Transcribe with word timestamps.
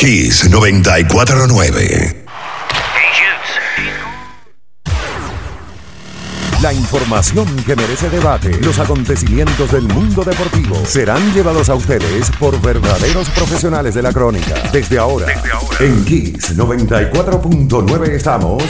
Kiss 0.00 0.48
949. 0.48 2.24
La 6.62 6.72
información 6.72 7.46
que 7.66 7.76
merece 7.76 8.08
debate, 8.08 8.50
los 8.62 8.78
acontecimientos 8.78 9.70
del 9.72 9.82
mundo 9.82 10.24
deportivo 10.24 10.74
serán 10.86 11.34
llevados 11.34 11.68
a 11.68 11.74
ustedes 11.74 12.30
por 12.38 12.58
verdaderos 12.62 13.28
profesionales 13.28 13.94
de 13.94 14.00
la 14.00 14.14
crónica. 14.14 14.54
Desde 14.72 14.98
ahora, 14.98 15.26
en 15.80 16.02
Kiss 16.06 16.56
94.9 16.56 18.08
estamos 18.08 18.62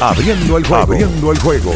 abriendo 0.00 0.58
el 0.58 0.64
juego. 0.64 0.82
Abriendo 0.84 1.32
el 1.32 1.38
juego. 1.40 1.74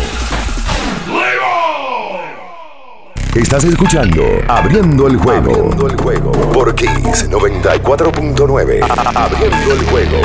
Estás 3.37 3.65
escuchando 3.65 4.23
Abriendo 4.49 5.09
el 5.09 5.19
juego. 5.19 5.51
Abriendo 5.51 5.89
el 5.89 5.97
juego 5.97 6.33
por 6.53 6.75
Kiss 6.75 7.29
94.9. 7.29 8.81
Abriendo 9.15 9.73
el 9.75 9.85
juego. 9.91 10.17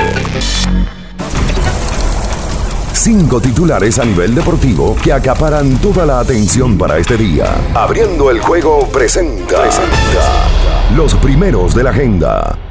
Cinco 2.93 3.41
titulares 3.41 3.99
a 3.99 4.05
nivel 4.05 4.33
deportivo 4.33 4.95
que 5.03 5.11
acaparan 5.11 5.77
toda 5.79 6.05
la 6.05 6.21
atención 6.21 6.77
para 6.77 6.99
este 6.99 7.17
día. 7.17 7.53
Abriendo 7.73 8.31
el 8.31 8.39
juego 8.39 8.87
presenta, 8.87 9.61
presenta 9.61 10.95
los 10.95 11.13
primeros 11.15 11.75
de 11.75 11.83
la 11.83 11.89
agenda. 11.89 12.70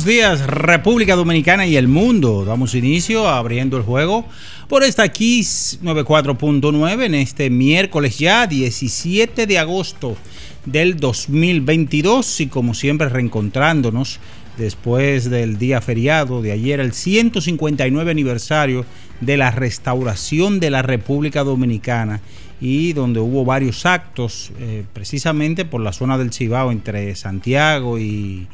Buenos 0.00 0.16
días, 0.16 0.46
República 0.46 1.14
Dominicana 1.14 1.66
y 1.66 1.76
el 1.76 1.86
mundo. 1.86 2.46
Damos 2.46 2.74
inicio 2.74 3.28
abriendo 3.28 3.76
el 3.76 3.82
juego 3.82 4.24
por 4.66 4.82
esta 4.82 5.06
Kiss 5.10 5.78
94.9 5.82 7.04
en 7.04 7.14
este 7.16 7.50
miércoles 7.50 8.18
ya 8.18 8.46
17 8.46 9.46
de 9.46 9.58
agosto 9.58 10.16
del 10.64 10.96
2022 10.96 12.40
y 12.40 12.46
como 12.46 12.72
siempre 12.72 13.10
reencontrándonos 13.10 14.20
después 14.56 15.28
del 15.28 15.58
día 15.58 15.82
feriado 15.82 16.40
de 16.40 16.52
ayer, 16.52 16.80
el 16.80 16.94
159 16.94 18.10
aniversario 18.10 18.86
de 19.20 19.36
la 19.36 19.50
restauración 19.50 20.60
de 20.60 20.70
la 20.70 20.80
República 20.80 21.44
Dominicana 21.44 22.22
y 22.58 22.94
donde 22.94 23.20
hubo 23.20 23.44
varios 23.44 23.84
actos 23.84 24.50
eh, 24.60 24.84
precisamente 24.94 25.66
por 25.66 25.82
la 25.82 25.92
zona 25.92 26.16
del 26.16 26.32
Cibao 26.32 26.72
entre 26.72 27.14
Santiago 27.16 27.98
y 27.98 28.48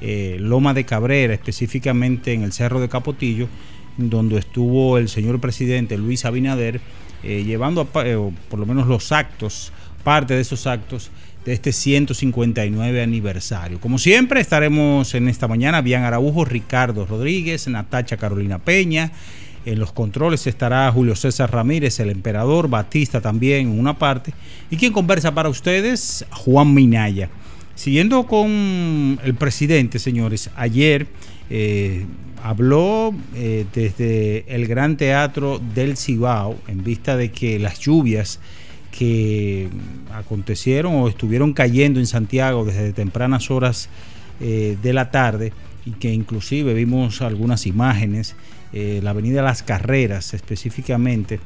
eh, 0.00 0.36
Loma 0.40 0.74
de 0.74 0.84
Cabrera, 0.84 1.34
específicamente 1.34 2.32
en 2.32 2.42
el 2.42 2.52
Cerro 2.52 2.80
de 2.80 2.88
Capotillo, 2.88 3.48
donde 3.96 4.38
estuvo 4.38 4.98
el 4.98 5.08
señor 5.08 5.40
presidente 5.40 5.98
Luis 5.98 6.24
Abinader 6.24 6.80
eh, 7.22 7.44
llevando 7.44 7.86
eh, 8.04 8.32
por 8.48 8.58
lo 8.58 8.66
menos 8.66 8.86
los 8.86 9.12
actos, 9.12 9.72
parte 10.02 10.34
de 10.34 10.40
esos 10.40 10.66
actos 10.66 11.10
de 11.44 11.52
este 11.52 11.72
159 11.72 13.02
aniversario. 13.02 13.80
Como 13.80 13.98
siempre, 13.98 14.40
estaremos 14.40 15.14
en 15.14 15.28
esta 15.28 15.48
mañana, 15.48 15.80
Bian 15.82 16.04
Araujo, 16.04 16.44
Ricardo 16.44 17.06
Rodríguez, 17.06 17.68
Natacha 17.68 18.16
Carolina 18.16 18.58
Peña. 18.58 19.12
En 19.66 19.78
los 19.78 19.92
controles 19.92 20.46
estará 20.46 20.90
Julio 20.90 21.14
César 21.14 21.52
Ramírez, 21.52 22.00
el 22.00 22.08
emperador, 22.08 22.68
Batista 22.68 23.20
también 23.20 23.68
en 23.68 23.78
una 23.78 23.98
parte. 23.98 24.32
Y 24.70 24.76
quien 24.76 24.92
conversa 24.92 25.34
para 25.34 25.50
ustedes, 25.50 26.24
Juan 26.30 26.72
Minaya. 26.72 27.28
Siguiendo 27.80 28.26
con 28.26 29.18
el 29.24 29.34
presidente, 29.38 29.98
señores, 29.98 30.50
ayer 30.54 31.06
eh, 31.48 32.04
habló 32.42 33.14
eh, 33.34 33.64
desde 33.72 34.44
el 34.54 34.66
Gran 34.66 34.98
Teatro 34.98 35.58
del 35.74 35.96
Cibao 35.96 36.58
en 36.68 36.84
vista 36.84 37.16
de 37.16 37.30
que 37.30 37.58
las 37.58 37.78
lluvias 37.78 38.38
que 38.90 39.70
acontecieron 40.12 40.96
o 40.96 41.08
estuvieron 41.08 41.54
cayendo 41.54 42.00
en 42.00 42.06
Santiago 42.06 42.66
desde 42.66 42.92
tempranas 42.92 43.50
horas 43.50 43.88
eh, 44.42 44.76
de 44.82 44.92
la 44.92 45.10
tarde 45.10 45.54
y 45.86 45.92
que 45.92 46.12
inclusive 46.12 46.74
vimos 46.74 47.22
algunas 47.22 47.66
imágenes, 47.66 48.36
la 48.74 49.08
avenida 49.08 49.40
Las 49.40 49.62
Carreras 49.62 50.34
específicamente, 50.34 51.40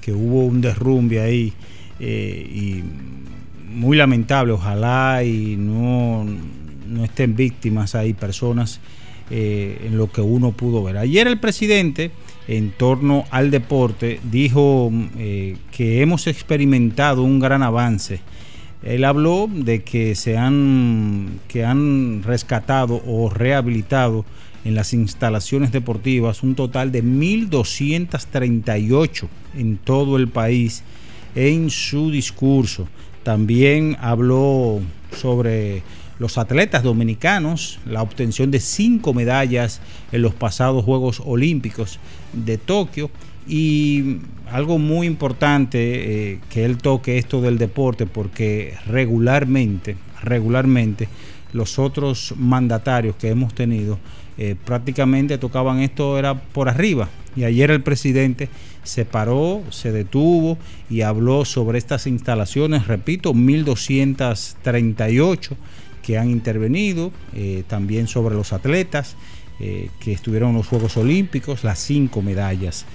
que 0.00 0.10
hubo 0.10 0.44
un 0.44 0.60
derrumbe 0.60 1.20
ahí 1.20 1.52
y 2.00 2.82
muy 3.68 3.96
lamentable, 3.96 4.52
ojalá 4.52 5.22
y 5.24 5.56
no, 5.56 6.26
no 6.88 7.04
estén 7.04 7.36
víctimas 7.36 7.94
ahí 7.94 8.14
personas 8.14 8.80
eh, 9.30 9.82
en 9.84 9.98
lo 9.98 10.10
que 10.10 10.20
uno 10.20 10.52
pudo 10.52 10.84
ver. 10.84 10.98
Ayer 10.98 11.26
el 11.26 11.40
presidente, 11.40 12.12
en 12.46 12.70
torno 12.70 13.24
al 13.30 13.50
deporte, 13.50 14.20
dijo 14.30 14.92
eh, 15.18 15.56
que 15.72 16.00
hemos 16.00 16.28
experimentado 16.28 17.22
un 17.22 17.40
gran 17.40 17.62
avance. 17.62 18.20
Él 18.82 19.04
habló 19.04 19.48
de 19.52 19.82
que 19.82 20.14
se 20.14 20.36
han, 20.36 21.40
que 21.48 21.64
han 21.64 22.22
rescatado 22.22 23.02
o 23.04 23.28
rehabilitado 23.28 24.24
en 24.64 24.76
las 24.76 24.92
instalaciones 24.92 25.72
deportivas 25.72 26.44
un 26.44 26.54
total 26.54 26.92
de 26.92 27.02
1.238 27.02 29.26
en 29.56 29.78
todo 29.78 30.16
el 30.16 30.28
país 30.28 30.84
en 31.34 31.70
su 31.70 32.10
discurso. 32.10 32.86
También 33.26 33.96
habló 34.00 34.80
sobre 35.10 35.82
los 36.20 36.38
atletas 36.38 36.84
dominicanos, 36.84 37.80
la 37.84 38.00
obtención 38.00 38.52
de 38.52 38.60
cinco 38.60 39.14
medallas 39.14 39.80
en 40.12 40.22
los 40.22 40.32
pasados 40.32 40.84
Juegos 40.84 41.20
Olímpicos 41.26 41.98
de 42.32 42.56
Tokio. 42.56 43.10
Y 43.48 44.18
algo 44.48 44.78
muy 44.78 45.08
importante 45.08 46.34
eh, 46.34 46.40
que 46.50 46.64
él 46.64 46.78
toque 46.78 47.18
esto 47.18 47.40
del 47.40 47.58
deporte 47.58 48.06
porque 48.06 48.74
regularmente, 48.86 49.96
regularmente 50.22 51.08
los 51.52 51.80
otros 51.80 52.32
mandatarios 52.36 53.16
que 53.16 53.30
hemos 53.30 53.56
tenido 53.56 53.98
eh, 54.38 54.54
prácticamente 54.64 55.36
tocaban 55.36 55.80
esto 55.80 56.16
era 56.16 56.34
por 56.40 56.68
arriba 56.68 57.08
y 57.36 57.44
ayer 57.44 57.70
el 57.70 57.82
presidente 57.82 58.48
se 58.82 59.04
paró, 59.04 59.62
se 59.70 59.92
detuvo 59.92 60.56
y 60.88 61.02
habló 61.02 61.44
sobre 61.44 61.76
estas 61.78 62.06
instalaciones, 62.06 62.86
repito, 62.86 63.34
1238 63.34 65.56
que 66.02 66.16
han 66.18 66.30
intervenido, 66.30 67.12
eh, 67.34 67.64
también 67.66 68.06
sobre 68.06 68.36
los 68.36 68.52
atletas 68.52 69.16
eh, 69.58 69.90
que 70.00 70.12
estuvieron 70.12 70.50
en 70.50 70.56
los 70.56 70.68
Juegos 70.68 70.96
Olímpicos, 70.96 71.64
las 71.64 71.80
cinco 71.80 72.22
medallas. 72.22 72.86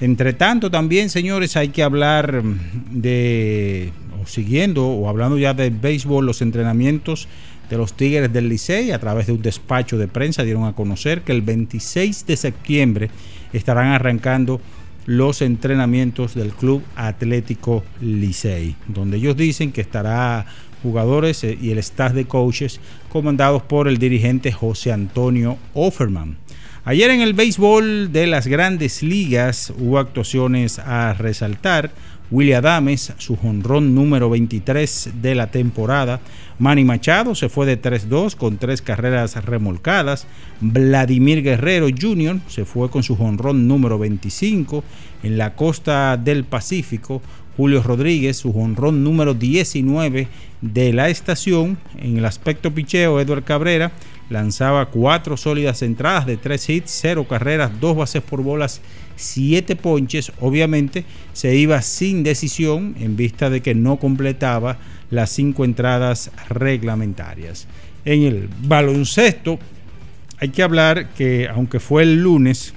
Entre 0.00 0.32
tanto, 0.32 0.70
también, 0.70 1.10
señores, 1.10 1.56
hay 1.56 1.68
que 1.68 1.82
hablar 1.82 2.42
de, 2.90 3.92
o 4.22 4.26
siguiendo, 4.26 4.86
o 4.86 5.08
hablando 5.08 5.38
ya 5.38 5.54
del 5.54 5.72
béisbol, 5.72 6.24
los 6.24 6.40
entrenamientos 6.40 7.28
de 7.68 7.76
los 7.76 7.94
Tigres 7.94 8.32
del 8.32 8.48
Licey, 8.48 8.90
a 8.90 8.98
través 8.98 9.26
de 9.26 9.32
un 9.32 9.42
despacho 9.42 9.98
de 9.98 10.08
prensa, 10.08 10.42
dieron 10.42 10.64
a 10.64 10.74
conocer 10.74 11.22
que 11.22 11.32
el 11.32 11.42
26 11.42 12.26
de 12.26 12.36
septiembre 12.36 13.10
estarán 13.56 13.88
arrancando 13.88 14.60
los 15.06 15.42
entrenamientos 15.42 16.34
del 16.34 16.52
Club 16.52 16.82
Atlético 16.96 17.84
Licey, 18.00 18.76
donde 18.88 19.18
ellos 19.18 19.36
dicen 19.36 19.72
que 19.72 19.80
estará 19.80 20.46
jugadores 20.82 21.44
eh, 21.44 21.58
y 21.60 21.70
el 21.70 21.78
staff 21.78 22.12
de 22.12 22.26
coaches 22.26 22.80
comandados 23.08 23.62
por 23.62 23.88
el 23.88 23.98
dirigente 23.98 24.52
José 24.52 24.92
Antonio 24.92 25.58
Offerman. 25.72 26.36
Ayer 26.84 27.10
en 27.10 27.22
el 27.22 27.32
béisbol 27.32 28.12
de 28.12 28.26
las 28.26 28.46
grandes 28.46 29.02
ligas 29.02 29.72
hubo 29.78 29.98
actuaciones 29.98 30.78
a 30.78 31.14
resaltar. 31.14 31.92
William 32.30 32.58
Adames, 32.58 33.12
su 33.18 33.36
jonrón 33.36 33.94
número 33.94 34.28
23 34.28 35.10
de 35.22 35.34
la 35.34 35.50
temporada. 35.50 36.20
Manny 36.58 36.84
Machado 36.84 37.34
se 37.34 37.48
fue 37.48 37.66
de 37.66 37.80
3-2 37.80 38.36
con 38.36 38.58
tres 38.58 38.80
carreras 38.80 39.42
remolcadas. 39.44 40.26
Vladimir 40.60 41.42
Guerrero 41.42 41.88
Jr. 41.88 42.38
se 42.48 42.64
fue 42.64 42.90
con 42.90 43.02
su 43.02 43.16
jonrón 43.16 43.66
número 43.66 43.98
25 43.98 44.84
en 45.24 45.36
la 45.36 45.54
costa 45.54 46.16
del 46.16 46.44
Pacífico. 46.44 47.20
Julio 47.56 47.82
Rodríguez, 47.82 48.36
su 48.36 48.52
jonrón 48.52 49.04
número 49.04 49.34
19 49.34 50.28
de 50.60 50.92
la 50.92 51.08
estación. 51.08 51.76
En 51.98 52.18
el 52.18 52.24
aspecto 52.24 52.72
picheo, 52.72 53.20
Edward 53.20 53.44
Cabrera 53.44 53.92
lanzaba 54.30 54.86
cuatro 54.86 55.36
sólidas 55.36 55.82
entradas 55.82 56.26
de 56.26 56.36
tres 56.36 56.68
hits, 56.68 56.90
cero 56.90 57.26
carreras, 57.28 57.80
dos 57.80 57.96
bases 57.96 58.22
por 58.22 58.42
bolas, 58.42 58.80
siete 59.16 59.76
ponches. 59.76 60.32
Obviamente 60.40 61.04
se 61.32 61.56
iba 61.56 61.82
sin 61.82 62.22
decisión 62.22 62.94
en 62.98 63.16
vista 63.16 63.50
de 63.50 63.60
que 63.60 63.74
no 63.74 63.98
completaba 63.98 64.78
las 65.14 65.30
cinco 65.30 65.64
entradas 65.64 66.30
reglamentarias. 66.48 67.66
En 68.04 68.22
el 68.22 68.48
baloncesto 68.62 69.58
hay 70.38 70.50
que 70.50 70.62
hablar 70.62 71.10
que 71.10 71.48
aunque 71.48 71.80
fue 71.80 72.02
el 72.02 72.22
lunes, 72.22 72.74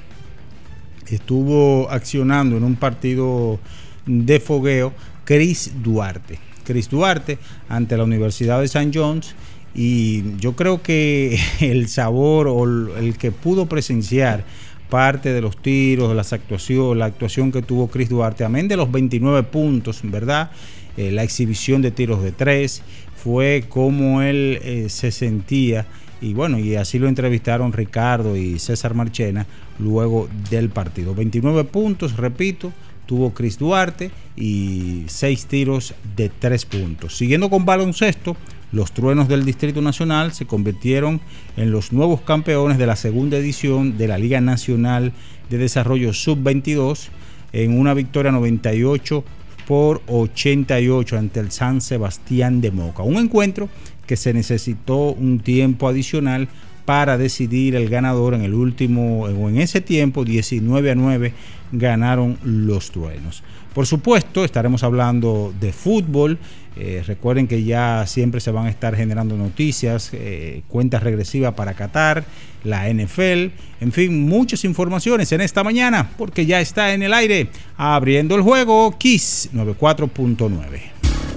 estuvo 1.08 1.90
accionando 1.90 2.58
en 2.58 2.64
un 2.64 2.76
partido 2.76 3.60
de 4.06 4.40
fogueo 4.40 4.94
Chris 5.26 5.72
Duarte. 5.84 6.40
Chris 6.64 6.90
Duarte 6.90 7.40
ante 7.70 7.98
la 7.98 8.04
Universidad 8.04 8.60
de 8.60 8.66
St. 8.66 8.92
John's 8.94 9.36
y 9.74 10.38
yo 10.38 10.56
creo 10.56 10.82
que 10.82 11.40
el 11.60 11.88
sabor 11.88 12.48
o 12.48 12.98
el 12.98 13.18
que 13.18 13.32
pudo 13.32 13.68
presenciar 13.68 14.46
parte 14.90 15.34
de 15.34 15.42
los 15.42 15.58
tiros, 15.58 16.16
las 16.16 16.34
actuaciones, 16.34 16.98
la 16.98 17.06
actuación 17.06 17.52
que 17.52 17.62
tuvo 17.62 17.88
Chris 17.88 18.10
Duarte, 18.10 18.44
amén 18.44 18.68
de 18.68 18.78
los 18.78 18.92
29 18.92 19.44
puntos, 19.44 20.00
¿verdad? 20.04 20.52
Eh, 20.98 21.12
la 21.12 21.24
exhibición 21.24 21.82
de 21.82 21.92
tiros 21.92 22.24
de 22.24 22.32
tres, 22.32 22.82
fue 23.16 23.66
como 23.70 24.22
él 24.22 24.60
eh, 24.64 24.88
se 24.90 25.12
sentía 25.12 25.86
y 26.20 26.34
bueno, 26.34 26.58
y 26.58 26.76
así 26.76 26.98
lo 26.98 27.08
entrevistaron 27.08 27.74
Ricardo 27.74 28.36
y 28.36 28.58
César 28.60 28.94
Marchena 28.96 29.46
luego 29.80 30.28
del 30.50 30.70
partido. 30.70 31.14
29 31.14 31.64
puntos, 31.66 32.18
repito, 32.18 32.74
tuvo 33.06 33.34
Chris 33.34 33.60
Duarte 33.60 34.12
y 34.36 35.04
6 35.08 35.46
tiros 35.46 35.94
de 36.16 36.30
3 36.30 36.66
puntos. 36.66 37.16
Siguiendo 37.16 37.50
con 37.50 37.66
baloncesto, 37.66 38.36
los 38.72 38.92
truenos 38.94 39.28
del 39.28 39.46
Distrito 39.46 39.82
Nacional 39.82 40.34
se 40.34 40.46
convirtieron 40.46 41.22
en 41.56 41.72
los 41.72 41.94
nuevos 41.94 42.22
campeones 42.22 42.78
de 42.78 42.88
la 42.88 42.96
segunda 42.96 43.38
edición 43.38 43.98
de 43.98 44.08
la 44.08 44.18
Liga 44.18 44.42
Nacional 44.42 45.14
de 45.50 45.58
Desarrollo 45.58 46.14
Sub-22 46.14 47.10
en 47.54 47.80
una 47.80 47.94
victoria 47.94 48.32
98 48.32 49.24
por 49.68 50.02
88 50.08 51.18
ante 51.18 51.42
el 51.42 51.52
San 51.52 51.82
Sebastián 51.82 52.62
de 52.62 52.72
Moca. 52.72 53.04
Un 53.04 53.18
encuentro 53.18 53.70
que 54.06 54.16
se 54.16 54.34
necesitó 54.34 55.12
un 55.12 55.40
tiempo 55.40 55.90
adicional 55.90 56.48
para 56.86 57.18
decidir 57.18 57.76
el 57.76 57.90
ganador 57.90 58.34
en 58.34 58.44
el 58.44 58.54
último, 58.54 59.24
o 59.24 59.50
en 59.50 59.58
ese 59.58 59.82
tiempo, 59.82 60.24
19 60.24 60.92
a 60.92 60.96
9, 60.96 61.34
ganaron 61.74 62.38
los 62.44 62.92
truenos. 62.92 63.44
Por 63.78 63.86
supuesto, 63.86 64.44
estaremos 64.44 64.82
hablando 64.82 65.54
de 65.60 65.72
fútbol. 65.72 66.40
Eh, 66.76 67.04
recuerden 67.06 67.48
que 67.48 67.64
ya 67.64 68.08
siempre 68.08 68.42
se 68.42 68.50
van 68.50 68.66
a 68.66 68.72
estar 68.72 68.96
generando 68.96 69.38
noticias, 69.38 70.10
eh, 70.14 70.64
cuentas 70.68 71.04
regresivas 71.04 71.54
para 71.54 71.76
Qatar, 71.76 72.26
la 72.64 72.90
NFL, 72.90 73.52
en 73.80 73.92
fin, 73.92 74.28
muchas 74.28 74.66
informaciones 74.66 75.32
en 75.32 75.42
esta 75.42 75.64
mañana, 75.64 76.10
porque 76.18 76.48
ya 76.48 76.60
está 76.60 76.96
en 76.96 77.04
el 77.04 77.14
aire, 77.14 77.50
abriendo 77.78 78.36
el 78.36 78.42
juego, 78.42 78.96
Kiss 78.98 79.52
94.9. 79.54 80.82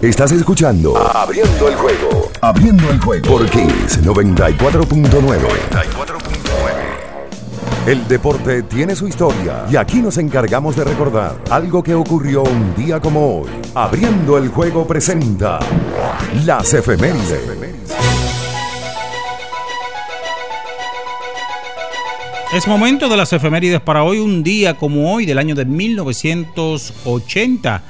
Estás 0.00 0.32
escuchando 0.32 0.96
Abriendo 0.96 1.68
el 1.68 1.74
juego. 1.74 2.32
Abriendo 2.40 2.90
el 2.90 2.98
juego. 3.02 3.28
Por 3.28 3.50
Kings 3.50 4.02
94.9. 4.02 6.89
El 7.90 8.06
deporte 8.06 8.62
tiene 8.62 8.94
su 8.94 9.08
historia 9.08 9.66
y 9.68 9.74
aquí 9.74 9.96
nos 9.96 10.16
encargamos 10.16 10.76
de 10.76 10.84
recordar 10.84 11.42
algo 11.50 11.82
que 11.82 11.92
ocurrió 11.92 12.44
un 12.44 12.72
día 12.76 13.00
como 13.00 13.40
hoy. 13.40 13.50
Abriendo 13.74 14.38
el 14.38 14.48
juego 14.48 14.86
presenta 14.86 15.58
las 16.44 16.72
efemérides. 16.72 17.50
Es 22.52 22.68
momento 22.68 23.08
de 23.08 23.16
las 23.16 23.32
efemérides 23.32 23.80
para 23.80 24.04
hoy, 24.04 24.20
un 24.20 24.44
día 24.44 24.76
como 24.76 25.12
hoy 25.12 25.26
del 25.26 25.38
año 25.38 25.56
de 25.56 25.64
1980. 25.64 27.82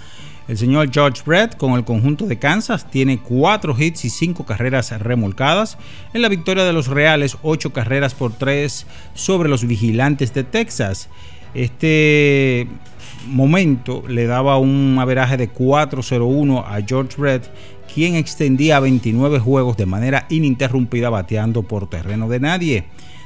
El 0.51 0.59
señor 0.59 0.91
George 0.93 1.23
Brett 1.25 1.57
con 1.57 1.75
el 1.75 1.85
conjunto 1.85 2.27
de 2.27 2.41
Kansas 2.41 2.91
tiene 2.91 3.21
cuatro 3.21 3.73
hits 3.79 4.05
y 4.05 4.11
cinco 4.11 4.45
carreras 4.45 4.91
remolcadas. 4.99 5.79
En 6.13 6.23
la 6.23 6.29
victoria 6.29 6.65
de 6.65 6.73
los 6.73 6.89
Reales, 6.89 7.39
ocho 7.43 7.73
carreras 7.73 8.15
por 8.15 8.33
tres 8.33 8.85
sobre 9.15 9.49
los 9.49 9.65
vigilantes 9.65 10.35
de 10.35 10.43
Texas. 10.43 11.09
Este 11.55 12.67
momento 13.29 14.03
le 14.09 14.27
daba 14.27 14.59
un 14.59 14.97
averaje 14.99 15.37
de 15.37 15.53
4-0-1 15.53 16.65
a 16.67 16.85
George 16.85 17.17
Brett, 17.17 17.49
quien 17.95 18.17
extendía 18.17 18.81
29 18.81 19.39
juegos 19.39 19.77
de 19.77 19.87
manera 19.87 20.27
ininterrumpida 20.31 21.11
bateando 21.11 21.63
por 21.63 21.89
terreno 21.89 22.29
de 22.29 22.41
nadie. 22.41 22.85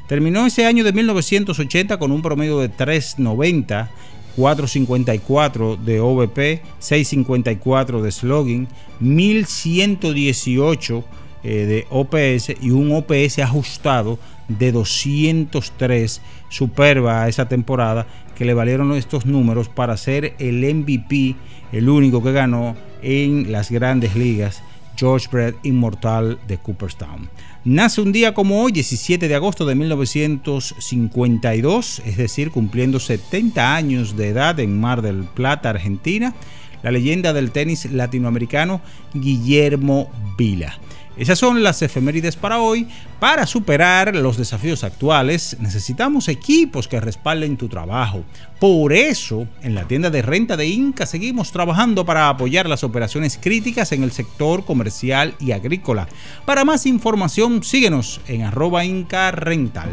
Terminó 0.09 0.45
ese 0.45 0.67
año 0.67 0.85
de 0.85 0.93
1980 0.93 1.97
con 1.99 2.13
un 2.13 2.21
promedio 2.21 2.59
de 2.59 2.71
3.90 2.71 3.89
454 4.37 5.77
de 5.77 6.01
OVP, 6.01 6.63
654 6.79 8.03
de 8.03 8.13
slogan, 8.13 8.69
1118 9.01 11.05
eh, 11.43 11.67
de 11.67 11.87
OPS 11.91 12.55
y 12.61 12.71
un 12.71 12.93
OPS 12.93 13.41
ajustado 13.41 14.19
de 14.49 14.73
203. 14.73 16.21
Superba 16.49 17.29
esa 17.29 17.49
temporada 17.49 18.07
que 18.35 18.45
le 18.45 18.55
valieron 18.55 18.93
estos 18.93 19.27
números 19.27 19.69
para 19.69 19.97
ser 19.97 20.35
el 20.39 20.75
MVP, 20.75 21.37
el 21.73 21.89
único 21.89 22.23
que 22.23 22.33
ganó 22.33 22.77
en 23.03 23.53
las 23.53 23.71
grandes 23.71 24.17
ligas, 24.17 24.63
George 24.97 25.29
Brett 25.31 25.57
Inmortal 25.65 26.39
de 26.47 26.59
Cooperstown. 26.59 27.29
Nace 27.67 28.03
un 28.03 28.13
día 28.13 28.35
como 28.35 28.63
hoy, 28.63 28.73
17 28.73 29.27
de 29.27 29.35
agosto 29.35 29.65
de 29.65 29.75
1952, 29.75 32.03
es 32.05 32.19
decir, 32.19 32.51
cumpliendo 32.51 33.01
70 33.01 33.75
años 33.75 34.19
de 34.19 34.29
edad 34.29 34.61
en 34.61 34.79
Mar 34.79 35.01
del 35.01 35.25
Plata, 35.25 35.71
Argentina, 35.71 36.35
la 36.83 36.91
leyenda 36.91 37.33
del 37.33 37.53
tenis 37.53 37.91
latinoamericano 37.91 38.83
Guillermo 39.15 40.11
Vila. 40.37 40.79
Esas 41.17 41.39
son 41.39 41.63
las 41.63 41.81
efemérides 41.83 42.37
para 42.37 42.61
hoy. 42.61 42.89
Para 43.21 43.47
superar 43.47 44.17
los 44.17 44.37
desafíos 44.37 44.85
actuales 44.85 45.57
necesitamos 45.61 46.29
equipos 46.29 46.89
que 46.89 47.01
respalden 47.01 47.57
tu 47.57 47.69
trabajo. 47.69 48.25
Por 48.59 48.93
eso, 48.93 49.47
en 49.63 49.75
la 49.75 49.85
tienda 49.85 50.11
de 50.11 50.23
renta 50.23 50.57
de 50.57 50.67
Inca 50.67 51.07
seguimos 51.07 51.53
trabajando 51.53 52.05
para 52.05 52.29
apoyar 52.29 52.69
las 52.69 52.85
operaciones 52.85 53.39
críticas 53.41 53.93
en 53.93 54.03
el 54.03 54.13
sector 54.13 54.65
comercial 54.65 55.35
y 55.39 55.53
agrícola. 55.53 56.09
Para 56.45 56.65
más 56.65 56.87
información, 56.87 57.63
síguenos 57.63 58.21
en 58.27 58.43
arroba 58.43 58.85
Inca 58.85 59.31
Rental. 59.31 59.91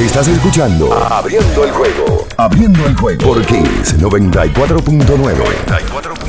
Estás 0.00 0.26
escuchando 0.26 0.92
Abriendo 0.92 1.64
el 1.64 1.70
juego. 1.70 2.26
Abriendo 2.36 2.84
el 2.86 2.96
juego. 2.96 3.24
Por 3.24 3.46
Kings 3.46 3.96
94.9. 4.00 6.21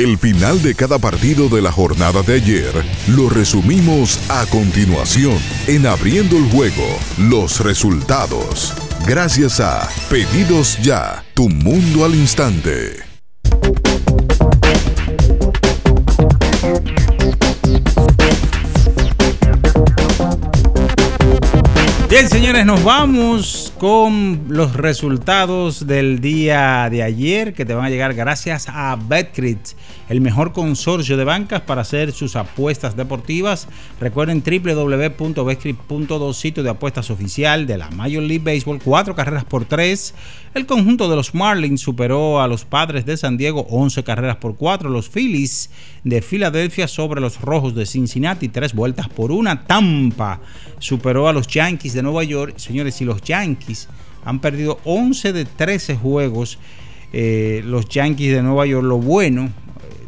El 0.00 0.16
final 0.16 0.62
de 0.62 0.74
cada 0.74 0.98
partido 0.98 1.50
de 1.50 1.60
la 1.60 1.70
jornada 1.70 2.22
de 2.22 2.36
ayer 2.36 2.72
lo 3.08 3.28
resumimos 3.28 4.18
a 4.30 4.46
continuación 4.46 5.36
en 5.66 5.86
Abriendo 5.86 6.38
el 6.38 6.44
Juego, 6.50 6.86
los 7.18 7.60
resultados. 7.60 8.72
Gracias 9.06 9.60
a 9.60 9.86
Pedidos 10.08 10.78
Ya, 10.80 11.22
tu 11.34 11.50
mundo 11.50 12.06
al 12.06 12.14
instante. 12.14 13.10
Bien, 22.10 22.28
señores, 22.28 22.66
nos 22.66 22.82
vamos 22.82 23.72
con 23.78 24.46
los 24.48 24.74
resultados 24.74 25.86
del 25.86 26.20
día 26.20 26.88
de 26.90 27.04
ayer 27.04 27.54
que 27.54 27.64
te 27.64 27.72
van 27.72 27.84
a 27.84 27.88
llegar 27.88 28.14
gracias 28.14 28.66
a 28.68 28.96
Betcrit, 28.96 29.60
el 30.10 30.20
mejor 30.20 30.52
consorcio 30.52 31.16
de 31.16 31.22
bancas 31.22 31.62
para 31.62 31.82
hacer 31.82 32.10
sus 32.10 32.34
apuestas 32.34 32.96
deportivas. 32.96 33.68
Recuerden 34.00 34.42
www.betcrit.do, 34.42 36.32
sitio 36.34 36.64
de 36.64 36.70
apuestas 36.70 37.10
oficial 37.12 37.68
de 37.68 37.78
la 37.78 37.90
Major 37.92 38.20
League 38.20 38.42
Baseball, 38.44 38.80
cuatro 38.82 39.14
carreras 39.14 39.44
por 39.44 39.66
tres. 39.66 40.12
El 40.52 40.66
conjunto 40.66 41.08
de 41.08 41.14
los 41.14 41.32
Marlins 41.32 41.80
superó 41.80 42.40
a 42.40 42.48
los 42.48 42.64
Padres 42.64 43.06
de 43.06 43.16
San 43.16 43.36
Diego 43.36 43.68
11 43.70 44.02
carreras 44.02 44.38
por 44.38 44.56
cuatro. 44.56 44.90
Los 44.90 45.08
Phillies 45.08 45.70
de 46.02 46.20
Filadelfia 46.22 46.88
sobre 46.88 47.20
los 47.20 47.40
Rojos 47.40 47.76
de 47.76 47.86
Cincinnati, 47.86 48.48
tres 48.48 48.74
vueltas 48.74 49.08
por 49.08 49.30
una. 49.30 49.64
Tampa 49.64 50.40
superó 50.80 51.28
a 51.28 51.32
los 51.32 51.46
Yankees 51.46 51.92
de 51.92 52.02
Nueva 52.02 52.24
York. 52.24 52.54
Señores, 52.58 52.96
si 52.96 53.04
los 53.04 53.22
Yankees 53.22 53.88
han 54.24 54.40
perdido 54.40 54.80
11 54.82 55.32
de 55.32 55.44
13 55.44 55.94
juegos, 55.94 56.58
eh, 57.12 57.62
los 57.64 57.88
Yankees 57.88 58.32
de 58.32 58.42
Nueva 58.42 58.66
York, 58.66 58.84
lo 58.84 58.98
bueno, 58.98 59.50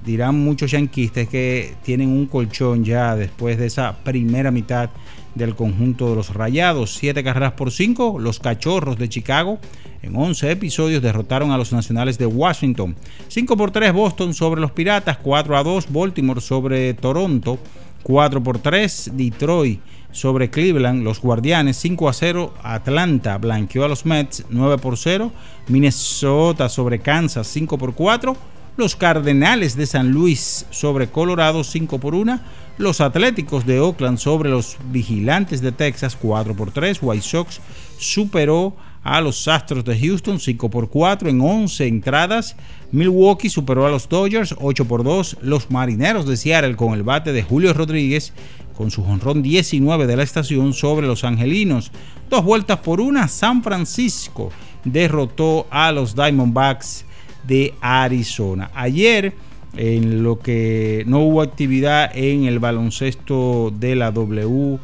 dirán 0.04 0.38
muchos 0.38 0.70
yanquistas, 0.70 1.28
que 1.28 1.74
tienen 1.82 2.08
un 2.08 2.26
colchón 2.26 2.84
ya 2.84 3.16
después 3.16 3.58
de 3.58 3.66
esa 3.66 3.96
primera 4.04 4.50
mitad 4.50 4.90
del 5.34 5.54
conjunto 5.54 6.10
de 6.10 6.16
los 6.16 6.34
Rayados. 6.34 6.94
Siete 6.94 7.24
carreras 7.24 7.52
por 7.52 7.70
cinco. 7.70 8.18
Los 8.18 8.38
Cachorros 8.38 8.98
de 8.98 9.08
Chicago 9.08 9.58
en 10.02 10.16
11 10.16 10.50
episodios 10.50 11.02
derrotaron 11.02 11.50
a 11.50 11.58
los 11.58 11.72
Nacionales 11.72 12.18
de 12.18 12.26
Washington. 12.26 12.96
5 13.28 13.56
por 13.56 13.70
3 13.70 13.92
Boston 13.92 14.34
sobre 14.34 14.60
los 14.60 14.72
Piratas. 14.72 15.18
4 15.18 15.56
a 15.56 15.62
2 15.62 15.92
Baltimore 15.92 16.40
sobre 16.40 16.94
Toronto. 16.94 17.58
4 18.02 18.42
por 18.42 18.58
3 18.58 19.12
Detroit 19.14 19.80
sobre 20.12 20.50
Cleveland, 20.50 21.02
los 21.02 21.20
Guardianes 21.20 21.78
5 21.78 22.08
a 22.08 22.12
0, 22.12 22.54
Atlanta 22.62 23.38
blanqueó 23.38 23.84
a 23.84 23.88
los 23.88 24.04
Mets 24.04 24.44
9 24.50 24.78
por 24.78 24.98
0, 24.98 25.32
Minnesota 25.68 26.68
sobre 26.68 27.00
Kansas 27.00 27.46
5 27.46 27.78
por 27.78 27.94
4, 27.94 28.36
los 28.76 28.96
Cardenales 28.96 29.76
de 29.76 29.86
San 29.86 30.10
Luis 30.10 30.66
sobre 30.70 31.08
Colorado 31.08 31.62
5 31.64 31.98
por 31.98 32.14
1, 32.14 32.40
los 32.78 33.00
Atléticos 33.00 33.66
de 33.66 33.80
Oakland 33.80 34.18
sobre 34.18 34.50
los 34.50 34.76
Vigilantes 34.90 35.60
de 35.60 35.72
Texas 35.72 36.16
4 36.16 36.54
por 36.54 36.70
3, 36.70 36.98
White 37.02 37.22
Sox 37.22 37.60
superó 37.98 38.74
a 39.04 39.20
los 39.20 39.46
Astros 39.48 39.84
de 39.84 39.98
Houston 39.98 40.38
5 40.38 40.70
por 40.70 40.88
4 40.88 41.28
en 41.28 41.40
11 41.40 41.86
entradas. 41.86 42.56
Milwaukee 42.92 43.48
superó 43.48 43.86
a 43.86 43.90
los 43.90 44.08
Dodgers 44.08 44.54
8 44.58 44.84
por 44.86 45.02
2. 45.02 45.38
Los 45.42 45.70
Marineros 45.70 46.26
de 46.26 46.36
Seattle 46.36 46.76
con 46.76 46.94
el 46.94 47.02
bate 47.02 47.32
de 47.32 47.42
Julio 47.42 47.72
Rodríguez 47.72 48.32
con 48.76 48.90
su 48.90 49.04
jonrón 49.04 49.42
19 49.42 50.06
de 50.06 50.16
la 50.16 50.22
estación 50.22 50.72
sobre 50.72 51.06
los 51.06 51.24
Angelinos. 51.24 51.90
Dos 52.30 52.44
vueltas 52.44 52.78
por 52.78 53.00
una, 53.00 53.28
San 53.28 53.62
Francisco 53.62 54.50
derrotó 54.84 55.66
a 55.70 55.92
los 55.92 56.14
Diamondbacks 56.14 57.04
de 57.44 57.74
Arizona. 57.80 58.70
Ayer, 58.74 59.34
en 59.76 60.22
lo 60.22 60.38
que 60.38 61.04
no 61.06 61.20
hubo 61.20 61.42
actividad 61.42 62.10
en 62.14 62.44
el 62.44 62.58
baloncesto 62.58 63.72
de 63.76 63.96
la 63.96 64.10
WNBA, 64.10 64.78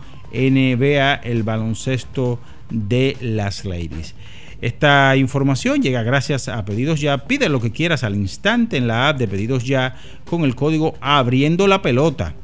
el 1.14 1.42
baloncesto 1.42 2.38
de 2.70 3.16
las 3.20 3.64
ladies. 3.64 4.14
Esta 4.60 5.14
información 5.16 5.82
llega 5.82 6.02
gracias 6.02 6.48
a 6.48 6.64
Pedidos 6.64 7.00
Ya. 7.00 7.18
Pide 7.26 7.48
lo 7.48 7.60
que 7.60 7.70
quieras 7.70 8.02
al 8.02 8.16
instante 8.16 8.76
en 8.76 8.88
la 8.88 9.08
app 9.08 9.18
de 9.18 9.28
Pedidos 9.28 9.64
Ya 9.64 9.96
con 10.24 10.42
el 10.42 10.56
código 10.56 10.94
Abriendo 11.00 11.68
la 11.68 11.80
Pelota. 11.80 12.34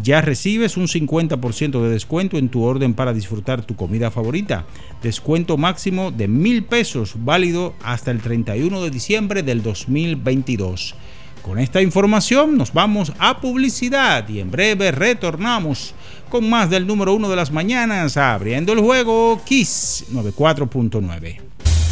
Ya 0.00 0.22
recibes 0.22 0.76
un 0.76 0.86
50% 0.86 1.82
de 1.82 1.90
descuento 1.90 2.38
en 2.38 2.48
tu 2.48 2.62
orden 2.62 2.94
para 2.94 3.12
disfrutar 3.12 3.62
tu 3.62 3.76
comida 3.76 4.10
favorita. 4.10 4.64
Descuento 5.02 5.58
máximo 5.58 6.10
de 6.10 6.28
mil 6.28 6.64
pesos, 6.64 7.14
válido 7.16 7.74
hasta 7.82 8.10
el 8.10 8.20
31 8.20 8.82
de 8.82 8.90
diciembre 8.90 9.42
del 9.42 9.62
2022. 9.62 10.94
Con 11.42 11.58
esta 11.58 11.82
información 11.82 12.56
nos 12.56 12.72
vamos 12.72 13.12
a 13.18 13.40
publicidad 13.40 14.26
y 14.28 14.38
en 14.38 14.50
breve 14.50 14.92
retornamos 14.92 15.94
con 16.30 16.48
más 16.48 16.70
del 16.70 16.86
número 16.86 17.14
uno 17.14 17.28
de 17.28 17.36
las 17.36 17.50
mañanas, 17.50 18.16
abriendo 18.16 18.72
el 18.72 18.80
juego 18.80 19.42
Kiss 19.44 20.06
94.9. 20.12 21.40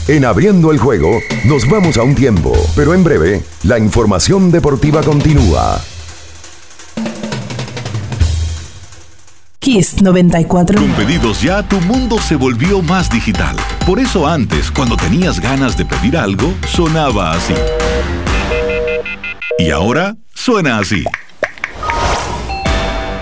En 0.09 0.25
abriendo 0.25 0.73
el 0.73 0.79
juego 0.79 1.21
nos 1.45 1.69
vamos 1.69 1.99
a 1.99 2.03
un 2.03 2.15
tiempo, 2.15 2.53
pero 2.75 2.95
en 2.95 3.05
breve 3.05 3.43
la 3.65 3.79
información 3.79 4.51
deportiva 4.51 5.03
continúa. 5.03 5.81
Kiss 9.61 10.01
94. 10.01 10.81
Con 10.81 10.91
pedidos 10.93 11.43
ya 11.43 11.63
tu 11.63 11.79
mundo 11.83 12.19
se 12.19 12.35
volvió 12.35 12.81
más 12.81 13.11
digital. 13.11 13.55
Por 13.85 13.99
eso 13.99 14.27
antes, 14.27 14.71
cuando 14.71 14.97
tenías 14.97 15.39
ganas 15.39 15.77
de 15.77 15.85
pedir 15.85 16.17
algo, 16.17 16.55
sonaba 16.67 17.33
así. 17.33 17.53
Y 19.59 19.71
ahora 19.71 20.17
suena 20.35 20.79
así. 20.79 21.05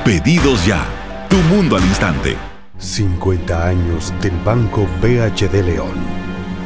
Pedidos 0.05 0.65
ya. 0.65 0.87
Tu 1.29 1.37
mundo 1.53 1.77
al 1.77 1.83
instante. 1.83 2.37
50 2.79 3.67
años 3.67 4.15
del 4.23 4.37
Banco 4.45 4.87
BHD 5.03 5.65
León. 5.65 5.97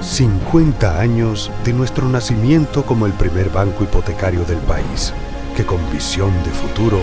50 0.02 1.00
años 1.00 1.50
de 1.64 1.72
nuestro 1.72 2.06
nacimiento 2.10 2.84
como 2.84 3.06
el 3.06 3.14
primer 3.14 3.48
banco 3.48 3.84
hipotecario 3.84 4.44
del 4.44 4.58
país, 4.58 5.14
que 5.56 5.64
con 5.64 5.80
visión 5.90 6.30
de 6.44 6.50
futuro 6.50 7.02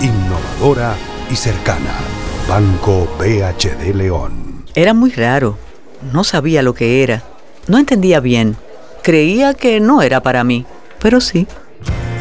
innovadora 0.00 0.94
y 1.30 1.36
cercana. 1.36 1.94
Banco 2.48 3.08
BHD 3.18 3.94
León. 3.94 4.64
Era 4.74 4.94
muy 4.94 5.10
raro. 5.10 5.58
No 6.12 6.24
sabía 6.24 6.62
lo 6.62 6.74
que 6.74 7.02
era 7.02 7.22
no 7.68 7.78
entendía 7.78 8.18
bien. 8.20 8.56
Creía 9.02 9.54
que 9.54 9.78
no 9.78 10.02
era 10.02 10.22
para 10.22 10.42
mí, 10.42 10.66
pero 10.98 11.20
sí. 11.20 11.46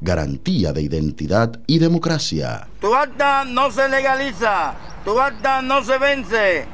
garantía 0.00 0.72
de 0.72 0.82
identidad 0.82 1.60
y 1.66 1.78
democracia. 1.78 2.66
Tu 2.80 2.94
acta 2.94 3.44
no 3.44 3.70
se 3.70 3.88
legaliza, 3.88 4.74
tu 5.04 5.18
acta 5.20 5.62
no 5.62 5.84
se 5.84 5.98
vence. 5.98 6.64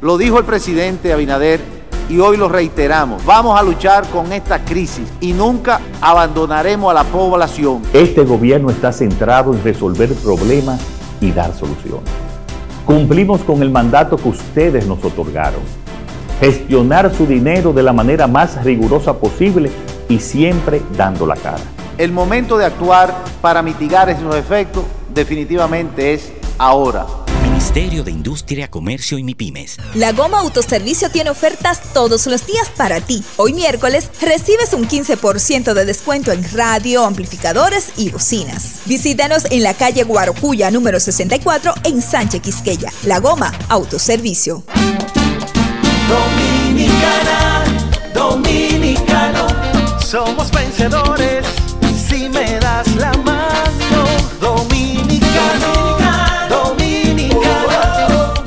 Lo 0.00 0.18
dijo 0.18 0.38
el 0.38 0.44
presidente 0.44 1.12
Abinader 1.12 1.60
y 2.08 2.18
hoy 2.18 2.36
lo 2.36 2.48
reiteramos. 2.48 3.24
Vamos 3.24 3.58
a 3.58 3.62
luchar 3.62 4.06
con 4.08 4.32
esta 4.32 4.64
crisis 4.64 5.08
y 5.20 5.32
nunca 5.32 5.80
abandonaremos 6.00 6.90
a 6.90 6.94
la 6.94 7.04
población. 7.04 7.82
Este 7.92 8.24
gobierno 8.24 8.70
está 8.70 8.92
centrado 8.92 9.54
en 9.54 9.62
resolver 9.62 10.12
problemas 10.14 10.80
y 11.20 11.30
dar 11.30 11.54
soluciones. 11.54 12.10
Cumplimos 12.84 13.42
con 13.42 13.62
el 13.62 13.70
mandato 13.70 14.16
que 14.16 14.28
ustedes 14.28 14.86
nos 14.86 15.02
otorgaron. 15.02 15.62
Gestionar 16.40 17.14
su 17.14 17.26
dinero 17.26 17.72
de 17.72 17.82
la 17.82 17.92
manera 17.92 18.26
más 18.26 18.62
rigurosa 18.64 19.14
posible 19.14 19.70
y 20.08 20.18
siempre 20.18 20.82
dando 20.96 21.26
la 21.26 21.36
cara. 21.36 21.73
El 21.96 22.10
momento 22.10 22.58
de 22.58 22.64
actuar 22.64 23.24
para 23.40 23.62
mitigar 23.62 24.10
esos 24.10 24.34
efectos 24.34 24.84
definitivamente 25.14 26.14
es 26.14 26.32
ahora. 26.58 27.06
Ministerio 27.42 28.02
de 28.02 28.10
Industria, 28.10 28.68
Comercio 28.68 29.16
y 29.16 29.22
MIPIMES. 29.22 29.76
La 29.94 30.10
Goma 30.12 30.40
Autoservicio 30.40 31.08
tiene 31.10 31.30
ofertas 31.30 31.80
todos 31.92 32.26
los 32.26 32.46
días 32.46 32.68
para 32.76 33.00
ti. 33.00 33.22
Hoy 33.36 33.52
miércoles 33.52 34.10
recibes 34.20 34.72
un 34.72 34.88
15% 34.88 35.72
de 35.72 35.84
descuento 35.84 36.32
en 36.32 36.42
radio, 36.52 37.04
amplificadores 37.04 37.92
y 37.96 38.10
bocinas. 38.10 38.80
Visítanos 38.86 39.44
en 39.50 39.62
la 39.62 39.74
calle 39.74 40.02
Guarocuya 40.02 40.72
número 40.72 40.98
64 40.98 41.74
en 41.84 42.02
Sánchez 42.02 42.42
Quisqueya. 42.42 42.92
La 43.04 43.20
Goma 43.20 43.52
Autoservicio. 43.68 44.64
Dominicana, 46.08 47.64
dominicano, 48.12 49.46
somos 50.00 50.50
vencedores 50.50 51.63
me 52.28 52.58
das 52.58 52.94
la 52.96 53.12
mano. 53.24 53.44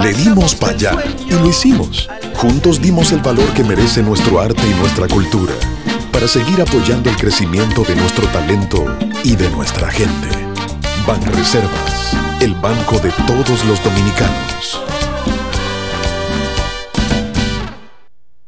Le 0.07 0.13
dimos 0.13 0.55
para 0.55 0.71
allá 0.71 0.91
y 1.27 1.31
lo 1.33 1.49
hicimos. 1.49 2.07
Juntos 2.35 2.81
dimos 2.81 3.11
el 3.11 3.19
valor 3.19 3.51
que 3.53 3.63
merece 3.63 4.01
nuestro 4.01 4.39
arte 4.39 4.61
y 4.65 4.73
nuestra 4.79 5.05
cultura 5.07 5.53
para 6.13 6.29
seguir 6.29 6.61
apoyando 6.61 7.09
el 7.09 7.17
crecimiento 7.17 7.83
de 7.83 7.95
nuestro 7.95 8.25
talento 8.27 8.85
y 9.25 9.35
de 9.35 9.49
nuestra 9.49 9.91
gente. 9.91 10.29
Banreservas, 11.05 12.15
el 12.39 12.55
banco 12.55 12.99
de 12.99 13.11
todos 13.27 13.65
los 13.65 13.83
dominicanos. 13.83 14.81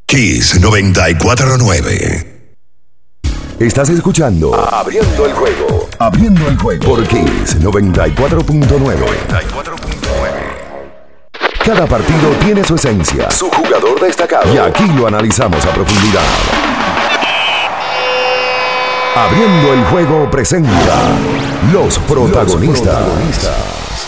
Kiss 0.06 0.58
949. 0.58 2.29
Estás 3.60 3.90
escuchando 3.90 4.54
Abriendo 4.54 5.26
el 5.26 5.34
juego. 5.34 5.86
Abriendo 5.98 6.48
el 6.48 6.58
juego 6.58 6.82
por 6.82 7.06
Kiss 7.06 7.60
94.9. 7.60 8.96
Cada 11.62 11.86
partido 11.86 12.30
tiene 12.42 12.64
su 12.64 12.76
esencia, 12.76 13.30
su 13.30 13.50
jugador 13.50 14.00
destacado. 14.00 14.54
Y 14.54 14.56
aquí 14.56 14.84
lo 14.96 15.06
analizamos 15.06 15.62
a 15.66 15.74
profundidad. 15.74 16.22
Abriendo 19.14 19.74
el 19.74 19.84
juego 19.84 20.30
presenta 20.30 20.70
los 21.70 21.98
protagonistas. 21.98 23.99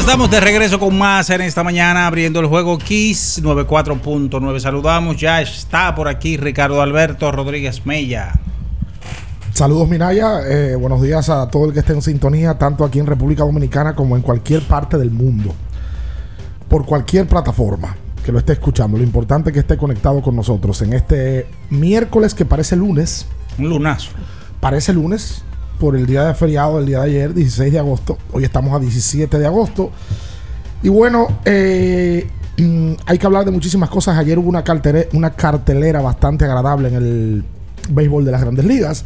Estamos 0.00 0.30
de 0.30 0.40
regreso 0.40 0.80
con 0.80 0.96
más 0.96 1.28
en 1.28 1.42
esta 1.42 1.62
mañana, 1.62 2.06
abriendo 2.06 2.40
el 2.40 2.46
juego 2.46 2.78
Kiss 2.78 3.42
94.9. 3.42 4.58
Saludamos, 4.58 5.18
ya 5.18 5.42
está 5.42 5.94
por 5.94 6.08
aquí 6.08 6.38
Ricardo 6.38 6.80
Alberto 6.80 7.30
Rodríguez 7.30 7.84
Mella. 7.84 8.32
Saludos 9.52 9.88
Minaya, 9.88 10.40
eh, 10.48 10.74
buenos 10.74 11.02
días 11.02 11.28
a 11.28 11.48
todo 11.50 11.66
el 11.66 11.74
que 11.74 11.80
esté 11.80 11.92
en 11.92 12.00
sintonía, 12.00 12.56
tanto 12.56 12.82
aquí 12.82 12.98
en 12.98 13.06
República 13.06 13.44
Dominicana 13.44 13.94
como 13.94 14.16
en 14.16 14.22
cualquier 14.22 14.62
parte 14.62 14.96
del 14.96 15.10
mundo, 15.10 15.54
por 16.66 16.86
cualquier 16.86 17.28
plataforma 17.28 17.94
que 18.24 18.32
lo 18.32 18.38
esté 18.38 18.54
escuchando. 18.54 18.96
Lo 18.96 19.04
importante 19.04 19.50
es 19.50 19.54
que 19.54 19.60
esté 19.60 19.76
conectado 19.76 20.22
con 20.22 20.34
nosotros 20.34 20.80
en 20.80 20.94
este 20.94 21.46
miércoles 21.68 22.32
que 22.32 22.46
parece 22.46 22.74
lunes. 22.74 23.26
Un 23.58 23.68
lunazo. 23.68 24.12
Parece 24.60 24.94
lunes 24.94 25.44
por 25.80 25.96
el 25.96 26.06
día 26.06 26.24
de 26.24 26.34
feriado 26.34 26.76
del 26.76 26.86
día 26.86 27.00
de 27.00 27.04
ayer, 27.06 27.34
16 27.34 27.72
de 27.72 27.78
agosto. 27.78 28.18
Hoy 28.32 28.44
estamos 28.44 28.72
a 28.74 28.78
17 28.78 29.38
de 29.38 29.46
agosto. 29.46 29.90
Y 30.82 30.90
bueno, 30.90 31.26
eh, 31.46 32.28
mm, 32.58 32.92
hay 33.06 33.18
que 33.18 33.26
hablar 33.26 33.46
de 33.46 33.50
muchísimas 33.50 33.88
cosas. 33.88 34.18
Ayer 34.18 34.38
hubo 34.38 34.48
una, 34.48 34.62
cartelera, 34.62 35.08
una 35.14 35.30
cartelera 35.30 36.02
bastante 36.02 36.44
agradable 36.44 36.88
en 36.88 36.94
el 36.94 37.44
béisbol 37.88 38.24
de 38.26 38.30
las 38.30 38.42
grandes 38.42 38.66
ligas. 38.66 39.04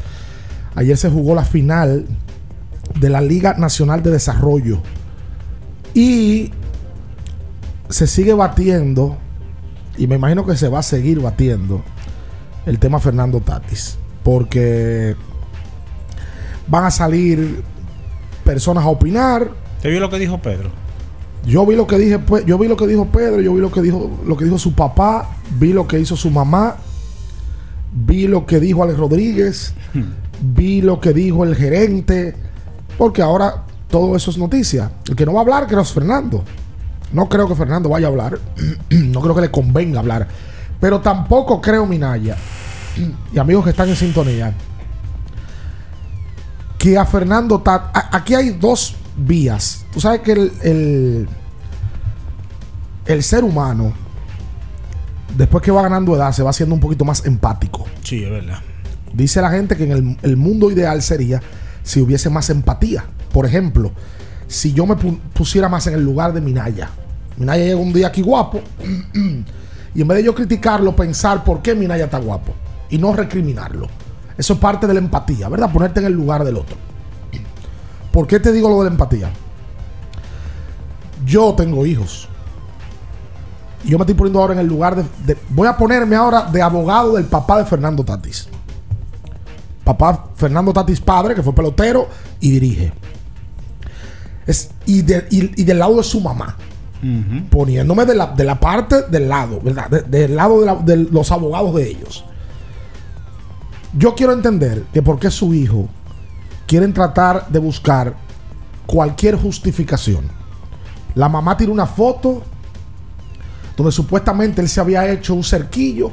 Ayer 0.74 0.96
se 0.96 1.08
jugó 1.08 1.36
la 1.36 1.44
final 1.44 2.06
de 2.98 3.08
la 3.08 3.20
Liga 3.20 3.54
Nacional 3.54 4.02
de 4.02 4.10
Desarrollo. 4.10 4.80
Y 5.94 6.50
se 7.88 8.08
sigue 8.08 8.34
batiendo, 8.34 9.16
y 9.96 10.08
me 10.08 10.16
imagino 10.16 10.44
que 10.44 10.56
se 10.56 10.68
va 10.68 10.80
a 10.80 10.82
seguir 10.82 11.20
batiendo, 11.20 11.84
el 12.66 12.80
tema 12.80 12.98
Fernando 12.98 13.40
Tatis. 13.40 13.96
Porque 14.24 15.14
van 16.66 16.84
a 16.84 16.90
salir 16.90 17.62
personas 18.44 18.84
a 18.84 18.88
opinar. 18.88 19.50
¿Te 19.82 19.90
vio 19.90 20.00
lo 20.00 20.10
que 20.10 20.18
dijo 20.18 20.38
Pedro? 20.38 20.70
Yo 21.46 21.66
vi 21.66 21.76
lo 21.76 21.86
que 21.86 21.98
dije, 21.98 22.18
pues, 22.18 22.46
yo 22.46 22.58
vi 22.58 22.68
lo 22.68 22.76
que 22.76 22.86
dijo 22.86 23.06
Pedro, 23.06 23.40
yo 23.40 23.52
vi 23.52 23.60
lo 23.60 23.70
que 23.70 23.82
dijo, 23.82 24.10
lo 24.26 24.36
que 24.36 24.44
dijo 24.44 24.58
su 24.58 24.74
papá, 24.74 25.36
vi 25.58 25.72
lo 25.72 25.86
que 25.86 26.00
hizo 26.00 26.16
su 26.16 26.30
mamá, 26.30 26.76
vi 27.92 28.26
lo 28.26 28.46
que 28.46 28.60
dijo 28.60 28.82
Alex 28.82 28.98
Rodríguez, 28.98 29.74
vi 30.40 30.80
lo 30.80 31.00
que 31.00 31.12
dijo 31.12 31.44
el 31.44 31.54
gerente, 31.54 32.34
porque 32.96 33.20
ahora 33.20 33.64
todo 33.90 34.16
eso 34.16 34.30
es 34.30 34.38
noticia. 34.38 34.90
El 35.06 35.16
que 35.16 35.26
no 35.26 35.34
va 35.34 35.40
a 35.40 35.42
hablar 35.42 35.66
creo 35.66 35.82
es 35.82 35.92
Fernando. 35.92 36.42
No 37.12 37.28
creo 37.28 37.46
que 37.46 37.54
Fernando 37.54 37.90
vaya 37.90 38.06
a 38.06 38.10
hablar, 38.10 38.38
no 38.90 39.20
creo 39.20 39.34
que 39.34 39.42
le 39.42 39.50
convenga 39.50 40.00
hablar, 40.00 40.26
pero 40.80 41.00
tampoco 41.00 41.60
creo 41.60 41.86
Minaya 41.86 42.36
y 43.34 43.38
amigos 43.38 43.64
que 43.64 43.70
están 43.70 43.88
en 43.88 43.96
sintonía 43.96 44.52
que 46.84 46.98
a 46.98 47.06
Fernando 47.06 47.58
Tat. 47.60 47.96
Aquí 48.12 48.34
hay 48.34 48.50
dos 48.50 48.94
vías. 49.16 49.86
Tú 49.90 50.02
sabes 50.02 50.20
que 50.20 50.32
el, 50.32 50.52
el, 50.62 51.28
el, 53.06 53.22
ser 53.22 53.42
humano, 53.42 53.94
después 55.34 55.64
que 55.64 55.70
va 55.70 55.80
ganando 55.80 56.14
edad, 56.14 56.30
se 56.32 56.42
va 56.42 56.50
haciendo 56.50 56.74
un 56.74 56.82
poquito 56.82 57.06
más 57.06 57.24
empático. 57.24 57.86
Sí, 58.02 58.22
es 58.22 58.30
verdad. 58.30 58.58
Dice 59.14 59.40
la 59.40 59.50
gente 59.50 59.78
que 59.78 59.84
en 59.84 59.92
el, 59.92 60.18
el 60.20 60.36
mundo 60.36 60.70
ideal 60.70 61.00
sería 61.00 61.40
si 61.82 62.02
hubiese 62.02 62.28
más 62.28 62.50
empatía. 62.50 63.06
Por 63.32 63.46
ejemplo, 63.46 63.90
si 64.46 64.74
yo 64.74 64.84
me 64.84 64.96
pusiera 65.32 65.70
más 65.70 65.86
en 65.86 65.94
el 65.94 66.04
lugar 66.04 66.34
de 66.34 66.42
Minaya. 66.42 66.90
Minaya 67.38 67.64
llega 67.64 67.76
un 67.76 67.94
día 67.94 68.08
aquí 68.08 68.20
guapo. 68.20 68.60
y 69.94 70.02
en 70.02 70.06
vez 70.06 70.18
de 70.18 70.24
yo 70.24 70.34
criticarlo, 70.34 70.94
pensar 70.94 71.44
por 71.44 71.62
qué 71.62 71.74
Minaya 71.74 72.04
está 72.04 72.18
guapo. 72.18 72.54
Y 72.90 72.98
no 72.98 73.14
recriminarlo. 73.14 73.88
Eso 74.36 74.54
es 74.54 74.58
parte 74.58 74.86
de 74.86 74.94
la 74.94 75.00
empatía, 75.00 75.48
¿verdad? 75.48 75.72
Ponerte 75.72 76.00
en 76.00 76.06
el 76.06 76.12
lugar 76.12 76.44
del 76.44 76.56
otro. 76.56 76.76
¿Por 78.10 78.26
qué 78.26 78.40
te 78.40 78.52
digo 78.52 78.68
lo 78.68 78.78
de 78.78 78.84
la 78.84 78.90
empatía? 78.90 79.30
Yo 81.24 81.54
tengo 81.54 81.86
hijos. 81.86 82.28
Y 83.84 83.90
yo 83.90 83.98
me 83.98 84.02
estoy 84.02 84.14
poniendo 84.14 84.40
ahora 84.40 84.54
en 84.54 84.60
el 84.60 84.66
lugar 84.66 84.96
de, 84.96 85.36
Voy 85.50 85.68
a 85.68 85.76
ponerme 85.76 86.16
ahora 86.16 86.42
de 86.42 86.62
abogado 86.62 87.14
del 87.14 87.24
papá 87.24 87.58
de 87.58 87.64
Fernando 87.64 88.04
Tatis. 88.04 88.48
Papá 89.84 90.30
Fernando 90.34 90.72
Tatis 90.72 91.00
padre, 91.00 91.34
que 91.34 91.42
fue 91.42 91.54
pelotero 91.54 92.08
y 92.40 92.50
dirige. 92.50 92.92
Es, 94.46 94.70
y, 94.86 95.02
del 95.02 95.78
lado 95.78 95.96
de 95.96 96.02
su 96.02 96.20
mamá. 96.20 96.56
Poniéndome 97.50 98.06
de 98.06 98.14
la, 98.14 98.28
de 98.28 98.44
la, 98.44 98.58
parte 98.58 99.02
del 99.10 99.28
lado, 99.28 99.60
¿verdad? 99.60 99.90
del 99.90 100.36
lado 100.36 100.82
de, 100.82 100.96
de 100.96 101.10
los 101.10 101.30
abogados 101.30 101.74
de 101.74 101.86
ellos. 101.88 102.24
Yo 103.96 104.14
quiero 104.14 104.32
entender 104.32 104.84
que 104.92 105.02
por 105.02 105.20
qué 105.20 105.30
su 105.30 105.54
hijo 105.54 105.88
quieren 106.66 106.92
tratar 106.92 107.48
de 107.48 107.58
buscar 107.60 108.14
cualquier 108.86 109.36
justificación. 109.36 110.24
La 111.14 111.28
mamá 111.28 111.56
tiene 111.56 111.72
una 111.72 111.86
foto 111.86 112.42
donde 113.76 113.92
supuestamente 113.92 114.60
él 114.60 114.68
se 114.68 114.80
había 114.80 115.08
hecho 115.10 115.34
un 115.34 115.44
cerquillo 115.44 116.12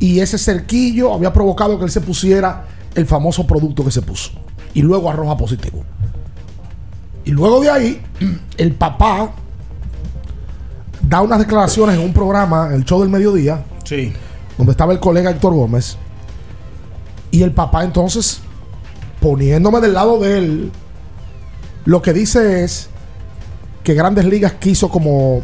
y 0.00 0.18
ese 0.18 0.38
cerquillo 0.38 1.12
había 1.12 1.32
provocado 1.32 1.78
que 1.78 1.84
él 1.84 1.90
se 1.90 2.00
pusiera 2.00 2.66
el 2.94 3.06
famoso 3.06 3.46
producto 3.46 3.84
que 3.84 3.90
se 3.92 4.02
puso 4.02 4.32
y 4.74 4.82
luego 4.82 5.08
arroja 5.08 5.36
positivo. 5.36 5.84
Y 7.24 7.30
luego 7.30 7.60
de 7.60 7.70
ahí, 7.70 8.02
el 8.56 8.72
papá 8.72 9.30
da 11.00 11.20
unas 11.20 11.38
declaraciones 11.38 11.96
en 11.96 12.04
un 12.04 12.12
programa, 12.12 12.74
el 12.74 12.84
show 12.84 13.00
del 13.00 13.08
mediodía, 13.08 13.64
sí. 13.84 14.12
donde 14.56 14.72
estaba 14.72 14.92
el 14.92 14.98
colega 14.98 15.30
Héctor 15.30 15.54
Gómez, 15.54 15.96
y 17.30 17.42
el 17.42 17.52
papá 17.52 17.84
entonces, 17.84 18.40
poniéndome 19.20 19.80
del 19.80 19.94
lado 19.94 20.18
de 20.18 20.38
él, 20.38 20.72
lo 21.84 22.02
que 22.02 22.12
dice 22.12 22.64
es 22.64 22.88
que 23.82 23.94
Grandes 23.94 24.24
Ligas 24.24 24.54
quiso 24.54 24.88
como 24.88 25.40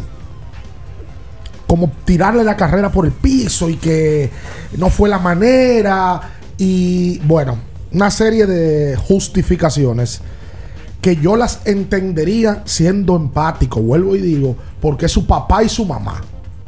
como 1.66 1.90
tirarle 2.04 2.44
la 2.44 2.56
carrera 2.56 2.92
por 2.92 3.06
el 3.06 3.12
piso 3.12 3.68
y 3.68 3.76
que 3.76 4.30
no 4.76 4.90
fue 4.90 5.08
la 5.08 5.18
manera 5.18 6.20
y 6.58 7.18
bueno, 7.20 7.56
una 7.92 8.10
serie 8.10 8.46
de 8.46 8.96
justificaciones 8.96 10.20
que 11.00 11.16
yo 11.16 11.36
las 11.36 11.60
entendería 11.66 12.62
siendo 12.64 13.16
empático, 13.16 13.80
vuelvo 13.80 14.16
y 14.16 14.20
digo, 14.20 14.56
porque 14.80 15.06
es 15.06 15.12
su 15.12 15.26
papá 15.26 15.62
y 15.62 15.68
su 15.68 15.84
mamá. 15.84 16.22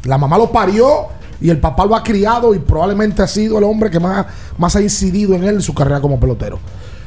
La 0.05 0.19
mamá 0.19 0.37
lo 0.39 0.51
parió 0.51 1.09
y 1.41 1.51
el 1.51 1.59
papá 1.59 1.85
lo 1.87 1.95
ha 1.95 2.03
criado 2.03 2.55
y 2.55 2.59
probablemente 2.59 3.23
ha 3.23 3.27
sido 3.27 3.59
el 3.59 3.65
hombre 3.65 3.91
que 3.91 4.01
más, 4.01 4.27
más 4.57 4.75
ha 4.77 4.81
incidido 4.81 5.35
en 5.35 5.45
él 5.45 5.57
en 5.57 5.63
su 5.63 5.75
carrera 5.75 6.01
como 6.01 6.19
pelotero. 6.19 6.59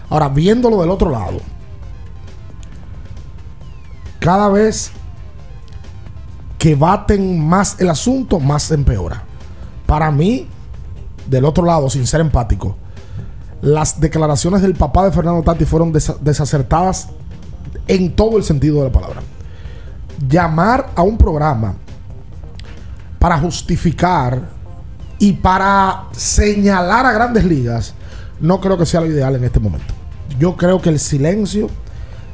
Ahora, 0.10 0.30
viéndolo 0.30 0.82
del 0.82 0.90
otro 0.90 1.10
lado, 1.10 1.40
cada 4.20 4.50
vez 4.50 4.92
que 6.58 6.76
baten 6.76 7.48
más 7.48 7.80
el 7.80 7.90
asunto, 7.90 8.40
más 8.40 8.70
empeora. 8.72 9.24
Para 9.86 10.12
mí, 10.12 10.48
del 11.28 11.46
otro 11.46 11.64
lado, 11.66 11.90
sin 11.90 12.06
ser 12.06 12.22
empático, 12.22 12.76
las 13.62 14.00
declaraciones 14.00 14.62
del 14.62 14.76
papá 14.76 15.06
de 15.06 15.12
Fernando 15.12 15.42
Tati 15.42 15.66
fueron 15.66 15.94
desa- 15.94 16.18
desacertadas 16.20 17.10
en 17.88 18.16
todo 18.16 18.38
el 18.38 18.44
sentido 18.44 18.80
de 18.80 18.86
la 18.86 18.92
palabra. 18.92 19.22
Llamar 20.28 20.92
a 20.96 21.02
un 21.02 21.18
programa 21.18 21.76
para 23.20 23.38
justificar 23.38 24.42
y 25.20 25.34
para 25.34 26.06
señalar 26.14 27.06
a 27.06 27.12
grandes 27.12 27.44
ligas, 27.44 27.94
no 28.40 28.62
creo 28.62 28.78
que 28.78 28.86
sea 28.86 29.02
lo 29.02 29.08
ideal 29.08 29.36
en 29.36 29.44
este 29.44 29.60
momento. 29.60 29.94
Yo 30.40 30.56
creo 30.56 30.82
que 30.82 30.90
el 30.90 31.00
silencio 31.00 31.70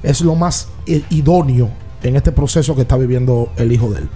es 0.03 0.21
lo 0.21 0.35
más 0.35 0.67
idóneo 0.85 1.69
en 2.03 2.15
este 2.15 2.31
proceso 2.31 2.75
que 2.75 2.83
está 2.83 2.95
viviendo 2.95 3.51
el 3.57 3.71
hijo 3.71 3.89
de 3.89 4.01
él. 4.01 4.09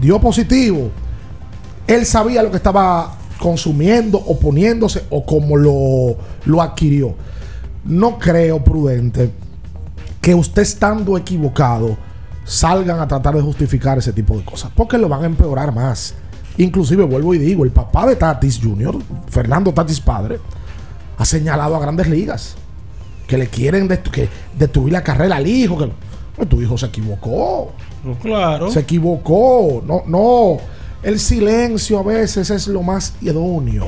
Dio 0.00 0.20
positivo. 0.20 0.90
Él 1.86 2.04
sabía 2.04 2.42
lo 2.42 2.50
que 2.50 2.56
estaba 2.56 3.16
consumiendo, 3.38 4.18
oponiéndose 4.18 5.04
o 5.10 5.24
cómo 5.24 5.56
lo, 5.56 6.16
lo 6.44 6.62
adquirió. 6.62 7.14
No 7.84 8.18
creo 8.18 8.62
prudente 8.64 9.30
que 10.20 10.34
usted 10.34 10.62
estando 10.62 11.16
equivocado 11.16 11.96
salgan 12.44 13.00
a 13.00 13.08
tratar 13.08 13.34
de 13.34 13.40
justificar 13.42 13.98
ese 13.98 14.12
tipo 14.12 14.36
de 14.36 14.44
cosas, 14.44 14.70
porque 14.74 14.98
lo 14.98 15.08
van 15.08 15.22
a 15.22 15.26
empeorar 15.26 15.72
más. 15.74 16.14
Inclusive 16.58 17.04
vuelvo 17.04 17.34
y 17.34 17.38
digo, 17.38 17.64
el 17.64 17.70
papá 17.70 18.06
de 18.06 18.16
Tatis 18.16 18.60
Jr., 18.62 18.96
Fernando 19.28 19.72
Tatis 19.72 20.00
padre, 20.00 20.38
ha 21.16 21.24
señalado 21.24 21.76
a 21.76 21.80
grandes 21.80 22.08
ligas 22.08 22.56
que 23.26 23.38
le 23.38 23.46
quieren 23.46 23.88
que 23.88 24.28
destruir 24.58 24.92
la 24.92 25.02
carrera 25.02 25.36
al 25.36 25.46
hijo, 25.46 25.78
que 25.78 25.90
Pues 26.36 26.48
tu 26.48 26.60
hijo 26.60 26.76
se 26.76 26.86
equivocó. 26.86 27.72
claro. 28.20 28.70
Se 28.70 28.80
equivocó. 28.80 29.82
No, 29.86 30.02
no. 30.06 30.58
El 31.02 31.18
silencio 31.18 31.98
a 31.98 32.02
veces 32.02 32.50
es 32.50 32.66
lo 32.68 32.82
más 32.82 33.14
idóneo. 33.22 33.86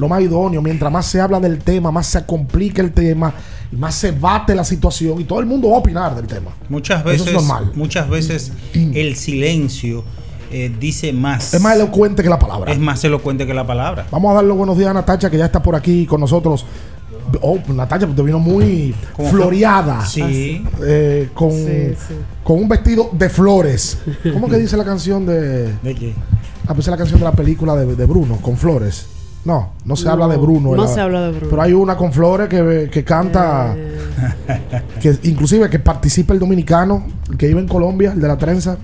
Lo 0.00 0.08
más 0.08 0.20
idóneo. 0.22 0.62
Mientras 0.62 0.90
más 0.90 1.06
se 1.06 1.20
habla 1.20 1.38
del 1.38 1.58
tema, 1.58 1.92
más 1.92 2.06
se 2.06 2.24
complica 2.24 2.80
el 2.82 2.92
tema, 2.92 3.32
y 3.70 3.76
más 3.76 3.94
se 3.94 4.10
bate 4.12 4.54
la 4.54 4.64
situación 4.64 5.20
y 5.20 5.24
todo 5.24 5.38
el 5.40 5.46
mundo 5.46 5.68
va 5.70 5.76
a 5.76 5.78
opinar 5.80 6.16
del 6.16 6.26
tema. 6.26 6.50
Muchas 6.68 7.00
Eso 7.00 7.08
veces, 7.08 7.26
es 7.28 7.32
normal. 7.34 7.70
muchas 7.76 8.08
veces 8.08 8.52
el 8.74 9.14
silencio 9.16 10.02
eh, 10.50 10.74
dice 10.80 11.12
más. 11.12 11.54
Es 11.54 11.60
más 11.60 11.76
elocuente 11.76 12.22
que 12.22 12.28
la 12.28 12.38
palabra. 12.38 12.72
Es 12.72 12.78
más 12.80 13.04
elocuente 13.04 13.46
que 13.46 13.54
la 13.54 13.66
palabra. 13.66 14.06
Vamos 14.10 14.30
a 14.32 14.34
darle 14.34 14.48
los 14.48 14.56
buenos 14.56 14.76
días 14.76 14.90
a 14.90 14.94
Natacha, 14.94 15.30
que 15.30 15.38
ya 15.38 15.44
está 15.44 15.62
por 15.62 15.76
aquí 15.76 16.06
con 16.06 16.20
nosotros. 16.20 16.64
Oh, 17.42 17.58
Natacha, 17.68 18.08
te 18.08 18.22
vino 18.22 18.40
muy 18.40 18.92
Como 19.14 19.28
floreada. 19.30 20.04
Sí. 20.04 20.64
Eh, 20.82 21.28
con, 21.34 21.52
Sí, 21.52 21.94
sí. 22.08 22.14
con 22.42 22.58
un 22.58 22.68
vestido 22.68 23.10
de 23.12 23.28
flores. 23.28 23.98
¿Cómo 24.32 24.48
que 24.48 24.56
dice 24.56 24.76
la 24.76 24.84
canción 24.84 25.24
de. 25.26 25.72
¿De 25.80 25.94
qué? 25.94 26.14
Ah, 26.66 26.74
pues 26.74 26.80
es 26.86 26.88
la 26.90 26.96
canción 26.96 27.20
de 27.20 27.24
la 27.26 27.32
película 27.32 27.76
de, 27.76 27.94
de 27.94 28.06
Bruno, 28.06 28.38
con 28.42 28.56
flores. 28.56 29.06
No, 29.44 29.72
no 29.86 29.96
se 29.96 30.04
No, 30.04 30.10
habla 30.12 30.28
de 30.28 30.36
Bruno. 30.36 30.74
no 30.76 30.82
la- 30.84 30.88
se 30.88 31.00
habla 31.00 31.22
de 31.22 31.30
Bruno. 31.32 31.46
Pero 31.48 31.62
hay 31.62 31.72
una 31.72 31.96
con 31.96 32.12
flores 32.12 32.48
que, 32.48 32.88
que 32.92 33.04
canta. 33.04 33.74
Que 35.00 35.16
inclusive 35.22 35.70
que 35.70 35.78
participa 35.78 36.34
el 36.34 36.38
dominicano, 36.40 37.04
el 37.30 37.36
que 37.38 37.46
vive 37.48 37.60
en 37.60 37.68
Colombia, 37.68 38.12
el 38.12 38.20
de 38.20 38.28
la 38.28 38.36
trenza. 38.36 38.76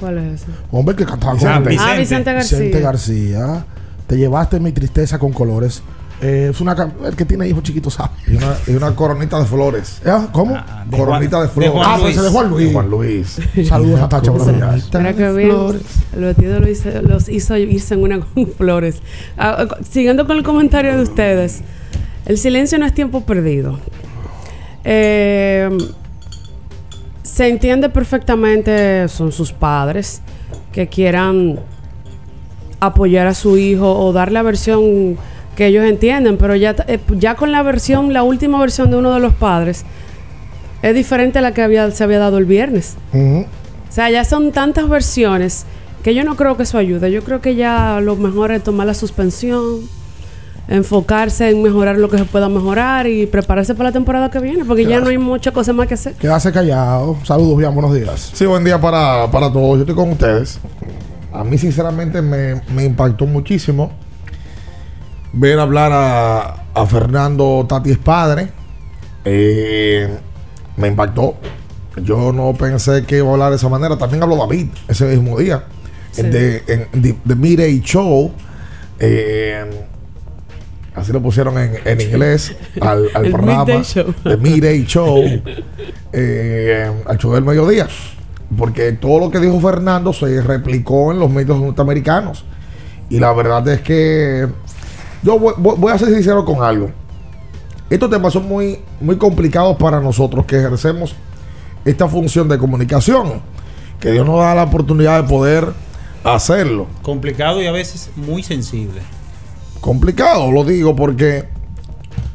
¿Cuál 0.00 0.18
es 0.18 0.42
ese? 0.42 0.46
Hombre, 0.70 0.96
que 0.96 1.04
cantaba 1.04 1.34
Vicente. 1.34 1.76
con 1.76 1.78
Ah, 1.86 1.94
Vicente 1.96 2.32
García. 2.32 2.58
Vicente 2.58 2.80
García. 2.80 3.64
Te 4.06 4.16
llevaste 4.16 4.58
mi 4.60 4.72
tristeza 4.72 5.18
con 5.18 5.32
colores. 5.32 5.82
Eh, 6.22 6.48
es 6.52 6.60
una 6.60 6.76
el 7.04 7.16
que 7.16 7.24
tiene 7.24 7.48
hijos 7.48 7.64
chiquitos 7.64 7.94
sabe. 7.94 8.10
Y 8.28 8.36
una, 8.36 8.54
y 8.68 8.70
una 8.72 8.94
coronita 8.94 9.40
de 9.40 9.44
flores. 9.44 10.00
¿Eh? 10.04 10.12
¿Cómo? 10.30 10.54
de 10.54 10.96
coronita 10.96 11.36
Juan- 11.38 11.46
de 11.48 11.52
flores. 11.52 11.72
de 11.72 11.78
Juan 11.78 11.90
ah, 11.90 11.96
pues 12.00 12.14
ese 12.16 12.22
de 12.22 12.30
Juan 12.30 12.48
Luis. 12.50 12.72
Juan 12.72 12.90
Luis. 12.90 13.40
Saludos 13.68 14.00
a 14.00 14.08
Tacha. 14.08 14.30
Mira 14.30 15.12
que 15.14 15.32
bien. 15.32 15.50
El 16.14 16.20
vestido 16.20 16.60
lo 16.60 16.68
hizo- 16.68 17.02
los 17.02 17.28
hizo 17.28 17.56
irse 17.56 17.94
en 17.94 18.02
una 18.04 18.20
con 18.34 18.46
flores. 18.46 19.02
Ah, 19.36 19.66
ah, 19.68 19.76
siguiendo 19.88 20.26
con 20.26 20.36
el 20.36 20.44
comentario 20.44 20.96
de 20.96 21.02
ustedes, 21.02 21.62
el 22.26 22.38
silencio 22.38 22.78
no 22.78 22.86
es 22.86 22.94
tiempo 22.94 23.22
perdido. 23.24 23.80
Eh, 24.84 25.68
se 27.22 27.48
entiende 27.48 27.88
perfectamente, 27.88 29.08
son 29.08 29.32
sus 29.32 29.52
padres 29.52 30.22
que 30.72 30.88
quieran 30.88 31.58
apoyar 32.80 33.26
a 33.26 33.34
su 33.34 33.56
hijo 33.58 33.92
o 33.98 34.12
dar 34.12 34.32
la 34.32 34.42
versión 34.42 35.16
que 35.56 35.66
ellos 35.66 35.84
entienden, 35.84 36.38
pero 36.38 36.56
ya, 36.56 36.74
eh, 36.86 36.98
ya 37.18 37.34
con 37.34 37.52
la 37.52 37.62
versión, 37.62 38.12
la 38.12 38.22
última 38.22 38.58
versión 38.58 38.90
de 38.90 38.96
uno 38.96 39.12
de 39.12 39.20
los 39.20 39.34
padres, 39.34 39.84
es 40.82 40.94
diferente 40.94 41.38
a 41.38 41.42
la 41.42 41.52
que 41.52 41.62
había, 41.62 41.90
se 41.90 42.04
había 42.04 42.18
dado 42.18 42.38
el 42.38 42.44
viernes. 42.44 42.96
O 43.12 43.46
sea, 43.90 44.10
ya 44.10 44.24
son 44.24 44.52
tantas 44.52 44.88
versiones 44.88 45.64
que 46.02 46.14
yo 46.14 46.24
no 46.24 46.36
creo 46.36 46.56
que 46.56 46.64
eso 46.64 46.78
ayude. 46.78 47.12
Yo 47.12 47.22
creo 47.22 47.40
que 47.40 47.54
ya 47.54 48.00
lo 48.00 48.16
mejor 48.16 48.50
es 48.50 48.64
tomar 48.64 48.86
la 48.86 48.94
suspensión, 48.94 49.80
enfocarse 50.66 51.50
en 51.50 51.62
mejorar 51.62 51.98
lo 51.98 52.08
que 52.08 52.18
se 52.18 52.24
pueda 52.24 52.48
mejorar 52.48 53.06
y 53.06 53.26
prepararse 53.26 53.74
para 53.74 53.90
la 53.90 53.92
temporada 53.92 54.30
que 54.30 54.40
viene, 54.40 54.64
porque 54.64 54.86
ya 54.86 55.00
no 55.00 55.08
hay 55.08 55.18
mucha 55.18 55.52
cosa 55.52 55.72
más 55.72 55.86
que 55.86 55.94
hacer. 55.94 56.14
Quédase 56.14 56.50
callado. 56.50 57.16
Saludos, 57.24 57.58
bien, 57.58 57.72
buenos 57.74 57.94
días. 57.94 58.32
Sí, 58.32 58.46
buen 58.46 58.64
día 58.64 58.80
para, 58.80 59.30
para 59.30 59.52
todos. 59.52 59.76
Yo 59.76 59.80
estoy 59.82 59.94
con 59.94 60.10
ustedes. 60.10 60.58
A 61.32 61.44
mí, 61.44 61.56
sinceramente, 61.58 62.20
me, 62.20 62.60
me 62.74 62.84
impactó 62.84 63.26
muchísimo 63.26 63.92
ver 65.32 65.58
hablar 65.58 65.90
a, 65.92 66.64
a 66.74 66.86
Fernando 66.86 67.64
Tatis 67.68 67.98
padre. 67.98 68.50
Eh, 69.24 70.08
me 70.76 70.88
impactó. 70.88 71.36
Yo 72.02 72.32
no 72.32 72.54
pensé 72.54 73.04
que 73.04 73.18
iba 73.18 73.28
a 73.28 73.32
hablar 73.32 73.50
de 73.50 73.56
esa 73.56 73.68
manera. 73.68 73.96
También 73.98 74.22
habló 74.22 74.36
David 74.36 74.68
ese 74.88 75.04
mismo 75.06 75.38
día. 75.38 75.64
Sí. 76.10 76.22
De, 76.22 76.62
en, 76.66 77.02
de, 77.02 77.16
de 77.24 77.80
Show. 77.80 78.32
Eh, 78.98 79.64
así 80.94 81.12
lo 81.12 81.20
pusieron 81.22 81.58
en, 81.58 81.74
en 81.84 82.00
inglés 82.00 82.54
al, 82.80 83.08
al 83.14 83.26
El 83.26 83.32
programa. 83.32 83.82
Show. 83.82 84.14
De 84.24 84.36
Midday 84.36 84.84
Show. 84.86 85.22
eh, 86.12 86.90
al 87.06 87.18
show 87.18 87.34
del 87.34 87.44
mediodía. 87.44 87.88
Porque 88.56 88.92
todo 88.92 89.18
lo 89.20 89.30
que 89.30 89.38
dijo 89.38 89.60
Fernando 89.60 90.12
se 90.12 90.42
replicó 90.42 91.12
en 91.12 91.18
los 91.20 91.30
medios 91.30 91.58
norteamericanos. 91.60 92.44
Y 93.08 93.18
la 93.18 93.32
verdad 93.32 93.66
es 93.68 93.80
que 93.80 94.46
yo 95.22 95.38
voy, 95.38 95.92
a 95.92 95.98
ser 95.98 96.08
sincero 96.08 96.44
con 96.44 96.62
algo. 96.62 96.90
Estos 97.88 98.10
temas 98.10 98.32
son 98.32 98.48
muy, 98.48 98.80
muy 99.00 99.16
complicados 99.16 99.76
para 99.76 100.00
nosotros 100.00 100.46
que 100.46 100.56
ejercemos 100.56 101.14
esta 101.84 102.08
función 102.08 102.48
de 102.48 102.58
comunicación. 102.58 103.40
Que 104.00 104.10
Dios 104.10 104.26
nos 104.26 104.40
da 104.40 104.54
la 104.54 104.64
oportunidad 104.64 105.22
de 105.22 105.28
poder 105.28 105.72
hacerlo. 106.24 106.86
Complicado 107.02 107.62
y 107.62 107.66
a 107.66 107.72
veces 107.72 108.10
muy 108.16 108.42
sensible. 108.42 109.00
Complicado, 109.80 110.50
lo 110.50 110.64
digo 110.64 110.96
porque... 110.96 111.48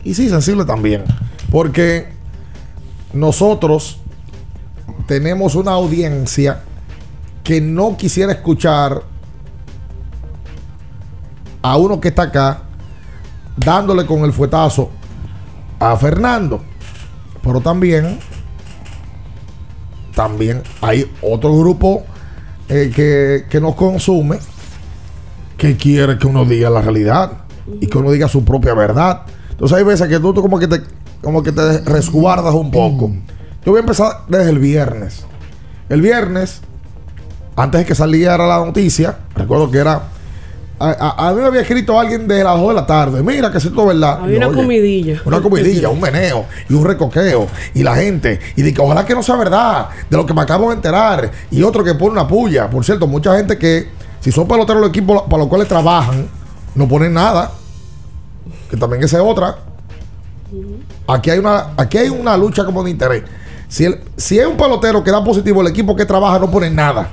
Y 0.03 0.13
sí, 0.13 0.29
sensible 0.29 0.63
también. 0.63 1.03
Porque 1.51 2.07
nosotros 3.11 3.97
tenemos 5.07 5.55
una 5.55 5.71
audiencia 5.71 6.61
que 7.43 7.59
no 7.59 7.97
quisiera 7.97 8.31
escuchar 8.31 9.03
a 11.61 11.77
uno 11.77 11.99
que 11.99 12.09
está 12.09 12.23
acá 12.23 12.66
dándole 13.57 14.05
con 14.05 14.23
el 14.23 14.33
fuetazo 14.33 14.89
a 15.79 15.95
Fernando. 15.97 16.61
Pero 17.41 17.61
también, 17.61 18.19
también 20.15 20.63
hay 20.81 21.11
otro 21.21 21.57
grupo 21.57 22.03
eh, 22.69 22.91
que, 22.93 23.45
que 23.49 23.59
nos 23.59 23.75
consume 23.75 24.39
que 25.57 25.75
quiere 25.75 26.17
que 26.17 26.27
uno 26.27 26.45
diga 26.45 26.69
la 26.69 26.81
realidad 26.81 27.31
y 27.81 27.87
que 27.87 27.97
uno 27.97 28.11
diga 28.11 28.27
su 28.27 28.45
propia 28.45 28.73
verdad. 28.73 29.23
Entonces 29.49 29.77
hay 29.77 29.83
veces 29.83 30.07
que 30.07 30.19
tú, 30.19 30.33
tú 30.33 30.41
como 30.41 30.59
que 30.59 30.67
te 30.67 30.81
como 31.21 31.43
que 31.43 31.51
te 31.51 31.79
resguardas 31.81 32.53
un 32.53 32.71
poco. 32.71 33.11
Yo 33.65 33.71
voy 33.71 33.77
a 33.77 33.81
empezar 33.81 34.23
desde 34.27 34.51
el 34.51 34.59
viernes. 34.59 35.25
El 35.89 36.01
viernes, 36.01 36.61
antes 37.55 37.81
de 37.81 37.85
que 37.85 37.95
saliera 37.95 38.45
la 38.45 38.59
noticia, 38.59 39.17
recuerdo 39.35 39.71
que 39.71 39.79
era 39.79 40.03
a, 40.79 40.89
a- 40.89 41.29
a 41.29 41.33
mí 41.33 41.41
me 41.41 41.47
había 41.47 41.61
escrito 41.61 41.99
alguien 41.99 42.27
de 42.27 42.43
las 42.43 42.57
2 42.59 42.69
de 42.69 42.73
la 42.75 42.85
tarde. 42.85 43.23
Mira 43.23 43.51
que 43.51 43.57
esto 43.57 43.69
es 43.69 43.87
verdad. 43.87 44.19
Había 44.23 44.37
una 44.37 44.47
"Oye, 44.47 44.55
comidilla. 44.57 45.21
una 45.25 45.41
comidilla, 45.41 45.89
un 45.89 45.99
meneo 46.01 46.45
y 46.69 46.73
un 46.73 46.85
recoqueo. 46.85 47.47
Y 47.73 47.83
la 47.83 47.95
gente. 47.95 48.39
Y 48.55 48.61
de 48.61 48.73
que 48.73 48.81
ojalá 48.81 49.05
que 49.05 49.15
no 49.15 49.23
sea 49.23 49.35
verdad 49.35 49.89
de 50.09 50.17
lo 50.17 50.25
que 50.25 50.33
me 50.33 50.41
acabo 50.41 50.69
de 50.69 50.75
enterar. 50.75 51.31
Y 51.51 51.63
otro 51.63 51.83
que 51.83 51.93
pone 51.95 52.11
una 52.11 52.27
puya. 52.27 52.69
Por 52.69 52.85
cierto, 52.85 53.07
mucha 53.07 53.35
gente 53.37 53.57
que, 53.57 53.87
si 54.19 54.31
son 54.31 54.47
peloteros 54.47 54.81
los 54.81 54.89
equipos 54.89 55.23
para 55.23 55.37
los 55.39 55.47
cuales 55.47 55.67
trabajan, 55.67 56.27
no 56.75 56.87
ponen 56.87 57.13
nada. 57.13 57.51
Que 58.69 58.77
también 58.77 59.03
esa 59.03 59.17
es 59.17 59.23
otra. 59.23 59.57
Aquí 61.07 61.29
hay 61.29 61.39
una, 61.39 61.67
aquí 61.77 61.97
hay 61.97 62.09
una 62.09 62.35
lucha 62.37 62.63
como 62.65 62.83
de 62.83 62.91
interés. 62.91 63.23
Si, 63.67 63.83
el, 63.85 63.99
si 64.15 64.39
es 64.39 64.45
un 64.45 64.55
pelotero 64.57 65.03
que 65.03 65.11
da 65.11 65.23
positivo, 65.23 65.61
el 65.61 65.67
equipo 65.67 65.95
que 65.95 66.05
trabaja 66.05 66.39
no 66.39 66.49
pone 66.51 66.69
nada. 66.69 67.09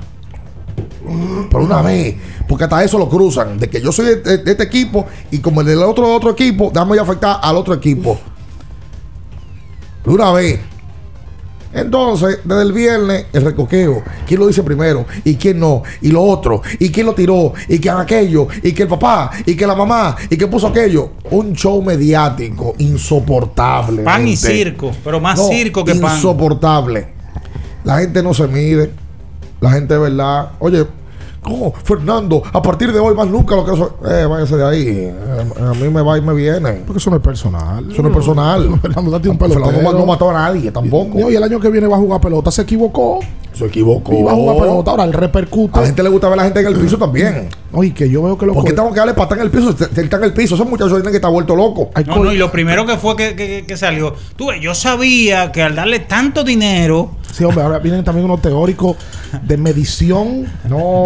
Por 1.49 1.61
una 1.61 1.81
vez. 1.81 2.15
Porque 2.47 2.63
hasta 2.65 2.83
eso 2.83 2.97
lo 2.97 3.07
cruzan. 3.09 3.57
De 3.59 3.69
que 3.69 3.81
yo 3.81 3.91
soy 3.91 4.05
de, 4.07 4.15
de- 4.17 4.37
de 4.39 4.51
este 4.51 4.63
equipo 4.63 5.05
y 5.31 5.39
como 5.39 5.61
el 5.61 5.67
del 5.67 5.83
otro 5.83 6.13
otro 6.13 6.31
equipo, 6.31 6.71
dame 6.73 6.97
afectar 6.99 7.39
al 7.41 7.55
otro 7.57 7.73
equipo. 7.73 8.19
Por 10.03 10.13
una 10.13 10.31
vez. 10.31 10.59
Entonces, 11.73 12.39
desde 12.45 12.61
el 12.61 12.71
viernes, 12.71 13.25
el 13.33 13.43
recoqueo. 13.43 14.01
¿Quién 14.25 14.39
lo 14.39 14.47
dice 14.47 14.63
primero? 14.63 15.05
¿Y 15.25 15.35
quién 15.35 15.59
no? 15.59 15.83
¿Y 16.01 16.07
lo 16.09 16.21
otro? 16.23 16.61
¿Y 16.79 16.89
quién 16.89 17.05
lo 17.05 17.13
tiró? 17.13 17.53
¿Y 17.67 17.79
quién 17.79 17.95
aquello? 17.97 18.47
¿Y 18.63 18.71
que 18.71 18.83
el 18.83 18.87
papá? 18.87 19.29
¿Y 19.45 19.55
que 19.57 19.67
la 19.67 19.75
mamá? 19.75 20.15
¿Y 20.29 20.37
que 20.37 20.47
puso 20.47 20.67
aquello? 20.67 21.11
Un 21.31 21.51
show 21.53 21.81
mediático 21.81 22.75
insoportable. 22.77 24.03
Pan 24.03 24.25
y 24.25 24.37
circo, 24.37 24.91
pero 25.03 25.19
más 25.19 25.37
No, 25.37 25.49
circo 25.49 25.83
que 25.83 25.95
pan. 25.95 26.15
Insoportable. 26.15 27.07
La 27.83 27.97
gente 27.99 28.23
no 28.23 28.33
se 28.33 28.47
mide. 28.47 28.91
La 29.61 29.71
gente 29.71 29.93
de 29.93 29.99
verdad. 29.99 30.49
Oye, 30.59 30.85
¿cómo? 31.41 31.73
Fernando, 31.83 32.41
a 32.51 32.61
partir 32.61 32.91
de 32.91 32.99
hoy 32.99 33.15
más 33.15 33.27
nunca 33.27 33.55
lo 33.55 33.65
que 33.65 33.75
soy. 33.75 33.87
Eh, 34.09 34.25
váyase 34.29 34.57
de 34.57 34.65
ahí. 34.65 34.87
Eh, 34.87 35.13
a 35.61 35.73
mí 35.73 35.89
me 35.89 36.01
va 36.01 36.17
y 36.17 36.21
me 36.21 36.33
viene. 36.33 36.81
Porque 36.85 36.97
eso 36.99 37.09
no 37.09 37.17
es 37.17 37.21
personal. 37.21 37.89
Eso 37.91 38.01
no 38.01 38.09
es 38.09 38.13
personal. 38.13 38.79
Fernando 38.81 39.11
Tati 39.11 39.29
un 39.29 39.39
Fernando 39.39 39.65
pelotero. 39.69 39.93
no 39.99 40.05
mató 40.05 40.29
a 40.29 40.33
nadie 40.33 40.71
tampoco. 40.71 41.17
No, 41.19 41.29
y 41.29 41.35
el 41.35 41.43
año 41.43 41.59
que 41.59 41.69
viene 41.69 41.87
va 41.87 41.95
a 41.95 41.99
jugar 41.99 42.19
pelota. 42.21 42.51
Se 42.51 42.63
equivocó. 42.63 43.19
Se 43.53 43.65
equivocó. 43.67 44.13
Y 44.13 44.21
va 44.21 44.33
a 44.33 44.35
jugar 44.35 44.57
pelota. 44.57 44.91
Ahora, 44.91 45.03
él 45.05 45.13
repercute. 45.13 45.77
A 45.77 45.81
la 45.81 45.87
gente 45.87 46.03
le 46.03 46.09
gusta 46.09 46.27
ver 46.27 46.33
a 46.33 46.37
la 46.37 46.43
gente 46.43 46.59
en 46.59 46.67
el 46.67 46.75
piso 46.75 46.97
también. 46.97 47.47
Oye, 47.71 47.93
que 47.93 48.09
yo 48.09 48.21
veo 48.23 48.37
que 48.37 48.45
lo 48.45 48.53
¿Por 48.53 48.65
qué 48.65 48.73
tengo 48.73 48.91
que 48.91 48.99
darle 48.99 49.13
patada 49.13 49.37
en 49.41 49.47
el 49.47 49.51
piso? 49.51 49.71
Si 49.77 50.01
Está 50.01 50.17
en 50.17 50.23
el 50.25 50.33
piso. 50.33 50.55
Esos 50.55 50.67
muchachos 50.67 50.93
tienen 50.95 51.11
que 51.11 51.17
estar 51.17 51.31
vueltos 51.31 51.55
locos. 51.55 51.87
No, 52.05 52.23
no, 52.23 52.33
y 52.33 52.37
lo 52.37 52.51
primero 52.51 52.85
que 52.85 52.97
fue 52.97 53.15
que, 53.15 53.33
que- 53.35 53.63
que 53.65 53.77
salió, 53.77 54.13
tú 54.35 54.47
ves, 54.47 54.59
yo 54.61 54.75
sabía 54.75 55.53
que 55.53 55.61
al 55.63 55.73
darle 55.75 55.99
tanto 55.99 56.43
dinero, 56.43 57.11
Sí, 57.35 57.43
hombre, 57.43 57.63
ahora 57.63 57.79
vienen 57.79 58.03
también 58.03 58.23
unos 58.25 58.41
teóricos 58.41 58.95
de 59.43 59.57
medición, 59.57 60.45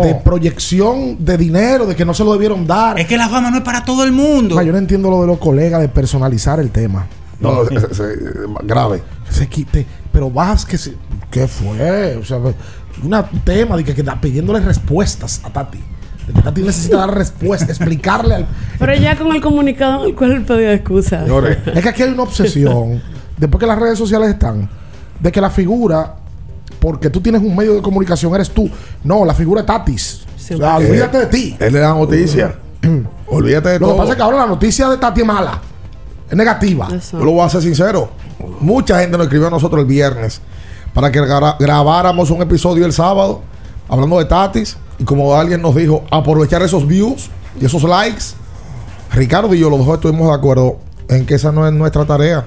de 0.03 0.15
proyección 0.23 1.23
de 1.25 1.37
dinero, 1.37 1.87
de 1.87 1.95
que 1.95 2.05
no 2.05 2.13
se 2.13 2.23
lo 2.23 2.33
debieron 2.33 2.67
dar. 2.67 2.99
es 2.99 3.07
que 3.07 3.17
la 3.17 3.27
fama 3.29 3.49
no 3.49 3.57
es 3.57 3.63
para 3.63 3.83
todo 3.83 4.03
el 4.03 4.11
mundo. 4.11 4.53
Ma, 4.55 4.61
yo 4.63 4.71
no 4.71 4.77
entiendo 4.77 5.09
lo 5.09 5.21
de 5.21 5.27
los 5.27 5.39
colegas 5.39 5.81
de 5.81 5.89
personalizar 5.89 6.59
el 6.59 6.69
tema. 6.69 7.07
No, 7.39 7.63
no, 7.63 7.79
se- 7.79 7.93
se- 7.95 8.15
grave. 8.63 9.01
Se 9.29 9.47
quite, 9.47 9.85
pero 10.11 10.29
vas 10.29 10.65
que 10.65 10.77
se, 10.77 10.93
¿qué 11.31 11.47
fue? 11.47 12.15
O 12.17 12.23
sea, 12.25 12.37
un 12.37 13.25
tema 13.43 13.77
de 13.77 13.83
que, 13.83 13.95
que 13.95 14.03
da 14.03 14.19
pidiéndole 14.21 14.59
respuestas 14.59 15.41
a 15.43 15.49
Tati. 15.49 15.79
De 16.27 16.33
que 16.33 16.41
Tati 16.43 16.61
necesita 16.61 16.97
dar 16.97 17.15
respuestas, 17.15 17.69
explicarle 17.69 18.35
al. 18.35 18.47
Pero 18.77 18.93
ya 18.95 19.17
con 19.17 19.33
el 19.35 19.41
comunicado 19.41 20.03
en 20.03 20.09
el 20.09 20.15
cual 20.15 20.31
él 20.33 20.43
pedía 20.45 20.73
excusa. 20.73 21.25
Es 21.73 21.81
que 21.81 21.89
aquí 21.89 22.03
hay 22.03 22.09
una 22.11 22.23
obsesión, 22.23 23.01
después 23.37 23.59
que 23.59 23.65
las 23.67 23.79
redes 23.79 23.97
sociales 23.97 24.29
están, 24.29 24.69
de 25.19 25.31
que 25.31 25.41
la 25.41 25.49
figura, 25.49 26.15
porque 26.79 27.09
tú 27.09 27.19
tienes 27.21 27.41
un 27.41 27.55
medio 27.55 27.75
de 27.75 27.81
comunicación, 27.81 28.33
eres 28.35 28.49
tú. 28.51 28.69
No, 29.03 29.25
la 29.25 29.33
figura 29.33 29.61
es 29.61 29.67
Tatis. 29.67 30.21
O 30.35 30.39
sea, 30.57 30.79
Eh, 30.79 30.89
olvídate 30.89 31.17
de 31.19 31.25
ti. 31.27 31.55
Él 31.59 31.73
le 31.73 31.79
da 31.79 31.89
noticia. 31.93 32.55
Olvídate 33.27 33.69
de 33.69 33.79
Lo 33.79 33.87
todo. 33.87 33.95
que 33.95 33.99
pasa 34.01 34.11
es 34.13 34.15
que 34.17 34.23
ahora 34.23 34.37
la 34.37 34.45
noticia 34.47 34.89
de 34.89 34.97
Tati 34.97 35.21
es 35.21 35.27
mala. 35.27 35.59
Es 36.29 36.35
negativa. 36.35 36.87
Yo 37.11 37.19
lo 37.25 37.31
voy 37.33 37.41
a 37.45 37.49
ser 37.49 37.61
sincero. 37.61 38.09
Mucha 38.61 38.99
gente 38.99 39.17
nos 39.17 39.25
escribió 39.27 39.47
a 39.47 39.51
nosotros 39.51 39.81
el 39.81 39.85
viernes 39.87 40.41
para 40.93 41.11
que 41.11 41.21
gra- 41.21 41.55
grabáramos 41.59 42.31
un 42.31 42.41
episodio 42.41 42.85
el 42.85 42.93
sábado 42.93 43.41
hablando 43.87 44.17
de 44.17 44.25
Tatis. 44.25 44.77
Y 44.97 45.03
como 45.03 45.35
alguien 45.35 45.61
nos 45.61 45.75
dijo, 45.75 46.03
aprovechar 46.09 46.61
esos 46.63 46.87
views 46.87 47.29
y 47.59 47.65
esos 47.65 47.83
likes. 47.83 48.23
Ricardo 49.11 49.53
y 49.53 49.59
yo 49.59 49.69
los 49.69 49.85
dos 49.85 49.95
estuvimos 49.95 50.27
de 50.29 50.33
acuerdo 50.33 50.77
en 51.07 51.25
que 51.25 51.35
esa 51.35 51.51
no 51.51 51.67
es 51.67 51.73
nuestra 51.73 52.05
tarea. 52.05 52.45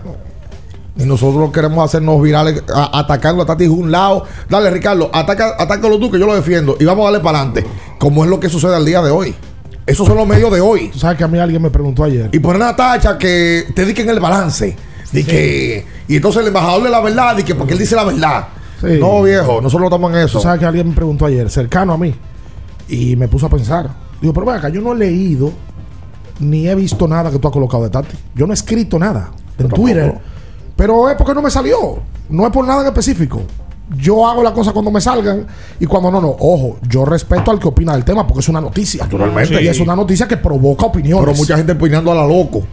Y 0.97 1.05
nosotros 1.05 1.51
queremos 1.53 1.85
hacernos 1.85 2.21
virales, 2.21 2.63
a- 2.75 2.99
atacando 2.99 3.43
a 3.43 3.47
Tatis 3.47 3.69
de 3.69 3.75
un 3.75 3.91
lado. 3.91 4.25
Dale, 4.49 4.71
Ricardo, 4.71 5.11
ataca, 5.13 5.55
atácalo 5.59 5.99
tú, 5.99 6.11
que 6.11 6.19
yo 6.19 6.27
lo 6.27 6.35
defiendo. 6.35 6.77
Y 6.79 6.85
vamos 6.85 7.03
a 7.09 7.11
darle 7.11 7.25
para 7.25 7.39
adelante. 7.41 7.65
Como 7.99 8.25
es 8.25 8.31
lo 8.31 8.39
que 8.39 8.49
sucede 8.49 8.75
al 8.77 8.85
día 8.85 9.01
de 9.01 9.11
hoy. 9.11 9.35
Esos 9.87 10.07
son 10.07 10.17
los 10.17 10.27
medios 10.27 10.53
de 10.53 10.61
hoy. 10.61 10.89
Tú 10.91 10.99
sabes 10.99 11.17
que 11.19 11.25
a 11.25 11.29
mí 11.29 11.39
alguien 11.39 11.61
me 11.63 11.71
preguntó 11.71 12.05
ayer. 12.05 12.29
Y 12.33 12.39
poner 12.39 12.57
una 12.63 12.77
tacha 12.77 13.17
que 13.19 13.65
te 13.75 13.83
dediquen 13.83 14.09
el 14.11 14.21
balance. 14.21 14.77
De 15.13 15.25
que, 15.25 15.85
y 16.09 16.17
entonces 16.17 16.41
el 16.43 16.49
embajador 16.49 16.83
de 16.85 16.91
la 16.91 17.01
verdad, 17.01 17.37
y 17.37 17.43
que 17.43 17.55
porque 17.55 17.73
él 17.75 17.79
dice 17.79 17.97
la 17.97 18.05
verdad. 18.05 18.49
Sí. 18.81 18.99
No, 18.99 19.23
viejo, 19.23 19.61
nosotros 19.61 19.81
no 19.81 19.87
estamos 19.87 20.11
en 20.13 20.19
eso. 20.19 20.39
Tú 20.39 20.43
sabes 20.43 20.59
que 20.61 20.67
alguien 20.67 20.89
me 20.89 20.95
preguntó 20.95 21.27
ayer, 21.27 21.49
cercano 21.51 21.93
a 21.93 21.99
mí, 21.99 22.15
y 22.89 23.17
me 23.17 23.29
puso 23.29 23.47
a 23.47 23.49
pensar. 23.51 23.91
Digo, 24.21 24.33
pero 24.33 24.51
acá, 24.51 24.69
yo 24.71 24.81
no 24.81 24.93
he 24.93 24.97
leído 24.97 25.53
ni 26.41 26.67
he 26.69 26.75
visto 26.75 27.07
nada 27.07 27.31
que 27.31 27.39
tú 27.39 27.47
has 27.49 27.53
colocado 27.53 27.83
de 27.85 27.91
Tati. 27.91 28.17
Yo 28.35 28.47
no 28.47 28.53
he 28.53 28.55
escrito 28.55 28.99
nada 28.99 29.31
en 29.59 29.69
Twitter, 29.69 30.19
pero 30.83 31.09
es 31.09 31.15
porque 31.15 31.33
no 31.33 31.41
me 31.41 31.49
salió. 31.49 32.03
No 32.29 32.45
es 32.45 32.53
por 32.53 32.67
nada 32.67 32.81
en 32.81 32.89
específico. 32.89 33.41
Yo 33.97 34.27
hago 34.27 34.43
las 34.43 34.53
cosas 34.53 34.73
cuando 34.73 34.91
me 34.91 35.01
salgan 35.01 35.47
y 35.79 35.87
cuando 35.87 36.11
no, 36.11 36.21
no. 36.21 36.35
Ojo, 36.41 36.79
yo 36.89 37.05
respeto 37.05 37.53
al 37.53 37.61
que 37.61 37.69
opina 37.69 37.93
del 37.93 38.05
tema 38.05 38.27
porque 38.27 38.41
es 38.41 38.49
una 38.49 38.61
noticia. 38.61 39.05
Naturalmente. 39.05 39.63
Y 39.63 39.69
es 39.69 39.79
una 39.79 39.95
noticia 39.95 40.27
que 40.27 40.39
provoca 40.39 40.87
opiniones. 40.87 41.25
Pero 41.25 41.37
mucha 41.37 41.57
gente 41.57 41.71
opinando 41.71 42.11
a 42.11 42.17
la 42.17 42.27
loco. 42.27 42.65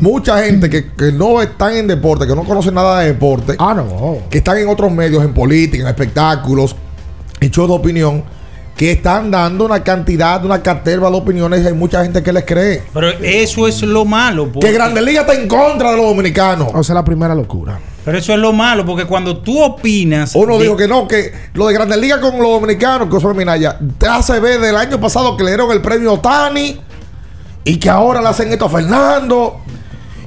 Mucha 0.00 0.42
gente 0.42 0.68
que, 0.68 0.90
que 0.90 1.12
no 1.12 1.40
están 1.40 1.76
en 1.76 1.86
deporte, 1.86 2.26
que 2.26 2.34
no 2.34 2.42
conocen 2.42 2.74
nada 2.74 2.98
de 3.02 3.12
deporte. 3.12 3.54
Ah, 3.56 3.72
no. 3.72 4.16
Que 4.28 4.38
están 4.38 4.58
en 4.58 4.68
otros 4.68 4.90
medios, 4.90 5.22
en 5.22 5.32
política, 5.32 5.84
en 5.84 5.88
espectáculos, 5.90 6.74
hechos 7.38 7.68
de 7.68 7.74
opinión, 7.74 8.24
que 8.78 8.92
están 8.92 9.28
dando 9.30 9.64
una 9.64 9.82
cantidad, 9.82 10.42
una 10.44 10.62
cartera 10.62 11.10
de 11.10 11.16
opiniones 11.16 11.64
y 11.64 11.66
hay 11.66 11.72
mucha 11.72 12.00
gente 12.04 12.22
que 12.22 12.32
les 12.32 12.44
cree. 12.44 12.80
pero 12.94 13.10
eso 13.10 13.66
es 13.66 13.82
lo 13.82 14.04
malo. 14.04 14.50
porque- 14.52 14.68
Que 14.68 14.72
Grande 14.72 15.02
Liga 15.02 15.22
está 15.22 15.34
en 15.34 15.48
contra 15.48 15.90
de 15.90 15.96
los 15.96 16.06
dominicanos. 16.06 16.68
O 16.72 16.84
sea, 16.84 16.94
la 16.94 17.04
primera 17.04 17.34
locura. 17.34 17.80
Pero 18.04 18.16
eso 18.18 18.32
es 18.32 18.38
lo 18.38 18.52
malo, 18.52 18.86
porque 18.86 19.04
cuando 19.04 19.38
tú 19.38 19.60
opinas. 19.60 20.32
Uno 20.36 20.56
de- 20.58 20.62
dijo 20.62 20.76
que 20.76 20.86
no, 20.86 21.08
que 21.08 21.32
lo 21.54 21.66
de 21.66 21.74
Grandes 21.74 21.98
Ligas 21.98 22.20
con 22.20 22.38
los 22.38 22.52
dominicanos, 22.52 23.08
que 23.10 23.34
Minaya, 23.34 23.76
te 23.98 24.06
hace 24.06 24.38
ver 24.38 24.60
del 24.60 24.76
año 24.76 25.00
pasado 25.00 25.36
que 25.36 25.42
le 25.42 25.50
dieron 25.50 25.72
el 25.72 25.82
premio 25.82 26.18
Tani 26.20 26.80
y 27.64 27.76
que 27.78 27.90
ahora 27.90 28.22
le 28.22 28.28
hacen 28.28 28.52
esto 28.52 28.66
a 28.66 28.70
Fernando 28.70 29.60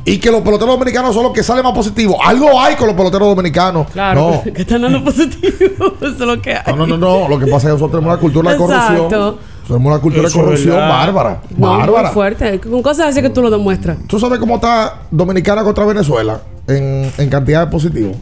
y 0.05 0.17
que 0.19 0.31
los 0.31 0.41
peloteros 0.41 0.75
dominicanos 0.75 1.13
son 1.13 1.23
los 1.23 1.31
que 1.33 1.43
salen 1.43 1.63
más 1.63 1.73
positivos. 1.73 2.17
Algo 2.23 2.59
hay 2.59 2.75
con 2.75 2.87
los 2.87 2.95
peloteros 2.95 3.27
dominicanos. 3.29 3.87
Claro, 3.91 4.41
No. 4.45 4.53
que 4.53 4.61
están 4.63 4.81
dando 4.81 5.03
positivo. 5.03 5.93
Eso 6.01 6.07
es 6.09 6.19
lo 6.19 6.41
que 6.41 6.55
hay. 6.55 6.63
No, 6.67 6.75
no, 6.75 6.87
no, 6.87 6.97
no. 6.97 7.27
Lo 7.29 7.37
que 7.39 7.45
pasa 7.45 7.57
es 7.57 7.63
que 7.63 7.69
nosotros 7.69 7.91
tenemos 7.91 8.11
una 8.13 8.19
cultura 8.19 8.51
de 8.51 8.57
corrupción. 8.57 8.95
Exacto. 8.95 9.37
Tenemos 9.67 9.91
una 9.93 10.01
cultura 10.01 10.27
Eso 10.27 10.39
de 10.39 10.43
corrupción 10.45 10.75
verdad. 10.75 10.89
bárbara. 10.89 11.41
No, 11.55 11.77
bárbara. 11.77 12.03
muy 12.07 12.13
fuerte. 12.13 12.59
Con 12.59 12.81
cosas 12.81 13.07
así 13.07 13.21
que 13.21 13.29
tú 13.29 13.41
lo 13.41 13.49
demuestras. 13.51 13.97
¿Tú 14.07 14.19
sabes 14.19 14.39
cómo 14.39 14.55
está 14.55 15.01
Dominicana 15.11 15.63
contra 15.63 15.85
Venezuela 15.85 16.41
en, 16.67 17.11
en 17.17 17.29
cantidad 17.29 17.65
de 17.65 17.71
positivos? 17.71 18.17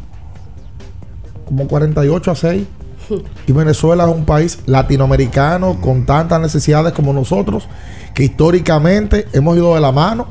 Como 1.46 1.68
48 1.68 2.32
a 2.32 2.36
6. 2.36 2.64
Y 3.48 3.52
Venezuela 3.54 4.04
es 4.08 4.16
un 4.16 4.24
país 4.26 4.60
latinoamericano 4.68 5.82
con 5.82 6.06
tantas 6.06 6.40
necesidades 6.40 6.94
como 6.94 7.12
nosotros, 7.12 7.68
que 8.14 8.24
históricamente 8.26 9.28
hemos 9.34 9.58
ido 9.58 9.74
de 9.74 9.82
la 9.82 9.92
mano. 9.92 10.28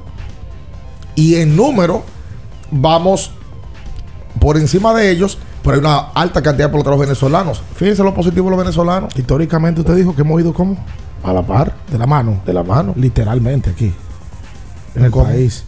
Y 1.18 1.34
en 1.34 1.56
número 1.56 2.04
vamos 2.70 3.32
por 4.40 4.56
encima 4.56 4.94
de 4.94 5.10
ellos, 5.10 5.36
pero 5.62 5.74
hay 5.74 5.80
una 5.80 5.96
alta 6.14 6.40
cantidad 6.42 6.66
de 6.68 6.70
peloteros 6.72 7.00
venezolanos. 7.00 7.60
Fíjense 7.74 8.04
lo 8.04 8.14
positivo 8.14 8.44
de 8.44 8.50
los 8.50 8.58
venezolanos. 8.60 9.12
Históricamente 9.18 9.80
usted 9.80 9.96
dijo 9.96 10.14
que 10.14 10.22
hemos 10.22 10.40
ido 10.40 10.52
como 10.54 10.76
A 11.24 11.32
la 11.32 11.42
par, 11.42 11.74
de 11.90 11.98
la 11.98 12.06
mano. 12.06 12.40
de 12.46 12.52
la 12.52 12.62
mano. 12.62 12.92
Literalmente 12.96 13.70
aquí. 13.70 13.92
En 14.94 15.04
el 15.06 15.10
¿Cómo? 15.10 15.24
país. 15.24 15.64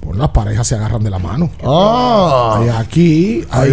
Pues 0.00 0.16
las 0.16 0.30
parejas 0.30 0.66
se 0.66 0.74
agarran 0.74 1.02
de 1.04 1.10
la 1.10 1.18
mano. 1.18 1.50
Ah, 1.62 2.62
Y 2.64 2.68
aquí 2.68 3.44
hay 3.50 3.72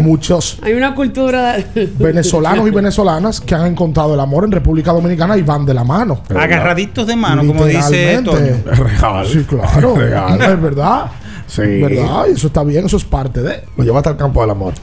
muchos 0.00 0.58
Hay 0.62 0.72
una 0.72 0.94
cultura. 0.94 1.56
venezolanos 1.98 2.66
y 2.66 2.70
venezolanas 2.70 3.40
que 3.40 3.54
han 3.54 3.66
encontrado 3.66 4.14
el 4.14 4.20
amor 4.20 4.44
en 4.44 4.52
República 4.52 4.92
Dominicana 4.92 5.36
y 5.36 5.42
van 5.42 5.66
de 5.66 5.74
la 5.74 5.84
mano. 5.84 6.20
Agarraditos 6.34 7.06
de 7.06 7.16
mano, 7.16 7.46
como 7.46 7.66
dice. 7.66 8.20
Toño. 8.24 8.56
real. 8.64 9.26
Sí, 9.26 9.44
claro. 9.44 9.94
Real. 9.94 10.40
Es 10.40 10.62
verdad. 10.62 11.10
Sí. 11.46 11.62
¿Verdad? 11.62 12.26
Y 12.28 12.32
eso 12.32 12.46
está 12.48 12.62
bien, 12.64 12.86
eso 12.86 12.96
es 12.96 13.04
parte 13.04 13.42
de. 13.42 13.64
Lo 13.76 13.84
llevaste 13.84 14.08
al 14.10 14.16
campo 14.16 14.40
del 14.40 14.50
amor. 14.50 14.74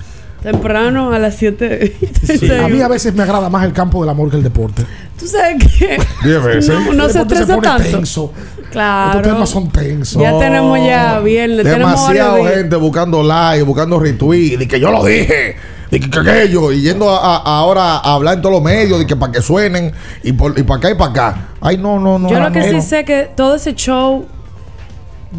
Temprano 0.52 1.12
a 1.12 1.18
las 1.18 1.36
7. 1.38 1.96
A 2.64 2.68
mí 2.68 2.80
a 2.80 2.88
veces 2.88 3.14
me 3.16 3.24
agrada 3.24 3.50
más 3.50 3.66
el 3.66 3.74
campo 3.74 4.02
del 4.02 4.10
amor 4.12 4.30
que 4.30 4.38
el 4.38 4.44
deporte. 4.44 4.84
Tú 5.18 5.26
sabes 5.28 5.56
que. 5.80 5.98
Veces. 6.24 6.70
No, 6.70 6.94
no 6.94 7.06
El 7.06 7.12
se 7.12 7.22
estresa 7.22 7.56
pone 7.56 7.68
tanto. 7.68 7.90
tenso. 7.90 8.34
Claro. 8.72 9.20
Estos 9.20 9.34
temas 9.34 9.50
son 9.50 9.70
tensos. 9.72 10.22
Ya 10.22 10.38
tenemos 10.38 10.78
ya 10.86 11.20
viernes. 11.20 11.66
días. 11.66 12.54
gente 12.54 12.76
buscando 12.76 13.24
like, 13.24 13.64
buscando 13.64 14.00
retweet, 14.00 14.62
y 14.62 14.68
que 14.68 14.80
yo 14.80 14.92
lo 14.92 15.04
dije, 15.04 15.56
y 15.90 16.00
que, 16.00 16.10
que 16.10 16.20
aquello, 16.20 16.72
y 16.72 16.82
yendo 16.82 17.10
a, 17.10 17.38
a- 17.38 17.60
ahora 17.60 17.98
a 17.98 18.14
hablar 18.14 18.36
en 18.36 18.42
todos 18.42 18.54
los 18.56 18.64
medios, 18.64 19.02
y 19.02 19.06
que 19.08 19.16
para 19.16 19.32
que 19.32 19.42
suenen, 19.42 19.94
y, 20.24 20.34
por, 20.34 20.58
y 20.60 20.64
para 20.64 20.78
acá 20.78 20.92
y 20.92 20.96
para 20.96 21.12
acá. 21.12 21.48
Ay, 21.62 21.78
no, 21.78 22.00
no, 22.00 22.20
no. 22.20 22.30
Yo 22.30 22.40
lo 22.40 22.52
que 22.52 22.70
sí 22.70 22.82
sé 22.82 23.04
que 23.06 23.30
todo 23.36 23.56
ese 23.56 23.74
show 23.74 24.26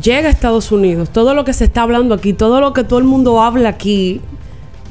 llega 0.03 0.29
a 0.29 0.31
Estados 0.31 0.73
Unidos. 0.73 1.11
Todo 1.11 1.35
lo 1.35 1.45
que 1.45 1.53
se 1.53 1.65
está 1.65 1.83
hablando 1.83 2.15
aquí, 2.15 2.33
todo 2.33 2.61
lo 2.61 2.73
que 2.73 2.85
todo 2.85 2.99
el 2.99 3.05
mundo 3.05 3.41
habla 3.43 3.69
aquí, 3.69 4.21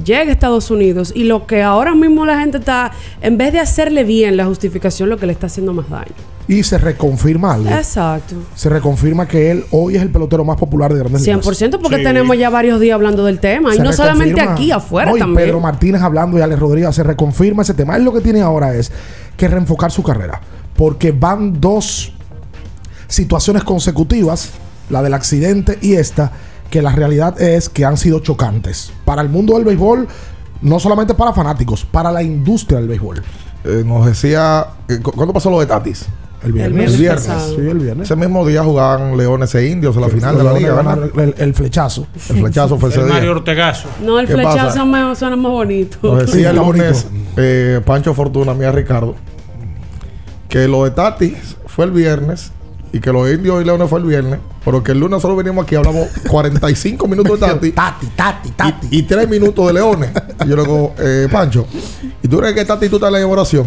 llega 0.04 0.30
a 0.30 0.34
Estados 0.34 0.70
Unidos. 0.72 1.12
Y 1.16 1.24
lo 1.24 1.46
que 1.48 1.64
ahora 1.64 1.94
mismo 1.96 2.26
la 2.26 2.40
gente 2.40 2.58
está, 2.58 2.92
en 3.22 3.38
vez 3.38 3.54
de 3.54 3.60
hacerle 3.60 4.04
bien 4.04 4.38
la 4.38 4.46
justificación, 4.46 5.10
lo 5.10 5.18
que 5.18 5.26
le 5.26 5.34
está 5.34 5.48
haciendo 5.48 5.74
más 5.74 5.90
daño. 5.90 6.12
y 6.48 6.62
se 6.62 6.78
reconfirma 6.78 7.56
algo. 7.56 7.70
Exacto. 7.72 8.36
Se 8.54 8.70
reconfirma 8.70 9.28
que 9.28 9.50
él 9.50 9.66
hoy 9.72 9.96
es 9.96 10.04
el 10.04 10.12
pelotero 10.12 10.46
más 10.46 10.58
popular 10.58 10.94
de 10.94 11.00
Grandes 11.00 11.24
Ligas. 11.26 11.44
100% 11.44 11.80
porque 11.82 11.98
Sí. 11.98 12.04
tenemos 12.04 12.38
ya 12.38 12.52
varios 12.52 12.80
días 12.80 12.94
hablando 12.94 13.26
del 13.26 13.40
tema. 13.40 13.74
y 13.76 13.80
no 13.80 13.92
solamente 13.92 14.40
aquí, 14.42 14.72
afuera 14.72 15.10
No, 15.10 15.18
y 15.18 15.20
también. 15.22 15.48
Pedro 15.48 15.60
Martínez 15.60 16.04
hablando 16.04 16.38
y 16.38 16.42
Alex 16.42 16.60
Rodríguez 16.60 16.94
se 16.94 17.02
reconfirma 17.02 17.64
ese 17.64 17.74
tema. 17.74 17.96
Él 17.96 18.04
lo 18.04 18.14
que 18.14 18.22
tiene 18.22 18.42
ahora 18.42 18.76
es 18.76 18.92
que 19.36 19.48
reenfocar 19.48 19.90
su 19.92 20.04
carrera. 20.04 20.40
Porque 20.78 21.12
van 21.12 21.60
dos 21.60 22.14
situaciones 23.08 23.64
consecutivas, 23.64 24.52
la 24.92 25.02
del 25.02 25.16
accidente 25.16 25.80
y 25.82 25.94
esta, 25.96 26.32
que 26.69 26.82
la 26.82 26.91
realidad 26.91 27.39
es 27.41 27.69
que 27.69 27.86
han 27.86 27.97
sido 27.97 28.19
chocantes. 28.19 28.91
Para 29.06 29.21
el 29.21 29.30
mundo 29.30 29.54
del 29.56 29.63
béisbol, 29.65 30.08
no 30.62 30.80
solamente 30.80 31.13
para 31.13 31.34
fanáticos, 31.34 31.86
para 31.86 32.12
la 32.12 32.23
industria 32.23 32.80
del 32.80 32.88
béisbol. 32.89 33.21
Eh, 33.63 33.84
nos 33.86 34.06
decía. 34.06 34.67
eh, 34.88 34.99
cu- 35.01 35.12
¿Cuándo 35.12 35.34
pasó 35.34 35.49
lo 35.49 35.60
de 35.60 35.65
Tatis? 35.65 36.06
El 36.43 36.51
viernes. 36.54 36.93
El 36.93 36.99
viernes. 36.99 37.25
pasado. 37.25 37.56
Sí, 37.56 37.62
el 37.67 37.80
viernes. 37.80 38.06
Ese 38.06 38.15
mismo 38.15 38.45
día 38.45 38.63
jugaban 38.63 39.17
Leones 39.17 39.56
e 39.56 39.67
Indios 39.67 39.95
en 39.95 40.01
la 40.04 40.10
final 40.10 40.38
de 40.38 40.43
la 40.43 40.54
liga. 40.54 40.75
Ganaron 40.75 41.12
El, 41.19 41.34
el 41.38 41.54
flechazo. 41.56 42.06
El 42.30 42.38
flechazo 42.41 42.78
fue 42.78 42.89
ese 42.89 42.99
El 42.99 43.06
día. 43.06 43.15
Mario 43.15 43.32
Ortegazo. 43.32 43.88
No, 44.04 44.19
el 44.19 44.28
¿Qué 44.28 44.34
flechazo 44.36 44.86
me 44.86 45.15
suena 45.15 45.36
más 45.36 45.51
bonito. 45.51 45.97
Nos 46.04 46.25
decía 46.28 46.51
el 46.51 46.58
lunes 46.58 47.08
eh, 47.38 47.82
Pancho 47.84 48.13
Fortuna, 48.13 48.54
mía 48.54 48.71
Ricardo, 48.71 49.15
que 50.49 50.67
lo 50.67 50.84
de 50.84 50.91
Tati 50.91 51.36
fue 51.65 51.86
el 51.86 51.91
viernes 51.91 52.51
y 52.96 53.02
que 53.02 53.12
los 53.12 53.30
indios 53.30 53.62
y 53.62 53.66
leones 53.66 53.90
fue 53.90 54.00
el 54.00 54.06
viernes, 54.06 54.40
pero 54.64 54.82
que 54.82 54.94
el 54.94 55.02
lunes 55.02 55.22
solo 55.22 55.36
venimos 55.36 55.66
aquí 55.66 55.76
y 55.76 55.78
hablamos 55.78 56.08
45 56.30 57.08
minutos 57.10 57.38
de 57.38 57.46
Tati. 57.46 57.72
Tati, 57.72 58.08
Tati, 58.16 58.52
Tati. 58.52 58.88
Y, 58.90 59.04
3 59.04 59.28
minutos 59.28 59.68
de 59.68 59.74
leones. 59.74 60.12
Y 60.46 60.48
yo 60.48 60.56
le 60.56 60.62
digo, 60.62 60.96
eh, 60.98 61.28
Pancho, 61.30 61.68
¿y 62.24 62.28
tú 62.30 62.40
crees 62.40 62.56
que 62.56 62.64
Tati 62.64 62.88
tú 62.88 62.96
estás 62.96 63.14
en 63.14 63.20
la 63.20 63.28
oración? 63.28 63.66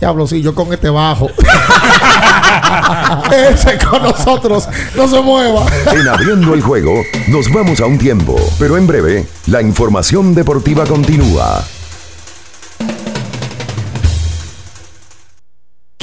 Diablo, 0.00 0.26
sí, 0.26 0.40
yo 0.40 0.54
con 0.54 0.72
este 0.72 0.88
bajo. 0.88 1.28
Ese 3.52 3.76
con 3.86 4.02
nosotros 4.02 4.66
no 4.96 5.06
se 5.06 5.20
mueva. 5.20 5.66
En 5.92 6.08
abriendo 6.08 6.54
el 6.54 6.62
juego, 6.62 7.02
nos 7.28 7.52
vamos 7.52 7.82
a 7.82 7.86
un 7.86 7.98
tiempo, 7.98 8.34
pero 8.58 8.78
en 8.78 8.86
breve, 8.86 9.26
la 9.48 9.60
información 9.60 10.34
deportiva 10.34 10.86
continúa. 10.86 11.62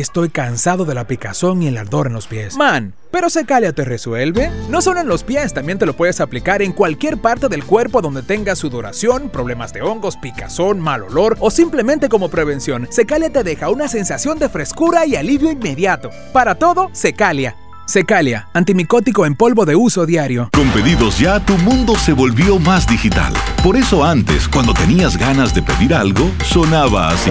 estoy 0.00 0.28
cansado 0.28 0.84
de 0.84 0.94
la 0.94 1.06
picazón 1.06 1.62
y 1.62 1.68
el 1.68 1.78
ardor 1.78 2.06
en 2.06 2.12
los 2.12 2.26
pies. 2.26 2.56
Man, 2.56 2.94
pero 3.10 3.30
Secalia 3.30 3.72
te 3.72 3.84
resuelve. 3.84 4.50
No 4.68 4.82
solo 4.82 5.00
en 5.00 5.08
los 5.08 5.22
pies, 5.22 5.54
también 5.54 5.78
te 5.78 5.86
lo 5.86 5.96
puedes 5.96 6.20
aplicar 6.20 6.62
en 6.62 6.72
cualquier 6.72 7.18
parte 7.18 7.48
del 7.48 7.64
cuerpo 7.64 8.02
donde 8.02 8.22
tengas 8.22 8.58
sudoración, 8.58 9.30
problemas 9.30 9.72
de 9.72 9.82
hongos, 9.82 10.16
picazón, 10.16 10.80
mal 10.80 11.02
olor 11.02 11.36
o 11.40 11.50
simplemente 11.50 12.08
como 12.08 12.28
prevención. 12.28 12.86
Secalia 12.90 13.30
te 13.30 13.42
deja 13.42 13.70
una 13.70 13.88
sensación 13.88 14.38
de 14.38 14.48
frescura 14.48 15.06
y 15.06 15.16
alivio 15.16 15.50
inmediato. 15.50 16.10
Para 16.32 16.56
todo, 16.56 16.90
Secalia. 16.92 17.56
Secalia, 17.86 18.48
antimicótico 18.52 19.26
en 19.26 19.36
polvo 19.36 19.64
de 19.64 19.76
uso 19.76 20.06
diario. 20.06 20.50
Con 20.52 20.68
pedidos 20.70 21.20
ya, 21.20 21.38
tu 21.38 21.56
mundo 21.58 21.94
se 21.96 22.12
volvió 22.12 22.58
más 22.58 22.86
digital. 22.88 23.32
Por 23.62 23.76
eso 23.76 24.04
antes, 24.04 24.48
cuando 24.48 24.74
tenías 24.74 25.16
ganas 25.16 25.54
de 25.54 25.62
pedir 25.62 25.94
algo, 25.94 26.32
sonaba 26.44 27.10
así. 27.10 27.30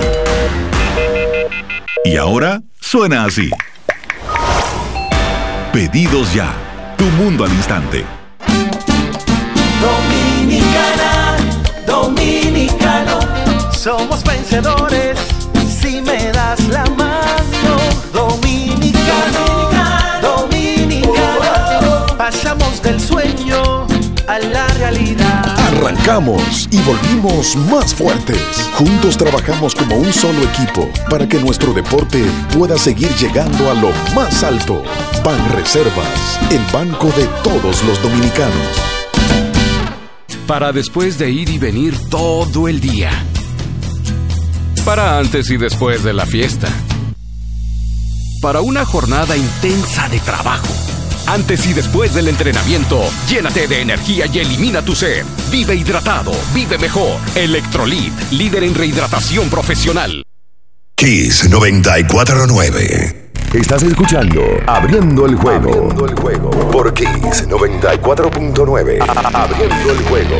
Y 2.03 2.17
ahora 2.17 2.61
suena 2.79 3.25
así. 3.25 3.49
Pedidos 5.73 6.33
ya, 6.33 6.53
tu 6.97 7.05
mundo 7.05 7.43
al 7.43 7.51
instante. 7.51 8.05
Dominicana, 9.81 11.37
dominicano, 11.85 13.19
somos 13.71 14.23
vencedores 14.23 15.19
si 15.67 16.01
me 16.01 16.31
das 16.31 16.67
la 16.67 16.85
mano. 16.95 17.77
Dominicano, 18.13 19.69
dominicano, 20.21 22.05
pasamos 22.17 22.81
del 22.81 22.99
sueño 22.99 23.87
a 24.27 24.39
la 24.39 24.67
realidad. 24.69 25.59
Arrancamos 25.67 26.67
y 26.71 26.79
volvimos 26.81 27.55
más 27.55 27.93
fuertes. 27.93 28.39
Juntos 28.75 29.17
trabajamos 29.17 29.75
como 29.75 29.95
un 29.97 30.11
solo 30.11 30.41
equipo 30.43 30.89
para 31.09 31.27
que 31.27 31.39
nuestro 31.39 31.73
deporte 31.73 32.23
pueda 32.57 32.77
seguir 32.77 33.09
llegando 33.15 33.69
a 33.69 33.73
lo 33.73 33.91
más 34.15 34.43
alto. 34.43 34.83
Ban 35.23 35.51
Reservas, 35.51 36.39
el 36.51 36.61
banco 36.73 37.07
de 37.17 37.25
todos 37.43 37.83
los 37.83 38.01
dominicanos. 38.01 38.81
Para 40.47 40.71
después 40.71 41.17
de 41.17 41.31
ir 41.31 41.49
y 41.49 41.57
venir 41.57 41.97
todo 42.09 42.67
el 42.67 42.79
día. 42.79 43.11
Para 44.83 45.17
antes 45.17 45.49
y 45.49 45.57
después 45.57 46.03
de 46.03 46.13
la 46.13 46.25
fiesta. 46.25 46.69
Para 48.41 48.61
una 48.61 48.85
jornada 48.85 49.35
intensa 49.35 50.07
de 50.09 50.19
trabajo. 50.19 50.67
Antes 51.27 51.65
y 51.65 51.73
después 51.73 52.13
del 52.13 52.27
entrenamiento, 52.27 53.01
llénate 53.27 53.67
de 53.67 53.81
energía 53.81 54.27
y 54.31 54.39
elimina 54.39 54.83
tu 54.83 54.95
sed. 54.95 55.25
Vive 55.49 55.75
hidratado, 55.75 56.31
vive 56.53 56.77
mejor. 56.77 57.19
Electrolit, 57.35 58.13
líder 58.31 58.63
en 58.63 58.75
rehidratación 58.75 59.49
profesional. 59.49 60.23
Kiss 60.95 61.49
949. 61.49 63.31
Estás 63.53 63.83
escuchando 63.83 64.41
Abriendo 64.67 65.25
el 65.25 65.35
juego. 65.35 65.69
Abriendo 65.69 66.05
el 66.05 66.15
juego. 66.15 66.49
Por 66.71 66.93
Kiss 66.93 67.47
94.9. 67.47 68.99
Abriendo 69.33 69.91
el 69.91 70.03
juego. 70.03 70.39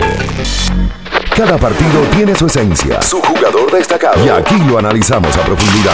Cada 1.35 1.57
partido 1.57 2.01
tiene 2.15 2.35
su 2.35 2.45
esencia, 2.45 3.01
su 3.01 3.21
jugador 3.21 3.71
destacado. 3.71 4.25
Y 4.25 4.29
aquí 4.29 4.55
lo 4.67 4.77
analizamos 4.77 5.35
a 5.35 5.41
profundidad. 5.43 5.93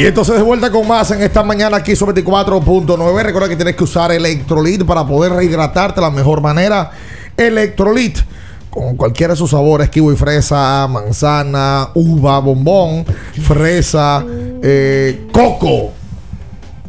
Y 0.00 0.06
entonces 0.06 0.34
de 0.34 0.42
vuelta 0.42 0.70
con 0.70 0.88
más 0.88 1.10
en 1.10 1.20
esta 1.20 1.42
mañana 1.42 1.76
aquí 1.76 1.94
sobre 1.94 2.24
24.9. 2.24 3.22
Recuerda 3.22 3.50
que 3.50 3.56
tienes 3.56 3.76
que 3.76 3.84
usar 3.84 4.10
Electrolit 4.10 4.82
para 4.86 5.06
poder 5.06 5.30
rehidratarte 5.30 6.00
de 6.00 6.06
la 6.06 6.10
mejor 6.10 6.40
manera. 6.40 6.90
Electrolit 7.36 8.16
con 8.70 8.96
cualquiera 8.96 9.34
de 9.34 9.36
sus 9.36 9.50
sabores, 9.50 9.90
kiwi 9.90 10.16
fresa, 10.16 10.88
manzana, 10.88 11.90
uva, 11.92 12.38
bombón, 12.38 13.04
fresa, 13.42 14.24
eh, 14.62 15.28
coco. 15.34 15.92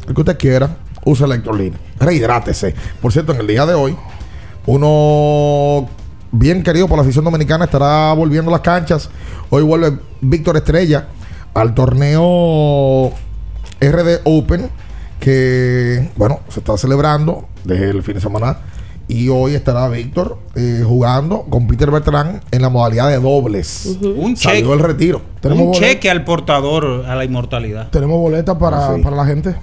El 0.08 0.14
que 0.14 0.20
usted 0.22 0.38
quiera, 0.38 0.74
usa 1.04 1.26
Electrolit. 1.26 1.74
Rehidrátese. 2.00 2.74
Por 2.98 3.12
cierto, 3.12 3.34
en 3.34 3.40
el 3.40 3.46
día 3.46 3.66
de 3.66 3.74
hoy, 3.74 3.94
uno 4.64 5.86
bien 6.30 6.62
querido 6.62 6.88
por 6.88 6.96
la 6.96 7.02
afición 7.02 7.26
dominicana 7.26 7.66
estará 7.66 8.14
volviendo 8.14 8.50
a 8.50 8.52
las 8.52 8.62
canchas. 8.62 9.10
Hoy 9.50 9.62
vuelve 9.64 9.98
Víctor 10.22 10.56
Estrella 10.56 11.08
al 11.54 11.74
torneo 11.74 13.12
RD 13.80 14.20
Open 14.24 14.70
que, 15.20 16.10
bueno, 16.16 16.40
se 16.48 16.60
está 16.60 16.76
celebrando 16.76 17.46
desde 17.64 17.90
el 17.90 18.02
fin 18.02 18.14
de 18.14 18.20
semana 18.20 18.58
y 19.08 19.28
hoy 19.28 19.54
estará 19.54 19.88
Víctor 19.88 20.38
eh, 20.54 20.82
jugando 20.86 21.42
con 21.42 21.66
Peter 21.66 21.90
Bertrand 21.90 22.40
en 22.50 22.62
la 22.62 22.68
modalidad 22.70 23.08
de 23.08 23.18
dobles. 23.20 23.98
Un 24.02 24.36
Salió 24.36 24.60
cheque. 24.60 24.72
el 24.72 24.78
retiro. 24.78 25.22
un 25.44 25.72
cheque 25.72 26.10
al 26.10 26.24
portador 26.24 27.04
a 27.06 27.14
la 27.14 27.24
inmortalidad. 27.24 27.90
Tenemos 27.90 28.18
boletas 28.18 28.56
para, 28.56 28.88
Ah, 28.88 28.94
sí. 28.96 29.02
para 29.02 29.16
la 29.16 29.26
gente. 29.26 29.54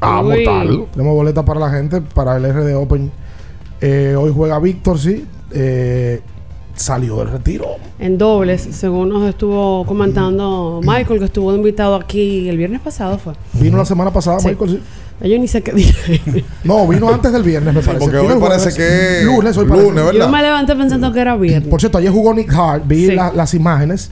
Ah, 0.00 0.20
Uy. 0.22 0.44
mortal. 0.44 0.86
Tenemos 0.92 1.14
boletas 1.14 1.44
para 1.44 1.60
la 1.60 1.70
gente, 1.70 2.00
para 2.00 2.36
el 2.36 2.44
RD 2.52 2.74
Open. 2.74 3.10
Eh, 3.80 4.16
hoy 4.18 4.32
juega 4.34 4.58
Víctor, 4.58 4.98
sí. 4.98 5.26
Eh, 5.52 6.20
salió 6.74 7.16
del 7.18 7.30
retiro. 7.30 7.76
En 7.98 8.18
dobles, 8.18 8.68
según 8.72 9.08
nos 9.10 9.28
estuvo 9.28 9.84
comentando 9.86 10.80
Michael, 10.82 11.18
que 11.18 11.24
estuvo 11.26 11.54
invitado 11.54 11.94
aquí 11.94 12.48
el 12.48 12.56
viernes 12.56 12.80
pasado, 12.80 13.18
fue. 13.18 13.34
Vino 13.54 13.76
la 13.78 13.84
semana 13.84 14.10
pasada, 14.12 14.40
Sí. 14.40 14.48
Michael, 14.48 14.70
sí. 14.70 15.28
Yo 15.28 15.38
ni 15.38 15.48
sé 15.48 15.62
qué 15.62 15.72
dije. 15.72 16.44
No, 16.64 16.86
vino 16.88 17.08
antes 17.12 17.30
del 17.32 17.42
viernes, 17.42 17.74
me 17.74 17.80
parece. 17.82 17.98
porque 18.04 18.16
hoy 18.18 18.40
parece 18.40 18.72
que 18.74 19.18
es 19.20 19.24
Lunes, 19.26 19.56
hoy 19.58 19.66
lunes, 19.66 19.82
parece. 19.84 20.02
¿verdad? 20.04 20.26
Yo 20.26 20.28
me 20.30 20.42
levanté 20.42 20.76
pensando 20.76 21.12
que 21.12 21.20
era 21.20 21.36
viernes. 21.36 21.68
Por 21.68 21.78
cierto, 21.80 21.98
ayer 21.98 22.10
jugó 22.10 22.32
Nick 22.32 22.50
Hart, 22.54 22.84
vi 22.86 23.06
Sí. 23.06 23.12
la- 23.14 23.30
las 23.32 23.52
imágenes 23.52 24.10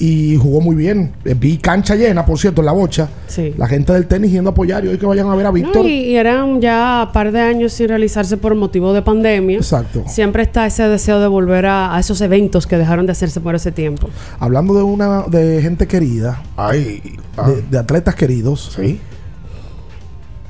y 0.00 0.34
jugó 0.36 0.60
muy 0.62 0.74
bien. 0.74 1.12
Eh, 1.24 1.34
Vi 1.38 1.58
cancha 1.58 1.94
llena, 1.94 2.24
por 2.26 2.38
cierto, 2.38 2.62
en 2.62 2.66
la 2.66 2.72
bocha. 2.72 3.08
Sí. 3.28 3.54
La 3.56 3.68
gente 3.68 3.92
del 3.92 4.06
tenis 4.06 4.32
yendo 4.32 4.48
a 4.50 4.52
apoyar 4.52 4.84
y 4.84 4.88
hoy 4.88 4.96
que 4.98 5.04
vayan 5.06 5.28
a 5.28 5.34
ver 5.36 5.44
a 5.46 5.50
No, 5.50 5.52
Víctor. 5.52 5.84
y, 5.86 6.04
y 6.06 6.16
eran 6.16 6.60
ya 6.60 7.04
un 7.06 7.12
par 7.12 7.30
de 7.30 7.40
años 7.40 7.74
sin 7.74 7.88
realizarse 7.88 8.36
por 8.38 8.54
motivo 8.54 8.92
de 8.94 9.02
pandemia. 9.02 9.58
Exacto. 9.58 10.02
Siempre 10.08 10.42
está 10.42 10.66
ese 10.66 10.84
deseo 10.88 11.20
de 11.20 11.28
volver 11.28 11.66
a, 11.66 11.94
a 11.94 12.00
esos 12.00 12.20
eventos 12.22 12.66
que 12.66 12.76
dejaron 12.78 13.04
de 13.06 13.12
hacerse 13.12 13.40
por 13.40 13.54
ese 13.54 13.70
tiempo. 13.72 14.08
Hablando 14.38 14.74
de 14.74 14.82
una 14.82 15.24
de 15.28 15.60
gente 15.62 15.86
querida, 15.86 16.42
Ay, 16.56 17.02
de, 17.46 17.62
de 17.70 17.78
atletas 17.78 18.14
queridos. 18.14 18.72
Sí. 18.74 18.98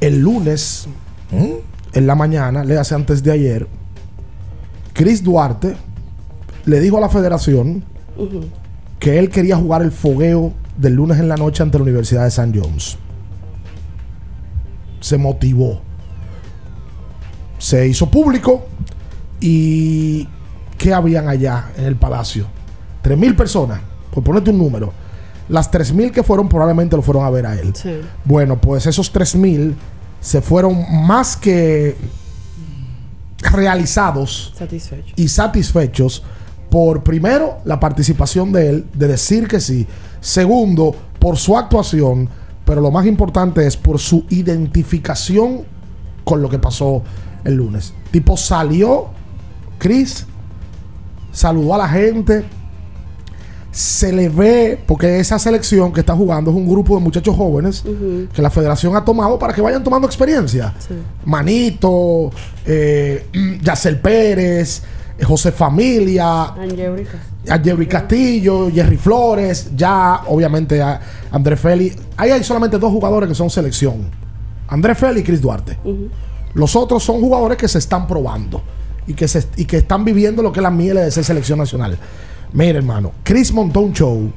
El 0.01 0.21
lunes, 0.21 0.87
en 1.93 2.07
la 2.07 2.15
mañana, 2.15 2.65
le 2.65 2.79
hace 2.79 2.95
antes 2.95 3.23
de 3.23 3.33
ayer, 3.33 3.67
Chris 4.95 5.23
Duarte 5.23 5.75
le 6.67 6.81
dijo 6.81 6.97
a 6.99 7.01
la 7.01 7.09
federación 7.09 7.85
que 9.01 9.19
él 9.19 9.31
quería 9.31 9.57
jugar 9.57 9.83
el 9.83 9.91
fogueo 9.91 10.53
del 10.77 10.95
lunes 10.95 11.19
en 11.19 11.29
la 11.29 11.37
noche 11.37 11.63
ante 11.63 11.79
la 11.79 11.83
Universidad 11.83 12.25
de 12.25 12.31
San 12.31 12.55
Jones. 12.55 12.97
Se 15.01 15.19
motivó. 15.19 15.81
Se 17.59 17.89
hizo 17.89 18.11
público 18.11 18.67
y 19.41 20.29
¿qué 20.79 20.95
habían 20.95 21.29
allá 21.29 21.71
en 21.77 21.85
el 21.85 21.97
palacio? 21.97 22.47
Tres 23.03 23.19
mil 23.19 23.35
personas, 23.35 23.81
por 24.13 24.23
ponerte 24.23 24.51
un 24.51 24.59
número. 24.59 24.93
Las 25.49 25.71
tres 25.71 25.93
mil 25.93 26.13
que 26.13 26.23
fueron 26.23 26.49
probablemente 26.49 26.95
lo 26.95 27.03
fueron 27.03 27.25
a 27.25 27.31
ver 27.31 27.47
a 27.47 27.55
él. 27.55 27.75
Sí. 27.75 28.01
Bueno, 28.25 28.61
pues 28.61 28.87
esos 28.87 29.11
3000 29.11 29.75
se 30.21 30.41
fueron 30.43 30.85
más 31.07 31.37
que 31.37 31.97
realizados 33.51 34.53
Satisfecho. 34.57 35.13
y 35.17 35.29
satisfechos 35.29 36.23
por 36.71 37.03
primero 37.03 37.59
la 37.65 37.81
participación 37.81 38.53
de 38.53 38.69
él, 38.69 38.87
de 38.95 39.09
decir 39.09 39.49
que 39.49 39.61
sí, 39.61 39.87
segundo 40.21 40.95
por 41.19 41.37
su 41.37 41.57
actuación, 41.57 42.29
pero 42.65 42.81
lo 42.81 42.91
más 42.91 43.07
importante 43.07 43.67
es 43.67 43.77
por 43.77 43.99
su 43.99 44.25
identificación 44.31 45.63
con 46.25 46.41
lo 46.41 46.49
que 46.49 46.59
pasó 46.59 47.03
el 47.45 47.55
lunes. 47.55 47.93
Tipo 48.11 48.37
salió 48.37 49.09
Chris, 49.79 50.27
saludó 51.33 51.75
a 51.75 51.79
la 51.79 51.89
gente, 51.89 52.45
se 53.73 54.13
le 54.13 54.29
ve, 54.29 54.79
porque 54.87 55.21
esa 55.21 55.39
selección 55.39 55.93
que 55.93 56.01
está 56.01 56.15
jugando 56.15 56.51
es 56.51 56.57
un 56.57 56.69
grupo 56.69 56.95
de 56.97 57.01
muchachos 57.01 57.37
jóvenes 57.37 57.85
que 58.33 58.43
la 58.43 58.51
federación 58.51 58.97
ha 58.97 59.05
tomado 59.05 59.39
para 59.39 59.53
que 59.53 59.61
vayan 59.61 59.83
tomando 59.83 60.07
experiencia. 60.07 60.75
Manito, 61.25 62.31
eh, 62.67 63.27
Yacel 63.63 63.99
Pérez, 64.01 64.83
José 65.25 65.53
Familia, 65.53 66.45
Angélica. 66.55 67.19
a 67.49 67.59
Jerry 67.59 67.87
Castillo, 67.87 68.71
Jerry 68.73 68.97
Flores, 68.97 69.71
ya 69.77 70.23
obviamente 70.27 70.81
a 70.81 71.01
Andrés 71.31 71.61
Félix. 71.61 71.97
Ahí 72.17 72.31
hay 72.31 72.43
solamente 72.45 72.79
dos 72.79 72.93
jugadores 72.93 73.29
que 73.29 73.35
son 73.35 73.51
selección. 73.51 74.11
Andrés 74.69 74.99
Félix 74.99 75.21
y 75.21 75.25
Chris 75.25 75.41
Duarte. 75.41 75.79
Los 76.55 76.75
otros 76.77 77.03
son 77.03 77.21
jugadores 77.21 77.59
que 77.59 77.69
se 77.69 77.79
están 77.79 78.07
probando 78.07 78.63
y 79.07 79.15
que, 79.15 79.27
se, 79.29 79.45
y 79.57 79.65
que 79.65 79.79
están 79.79 80.05
viviendo 80.05 80.43
lo 80.43 80.53
que 80.53 80.61
es 80.61 80.63
la 80.63 80.71
miel 80.71 80.97
de 80.97 81.11
ser 81.11 81.25
selección 81.25 81.59
nacional. 81.59 81.99
Mira, 82.53 82.79
hermano, 82.79 83.13
Chris 83.23 83.53
montó 83.53 83.81
un 83.81 83.93
show 83.93 84.31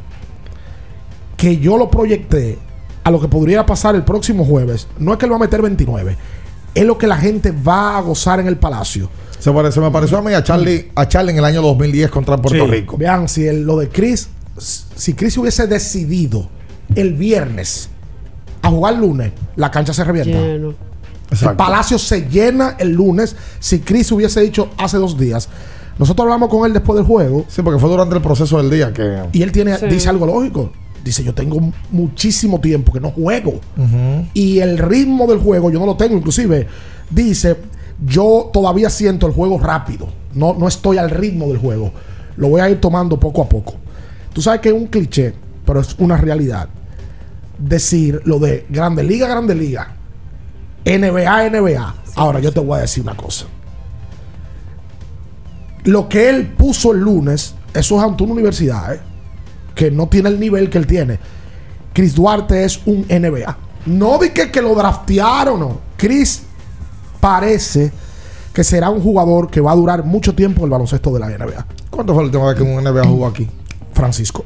que 1.37 1.57
yo 1.57 1.77
lo 1.77 1.89
proyecté 1.89 2.57
a 3.03 3.11
lo 3.11 3.19
que 3.19 3.27
podría 3.27 3.65
pasar 3.65 3.95
el 3.95 4.03
próximo 4.03 4.45
jueves. 4.45 4.87
No 4.97 5.11
es 5.13 5.17
que 5.19 5.25
él 5.25 5.31
va 5.31 5.35
a 5.35 5.39
meter 5.39 5.61
29, 5.61 6.17
es 6.73 6.85
lo 6.85 6.97
que 6.97 7.07
la 7.07 7.17
gente 7.17 7.51
va 7.51 7.97
a 7.97 8.01
gozar 8.01 8.39
en 8.39 8.47
el 8.47 8.57
Palacio. 8.57 9.09
Se, 9.43 9.51
parece, 9.51 9.79
me 9.81 9.91
pareció 9.91 10.17
a 10.17 10.21
mí 10.21 10.31
a 10.33 10.41
Charlie, 10.43 10.89
a 10.95 11.07
Charlie 11.07 11.31
en 11.33 11.39
el 11.39 11.45
año 11.45 11.61
2010 11.61 12.09
contra 12.09 12.37
Puerto 12.37 12.63
Sí. 12.65 12.71
Rico. 12.71 12.97
Vean, 12.97 13.27
si 13.27 13.45
el- 13.45 13.63
lo 13.63 13.77
de 13.77 13.89
Chris, 13.89 14.29
si 14.57 15.13
Chris 15.13 15.37
hubiese 15.37 15.67
decidido 15.67 16.47
el 16.95 17.13
viernes 17.13 17.89
a 18.61 18.69
jugar 18.69 18.95
lunes, 18.95 19.31
la 19.57 19.69
cancha 19.69 19.93
se 19.93 20.03
revienta. 20.03 20.37
Lleno. 20.39 20.73
El 21.41 21.55
Palacio 21.57 21.97
se 21.97 22.21
llena 22.29 22.75
el 22.79 22.91
lunes 22.91 23.35
si 23.59 23.79
Chris 23.79 24.11
hubiese 24.11 24.39
dicho 24.41 24.69
hace 24.77 24.97
dos 24.97 25.17
días. 25.17 25.49
Nosotros 25.97 26.23
hablamos 26.25 26.47
con 26.49 26.65
él 26.65 26.73
después 26.73 26.95
del 26.95 27.05
juego. 27.05 27.45
Sí, 27.49 27.61
porque 27.63 27.79
fue 27.79 27.89
durante 27.89 28.15
el 28.15 28.21
proceso 28.21 28.57
del 28.57 28.69
día 28.69 28.93
que. 28.93 29.23
Y 29.33 29.41
él 29.41 29.51
tiene, 29.51 29.77
Sí. 29.77 29.87
dice 29.87 30.09
algo 30.09 30.25
lógico. 30.25 30.71
Dice, 31.03 31.21
yo 31.23 31.33
tengo 31.33 31.59
muchísimo 31.91 32.61
tiempo 32.61 32.93
que 32.93 32.99
no 33.01 33.11
juego. 33.11 33.59
Y 34.33 34.59
el 34.59 34.77
ritmo 34.77 35.27
del 35.27 35.39
juego 35.39 35.69
yo 35.69 35.79
no 35.79 35.85
lo 35.85 35.97
tengo. 35.97 36.15
Inclusive, 36.15 36.65
dice, 37.09 37.57
yo 38.05 38.49
todavía 38.51 38.89
siento 38.89 39.27
el 39.27 39.33
juego 39.33 39.59
rápido. 39.59 40.07
No, 40.33 40.53
no 40.53 40.67
estoy 40.67 40.97
al 40.97 41.09
ritmo 41.09 41.47
del 41.47 41.57
juego. 41.57 41.91
Lo 42.37 42.49
voy 42.49 42.61
a 42.61 42.69
ir 42.69 42.81
tomando 42.81 43.19
poco 43.19 43.43
a 43.43 43.49
poco. 43.49 43.75
Tú 44.33 44.41
sabes 44.41 44.61
que 44.61 44.69
es 44.69 44.75
un 44.75 44.87
cliché, 44.87 45.33
pero 45.65 45.79
es 45.79 45.95
una 45.99 46.17
realidad. 46.17 46.69
Decir 47.57 48.21
lo 48.25 48.39
de 48.39 48.65
Grande 48.69 49.03
Liga, 49.03 49.27
Grande 49.27 49.55
Liga. 49.55 49.95
NBA, 50.85 51.49
NBA. 51.49 51.95
Ahora 52.15 52.39
yo 52.39 52.51
te 52.51 52.59
voy 52.59 52.79
a 52.79 52.81
decir 52.81 53.03
una 53.03 53.15
cosa. 53.15 53.45
Lo 55.83 56.07
que 56.09 56.29
él 56.29 56.47
puso 56.47 56.93
el 56.93 56.99
lunes, 56.99 57.55
eso 57.73 57.97
es 57.97 58.03
ante 58.03 58.23
una 58.23 58.33
universidad, 58.33 58.95
¿eh? 58.95 58.99
que 59.75 59.91
no 59.91 60.07
tiene 60.07 60.29
el 60.29 60.39
nivel 60.39 60.69
que 60.69 60.77
él 60.77 60.87
tiene. 60.87 61.19
Chris 61.93 62.15
Duarte 62.15 62.63
es 62.63 62.81
un 62.85 63.05
NBA. 63.07 63.57
No 63.85 64.17
di 64.17 64.29
que, 64.29 64.49
que 64.49 64.61
lo 64.61 64.73
draftearon, 64.75 65.59
no. 65.59 65.79
Chris 65.97 66.43
parece 67.23 67.89
que 68.53 68.65
será 68.65 68.89
un 68.89 69.01
jugador 69.01 69.49
que 69.49 69.61
va 69.61 69.71
a 69.71 69.75
durar 69.75 70.03
mucho 70.03 70.35
tiempo 70.35 70.59
en 70.59 70.65
el 70.65 70.71
baloncesto 70.71 71.09
de 71.13 71.21
la 71.21 71.29
NBA. 71.29 71.65
¿Cuánto 71.89 72.13
fue 72.13 72.23
la 72.23 72.25
última 72.25 72.45
vez 72.47 72.55
que 72.57 72.63
un 72.63 72.83
NBA 72.83 73.05
jugó 73.05 73.27
aquí? 73.27 73.49
Francisco. 73.93 74.43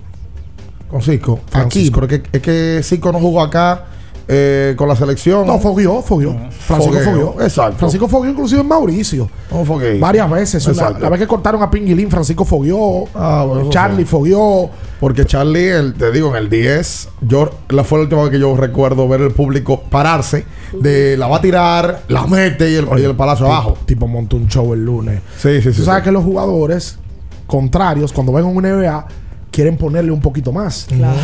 Con 0.87 1.01
Cisco. 1.01 1.39
Aquí, 1.47 1.51
Francisco. 1.51 1.95
porque 1.95 2.21
es 2.31 2.39
que 2.39 2.81
Cisco 2.83 3.11
no 3.11 3.19
jugó 3.19 3.41
acá 3.41 3.85
eh, 4.27 4.73
con 4.77 4.87
la 4.89 4.95
selección. 4.95 5.47
No, 5.47 5.57
fogueó, 5.59 6.01
foguó. 6.01 6.35
Francisco 6.49 6.93
Fogueo, 6.99 7.31
fogueó. 7.31 7.43
exacto. 7.43 7.77
Francisco 7.77 8.07
fogueó 8.07 8.31
inclusive 8.31 8.61
en 8.61 8.67
Mauricio. 8.67 9.29
No, 9.51 9.63
fogueo. 9.63 9.99
Varias 9.99 10.29
veces. 10.29 10.67
Una- 10.67 10.89
la 10.91 11.09
vez 11.09 11.19
que 11.19 11.27
cortaron 11.27 11.61
a 11.61 11.71
Pinguilín, 11.71 12.09
Francisco 12.11 12.43
fogueó. 12.43 13.05
Ah, 13.15 13.45
bueno, 13.47 13.69
Charlie 13.69 14.05
fogueó. 14.05 14.69
Porque 14.99 15.25
Charlie, 15.25 15.69
el- 15.69 15.93
te 15.93 16.11
digo, 16.11 16.29
en 16.29 16.35
el 16.43 16.49
10, 16.49 17.09
yo 17.21 17.49
la 17.69 17.83
fue 17.83 17.99
la 17.99 18.03
última 18.03 18.23
vez 18.23 18.31
que 18.31 18.39
yo 18.39 18.55
recuerdo 18.57 19.07
ver 19.07 19.21
el 19.21 19.31
público 19.31 19.81
pararse 19.89 20.45
de 20.73 21.15
la 21.17 21.27
va 21.27 21.37
a 21.37 21.41
tirar, 21.41 22.01
la 22.07 22.25
mete 22.27 22.69
y 22.71 22.75
el, 22.75 22.87
y 22.97 23.03
el 23.03 23.15
palazo 23.15 23.45
abajo. 23.45 23.77
Tipo 23.85 24.07
montó 24.07 24.35
un 24.37 24.47
show 24.47 24.73
el 24.73 24.83
lunes. 24.83 25.21
Sí, 25.37 25.61
sí, 25.61 25.71
sí. 25.71 25.79
Tú 25.79 25.85
sabes 25.85 26.01
sí. 26.01 26.05
que 26.05 26.11
los 26.11 26.23
jugadores 26.23 26.97
contrarios, 27.45 28.11
cuando 28.11 28.33
ven 28.33 28.45
un 28.45 28.61
NBA, 28.65 29.07
quieren 29.51 29.77
ponerle 29.77 30.11
un 30.11 30.19
poquito 30.19 30.51
más. 30.51 30.85
Claro. 30.89 31.15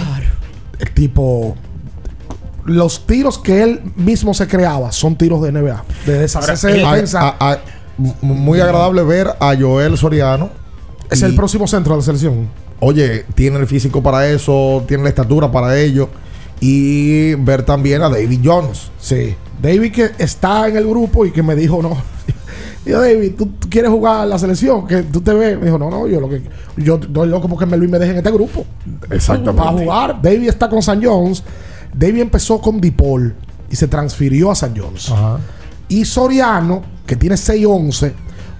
El 0.79 0.91
tipo. 0.93 1.55
Los 2.65 3.05
tiros 3.05 3.37
que 3.39 3.61
él 3.63 3.81
mismo 3.95 4.33
se 4.33 4.47
creaba 4.47 4.91
son 4.91 5.15
tiros 5.17 5.41
de 5.41 5.51
NBA. 5.51 5.83
De 6.05 6.19
deshacerse 6.19 6.67
de 6.71 6.83
A- 6.85 6.91
defensa. 6.93 7.35
a- 7.39 7.51
a- 7.51 7.59
m- 7.99 8.13
muy 8.21 8.59
agradable 8.61 9.03
ver 9.03 9.27
a 9.39 9.53
Joel 9.59 9.97
Soriano. 9.97 10.49
es 11.09 11.21
Y, 11.21 11.25
el 11.25 11.35
próximo 11.35 11.67
centro 11.67 11.93
de 11.93 11.99
la 11.99 12.05
selección. 12.05 12.47
Oye, 12.79 13.25
tiene 13.35 13.59
el 13.59 13.67
físico 13.67 14.01
para 14.01 14.27
eso, 14.29 14.83
tiene 14.87 15.03
la 15.03 15.09
estatura 15.09 15.51
para 15.51 15.77
ello. 15.77 16.09
Y 16.59 17.35
ver 17.35 17.63
también 17.63 18.01
a 18.01 18.09
David 18.09 18.39
Jones. 18.43 18.89
Sí. 18.99 19.35
David 19.61 19.91
que 19.91 20.11
está 20.17 20.67
en 20.69 20.77
el 20.77 20.87
grupo 20.87 21.25
y 21.25 21.31
que 21.31 21.43
me 21.43 21.55
dijo, 21.55 21.81
no. 21.81 21.97
Yo, 22.85 22.99
David, 23.01 23.33
¿tú, 23.37 23.45
tú 23.59 23.69
quieres 23.69 23.91
jugar 23.91 24.27
la 24.27 24.37
selección? 24.39 24.87
Que 24.87 25.03
tú 25.03 25.21
te 25.21 25.33
ves. 25.33 25.57
Me 25.57 25.65
dijo, 25.65 25.77
no, 25.77 25.89
no, 25.89 26.05
yo 26.07 26.19
lo 26.19 26.27
que. 26.29 26.41
Yo 26.77 26.95
estoy 26.95 27.29
loco 27.29 27.47
porque 27.47 27.65
Melvin 27.65 27.89
me 27.91 27.97
deje 27.99 28.11
en 28.11 28.17
este 28.17 28.31
grupo. 28.31 28.65
Exactamente. 29.09 29.61
Para 29.61 29.71
jugar. 29.71 30.21
David 30.21 30.49
está 30.49 30.69
con 30.69 30.81
San 30.81 31.01
Jones. 31.03 31.43
David 31.93 32.21
empezó 32.21 32.59
con 32.59 32.81
Dipol 32.81 33.35
y 33.69 33.75
se 33.75 33.87
transfirió 33.87 34.51
a 34.51 34.55
San 34.55 34.73
Jones. 34.75 35.09
Ajá. 35.11 35.39
Y 35.87 36.05
Soriano, 36.05 36.81
que 37.05 37.15
tiene 37.15 37.35
6'11, 37.35 38.13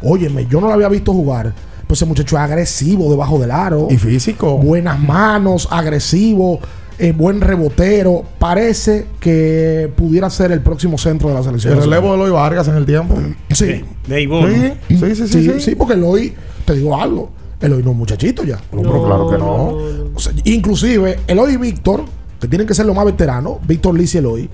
óyeme, 0.03 0.45
yo 0.47 0.61
no 0.61 0.67
lo 0.67 0.73
había 0.73 0.89
visto 0.89 1.13
jugar. 1.13 1.53
Pues 1.87 1.99
ese 1.99 2.05
muchacho 2.05 2.37
es 2.37 2.41
agresivo 2.41 3.09
debajo 3.09 3.39
del 3.39 3.51
aro. 3.51 3.87
Y 3.89 3.97
físico. 3.97 4.57
Buenas 4.57 4.99
manos, 4.99 5.67
agresivo, 5.71 6.59
eh, 6.97 7.11
buen 7.11 7.41
rebotero. 7.41 8.23
Parece 8.39 9.07
que 9.19 9.91
pudiera 9.95 10.29
ser 10.29 10.51
el 10.51 10.61
próximo 10.61 10.97
centro 10.97 11.29
de 11.29 11.35
la 11.35 11.43
selección. 11.43 11.73
El 11.73 11.83
relevo 11.83 12.09
de 12.09 12.15
Eloy 12.15 12.31
Vargas 12.31 12.67
en 12.67 12.75
el 12.75 12.85
tiempo. 12.85 13.15
Sí. 13.51 13.83
De. 14.07 14.77
Sí, 14.87 14.97
sí, 14.97 14.97
sí, 14.97 15.15
sí. 15.15 15.27
Sí, 15.27 15.43
sí. 15.43 15.59
sí, 15.59 15.75
porque 15.75 15.93
Eloy, 15.93 16.33
te 16.65 16.73
digo 16.73 16.99
algo, 16.99 17.29
Eloy 17.59 17.79
no 17.79 17.89
es 17.89 17.91
un 17.91 17.97
muchachito 17.97 18.43
ya. 18.43 18.57
No, 18.71 18.81
pero 18.81 19.05
claro 19.05 19.29
que 19.29 19.37
no. 19.37 19.77
O 20.13 20.19
sea, 20.19 20.33
inclusive, 20.43 21.19
Eloy 21.27 21.57
Víctor, 21.57 22.05
que 22.43 22.47
tienen 22.49 22.67
que 22.67 22.73
ser 22.73 22.85
los 22.85 22.93
más 22.95 23.05
veteranos, 23.05 23.57
Víctor 23.65 23.95
Liz 23.97 24.13
y 24.15 24.17
Eloy, 24.17 24.49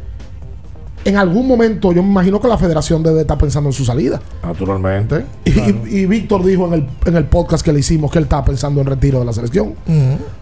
en 1.06 1.18
algún 1.18 1.48
momento 1.48 1.92
yo 1.92 2.04
me 2.04 2.10
imagino 2.10 2.40
que 2.40 2.48
la 2.48 2.58
federación 2.58 3.02
debe 3.02 3.22
estar 3.22 3.38
pensando 3.38 3.70
en 3.70 3.74
su 3.74 3.84
salida. 3.84 4.22
Naturalmente. 4.44 5.26
Y, 5.46 5.50
y- 5.52 5.82
y 6.02 6.06
Víctor 6.06 6.46
dijo 6.46 6.68
en 6.68 6.74
el, 6.74 6.88
en 7.06 7.16
el 7.18 7.26
podcast 7.26 7.66
que 7.66 7.74
le 7.74 7.80
hicimos 7.80 8.12
que 8.12 8.20
él 8.20 8.26
estaba 8.26 8.46
pensando 8.46 8.80
en 8.82 8.88
retiro 8.88 9.18
de 9.20 9.26
la 9.26 9.34
selección. 9.34 9.74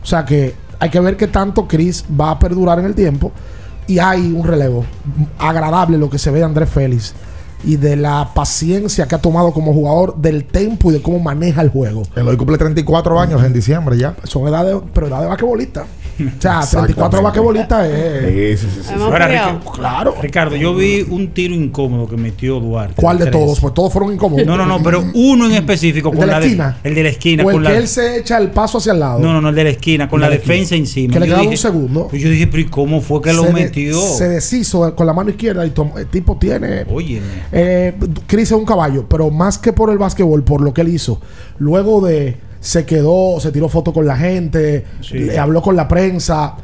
O 0.03 0.05
sea 0.05 0.25
que 0.25 0.55
hay 0.79 0.89
que 0.89 0.99
ver 0.99 1.15
qué 1.15 1.27
tanto 1.27 1.67
Chris 1.67 2.03
va 2.19 2.31
a 2.31 2.39
perdurar 2.39 2.79
en 2.79 2.85
el 2.85 2.95
tiempo. 2.95 3.31
Y 3.87 3.99
hay 3.99 4.31
un 4.33 4.45
relevo 4.45 4.83
agradable 5.39 5.97
lo 5.97 6.09
que 6.09 6.17
se 6.17 6.29
ve 6.31 6.39
de 6.39 6.45
Andrés 6.45 6.69
Félix 6.69 7.13
y 7.63 7.77
de 7.77 7.95
la 7.95 8.31
paciencia 8.35 9.07
que 9.07 9.15
ha 9.15 9.21
tomado 9.21 9.51
como 9.53 9.73
jugador, 9.73 10.15
del 10.17 10.43
tempo 10.45 10.89
y 10.91 10.93
de 10.93 11.01
cómo 11.01 11.19
maneja 11.19 11.61
el 11.61 11.69
juego. 11.69 12.03
Eloy 12.15 12.35
cumple 12.37 12.57
34 12.57 13.19
años 13.19 13.43
en 13.43 13.53
diciembre 13.53 13.97
ya. 13.97 14.15
Son 14.25 14.45
edades, 14.47 14.75
pero 14.93 15.07
edad 15.07 15.21
de 15.21 15.27
basquetbolista. 15.27 15.85
O 16.19 16.41
sea, 16.41 16.59
34 16.61 16.87
Exactamente. 16.89 17.21
basquetbolistas 17.21 17.87
es. 17.87 18.59
Sí, 18.59 18.67
sí, 18.67 18.81
sí. 18.87 18.93
Ahora. 18.99 19.27
Ricardo, 19.27 19.71
Claro. 19.71 20.15
Ricardo, 20.21 20.55
yo 20.55 20.73
vi 20.75 21.05
un 21.09 21.27
tiro 21.29 21.53
incómodo 21.53 22.07
que 22.07 22.17
metió 22.17 22.59
Duarte. 22.59 22.95
¿Cuál 23.01 23.19
de 23.19 23.25
Tres. 23.25 23.33
todos? 23.35 23.59
Pues 23.59 23.73
todos 23.73 23.93
fueron 23.93 24.13
incómodos. 24.13 24.45
No, 24.45 24.57
no, 24.57 24.65
no, 24.65 24.81
pero 24.81 25.03
uno 25.13 25.45
en 25.45 25.51
específico. 25.53 26.09
¿El 26.09 26.15
con 26.17 26.25
de 26.25 26.31
la 26.31 26.39
de- 26.39 26.45
esquina? 26.47 26.77
el 26.83 26.95
de 26.95 27.03
la 27.03 27.09
esquina. 27.09 27.43
O 27.43 27.49
el 27.49 27.55
con 27.57 27.63
que 27.63 27.69
la, 27.69 27.77
él 27.77 27.87
se 27.87 28.17
echa 28.17 28.37
el 28.37 28.49
paso 28.51 28.77
hacia 28.79 28.93
el 28.93 28.99
lado. 28.99 29.19
no, 29.19 29.33
no, 29.33 29.41
no, 29.41 29.49
el 29.49 29.55
de 29.55 29.63
la 29.65 29.69
esquina, 29.69 30.09
con 30.09 30.19
la 30.19 30.27
de 30.29 30.35
la 30.35 30.41
defensa 30.41 30.75
esquina. 30.75 30.79
encima. 30.79 31.13
Que 31.13 31.19
le 31.19 31.25
quedaba 31.27 31.43
un 31.43 31.57
segundo. 31.57 32.09
Yo 32.11 32.29
dije, 32.29 32.47
pero 32.47 32.61
¿y 32.61 32.65
cómo 32.65 33.01
fue 33.01 33.21
que 33.21 33.33
lo 33.33 33.43
de- 33.43 33.53
metió? 33.53 33.99
se 34.01 34.27
deshizo 34.29 34.95
con 34.95 35.05
la 35.05 35.13
mano 35.13 35.29
izquierda 35.29 35.65
y 35.65 35.69
tomó- 35.69 35.97
el 35.97 36.07
tipo 36.07 36.37
tiene. 36.37 36.85
Óyeme. 36.91 37.25
Eh, 37.51 37.93
Chris 38.25 38.45
es 38.51 38.57
un 38.57 38.65
caballo, 38.65 39.05
pero 39.07 39.29
más 39.29 39.57
que 39.57 39.71
por 39.73 39.89
el 39.91 39.97
básquetbol, 39.97 40.43
por 40.43 40.61
lo 40.61 40.73
que 40.73 40.81
él 40.81 40.89
hizo. 40.89 41.19
Luego 41.59 42.05
de. 42.05 42.37
Se 42.59 42.85
quedó, 42.85 43.39
se 43.39 43.51
tiró 43.51 43.69
foto 43.69 43.93
con 43.93 44.05
la 44.05 44.15
gente, 44.17 44.85
Sí. 45.01 45.17
le 45.19 45.37
habló 45.39 45.61
con 45.61 45.75
la 45.75 45.87
prensa. 45.87 46.55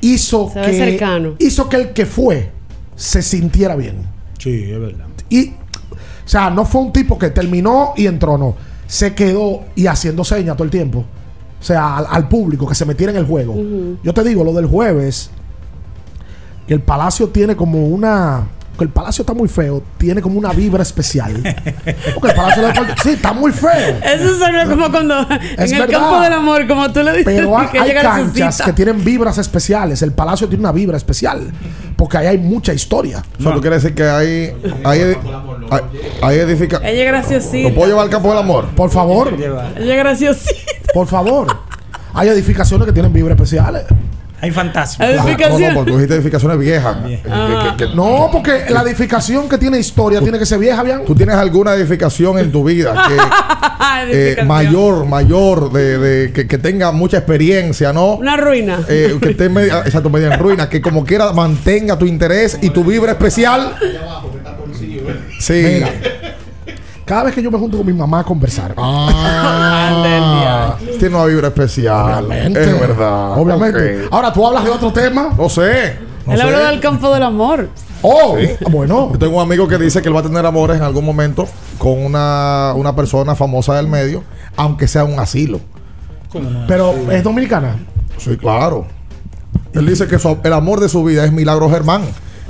Hizo 0.00 0.50
Se 0.52 0.60
que. 0.60 0.72
cercano. 0.72 1.34
Hizo 1.38 1.68
que 1.68 1.76
el 1.76 1.92
que 1.92 2.06
fue 2.06 2.50
se 2.94 3.22
sintiera 3.22 3.76
bien. 3.76 3.96
Sí, 4.38 4.70
es 4.70 4.78
verdad. 4.80 5.06
Y. 5.28 5.48
O 5.50 6.28
sea, 6.28 6.50
no 6.50 6.64
fue 6.64 6.80
un 6.82 6.92
tipo 6.92 7.18
que 7.18 7.30
terminó 7.30 7.92
y 7.96 8.06
entró, 8.06 8.36
no. 8.36 8.56
Se 8.86 9.14
quedó 9.14 9.64
y 9.76 9.86
haciendo 9.86 10.24
señas 10.24 10.56
todo 10.56 10.64
el 10.64 10.70
tiempo. 10.70 11.04
O 11.60 11.62
sea, 11.64 11.96
al, 11.98 12.06
al 12.10 12.28
público 12.28 12.66
que 12.66 12.74
se 12.74 12.84
metiera 12.84 13.12
en 13.12 13.18
el 13.18 13.24
juego. 13.26 13.54
Yo 14.02 14.12
te 14.12 14.22
digo, 14.24 14.44
lo 14.44 14.52
del 14.52 14.66
jueves, 14.66 15.30
que 16.66 16.74
el 16.74 16.80
Palacio 16.80 17.28
tiene 17.28 17.56
como 17.56 17.86
una. 17.86 18.48
Que 18.76 18.84
el 18.84 18.90
Palacio 18.90 19.22
está 19.22 19.32
muy 19.32 19.48
feo, 19.48 19.82
tiene 19.96 20.20
como 20.20 20.38
una 20.38 20.52
vibra 20.52 20.82
especial. 20.82 21.32
Porque 22.14 22.28
el 22.28 22.34
Palacio 22.34 22.62
de 22.62 22.68
Deportes- 22.72 23.02
Sí, 23.02 23.10
está 23.10 23.32
muy 23.32 23.50
feo. 23.52 23.96
Eso 24.04 24.36
suena 24.36 24.66
como 24.66 24.90
cuando 24.90 25.20
Es 25.56 25.72
en 25.72 25.74
el 25.80 25.86
verdad. 25.86 25.98
campo 26.00 26.20
del 26.20 26.32
amor, 26.34 26.66
como 26.68 26.92
tú 26.92 27.02
le 27.02 27.10
dices, 27.12 27.24
Pero 27.24 27.58
hay, 27.58 27.68
que 27.68 27.78
hay 27.78 27.94
canchas 27.94 28.62
que 28.62 28.72
tienen 28.74 29.02
vibras 29.04 29.38
especiales. 29.38 30.02
El 30.02 30.12
Palacio 30.12 30.46
tiene 30.48 30.60
una 30.60 30.72
vibra 30.72 30.96
especial. 30.96 31.50
Porque 31.96 32.18
ahí 32.18 32.26
hay 32.26 32.36
mucha 32.38 32.74
historia. 32.74 33.22
O 33.38 33.42
sea, 33.42 33.54
tú 33.54 33.60
quieres 33.62 33.82
decir 33.82 33.96
que 33.96 34.02
hay, 34.04 34.52
hay, 34.84 35.00
hay, 35.00 35.80
hay 36.22 36.38
edifica- 36.38 36.80
Ella 36.84 37.02
es 37.02 37.06
graciosita. 37.08 37.68
¿Lo 37.70 37.74
puedo 37.74 37.88
llevar 37.88 38.04
al 38.04 38.10
campo 38.10 38.28
del 38.28 38.38
amor? 38.38 38.66
Por 38.76 38.90
favor, 38.90 39.32
Ella 39.32 39.70
es 39.78 39.96
graciosita. 39.98 40.52
por 40.92 41.06
favor. 41.06 41.46
Hay 42.12 42.28
edificaciones 42.28 42.86
que 42.86 42.92
tienen 42.92 43.12
vibras 43.14 43.34
especiales. 43.36 43.84
Hay 44.40 44.50
fantasmas. 44.50 45.08
No, 45.14 45.22
Edificación. 45.22 45.60
no, 45.68 45.74
porque 45.74 45.90
tú 45.90 45.96
dijiste 45.96 46.14
edificaciones 46.14 46.58
viejas. 46.58 46.96
Eh, 47.06 47.22
que- 47.24 47.76
que- 47.84 47.88
que- 47.88 47.94
No, 47.96 48.28
porque 48.30 48.64
la 48.68 48.82
edificación 48.82 49.48
que 49.48 49.56
tiene 49.56 49.78
historia 49.78 50.20
tiene 50.20 50.38
que 50.38 50.44
ser 50.44 50.58
vieja, 50.58 50.82
bien. 50.82 51.04
¿Tú 51.06 51.14
tienes 51.14 51.36
alguna 51.36 51.72
edificación 51.74 52.38
en 52.38 52.52
tu 52.52 52.62
vida 52.62 52.94
que 53.08 53.16
eh, 54.40 54.44
mayor, 54.44 55.06
mayor, 55.06 55.72
de, 55.72 55.98
de- 55.98 56.32
que, 56.32 56.46
que 56.46 56.58
tenga 56.58 56.92
mucha 56.92 57.16
experiencia, 57.16 57.92
¿no? 57.94 58.16
Una 58.16 58.36
ruina. 58.36 58.80
Eh, 58.88 59.16
que 59.22 59.30
esté 59.30 59.48
media, 59.48 59.80
exacto, 59.86 60.10
media 60.10 60.34
en 60.34 60.38
ruina, 60.38 60.68
que 60.68 60.82
como 60.82 61.04
quiera 61.04 61.32
mantenga 61.32 61.98
tu 61.98 62.04
interés 62.06 62.58
y 62.60 62.68
tu 62.70 62.84
vibra 62.84 63.12
especial. 63.12 63.74
Sí. 65.38 65.52
Mira, 65.54 65.90
cada 67.06 67.24
vez 67.24 67.34
que 67.34 67.42
yo 67.42 67.50
me 67.50 67.58
junto 67.58 67.78
con 67.78 67.86
mi 67.86 67.94
mamá 67.94 68.20
a 68.20 68.24
conversar, 68.24 68.74
Ah, 68.76 70.76
tiene 70.98 71.14
una 71.16 71.24
vibra 71.24 71.48
especial. 71.48 72.24
obviamente, 72.24 72.62
Es 72.62 72.80
verdad. 72.80 73.38
obviamente. 73.38 74.08
Ahora 74.10 74.32
tú 74.32 74.46
hablas 74.46 74.64
de 74.64 74.70
otro 74.70 74.92
tema. 74.92 75.30
No 75.38 75.48
sé. 75.48 75.96
no 76.26 76.32
Él 76.32 76.38
sé. 76.38 76.44
habló 76.44 76.58
del 76.64 76.80
campo 76.80 77.12
del 77.14 77.22
amor. 77.22 77.68
Oh, 78.02 78.36
bueno. 78.70 79.10
Yo 79.12 79.18
tengo 79.18 79.36
un 79.36 79.42
amigo 79.42 79.66
que 79.68 79.78
dice 79.78 80.02
que 80.02 80.08
él 80.08 80.16
va 80.16 80.20
a 80.20 80.24
tener 80.24 80.44
amores 80.44 80.76
en 80.76 80.82
algún 80.82 81.04
momento 81.04 81.46
con 81.78 81.98
una, 82.04 82.72
una 82.76 82.94
persona 82.94 83.34
famosa 83.34 83.74
del 83.74 83.88
medio, 83.88 84.22
aunque 84.56 84.86
sea 84.88 85.04
un 85.04 85.18
asilo. 85.18 85.60
Pero 86.68 86.94
es 87.10 87.22
dominicana. 87.24 87.76
Sí, 88.18 88.36
claro. 88.36 88.86
Él 89.72 89.86
dice 89.86 90.06
que 90.06 90.18
su- 90.18 90.36
el 90.42 90.52
amor 90.52 90.80
de 90.80 90.88
su 90.88 91.02
vida 91.04 91.24
es 91.24 91.32
Milagro 91.32 91.70
Germán. 91.70 92.02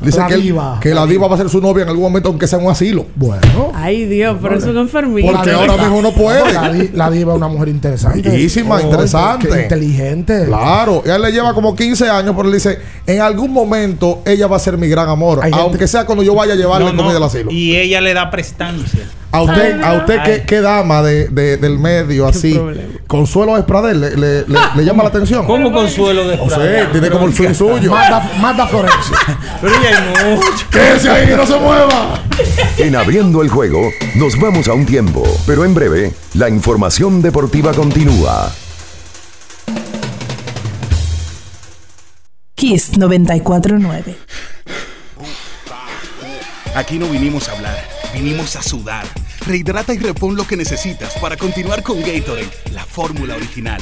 Dice 0.02 0.18
La 0.18 0.26
que, 0.26 0.34
él- 0.34 0.42
diva. 0.42 0.78
que 0.80 0.94
la 0.94 1.06
diva 1.06 1.26
va 1.26 1.34
a 1.34 1.38
ser 1.38 1.48
su 1.48 1.60
novia 1.60 1.82
en 1.84 1.88
algún 1.88 2.02
momento, 2.04 2.28
aunque 2.28 2.46
sea 2.46 2.58
en 2.58 2.66
un 2.66 2.70
asilo. 2.72 3.06
Bueno. 3.14 3.72
Ay, 3.74 4.04
Dios, 4.06 4.36
pero 4.42 4.56
es 4.58 4.64
un 4.64 4.76
enfermito. 4.76 5.32
Porque 5.32 5.50
ahora 5.50 5.76
mismo 5.76 6.02
no 6.02 6.12
puede. 6.12 6.52
La, 6.52 6.70
di- 6.72 6.90
la 6.92 7.10
diva 7.10 7.32
es 7.32 7.36
una 7.38 7.48
mujer 7.48 7.68
interesante. 7.68 8.20
Bellísima, 8.28 8.76
Oh, 8.76 8.80
interesante. 8.80 9.62
inteligente. 9.62 10.44
Claro, 10.46 11.02
ella 11.04 11.18
le 11.18 11.32
lleva 11.32 11.54
como 11.54 11.74
15 11.74 12.08
años, 12.10 12.34
pero 12.36 12.48
él 12.48 12.54
dice, 12.54 12.78
en 13.06 13.20
algún 13.20 13.52
momento 13.52 14.22
ella 14.26 14.46
va 14.46 14.56
a 14.56 14.60
ser 14.60 14.76
mi 14.76 14.88
gran 14.88 15.08
amor, 15.08 15.38
Hay 15.42 15.50
gente- 15.50 15.60
aunque 15.60 15.88
sea 15.88 16.04
cuando 16.04 16.22
yo 16.22 16.34
vaya 16.34 16.52
a 16.52 16.56
llevarle 16.56 16.86
No, 16.86 16.92
no, 16.92 17.02
comida 17.02 17.16
al 17.16 17.22
asilo. 17.24 17.50
Y 17.50 17.76
ella 17.76 18.00
le 18.00 18.12
da 18.14 18.30
prestancia. 18.30 19.00
A 19.36 19.42
usted, 19.42 19.82
a 19.82 19.92
usted 19.94 20.22
¿qué, 20.24 20.42
qué 20.46 20.60
dama 20.60 21.02
de, 21.02 21.28
de- 21.28 21.56
del 21.58 21.78
medio 21.78 22.26
así, 22.26 22.58
Consuelo 23.06 23.56
Espradel, 23.58 24.00
le, 24.00 24.10
le- 24.16 24.40
le- 24.48 24.58
le 24.76 24.84
llama 24.84 25.02
la 25.02 25.10
atención. 25.10 25.46
¿Cómo 25.46 25.70
Consuelo 25.72 26.26
de 26.26 26.36
No 26.36 26.48
sé, 26.48 26.86
tiene 26.92 27.10
como 27.10 27.26
el 27.26 27.34
swing 27.34 27.52
suyo. 27.54 27.90
Manda, 27.90 28.30
manda 28.40 28.66
Florencia. 28.66 29.16
Pero 29.60 29.74
ella 29.74 29.98
hay 30.24 30.34
mucho. 30.36 30.66
Quédese 30.70 31.10
ahí, 31.10 31.34
no 31.36 31.46
se 31.46 31.58
mueva. 31.58 32.22
En 32.78 32.96
abriendo 32.96 33.42
el 33.42 33.48
juego, 33.48 33.90
nos 34.14 34.38
vamos 34.40 34.68
a 34.68 34.72
un 34.74 34.84
tiempo, 34.86 35.22
pero 35.46 35.64
en 35.64 35.72
breve, 35.74 36.12
la 36.34 36.48
información 36.50 37.22
deportiva 37.22 37.72
continúa. 37.72 38.52
Kiss 42.54 42.96
949. 42.98 44.16
Aquí 46.74 46.98
no 46.98 47.06
vinimos 47.08 47.48
a 47.48 47.52
hablar, 47.52 47.78
vinimos 48.12 48.54
a 48.56 48.62
sudar. 48.62 49.04
Rehidrata 49.46 49.94
y 49.94 49.98
repon 49.98 50.34
lo 50.34 50.44
que 50.44 50.56
necesitas 50.56 51.14
para 51.20 51.36
continuar 51.36 51.84
con 51.84 52.00
Gatorade, 52.00 52.48
la 52.72 52.84
fórmula 52.84 53.36
original. 53.36 53.80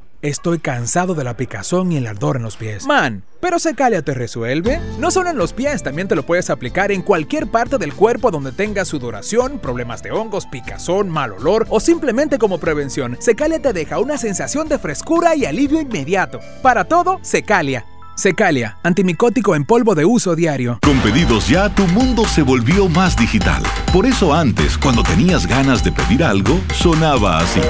estoy 0.21 0.59
cansado 0.59 1.15
de 1.15 1.23
la 1.23 1.37
picazón 1.37 1.91
y 1.91 1.97
el 1.97 2.07
ardor 2.07 2.37
en 2.37 2.43
los 2.43 2.57
pies. 2.57 2.85
Man, 2.85 3.23
pero 3.39 3.59
Secalia 3.59 4.01
te 4.01 4.13
resuelve. 4.13 4.79
No 4.99 5.11
solo 5.11 5.29
en 5.29 5.37
los 5.37 5.53
pies, 5.53 5.83
también 5.83 6.07
te 6.07 6.15
lo 6.15 6.25
puedes 6.25 6.49
aplicar 6.49 6.91
en 6.91 7.01
cualquier 7.01 7.47
parte 7.47 7.77
del 7.77 7.93
cuerpo 7.93 8.31
donde 8.31 8.51
tengas 8.51 8.87
sudoración, 8.87 9.59
problemas 9.59 10.03
de 10.03 10.11
hongos, 10.11 10.45
picazón, 10.45 11.09
mal 11.09 11.33
olor 11.33 11.65
o 11.69 11.79
simplemente 11.79 12.37
como 12.37 12.59
prevención. 12.59 13.17
Secalia 13.19 13.61
te 13.61 13.73
deja 13.73 13.99
una 13.99 14.17
sensación 14.17 14.67
de 14.67 14.79
frescura 14.79 15.35
y 15.35 15.45
alivio 15.45 15.81
inmediato. 15.81 16.39
Para 16.61 16.85
todo, 16.85 17.19
Secalia. 17.21 17.85
Secalia, 18.15 18.77
antimicótico 18.83 19.55
en 19.55 19.65
polvo 19.65 19.95
de 19.95 20.05
uso 20.05 20.35
diario. 20.35 20.79
Con 20.83 20.99
pedidos 20.99 21.47
ya, 21.47 21.73
tu 21.73 21.87
mundo 21.87 22.25
se 22.25 22.43
volvió 22.43 22.87
más 22.87 23.17
digital. 23.17 23.63
Por 23.91 24.05
eso 24.05 24.33
antes, 24.33 24.77
cuando 24.77 25.01
tenías 25.01 25.47
ganas 25.47 25.83
de 25.83 25.91
pedir 25.91 26.23
algo, 26.23 26.59
sonaba 26.73 27.39
así. 27.39 27.61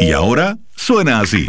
Y 0.00 0.12
ahora 0.12 0.56
suena 0.76 1.20
así. 1.20 1.46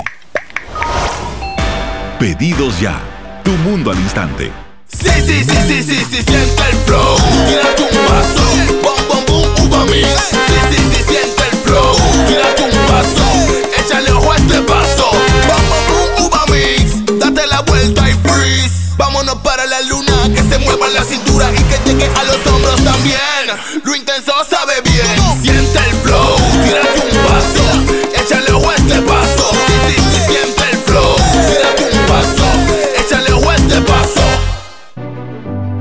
Pedidos 2.20 2.80
ya, 2.80 3.00
tu 3.44 3.52
mundo 3.52 3.92
al 3.92 4.00
instante. 4.00 4.52
Sí, 4.88 5.10
sí, 5.26 5.44
sí, 5.44 5.58
sí, 5.68 5.84
sí, 5.84 6.06
sí, 6.10 6.24
siente 6.24 6.64
el 6.72 6.78
flow. 6.86 7.18
Tírate 7.48 7.84
un 7.84 8.06
paso, 8.06 8.44
bom, 8.82 9.08
bom, 9.10 9.26
boom, 9.28 9.68
uva 9.68 9.86
mix. 9.86 10.08
Sí, 10.30 10.48
sí, 10.70 10.78
sí, 10.78 11.04
siente 11.08 11.44
el 11.52 11.58
flow. 11.60 11.96
Tírate 12.28 12.64
un 12.64 12.72
paso, 12.88 13.26
échale 13.78 14.12
ojo 14.12 14.32
a 14.32 14.38
este 14.38 14.62
paso. 14.62 15.12
Bom, 15.48 15.64
bom, 15.70 15.86
boom, 15.88 16.26
uva 16.26 16.46
mix. 16.48 17.20
Date 17.20 17.48
la 17.48 17.62
vuelta 17.62 18.10
y 18.10 18.14
freeze. 18.14 18.96
Vámonos 18.98 19.36
para 19.44 19.66
la 19.66 19.82
luna, 19.82 20.30
que 20.34 20.42
se 20.42 20.58
mueva 20.60 20.88
la 20.90 21.04
cintura 21.04 21.52
y 21.52 21.64
que 21.64 21.80
llegue 21.86 22.10
a 22.16 22.24
los 22.24 22.48
hombros 22.48 22.84
también. 22.84 23.20
Lo 23.84 23.96
intenso 23.96 24.34
sabe 24.50 24.82
bien. 24.82 25.44
Siente 25.44 25.87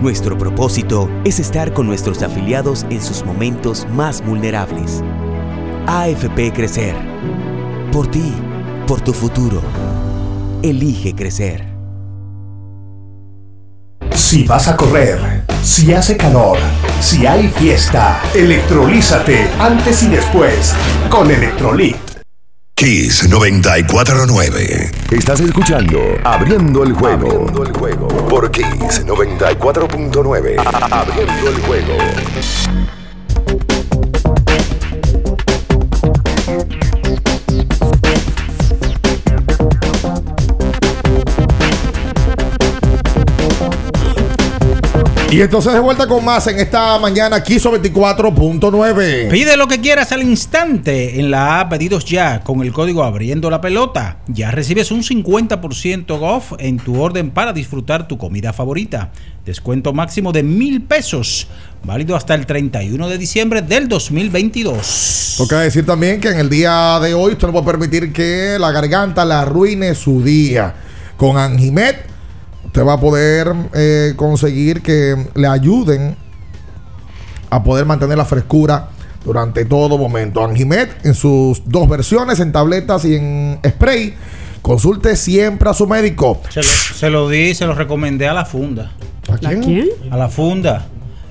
Nuestro 0.07 0.38
propósito 0.38 1.11
es 1.24 1.40
estar 1.40 1.72
con 1.72 1.88
nuestros 1.88 2.22
afiliados 2.22 2.86
en 2.90 3.02
sus 3.02 3.24
momentos 3.24 3.88
más 3.90 4.24
vulnerables. 4.24 5.02
AFP 5.88 6.52
Crecer. 6.52 6.94
Por 7.90 8.09
ti, 8.09 8.32
por 8.86 9.00
tu 9.00 9.12
futuro. 9.12 9.61
Elige 10.62 11.12
crecer. 11.12 11.66
Si 14.14 14.44
vas 14.44 14.68
a 14.68 14.76
correr, 14.76 15.42
si 15.64 15.92
hace 15.92 16.16
calor, 16.16 16.59
si 17.00 17.26
hay 17.26 17.48
fiesta, 17.48 18.22
electrolízate 18.32 19.48
antes 19.59 20.04
y 20.04 20.07
después 20.07 20.72
con 21.11 21.28
Electrolit. 21.32 22.05
Kiss 22.87 23.27
949. 23.31 24.91
Estás 25.11 25.41
escuchando 25.41 25.99
Abriendo 26.24 26.85
el 26.85 26.93
juego. 26.93 27.27
Abriendo 27.31 27.62
el 27.64 27.72
juego. 27.72 28.07
Por 28.29 28.51
Kiss 28.51 29.03
94.9. 29.07 30.57
A- 30.59 31.01
Abriendo 31.01 31.49
el 31.49 31.61
juego. 31.62 31.95
Y 45.29 45.41
entonces 45.41 45.72
de 45.72 45.81
vuelta 45.81 46.07
con 46.07 46.24
más 46.24 46.47
en 46.47 46.61
esta 46.61 46.99
mañana 47.01 47.43
Quiso 47.43 47.72
24.9. 47.72 49.29
Pide 49.29 49.57
lo 49.57 49.66
que 49.66 49.81
quieras 49.81 50.12
al 50.12 50.22
instante 50.22 51.18
en 51.18 51.33
la 51.33 51.61
app 51.61 51.70
Pedidos 51.70 52.05
Ya 52.05 52.41
con 52.45 52.62
el 52.62 52.72
código 52.72 53.03
Abriendo 53.03 53.51
la 53.51 53.61
Pelota. 53.61 54.18
Ya 54.29 54.53
recibes 54.53 54.93
un 54.93 55.03
50% 55.03 56.16
off 56.20 56.53
en 56.61 56.79
tu 56.79 57.03
orden 57.03 57.33
para 57.33 57.53
disfrutar 57.53 58.07
tu 58.07 58.18
comida 58.18 58.53
favorita. 58.53 59.11
Descuento 59.45 59.93
máximo 59.93 60.31
de 60.31 60.45
mil 60.45 60.83
pesos, 60.83 61.49
válido 61.83 62.14
hasta 62.14 62.35
el 62.35 62.47
31 62.47 63.09
de 63.09 63.18
diciembre 63.18 63.62
del 63.62 63.89
2022. 63.89 65.35
Toca 65.39 65.61
decir 65.61 65.85
también 65.85 66.20
que 66.20 66.29
en 66.29 66.39
el 66.39 66.49
día 66.49 67.01
de 67.01 67.14
hoy 67.14 67.33
usted 67.33 67.49
no 67.49 67.53
puede 67.53 67.66
permitir 67.66 68.12
que 68.12 68.59
la 68.61 68.70
garganta 68.70 69.24
le 69.24 69.35
arruine 69.35 69.97
su 69.97 70.22
día. 70.22 70.72
Con 71.16 71.37
Anjimet, 71.37 72.15
usted 72.77 72.87
va 72.87 72.93
a 72.93 73.01
poder 73.01 73.55
eh, 73.72 74.12
conseguir 74.16 74.83
que 74.83 75.16
le 75.35 75.47
ayuden 75.47 76.14
a 77.49 77.62
poder 77.62 77.87
mantener 77.87 78.18
la 78.18 78.27
frescura 78.27 78.91
durante 79.24 79.64
todo 79.64 79.97
momento. 79.97 80.45
Anjimet 80.45 81.07
en 81.07 81.14
sus 81.14 81.62
dos 81.64 81.89
versiones, 81.89 82.39
en 82.39 82.53
tabletas 82.53 83.07
y 83.07 83.14
en 83.14 83.59
spray. 83.66 84.14
Consulte 84.61 85.16
siempre 85.16 85.70
a 85.70 85.72
su 85.72 85.87
médico. 85.87 86.43
Se 86.51 86.61
lo, 86.61 86.68
se 86.68 87.09
lo 87.09 87.29
di, 87.31 87.55
se 87.55 87.64
lo 87.66 87.74
recomendé 87.74 88.29
a 88.29 88.35
la 88.35 88.45
funda. 88.45 88.93
¿A 89.33 89.39
quién? 89.39 89.89
A 90.11 90.18
la 90.18 90.29
funda. 90.29 90.87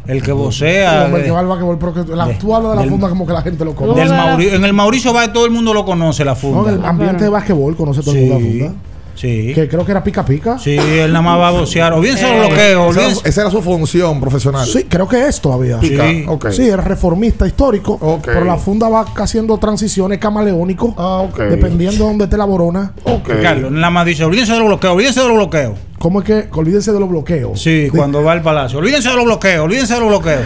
El 0.08 0.24
que 0.24 0.32
vocea. 0.32 1.04
hombre, 1.06 1.20
de- 1.22 1.26
que 1.28 1.32
va 1.32 1.42
al 1.42 1.48
basquetbol, 1.48 1.78
pero 1.78 1.94
que 1.94 2.16
la- 2.16 2.26
de- 2.28 2.34
tú 2.36 2.56
hablas 2.56 2.72
de 2.72 2.76
la 2.78 2.82
del- 2.82 2.90
funda 2.92 3.10
como 3.10 3.28
que 3.28 3.34
la 3.34 3.42
gente 3.44 3.64
lo 3.66 3.76
conoce. 3.76 4.00
del 4.02 4.10
Mauri- 4.10 4.50
en 4.54 4.66
el 4.66 4.74
Mauricio 4.74 5.14
va 5.14 5.32
todo 5.32 5.46
el 5.46 5.52
mundo 5.52 5.74
lo 5.76 5.86
conoce, 5.86 6.26
la 6.26 6.32
No, 6.32 6.38
funda. 6.38 6.72
en 6.72 6.80
el 6.80 6.86
ambiente 6.86 7.24
de 7.24 7.30
basquetbol 7.30 7.76
conoce 7.76 8.02
todo 8.02 8.16
el 8.16 8.22
mundo 8.22 8.36
la 8.40 8.40
funda. 8.72 8.74
Sí. 9.16 9.54
Que 9.56 9.68
creo 9.68 9.86
que 9.86 9.92
era 9.92 10.04
pica 10.04 10.24
pica. 10.26 10.60
Sí, 10.60 10.78
él 10.78 11.12
nada 11.12 11.22
más 11.24 11.40
va 11.40 11.48
a 11.48 11.52
bocear. 11.52 11.94
O 11.94 12.02
bien 12.02 12.18
se 12.18 12.24
lo 12.30 12.48
bloqueo, 12.48 12.84
o 12.88 12.92
Esa, 12.92 13.00
bien. 13.00 13.18
esa 13.24 13.42
era 13.42 13.50
su 13.52 13.62
función 13.62 14.20
profesional. 14.20 14.68
Sí, 14.68 14.84
creo 14.90 15.08
que 15.08 15.28
es 15.28 15.40
todavía. 15.42 15.80
Pica, 15.80 16.08
Sí. 16.10 16.26
ok. 16.28 16.50
Sí, 16.52 16.64
es 16.70 16.78
reformista 16.84 17.48
histórico. 17.48 18.20
Pero 18.24 18.44
la 18.46 18.58
funda 18.58 18.90
va 18.90 19.06
haciendo 19.18 19.58
transiciones 19.58 20.20
camaleónico. 20.20 20.94
Ah, 20.98 21.26
Dependiendo 21.50 22.04
de 22.04 22.10
dónde 22.10 22.24
esté 22.26 22.38
la 22.38 22.46
borona. 22.46 22.94
Carlos, 23.42 23.72
nada 23.72 23.90
más 23.90 24.06
dice, 24.06 24.24
olvídense 24.24 24.54
de 24.54 24.60
los 24.60 24.68
bloqueos, 24.68 24.94
olvídense 24.94 25.22
de 25.22 25.28
los 25.28 25.38
bloqueos. 25.38 25.74
¿Cómo 26.00 26.20
es 26.22 26.26
que? 26.26 26.48
Olvídense 26.52 26.92
de 26.92 27.00
los 27.00 27.10
bloqueos. 27.10 27.62
Sí, 27.62 27.88
cuando 27.90 28.24
va 28.24 28.34
al 28.34 28.42
palacio. 28.42 28.80
Olvídense 28.80 29.10
de 29.10 29.16
los 29.16 29.26
bloqueos, 29.26 29.64
olvídense 29.66 29.94
de 29.94 30.00
los 30.02 30.10
bloqueos. 30.10 30.42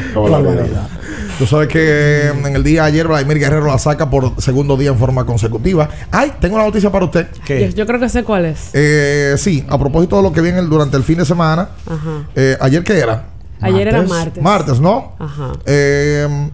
Tú 1.38 1.48
sabes 1.48 1.70
que 1.70 1.80
eh, 1.82 2.28
en 2.30 2.56
el 2.56 2.64
día 2.64 2.82
de 2.84 2.88
ayer 2.90 3.08
Vladimir 3.08 3.40
Guerrero 3.40 3.66
la 3.68 3.78
saca 3.80 4.10
por 4.10 4.42
segundo 4.42 4.76
día 4.76 4.90
en 4.90 4.98
forma 4.98 5.26
consecutiva. 5.26 5.90
Ay, 6.12 6.34
tengo 6.42 6.56
una 6.56 6.66
noticia 6.66 6.92
para 6.92 7.06
usted. 7.06 7.28
Yo, 7.48 7.56
yo 7.70 7.86
creo 7.86 8.00
que 8.00 8.10
sé 8.10 8.24
cuál 8.24 8.46
es. 8.46 8.70
Eh, 8.74 9.36
sí, 9.38 9.66
a 9.70 9.78
propósito 9.78 10.18
de 10.18 10.24
lo 10.24 10.34
que 10.34 10.42
viene 10.42 10.62
durante 10.64 10.98
el 10.98 11.04
fin 11.04 11.18
de 11.18 11.26
semana. 11.26 11.70
Ajá. 11.88 12.28
eh, 12.36 12.58
¿Ayer 12.60 12.84
qué 12.84 13.00
era? 13.00 13.28
Ayer 13.62 13.88
era 13.88 14.02
martes. 14.04 14.44
Martes, 14.44 14.80
¿no? 14.80 15.14
Ajá. 15.20 15.54
Eh, 15.66 16.50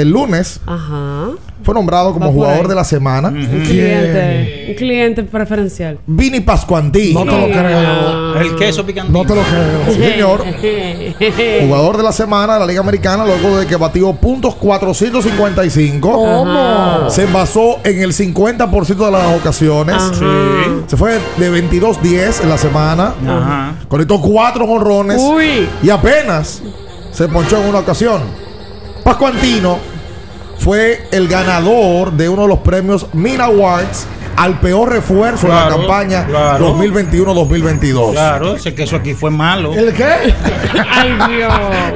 el 0.00 0.10
lunes 0.10 0.60
Ajá. 0.66 1.28
fue 1.62 1.74
nombrado 1.74 2.12
como 2.12 2.32
jugador 2.32 2.62
ahí. 2.62 2.68
de 2.68 2.74
la 2.74 2.84
semana. 2.84 3.28
Un 3.28 3.62
cliente, 3.64 4.66
un 4.70 4.74
cliente 4.74 5.22
preferencial. 5.24 5.98
Vini 6.06 6.40
Pascuantí. 6.40 7.12
No 7.14 7.24
te 7.24 7.30
lo 7.38 7.46
creo. 7.48 8.34
El 8.40 8.56
queso 8.56 8.84
picantino. 8.84 9.18
No 9.22 9.28
te 9.28 9.34
lo 9.34 9.42
creo. 9.42 9.80
Sí, 9.94 10.02
señor. 10.02 10.44
Jugador 11.66 11.96
de 11.96 12.02
la 12.02 12.12
semana 12.12 12.54
de 12.54 12.60
la 12.60 12.66
Liga 12.66 12.80
Americana 12.80 13.24
luego 13.24 13.58
de 13.58 13.66
que 13.66 13.76
batió 13.76 14.12
puntos 14.14 14.54
455. 14.54 16.10
¿Cómo? 16.12 17.10
Se 17.10 17.26
basó 17.26 17.78
en 17.84 18.02
el 18.02 18.12
50% 18.12 19.04
de 19.04 19.10
las 19.10 19.36
ocasiones. 19.38 19.96
Sí. 20.18 20.24
Se 20.86 20.96
fue 20.96 21.18
de 21.36 21.50
22-10 21.70 22.42
en 22.42 22.48
la 22.48 22.58
semana. 22.58 23.14
Ajá. 23.26 23.74
Conectó 23.88 24.20
cuatro 24.20 24.66
jonrones. 24.66 25.20
Uy. 25.20 25.68
Y 25.82 25.90
apenas 25.90 26.62
se 27.12 27.28
ponchó 27.28 27.60
en 27.60 27.68
una 27.68 27.80
ocasión. 27.80 28.20
Pascuantino 29.10 29.80
fue 30.60 31.08
el 31.10 31.26
ganador 31.26 32.12
de 32.12 32.28
uno 32.28 32.42
de 32.42 32.48
los 32.48 32.60
premios 32.60 33.08
Mina 33.12 33.46
Awards 33.46 34.06
al 34.36 34.58
peor 34.60 34.90
refuerzo 34.90 35.46
de 35.46 35.52
la 35.52 35.66
Claro, 35.66 35.76
campaña 35.78 36.26
claro. 36.26 36.76
2021-2022. 36.78 38.12
Claro, 38.12 38.56
ese 38.56 38.74
queso 38.74 38.96
aquí 38.96 39.14
fue 39.14 39.30
malo. 39.30 39.72
¿El 39.74 39.92
qué? 39.92 40.04
Ay, 40.04 41.10
Dios. 41.36 41.52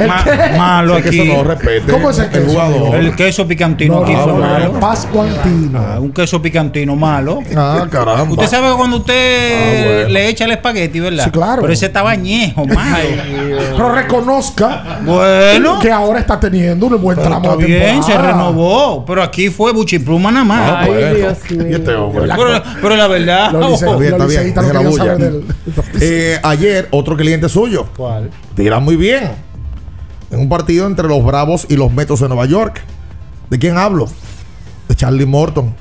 Ma- 0.07 0.24
malo 0.59 0.97
Sé 0.97 1.03
que 1.03 1.09
aquí. 1.09 1.20
eso 1.20 1.35
no 1.37 1.45
repete. 1.45 1.93
¿Cómo 1.93 2.11
es 2.11 2.18
el 2.18 2.28
queso? 2.30 2.47
jugador. 2.51 2.95
El 2.97 3.16
queso 3.16 3.47
picantino 3.47 3.95
No, 3.97 4.03
aquí 4.03 4.14
fue 4.14 4.32
malo. 4.35 4.72
no, 4.74 4.80
Pascuantino. 4.80 5.78
Ah, 5.78 5.99
un 6.01 6.12
queso 6.12 6.41
picantino 6.43 6.97
malo. 6.97 7.41
Ah, 7.57 7.87
caramba. 7.91 8.30
Usted 8.32 8.47
sabe 8.47 8.68
que 8.70 8.74
cuando 8.76 8.97
usted 8.99 9.14
Ah, 9.14 9.85
bueno. 9.95 10.09
le 10.11 10.28
echa 10.28 10.45
el 10.45 10.53
espagueti, 10.53 11.01
¿verdad? 11.01 11.24
Sí, 11.24 11.30
claro. 11.30 11.62
Pero 11.62 11.72
ese 11.72 11.87
estaba 11.87 12.11
añejo, 12.11 12.66
malo. 12.66 12.97
Pero 13.76 13.93
reconozca 13.93 14.99
Bueno. 15.05 15.78
que 15.80 15.91
ahora 15.91 16.20
está 16.20 16.39
teniendo 16.39 16.87
un 16.87 17.01
buen 17.01 17.16
Pero 17.16 17.28
tramo 17.28 17.45
está 17.53 17.57
de 17.57 17.66
bien, 17.66 18.03
se 18.03 18.16
renovó. 18.18 19.05
Pero 19.07 19.22
aquí 19.22 19.49
fue 19.51 19.72
buchipluma 19.72 20.30
nada 20.30 20.45
más. 20.45 20.70
Ah, 20.70 20.78
Ay, 20.80 20.89
bueno. 20.91 21.14
Dios 21.14 21.39
mío. 21.51 21.66
Y 21.70 21.74
este 21.74 21.95
hombre. 21.95 22.23
Pero, 22.36 22.62
pero 22.82 22.96
la 22.96 23.06
verdad. 23.08 23.52
Los 23.52 23.80
bien, 23.80 24.12
está 24.12 24.18
los 24.18 24.28
bien. 24.28 24.40
liceístas 24.42 24.64
no 24.64 24.68
deje 24.68 24.74
la 24.74 24.90
querían 24.90 24.90
bulla. 24.90 25.04
saber 25.04 25.32
del- 25.32 26.02
Eh, 26.02 26.40
ayer, 26.42 26.88
otro 26.90 27.16
cliente 27.16 27.48
suyo. 27.48 27.86
¿Cuál? 27.96 28.30
Tira 28.54 28.78
muy 28.80 28.96
bien. 28.96 29.32
En 30.30 30.40
un 30.40 30.48
partido 30.48 30.86
entre 30.86 31.06
los 31.08 31.24
Bravos 31.24 31.66
y 31.68 31.76
los 31.76 31.92
Metos 31.92 32.20
de 32.20 32.28
Nueva 32.28 32.46
York. 32.46 32.80
¿De 33.50 33.58
quién 33.58 33.76
hablo? 33.76 34.08
De 34.88 34.94
Charlie 34.96 35.26
Morton. 35.26 35.74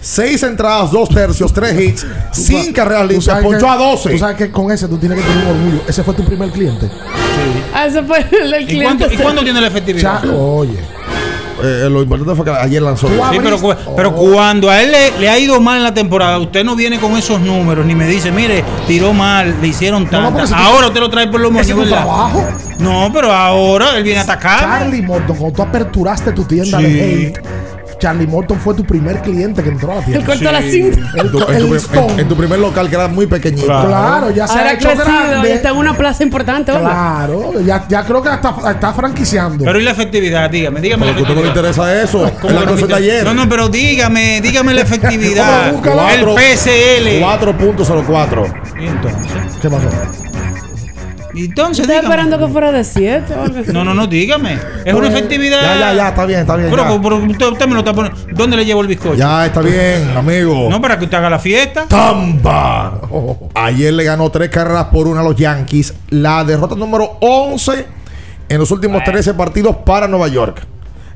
Seis 0.00 0.42
entradas, 0.42 0.90
dos 0.90 1.08
tercios, 1.10 1.52
tres 1.52 1.80
hits, 1.80 2.04
sin 2.32 2.72
carreras 2.72 3.06
Tú 3.06 3.12
limpias. 3.12 3.40
Ponchó 3.40 3.70
a 3.70 3.76
12. 3.76 4.10
Tú 4.10 4.18
sabes 4.18 4.36
que 4.36 4.50
con 4.50 4.72
ese 4.72 4.88
tú 4.88 4.98
tienes 4.98 5.16
que 5.20 5.24
tener 5.24 5.44
un 5.46 5.50
orgullo. 5.56 5.82
Ese 5.86 6.02
fue 6.02 6.12
tu 6.14 6.24
primer 6.24 6.50
cliente. 6.50 6.90
Ah, 7.72 7.86
ese 7.86 8.02
fue 8.02 8.18
el, 8.42 8.52
el 8.52 8.62
¿Y 8.62 8.66
cliente. 8.66 9.04
cuánto, 9.04 9.14
¿Y 9.14 9.16
cuándo 9.18 9.44
tiene 9.44 9.60
la 9.60 9.68
efectividad? 9.68 10.24
Ya, 10.24 10.32
oye. 10.32 10.78
Eh, 11.62 11.88
lo 11.88 12.02
importante 12.02 12.34
fue 12.34 12.44
que 12.44 12.50
ayer 12.50 12.82
lanzó. 12.82 13.06
Sí, 13.08 13.38
pero, 13.42 13.58
cu- 13.58 13.74
pero 13.96 14.12
cuando 14.14 14.68
a 14.68 14.82
él 14.82 14.90
le, 14.90 15.18
le 15.20 15.28
ha 15.28 15.38
ido 15.38 15.60
mal 15.60 15.76
en 15.78 15.84
la 15.84 15.94
temporada, 15.94 16.38
usted 16.38 16.64
no 16.64 16.74
viene 16.74 16.98
con 16.98 17.16
esos 17.16 17.40
números 17.40 17.86
ni 17.86 17.94
me 17.94 18.06
dice, 18.06 18.32
mire, 18.32 18.64
tiró 18.86 19.12
mal, 19.12 19.54
le 19.60 19.68
hicieron 19.68 20.08
no, 20.10 20.32
tú- 20.32 20.54
ahora 20.54 20.88
usted 20.88 21.00
lo 21.00 21.08
trae 21.10 21.28
por 21.28 21.40
los 21.40 21.52
moños, 21.52 21.88
trabajo. 21.88 22.46
No, 22.78 23.10
pero 23.12 23.32
ahora 23.32 23.96
él 23.96 24.02
viene 24.02 24.18
a 24.20 24.22
atacar. 24.24 24.58
Charlie 24.60 25.02
Morton, 25.02 25.36
cuando 25.36 25.56
tú 25.56 25.62
aperturaste 25.62 26.32
tu 26.32 26.44
tienda 26.44 26.78
Sí. 26.78 26.84
de 26.84 27.26
hate, 27.28 27.40
Charlie 28.02 28.26
Morton 28.26 28.58
fue 28.58 28.74
tu 28.74 28.84
primer 28.84 29.20
cliente 29.22 29.62
que 29.62 29.68
entró 29.68 29.92
a 29.92 29.94
la 29.96 30.04
tienda. 30.04 30.26
cortó 30.26 30.50
la 30.50 30.60
cinta. 30.60 30.98
El, 31.14 31.20
En 31.26 31.30
tu, 31.30 31.38
en 31.38 31.44
tu 31.46 31.52
el 31.52 31.58
prim- 31.58 31.72
listón. 31.72 32.10
en- 32.10 32.20
en 32.20 32.28
tu 32.28 32.36
primer 32.36 32.58
local 32.58 32.88
que 32.88 32.96
era 32.96 33.06
muy 33.06 33.26
pequeñito. 33.26 33.66
Claro, 33.66 34.30
ya 34.32 34.46
se 34.48 34.58
Ahora 34.58 34.70
ha 34.70 34.72
hecho 34.74 34.88
crecido 34.88 35.24
y 35.24 35.28
grande. 35.30 35.54
está 35.54 35.68
en 35.70 35.76
una 35.76 35.96
plaza 35.96 36.22
importante, 36.24 36.72
¿verdad? 36.72 36.90
Claro, 36.90 37.60
ya, 37.64 37.84
ya 37.88 38.04
creo 38.04 38.20
que 38.20 38.28
hasta 38.28 38.70
está 38.72 38.92
franquiciando. 38.92 39.64
Pero 39.64 39.78
¿y 39.78 39.82
la 39.84 39.92
efectividad? 39.92 40.50
Dígame, 40.50 40.80
dígame 40.80 41.06
la 41.06 41.12
Pero 41.12 41.18
a 41.20 41.22
usted 41.22 41.34
no 41.36 41.42
le 41.42 41.48
interesa 41.48 42.02
eso. 42.02 42.30
¿Cómo 42.40 42.54
la 42.54 42.64
no 42.64 42.72
cosa 42.76 42.96
ayer. 42.96 43.24
No, 43.24 43.34
no, 43.34 43.48
pero 43.48 43.68
dígame, 43.68 44.40
dígame 44.40 44.74
la 44.74 44.80
efectividad. 44.88 45.66
¿Cómo? 45.68 45.78
Búscala. 45.78 46.14
el 46.14 46.24
Cuatro- 46.24 46.42
PSL. 46.42 47.20
4.04. 47.20 48.46
¿Y 48.80 48.86
entonces? 48.86 49.32
¿Qué 49.60 49.70
pasó? 49.70 49.88
¿Y 51.34 51.46
entonces 51.46 51.86
Estaba 51.88 52.00
esperando 52.02 52.38
que 52.38 52.46
fuera 52.48 52.72
de 52.72 52.84
7 52.84 53.34
o 53.34 53.42
algo 53.42 53.60
así. 53.60 53.72
No, 53.72 53.84
no, 53.84 53.94
no, 53.94 54.06
dígame. 54.06 54.58
Es 54.84 54.92
una 54.94 55.08
efectividad. 55.08 55.62
Ya, 55.62 55.78
ya, 55.78 55.94
ya, 55.94 56.08
está 56.10 56.26
bien, 56.26 56.40
está 56.40 56.56
bien. 56.56 56.70
Pero, 56.70 56.82
ya. 56.94 57.00
pero 57.02 57.16
usted, 57.16 57.46
usted 57.46 57.66
me 57.66 57.72
lo 57.74 57.78
está 57.80 57.94
poniendo. 57.94 58.18
¿Dónde 58.32 58.56
le 58.56 58.64
llevo 58.64 58.82
el 58.82 58.86
bizcocho? 58.88 59.14
Ya 59.14 59.46
está 59.46 59.60
bien, 59.62 60.10
amigo. 60.16 60.68
No, 60.70 60.80
para 60.80 60.98
que 60.98 61.04
usted 61.04 61.16
haga 61.16 61.30
la 61.30 61.38
fiesta. 61.38 61.86
Tampa. 61.88 63.00
Ayer 63.54 63.92
le 63.94 64.04
ganó 64.04 64.30
tres 64.30 64.50
carreras 64.50 64.86
por 64.86 65.06
una 65.08 65.20
a 65.20 65.24
los 65.24 65.36
Yankees. 65.36 65.94
La 66.10 66.44
derrota 66.44 66.74
número 66.74 67.16
11 67.20 67.86
en 68.48 68.58
los 68.58 68.70
últimos 68.70 69.02
13 69.04 69.34
partidos 69.34 69.76
para 69.86 70.06
Nueva 70.08 70.28
York. 70.28 70.66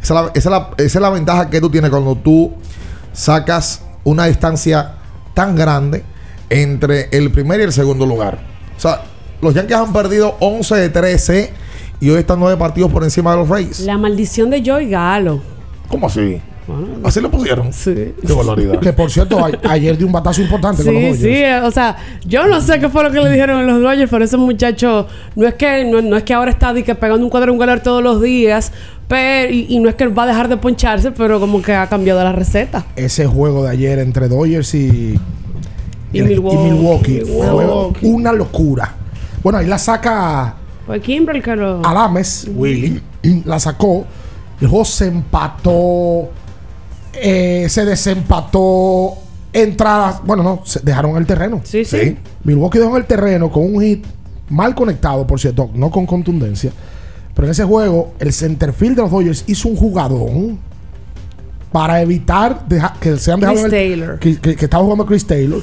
Esa 0.02 0.14
es, 0.14 0.20
la, 0.22 0.30
esa 0.34 0.38
es 0.38 0.44
la- 0.46 0.70
esa 0.78 0.98
es 0.98 1.02
la 1.02 1.10
ventaja 1.10 1.50
que 1.50 1.60
tú 1.60 1.68
tienes 1.68 1.90
cuando 1.90 2.14
tú 2.16 2.54
sacas 3.12 3.82
una 4.04 4.26
distancia 4.26 4.92
tan 5.34 5.56
grande 5.56 6.04
entre 6.48 7.08
el 7.12 7.30
primer 7.30 7.60
y 7.60 7.64
el 7.64 7.72
segundo 7.72 8.06
lugar. 8.06 8.38
O 8.76 8.80
sea, 8.80 9.00
los 9.41 9.55
Yankees 9.55 9.76
han 9.76 9.93
perdido 9.93 10.37
11 10.41 10.74
de 10.76 10.89
13 10.89 11.51
y 12.01 12.11
hoy 12.11 12.18
están 12.20 12.39
9 12.41 12.57
partidos 12.59 12.91
por 12.93 13.03
encima 13.05 13.32
de 13.32 13.37
los 13.39 13.49
Rays. 13.49 13.80
La 13.80 13.97
maldición 13.99 14.51
de 14.51 14.62
Joy 14.62 14.89
Galo. 14.91 15.41
¿Cómo 15.89 16.07
así? 16.07 16.41
Así 17.05 17.20
lo 17.20 17.30
pusieron. 17.30 17.72
Sí. 17.72 17.95
Qué 18.26 18.32
barbaridad. 18.32 18.80
Que 18.80 18.93
por 18.93 19.09
cierto, 19.09 19.39
a- 19.39 19.53
ayer 19.70 19.97
dio 19.97 20.05
un 20.09 20.12
batazo 20.12 20.43
importante 20.43 20.82
con 20.82 20.93
los 20.93 21.01
Sí, 21.01 21.09
Dodgers. 21.11 21.22
sí, 21.22 21.28
eh, 21.45 21.61
o 21.61 21.70
sea, 21.70 21.97
yo 22.26 22.45
no 22.49 22.61
sé 22.61 22.80
qué 22.80 22.89
fue 22.89 23.05
lo 23.05 23.12
que 23.12 23.20
le 23.20 23.30
dijeron 23.30 23.61
en 23.61 23.68
los 23.68 23.80
Dodgers, 23.80 24.11
pero 24.11 24.24
ese 24.24 24.37
muchacho 24.37 25.07
no 25.37 25.47
es 25.47 25.55
que 25.55 25.84
no, 25.84 26.03
no 26.03 26.16
es 26.16 26.24
que 26.24 26.34
ahora 26.34 26.51
está 26.51 26.74
que 26.74 26.95
pegando 26.97 27.22
un 27.24 27.30
cuadrangular 27.30 27.84
todos 27.84 28.03
los 28.03 28.20
días, 28.20 28.72
pero 29.07 29.53
y, 29.53 29.66
y 29.68 29.78
no 29.78 29.89
es 29.89 29.95
que 29.95 30.09
va 30.09 30.24
a 30.24 30.26
dejar 30.26 30.49
de 30.49 30.57
poncharse, 30.57 31.12
pero 31.12 31.39
como 31.39 31.62
que 31.62 31.72
ha 31.72 31.87
cambiado 31.89 32.24
la 32.24 32.32
receta. 32.32 32.84
Ese 32.97 33.26
juego 33.26 33.62
de 33.62 33.70
ayer 33.70 34.01
entre 34.01 34.26
Dodgers 34.28 34.74
y, 34.74 35.14
Y 36.12 36.20
Milwaukee. 36.22 36.57
Milwaukee 36.57 37.20
fue 37.20 38.09
una 38.11 38.32
locura. 38.32 38.93
Bueno, 39.47 39.61
ahí 39.61 39.66
la 39.68 39.78
saca 39.78 40.57
lo 40.88 40.92
Alames. 41.86 42.49
Willy. 42.53 43.01
La 43.44 43.61
sacó. 43.61 44.05
El 44.61 44.66
juego 44.66 44.84
se 44.84 45.07
empató. 45.07 46.30
eh, 47.14 47.68
se 47.68 47.84
desempató. 47.84 49.12
Entradas. 49.53 50.20
Bueno, 50.24 50.42
no, 50.42 50.62
se 50.64 50.80
dejaron 50.80 51.16
el 51.16 51.26
terreno. 51.26 51.61
Sí, 51.62 51.84
sí. 51.84 52.16
Milwaukee 52.42 52.80
dejó 52.80 52.97
el 52.97 53.05
terreno 53.05 53.49
con 53.53 53.72
un 53.72 53.80
hit 53.80 54.05
mal 54.49 54.74
conectado, 54.74 55.24
por 55.24 55.38
cierto, 55.38 55.70
no 55.74 55.92
con 55.92 56.07
contundencia. 56.07 56.72
Pero 57.32 57.47
en 57.47 57.53
ese 57.53 57.62
juego, 57.62 58.14
el 58.18 58.32
centerfield 58.32 58.97
de 58.97 59.03
los 59.03 59.12
Dodgers 59.12 59.44
hizo 59.47 59.68
un 59.68 59.76
jugadón 59.76 60.59
para 61.70 62.03
evitar 62.03 62.64
que 63.01 63.16
sean 63.16 63.38
dejados 63.38 63.62
Chris 63.62 63.72
en 63.72 63.78
el- 63.80 63.90
Taylor. 64.01 64.18
Que, 64.18 64.40
que- 64.40 64.57
que 64.57 64.64
estaba 64.64 64.82
jugando 64.82 65.07
Chris 65.07 65.24
Taylor. 65.24 65.62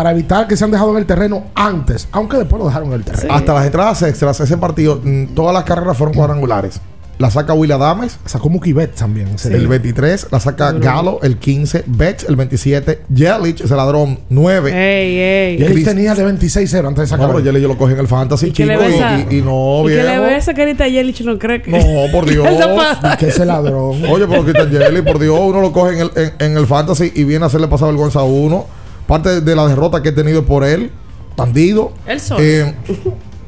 Para 0.00 0.12
evitar 0.12 0.48
que 0.48 0.56
sean 0.56 0.70
dejado 0.70 0.92
en 0.92 0.96
el 0.96 1.04
terreno 1.04 1.44
antes, 1.54 2.08
aunque 2.12 2.38
después 2.38 2.58
lo 2.58 2.68
dejaron 2.68 2.88
en 2.88 2.94
el 2.94 3.04
terreno. 3.04 3.34
Hasta 3.34 3.52
las 3.52 3.66
entradas 3.66 4.00
extras, 4.00 4.40
ese 4.40 4.56
partido, 4.56 4.98
mm, 5.04 5.34
todas 5.34 5.52
las 5.52 5.64
carreras 5.64 5.94
fueron 5.94 6.14
cuadrangulares. 6.14 6.80
La 7.18 7.30
saca 7.30 7.52
Will 7.52 7.70
Adames, 7.70 8.18
Sacó 8.24 8.48
Mookie 8.48 8.72
Betts 8.72 8.96
también. 9.00 9.28
el 9.44 9.58
día. 9.58 9.68
23. 9.68 10.28
La 10.30 10.40
saca 10.40 10.72
Galo, 10.72 11.18
el 11.22 11.36
15. 11.36 11.84
Betts, 11.86 12.24
el 12.26 12.36
27. 12.36 13.02
Yelich, 13.12 13.60
ese 13.60 13.76
ladrón, 13.76 14.20
9. 14.30 14.70
Ey, 14.70 15.18
ey. 15.18 15.60
Y 15.60 15.64
él 15.66 15.72
Chris- 15.74 15.84
tenía 15.84 16.14
de 16.14 16.24
26-0 16.24 16.88
antes 16.88 17.10
de 17.10 17.16
No, 17.18 17.22
sacar. 17.22 17.26
pero 17.26 17.40
Yelich 17.44 17.60
yo 17.60 17.68
lo 17.68 17.76
cogí 17.76 17.92
en 17.92 17.98
el 18.00 18.08
fantasy, 18.08 18.46
Y 18.46 18.52
chico. 18.52 18.72
Y, 18.72 19.34
y- 19.34 19.38
y 19.40 19.42
no, 19.42 19.82
y 19.84 19.88
que 19.92 20.02
le 20.02 20.18
ve 20.18 20.36
esa 20.38 20.54
carita 20.54 20.84
a 20.84 20.88
Yelich 20.88 21.20
no 21.26 21.38
cree 21.38 21.60
que 21.60 21.72
No, 21.72 22.10
por 22.10 22.24
Dios. 22.30 22.48
Que 23.18 23.28
ese 23.28 23.44
ladrón. 23.44 24.02
Oye, 24.08 24.26
pero 24.26 24.46
quitan 24.46 24.70
Yelich, 24.70 25.04
por 25.04 25.18
Dios. 25.18 25.38
Uno 25.38 25.60
lo 25.60 25.72
coge 25.72 25.96
en 25.96 26.00
el, 26.00 26.10
en, 26.16 26.32
en 26.38 26.56
el 26.56 26.66
fantasy 26.66 27.12
y 27.14 27.24
viene 27.24 27.44
a 27.44 27.48
hacerle 27.48 27.68
pasar 27.68 27.88
vergüenza 27.88 28.20
a 28.20 28.24
uno. 28.24 28.64
Parte 29.10 29.40
de 29.40 29.56
la 29.56 29.66
derrota 29.66 30.00
que 30.00 30.10
he 30.10 30.12
tenido 30.12 30.44
por 30.44 30.62
él, 30.62 30.92
bandido. 31.36 31.90
Él 32.06 32.20
solo. 32.20 32.40
Eh, 32.44 32.72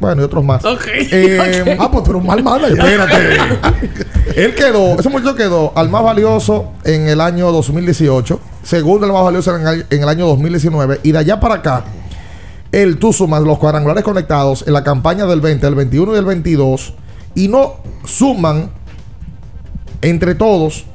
bueno, 0.00 0.20
y 0.20 0.24
otros 0.24 0.44
más. 0.44 0.64
Ok. 0.64 0.88
Eh, 0.92 1.76
Ah, 1.78 1.88
pues 1.88 2.02
tú 2.02 2.10
eres 2.10 2.20
un 2.20 2.26
mal 2.26 2.42
manager. 2.42 2.72
Espérate. 2.80 3.38
Él 4.44 4.56
quedó, 4.56 4.98
ese 4.98 5.08
muchacho 5.08 5.36
quedó 5.36 5.72
al 5.76 5.88
más 5.88 6.02
valioso 6.02 6.72
en 6.82 7.06
el 7.06 7.20
año 7.20 7.52
2018, 7.52 8.40
segundo 8.64 9.06
el 9.06 9.12
más 9.12 9.22
valioso 9.22 9.54
en 9.54 9.64
el, 9.64 9.86
en 9.88 10.02
el 10.02 10.08
año 10.08 10.26
2019, 10.26 10.98
y 11.04 11.12
de 11.12 11.18
allá 11.18 11.38
para 11.38 11.54
acá, 11.54 11.84
él 12.72 12.98
tú 12.98 13.12
sumas 13.12 13.42
los 13.42 13.58
cuadrangulares 13.58 14.02
conectados 14.02 14.64
en 14.66 14.72
la 14.72 14.82
campaña 14.82 15.26
del 15.26 15.40
20, 15.40 15.64
el 15.64 15.74
21 15.76 16.14
y 16.16 16.18
el 16.18 16.24
22, 16.24 16.94
y 17.36 17.46
no 17.46 17.76
suman 18.04 18.72
entre 20.00 20.34
todos, 20.34 20.86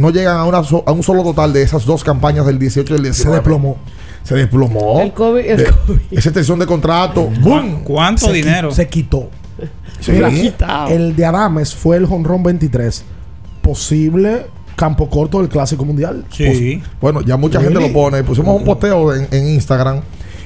no 0.00 0.10
llegan 0.10 0.36
a, 0.38 0.44
una 0.44 0.64
so- 0.64 0.82
a 0.86 0.92
un 0.92 1.02
solo 1.02 1.22
total 1.22 1.52
de 1.52 1.62
esas 1.62 1.84
dos 1.84 2.02
campañas 2.02 2.46
del 2.46 2.58
18 2.58 2.92
y 2.94 2.96
el 2.96 3.02
19. 3.02 3.30
Se 3.30 3.30
desplomó. 3.40 3.76
se 4.24 4.34
desplomó. 4.34 5.00
El 5.00 5.14
COVID- 5.14 5.44
el 5.46 5.56
De- 5.58 5.64
Esa 6.10 6.28
extensión 6.30 6.58
de 6.58 6.66
contrato. 6.66 7.28
¡boom! 7.40 7.82
¿Cuánto 7.84 8.26
Se 8.26 8.32
qui- 8.32 8.34
dinero? 8.34 8.70
Se 8.72 8.88
quitó. 8.88 9.28
Sí. 10.00 10.12
El 10.88 11.14
de 11.14 11.24
Adames 11.26 11.74
fue 11.74 11.96
el 11.98 12.06
jonrón 12.06 12.42
23. 12.42 13.04
Posible 13.62 14.46
campo 14.76 15.10
corto 15.10 15.40
del 15.40 15.48
Clásico 15.50 15.84
Mundial. 15.84 16.24
Sí. 16.32 16.82
Bueno, 17.00 17.20
ya 17.20 17.36
mucha 17.36 17.60
gente 17.60 17.78
lo 17.78 17.92
pone. 17.92 18.24
Pusimos 18.24 18.56
un 18.58 18.64
posteo 18.64 19.14
en, 19.14 19.28
en 19.30 19.48
Instagram 19.48 20.00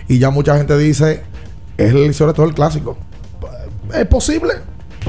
y 0.09 0.18
ya 0.18 0.30
mucha 0.30 0.57
gente 0.57 0.76
dice, 0.76 1.22
es 1.78 1.94
el 1.94 2.12
sobre 2.14 2.32
todo 2.32 2.46
el 2.46 2.55
clásico. 2.55 2.96
Es 3.94 4.07
posible. 4.07 4.55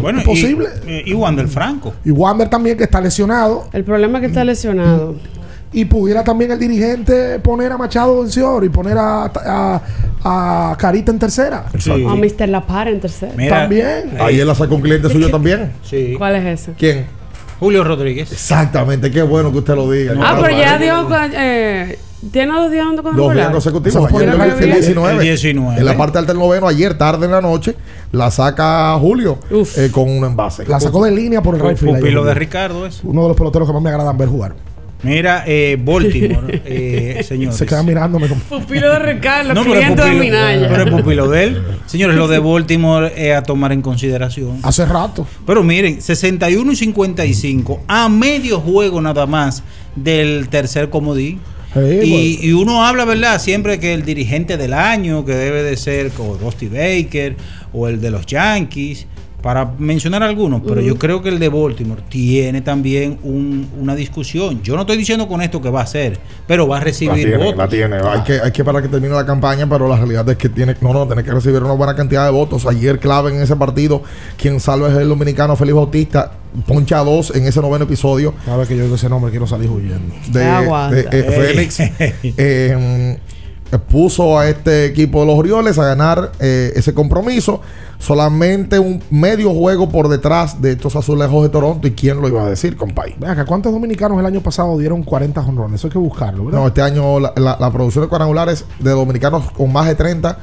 Bueno, 0.02 0.20
es 0.20 0.26
posible. 0.26 0.68
Y, 0.88 1.12
y 1.12 1.14
Wander 1.14 1.48
Franco. 1.48 1.94
Y 2.04 2.12
Wander 2.12 2.50
también 2.50 2.78
que 2.78 2.84
está 2.84 3.02
lesionado. 3.02 3.70
El 3.74 3.84
problema 3.84 4.18
es 4.18 4.22
que 4.22 4.28
está 4.28 4.44
lesionado. 4.44 5.16
Y 5.74 5.86
pudiera 5.86 6.24
también 6.24 6.52
el 6.52 6.60
dirigente 6.60 7.40
poner 7.40 7.72
a 7.72 7.78
Machado 7.78 8.24
en 8.24 8.30
Cior 8.32 8.64
y 8.64 8.70
poner 8.70 8.98
a, 8.98 9.26
a, 9.26 9.82
a 10.24 10.78
Carita 10.78 11.12
en 11.12 11.20
tercera. 11.20 11.66
O 11.90 12.10
a 12.10 12.16
Mr. 12.16 12.48
La 12.48 12.66
Para 12.66 12.90
en 12.92 13.02
tercero. 13.02 13.34
También. 13.50 14.16
Ayer 14.20 14.46
la 14.46 14.56
sacó 14.56 14.76
un 14.76 14.82
cliente 14.82 15.10
suyo 15.10 15.30
también. 15.30 15.74
Sí. 15.84 16.16
¿Cuál 16.18 16.36
es 16.38 16.62
ese? 16.62 16.74
¿Quién? 16.78 17.06
Julio 17.60 17.84
Rodríguez. 17.84 18.32
Exactamente, 18.32 19.10
qué 19.12 19.22
bueno 19.22 19.52
que 19.52 19.60
usted 19.60 19.76
lo 19.76 19.90
diga. 19.90 20.14
Ah, 20.22 20.38
pero 20.42 20.58
ya 20.58 20.78
dio. 20.78 21.08
Eh, 21.34 21.98
tiene 22.32 22.52
dos 22.54 22.72
días 22.72 22.86
dando 22.86 23.04
Dos 23.12 23.34
días 23.34 23.50
consecutivos. 23.50 24.12
Ayer 24.12 24.30
el, 24.30 24.42
el 24.42 24.64
el 24.64 24.74
19. 24.74 25.14
El 25.14 25.20
19. 25.20 25.80
En 25.80 25.86
la 25.86 25.98
parte 25.98 26.18
alta 26.18 26.34
del 26.34 26.40
noveno, 26.40 26.68
ayer 26.68 26.98
tarde 26.98 27.26
en 27.26 27.32
la 27.32 27.42
noche, 27.42 27.76
la 28.12 28.32
saca 28.32 28.98
Julio 29.00 29.38
eh, 29.78 29.90
con 29.92 30.10
un 30.10 30.24
envase. 30.24 30.66
La 30.66 30.80
sacó 30.80 31.04
de 31.06 31.12
línea 31.12 31.42
por 31.42 31.56
el 31.56 31.78
field. 31.78 31.98
Pupilo 31.98 32.24
de 32.24 32.34
Ricardo 32.34 32.86
es. 32.86 33.02
Uno 33.04 33.24
de 33.24 33.28
los 33.30 33.38
peloteros 33.38 33.68
que 33.68 33.74
más 33.74 33.82
me 33.84 33.90
agradan 33.90 34.18
ver 34.18 34.30
jugar. 34.30 34.56
Mira, 35.04 35.44
eh, 35.46 35.78
Baltimore, 35.80 36.62
eh, 36.66 37.24
señores. 37.28 37.58
Se 37.58 37.66
queda 37.68 37.84
mirándome 37.84 38.28
como. 38.28 38.42
Pupilo 38.42 38.90
de 38.92 39.00
Ricardo, 39.00 39.54
No, 39.54 39.64
cliente 39.64 40.02
de 40.02 40.08
pupilo, 40.10 40.24
Minaya. 40.24 40.68
pero 40.68 40.84
es 40.84 40.90
pupilo 40.90 41.30
de 41.30 41.44
él. 41.44 41.64
Señores, 41.86 42.16
lo 42.16 42.28
de 42.28 42.40
Baltimore 42.40 43.14
es 43.16 43.36
a 43.36 43.44
tomar 43.44 43.72
en 43.72 43.84
consideración. 43.84 44.58
Hace 44.64 44.86
rato. 44.86 45.28
Pero 45.46 45.64
miren, 45.64 46.02
61 46.02 46.72
y 46.72 46.76
55, 46.76 47.82
a 47.88 48.10
medio 48.10 48.60
juego 48.60 49.00
nada 49.00 49.28
más 49.28 49.62
del 49.96 50.48
tercer 50.50 50.90
comodín. 50.90 51.40
Y, 51.76 52.40
y 52.48 52.54
uno 52.54 52.86
habla, 52.86 53.06
¿verdad? 53.06 53.40
Siempre 53.42 53.80
que 53.80 53.94
el 53.94 54.06
dirigente 54.06 54.58
del 54.58 54.74
año, 54.74 55.26
que 55.26 55.34
debe 55.34 55.64
de 55.64 55.76
ser 55.78 56.12
como 56.12 56.36
Dusty 56.36 56.68
Baker 56.68 57.36
o 57.74 57.88
el 57.88 58.00
de 58.02 58.12
los 58.12 58.26
Yankees, 58.26 59.08
para 59.42 59.74
mencionar 59.78 60.24
algunos, 60.24 60.64
pero 60.68 60.82
yo 60.82 60.98
creo 60.98 61.22
que 61.22 61.30
el 61.30 61.38
de 61.38 61.50
Baltimore 61.50 62.02
tiene 62.10 62.62
también 62.62 63.20
un- 63.22 63.70
una 63.80 63.94
discusión. 63.94 64.64
Yo 64.64 64.74
no 64.74 64.82
estoy 64.82 64.98
diciendo 64.98 65.28
con 65.28 65.40
esto 65.44 65.62
que 65.62 65.70
va 65.70 65.82
a 65.82 65.86
ser, 65.86 66.18
pero 66.48 66.68
va 66.68 66.78
a 66.78 66.80
La 66.80 66.86
recibir 66.86 67.14
tiene, 67.28 67.38
votos. 67.38 67.58
la 67.58 67.68
tiene. 67.68 67.98
Hay 67.98 68.22
que, 68.22 68.40
hay 68.42 68.52
que 68.52 68.64
parar 68.64 68.82
que 68.82 68.88
termine 68.88 69.14
la 69.14 69.24
campaña, 69.24 69.70
pero 69.70 69.88
la 69.88 69.98
realidad 69.98 70.28
es 70.30 70.38
que 70.38 70.50
tiene, 70.50 70.76
no, 70.82 70.94
no, 70.94 71.06
tiene 71.06 71.24
que 71.24 71.30
recibir 71.30 71.62
una 71.62 71.74
buena 71.74 71.96
cantidad 71.96 72.26
de 72.26 72.32
votos. 72.32 72.66
Ayer 72.66 72.98
clave 72.98 73.36
en 73.36 73.42
ese 73.44 73.56
partido, 73.56 74.02
quien 74.36 74.60
salva 74.60 74.88
es 74.90 74.96
el 74.98 75.10
dominicano 75.10 75.56
Felipe 75.56 75.76
Bautista, 75.76 76.32
poncha 76.68 77.00
dos 77.00 77.34
en 77.36 77.46
ese 77.46 77.62
noveno 77.62 77.86
episodio. 77.86 78.34
Cada 78.46 78.58
vez 78.58 78.68
que 78.68 78.78
yo 78.78 78.84
oigo 78.84 78.96
ese 78.96 79.10
nombre 79.10 79.32
quiero 79.32 79.48
salir 79.48 79.70
huyendo. 79.70 80.14
de, 80.32 80.40
de, 80.92 81.08
eh, 81.12 81.24
Félix 81.24 81.80
eh, 82.38 83.18
puso 83.90 84.40
a 84.40 84.48
este 84.48 84.86
equipo 84.86 85.20
de 85.22 85.26
los 85.28 85.36
Orioles 85.38 85.78
a 85.80 85.86
ganar 85.86 86.32
eh, 86.40 86.72
ese 86.76 86.94
compromiso. 86.94 87.62
Solamente 87.98 88.78
un 88.78 89.02
medio 89.10 89.54
juego 89.54 89.90
por 89.90 90.10
detrás 90.10 90.62
de 90.62 90.74
estos 90.74 90.96
azulejos 90.96 91.44
de 91.44 91.50
Toronto. 91.50 91.88
¿Y 91.88 91.92
quién 91.92 92.22
lo 92.22 92.28
iba 92.28 92.46
a 92.46 92.50
decir, 92.50 92.76
compay? 92.78 93.16
Acá, 93.26 93.46
¿cuántos 93.46 93.72
dominicanos 93.72 94.20
el 94.20 94.26
año 94.26 94.42
pasado 94.42 94.78
dieron 94.78 95.02
40 95.04 95.42
jonrones? 95.42 95.80
Eso 95.80 95.88
hay 95.88 95.92
que 95.94 95.98
buscarlo, 96.00 96.46
¿verdad? 96.46 96.60
No, 96.60 96.68
este 96.68 96.82
año 96.82 97.20
la, 97.20 97.34
la- 97.36 97.58
la 97.60 97.72
producción 97.72 98.04
de 98.04 98.10
cuadrangulares 98.10 98.66
de 98.80 98.92
dominicanos 98.92 99.50
con 99.52 99.72
más 99.74 99.88
de 99.88 99.96
30 99.96 100.38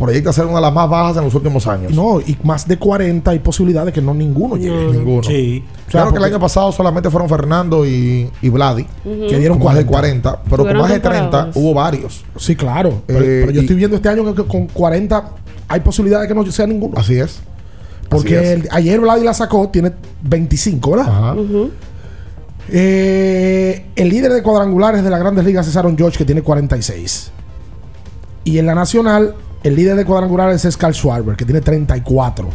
proyecta 0.00 0.32
ser 0.32 0.46
una 0.46 0.56
de 0.56 0.60
las 0.62 0.72
más 0.72 0.90
bajas 0.90 1.16
en 1.18 1.24
los 1.24 1.34
últimos 1.36 1.64
años. 1.68 1.92
No, 1.92 2.20
y 2.20 2.36
más 2.42 2.66
de 2.66 2.76
40 2.78 3.30
hay 3.30 3.38
posibilidad 3.38 3.84
de 3.86 3.92
que 3.92 4.00
no 4.02 4.12
ninguno 4.14 4.56
llegue. 4.56 4.86
Ninguno. 4.92 5.22
Sí. 5.22 5.62
Claro 5.88 6.10
que 6.10 6.18
el 6.18 6.24
año 6.24 6.40
pasado 6.40 6.72
solamente 6.72 7.08
fueron 7.10 7.28
Fernando 7.28 7.86
y, 7.86 8.28
y 8.42 8.48
Vladi. 8.48 8.86
Que 9.04 9.38
dieron 9.38 9.62
más 9.62 9.76
de 9.76 9.86
40. 9.86 10.30
40, 10.32 10.42
pero 10.50 10.64
con 10.64 10.76
más 10.78 10.88
de 10.90 10.98
30 11.00 11.20
temporadas. 11.20 11.56
hubo 11.56 11.74
varios. 11.74 12.24
Sí, 12.36 12.56
claro. 12.56 13.02
Pero, 13.06 13.20
Eh, 13.20 13.38
pero 13.42 13.52
yo 13.52 13.60
y- 13.60 13.64
estoy 13.64 13.76
viendo 13.76 13.96
este 13.96 14.08
año 14.08 14.34
que 14.34 14.44
con 14.44 14.66
40 14.66 15.30
hay 15.68 15.80
posibilidad 15.80 16.20
de 16.22 16.26
que 16.28 16.34
no 16.34 16.44
sea 16.50 16.66
ninguno. 16.66 16.98
Así 16.98 17.18
es. 17.18 17.40
Porque 18.08 18.36
Así 18.38 18.46
es. 18.46 18.52
el- 18.62 18.68
ayer 18.72 18.98
Vladi 19.00 19.22
la 19.24 19.34
sacó, 19.34 19.68
tiene 19.68 19.92
25, 20.22 20.90
¿verdad? 20.92 21.08
Ajá. 21.08 21.36
Eh, 22.72 23.86
el 23.96 24.08
líder 24.08 24.32
de 24.32 24.42
cuadrangulares 24.42 25.02
de 25.02 25.10
las 25.10 25.18
grandes 25.20 25.44
ligas 25.44 25.66
es 25.66 25.76
Aaron 25.76 25.96
George, 25.96 26.18
que 26.18 26.24
tiene 26.24 26.42
46. 26.42 27.30
Y 28.44 28.58
en 28.58 28.66
la 28.66 28.74
nacional, 28.74 29.34
el 29.62 29.74
líder 29.76 29.96
de 29.96 30.04
cuadrangulares 30.04 30.64
es 30.64 30.76
Carl 30.76 30.94
Schwarber, 30.94 31.36
que 31.36 31.44
tiene 31.44 31.60
34. 31.60 32.48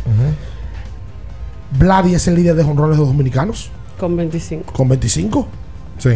Vladi 1.77 2.15
es 2.15 2.27
el 2.27 2.35
líder 2.35 2.55
de 2.55 2.63
jonrones 2.63 2.95
de 2.97 2.99
los 3.01 3.07
dominicanos, 3.09 3.69
Con 3.99 4.15
25. 4.15 4.71
con 4.73 4.87
25. 4.89 5.47
Sí. 5.97 6.11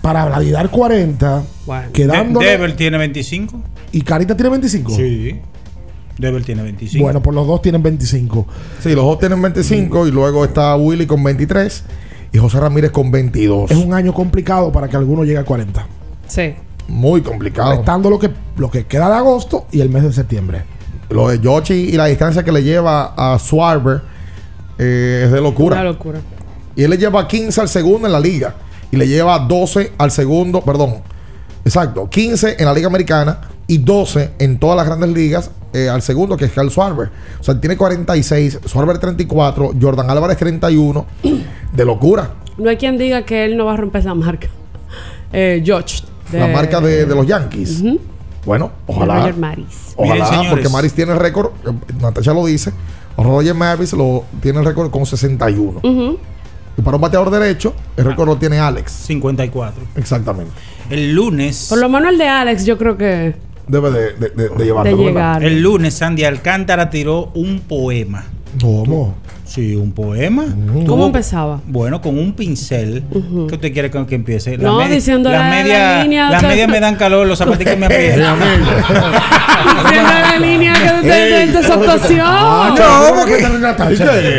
Para 0.00 0.26
Vladi 0.26 0.50
dar 0.50 0.70
40, 0.70 1.42
Bueno. 1.66 1.88
quedándole. 1.92 2.46
Dever 2.50 2.76
tiene 2.76 2.98
25. 2.98 3.60
¿Y 3.92 4.02
Carita 4.02 4.36
tiene 4.36 4.50
25? 4.50 4.92
Sí. 4.94 5.40
Dever 6.18 6.44
tiene 6.44 6.62
25. 6.62 7.02
Bueno, 7.02 7.22
pues 7.22 7.34
los 7.34 7.46
dos 7.46 7.62
tienen 7.62 7.82
25. 7.82 8.46
Sí, 8.80 8.90
los 8.94 9.04
dos 9.04 9.18
tienen 9.18 9.40
25 9.40 10.06
y 10.06 10.10
luego 10.12 10.44
está 10.44 10.76
Willy 10.76 11.06
con 11.06 11.22
23 11.24 11.84
y 12.32 12.38
José 12.38 12.60
Ramírez 12.60 12.90
con 12.90 13.10
22. 13.10 13.70
Es 13.70 13.76
un 13.78 13.92
año 13.94 14.12
complicado 14.12 14.70
para 14.70 14.88
que 14.88 14.96
alguno 14.96 15.24
llegue 15.24 15.38
a 15.38 15.44
40. 15.44 15.86
Sí. 16.28 16.54
Muy 16.88 17.22
complicado. 17.22 17.76
Restando 17.76 18.10
lo 18.10 18.18
que, 18.18 18.30
lo 18.56 18.70
que 18.70 18.86
queda 18.86 19.08
de 19.08 19.14
agosto 19.14 19.66
y 19.72 19.80
el 19.80 19.90
mes 19.90 20.02
de 20.02 20.12
septiembre. 20.12 20.64
Lo 21.10 21.28
de 21.28 21.38
Yoshi 21.38 21.74
y 21.74 21.92
la 21.92 22.06
distancia 22.06 22.42
que 22.42 22.52
le 22.52 22.62
lleva 22.62 23.14
a 23.16 23.38
Swarber 23.38 24.02
eh, 24.78 25.22
es 25.26 25.32
de 25.32 25.40
locura. 25.40 25.76
Una 25.76 25.84
locura. 25.84 26.20
Y 26.76 26.82
él 26.82 26.90
le 26.90 26.98
lleva 26.98 27.26
15 27.26 27.60
al 27.60 27.68
segundo 27.68 28.06
en 28.06 28.12
la 28.12 28.20
liga. 28.20 28.54
Y 28.90 28.96
le 28.96 29.06
lleva 29.08 29.38
12 29.38 29.92
al 29.98 30.10
segundo, 30.10 30.60
perdón. 30.60 30.96
Exacto, 31.64 32.08
15 32.08 32.56
en 32.58 32.64
la 32.66 32.74
liga 32.74 32.88
americana 32.88 33.40
y 33.66 33.78
12 33.78 34.32
en 34.38 34.58
todas 34.58 34.76
las 34.76 34.86
grandes 34.86 35.10
ligas 35.10 35.50
eh, 35.72 35.88
al 35.88 36.02
segundo, 36.02 36.36
que 36.36 36.44
es 36.44 36.52
Carl 36.52 36.70
Swarber. 36.70 37.10
O 37.40 37.42
sea, 37.42 37.58
tiene 37.58 37.76
46, 37.76 38.60
Swarber 38.66 38.98
34, 38.98 39.72
Jordan 39.80 40.10
Álvarez 40.10 40.36
31. 40.36 41.06
De 41.72 41.84
locura. 41.84 42.30
No 42.58 42.70
hay 42.70 42.76
quien 42.76 42.98
diga 42.98 43.24
que 43.24 43.44
él 43.44 43.56
no 43.56 43.64
va 43.64 43.74
a 43.74 43.76
romper 43.76 44.02
esa 44.02 44.14
marca. 44.14 44.48
Eh, 45.32 45.60
George. 45.64 46.04
La 46.32 46.46
marca 46.48 46.80
de, 46.80 47.06
de 47.06 47.14
los 47.14 47.26
Yankees. 47.26 47.82
Bueno, 48.44 48.70
ojalá. 48.86 49.20
Roger 49.20 49.36
Maris. 49.36 49.94
Ojalá, 49.96 50.30
Miren, 50.30 50.50
porque 50.50 50.68
Maris 50.68 50.92
tiene 50.92 51.14
récord, 51.14 51.52
eh, 51.66 51.70
Natasha 52.00 52.34
lo 52.34 52.44
dice, 52.44 52.72
Roger 53.16 53.54
Maris 53.54 53.92
lo 53.92 54.24
tiene 54.42 54.58
el 54.58 54.64
récord 54.64 54.90
con 54.90 55.06
61. 55.06 55.80
Ujú. 55.82 56.18
Y 56.76 56.82
para 56.82 56.96
un 56.96 57.00
bateador 57.00 57.30
derecho, 57.30 57.72
el 57.96 58.04
récord 58.04 58.26
lo 58.28 58.36
tiene 58.36 58.58
Alex. 58.58 58.90
54. 58.90 59.82
Exactamente. 59.96 60.52
El 60.90 61.14
lunes. 61.14 61.66
Por 61.68 61.78
lo 61.78 61.88
menos 61.88 62.10
el 62.12 62.18
de 62.18 62.26
Alex, 62.28 62.64
yo 62.66 62.76
creo 62.76 62.96
que. 62.96 63.36
Debe 63.68 63.90
de, 63.90 64.12
de, 64.14 64.28
de, 64.30 64.48
de 64.50 64.64
llevarlo, 64.64 64.90
De 64.90 65.04
¿verdad? 65.04 65.38
llegar. 65.38 65.44
El 65.44 65.62
lunes 65.62 65.94
Sandy 65.94 66.24
Alcántara 66.24 66.90
tiró 66.90 67.30
un 67.34 67.60
poema. 67.60 68.24
¿Cómo? 68.60 69.14
Sí, 69.54 69.76
un 69.76 69.92
poema. 69.92 70.46
¿Cómo 70.84 71.06
empezaba? 71.06 71.60
Bueno, 71.66 72.00
con 72.00 72.18
un 72.18 72.32
pincel. 72.32 73.04
Ujú. 73.08 73.46
¿Qué 73.46 73.54
usted 73.54 73.72
quiere 73.72 73.88
que, 73.88 74.04
que 74.04 74.14
empiece? 74.16 74.58
No, 74.58 74.78
me- 74.78 74.88
diciendo 74.88 75.30
la- 75.30 75.38
la 75.38 75.44
media- 75.50 76.02
línea, 76.02 76.28
Las 76.30 76.42
medias 76.42 76.68
me 76.68 76.80
dan 76.80 76.96
calor, 76.96 77.24
los 77.24 77.38
zapatos 77.38 77.64
me 77.78 77.86
aprietan. 77.86 78.36
Diciendo 79.84 80.10
la 80.12 80.38
línea 80.38 80.72
que 80.74 81.06
de, 81.06 81.14
de, 81.30 81.46
de 81.46 81.62
su 81.62 81.72
actuación. 81.72 82.20
Ah, 82.24 82.74
no, 82.76 83.14
porque, 83.20 83.46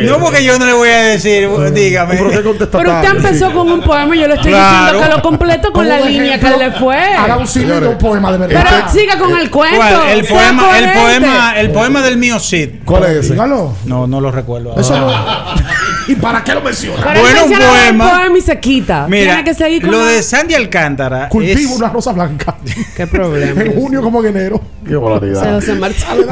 no, 0.03 0.20
porque 0.20 0.43
yo 0.43 0.59
no 0.59 0.66
le 0.66 0.74
voy 0.74 0.89
a 0.89 0.97
decir, 1.03 1.47
dígame. 1.74 2.16
Pero 2.18 2.49
usted 2.49 3.09
empezó 3.16 3.53
con 3.53 3.72
un 3.72 3.82
poema 3.82 4.16
y 4.16 4.20
yo 4.20 4.28
le 4.28 4.34
estoy 4.36 4.51
Claro. 4.51 4.84
diciendo 4.97 5.09
que 5.09 5.16
lo 5.16 5.22
completo 5.22 5.72
con 5.72 5.88
la 5.88 5.99
línea 6.01 6.39
que 6.39 6.49
le 6.57 6.72
fue. 6.74 6.97
Haga 6.97 7.38
un 7.38 7.47
símil 7.47 7.80
de 7.80 7.88
un 7.88 7.97
poema 7.97 8.32
de 8.34 8.38
verdad. 8.39 8.66
Pero 8.70 8.89
siga 8.89 9.18
con 9.18 9.38
el 9.38 9.49
cuento. 9.49 9.78
¿Cuál? 9.78 10.09
El 10.09 10.26
poema, 10.26 10.78
el 10.78 10.89
poema, 10.91 11.53
el 11.59 11.72
poema 11.72 12.01
del 12.01 12.18
mío 12.18 12.38
Cid. 12.39 12.70
¿Cuál 12.84 13.03
es 13.05 13.26
ese? 13.26 13.36
No, 13.36 14.07
no 14.07 14.20
lo 14.22 14.32
recuerdo. 14.32 14.76
Eso. 14.78 15.05
¿Y 16.08 16.16
para 16.16 16.43
qué 16.43 16.53
lo 16.53 16.62
menciona? 16.62 17.03
Pero 17.03 17.20
Bueno, 17.22 17.45
un 17.45 17.51
poema. 17.53 18.10
poema 18.12 18.38
y 18.38 18.41
se 18.41 18.60
quita. 18.60 19.08
Mira, 19.10 19.26
Tiene 19.34 19.43
que 19.43 19.53
seguir 19.56 19.82
con 19.82 19.91
lo 19.91 19.99
la- 20.06 20.12
de 20.12 20.22
Sandy 20.24 20.53
Alcántara 20.53 21.30
Cultivo 21.30 21.72
es- 21.74 21.78
una 21.78 21.89
rosa 21.89 22.12
blanca. 22.14 22.58
Qué 22.95 23.08
problema. 23.08 23.62
en 23.62 23.74
junio 23.74 24.01
como 24.01 24.20
en 24.24 24.36
enero. 24.38 24.62
Qué 24.84 24.91
Se 24.91 24.95
volatilidad. 24.97 25.56
José. 25.56 25.76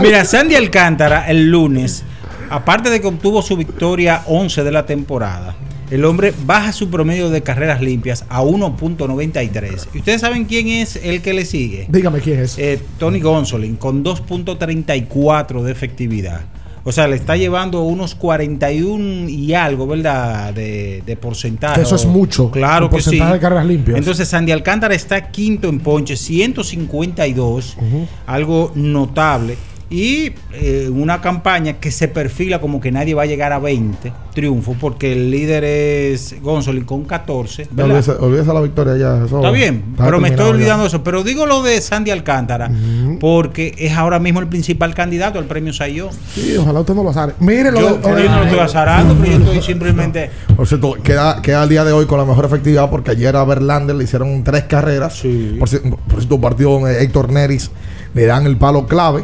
Mira, 0.02 0.26
Sandy 0.26 0.56
Alcántara 0.56 1.28
el 1.28 1.50
lunes, 1.50 2.04
aparte 2.50 2.90
de 2.92 3.02
que 3.02 3.08
obtuvo 3.08 3.42
su 3.42 3.58
victoria 3.58 4.22
11 4.28 4.64
de 4.64 4.72
la 4.72 4.86
temporada, 4.86 5.56
el 5.90 6.06
hombre 6.06 6.34
baja 6.46 6.72
su 6.72 6.90
promedio 6.90 7.30
de 7.30 7.42
carreras 7.42 7.82
limpias 7.82 8.26
a 8.30 8.42
1.93. 8.44 9.88
¿Y 9.94 10.00
ustedes 10.00 10.22
saben 10.22 10.46
quién 10.46 10.68
es 10.68 10.96
el 10.98 11.22
que 11.22 11.34
le 11.34 11.46
sigue? 11.46 11.88
Dígame 11.90 12.20
quién 12.20 12.40
es. 12.40 12.58
Eh, 12.58 12.80
Tony 13.00 13.20
Gonsolin 13.20 13.76
con 13.76 14.04
2.34 14.04 15.64
de 15.64 15.72
efectividad. 15.72 16.42
O 16.86 16.92
sea, 16.92 17.08
le 17.08 17.16
está 17.16 17.38
llevando 17.38 17.82
unos 17.84 18.14
41 18.16 19.30
y 19.30 19.54
algo, 19.54 19.88
¿verdad? 19.88 20.54
De, 20.54 21.02
de 21.06 21.16
porcentaje. 21.16 21.76
Que 21.76 21.82
eso 21.84 21.96
es 21.96 22.06
mucho, 22.06 22.52
Claro 22.52 22.90
que 22.90 22.98
sí. 22.98 23.04
porcentaje 23.06 23.34
de 23.34 23.40
carreras 23.40 23.66
limpias. 23.66 23.98
Entonces, 23.98 24.28
Sandy 24.28 24.52
Alcántara 24.52 24.94
está 24.94 25.30
quinto 25.32 25.70
en 25.70 25.80
ponche, 25.80 26.18
152, 26.18 27.78
algo 28.26 28.72
notable. 28.76 29.58
Y 29.90 30.32
eh, 30.54 30.90
una 30.92 31.22
campaña 31.22 31.74
que 31.74 31.92
se 31.92 32.08
perfila 32.08 32.60
como 32.60 32.82
que 32.82 32.92
nadie 32.92 33.14
va 33.14 33.24
a 33.24 33.26
llegar 33.26 33.54
a 33.54 33.60
20 33.60 34.12
triunfos, 34.34 34.76
porque 34.82 35.12
el 35.14 35.30
líder 35.30 35.64
es 35.64 36.36
Gonzolin 36.42 36.84
con 36.86 37.04
14. 37.04 37.68
No, 37.76 37.88
¿verdad? 37.88 38.18
olvídese, 38.20 38.54
la 38.54 38.62
victoria 38.62 38.98
ya. 38.98 39.26
eso 39.26 39.38
Está 39.38 39.52
bien, 39.52 39.84
está 39.92 40.06
pero 40.06 40.20
me 40.20 40.30
estoy 40.30 40.46
ya. 40.46 40.52
olvidando 40.52 40.84
de 40.84 40.88
eso. 40.88 41.04
Pero 41.04 41.24
digo 41.24 41.46
lo 41.46 41.62
de 41.62 41.80
Sandy 41.82 42.10
Alcántara, 42.10 42.72
porque 43.20 43.76
es 43.78 43.94
ahora 43.94 44.20
mismo 44.20 44.40
el 44.40 44.48
principal 44.48 44.96
candidato 44.96 45.38
al 45.38 45.46
premio 45.46 45.72
Sayón. 45.74 46.10
Sí, 46.34 46.56
ojalá 46.58 46.80
usted 46.80 46.96
no 46.96 47.04
lo 47.04 47.10
azare. 47.12 47.34
Mire 47.40 47.72
lo 47.72 47.80
Yo, 47.80 47.98
de- 47.98 48.24
yo 48.24 48.30
no 48.32 48.38
lo 48.40 48.44
estoy 48.46 48.60
azarando, 48.60 49.16
pero 49.22 49.32
yo 49.38 49.46
estoy 49.46 49.62
simplemente. 49.74 50.30
Por 50.56 50.68
cierto, 50.68 50.94
queda, 51.04 51.42
queda 51.42 51.64
el 51.64 51.70
día 51.70 51.84
de 51.84 51.92
hoy 51.92 52.06
con 52.08 52.18
la 52.18 52.26
mejor 52.26 52.46
efectividad 52.46 52.90
porque 52.90 53.12
ayer 53.12 53.36
a 53.36 53.44
Verlander 53.44 53.96
le 53.96 54.06
hicieron 54.06 54.44
tres 54.44 54.64
carreras. 54.64 55.20
Por, 55.60 55.70
ci- 55.70 55.82
por 56.08 56.18
cierto, 56.20 56.42
partido 56.42 56.88
Héctor 56.88 57.32
Neris 57.32 57.70
le 58.16 58.26
dan 58.26 58.46
el 58.48 58.58
palo 58.58 58.88
clave. 58.88 59.24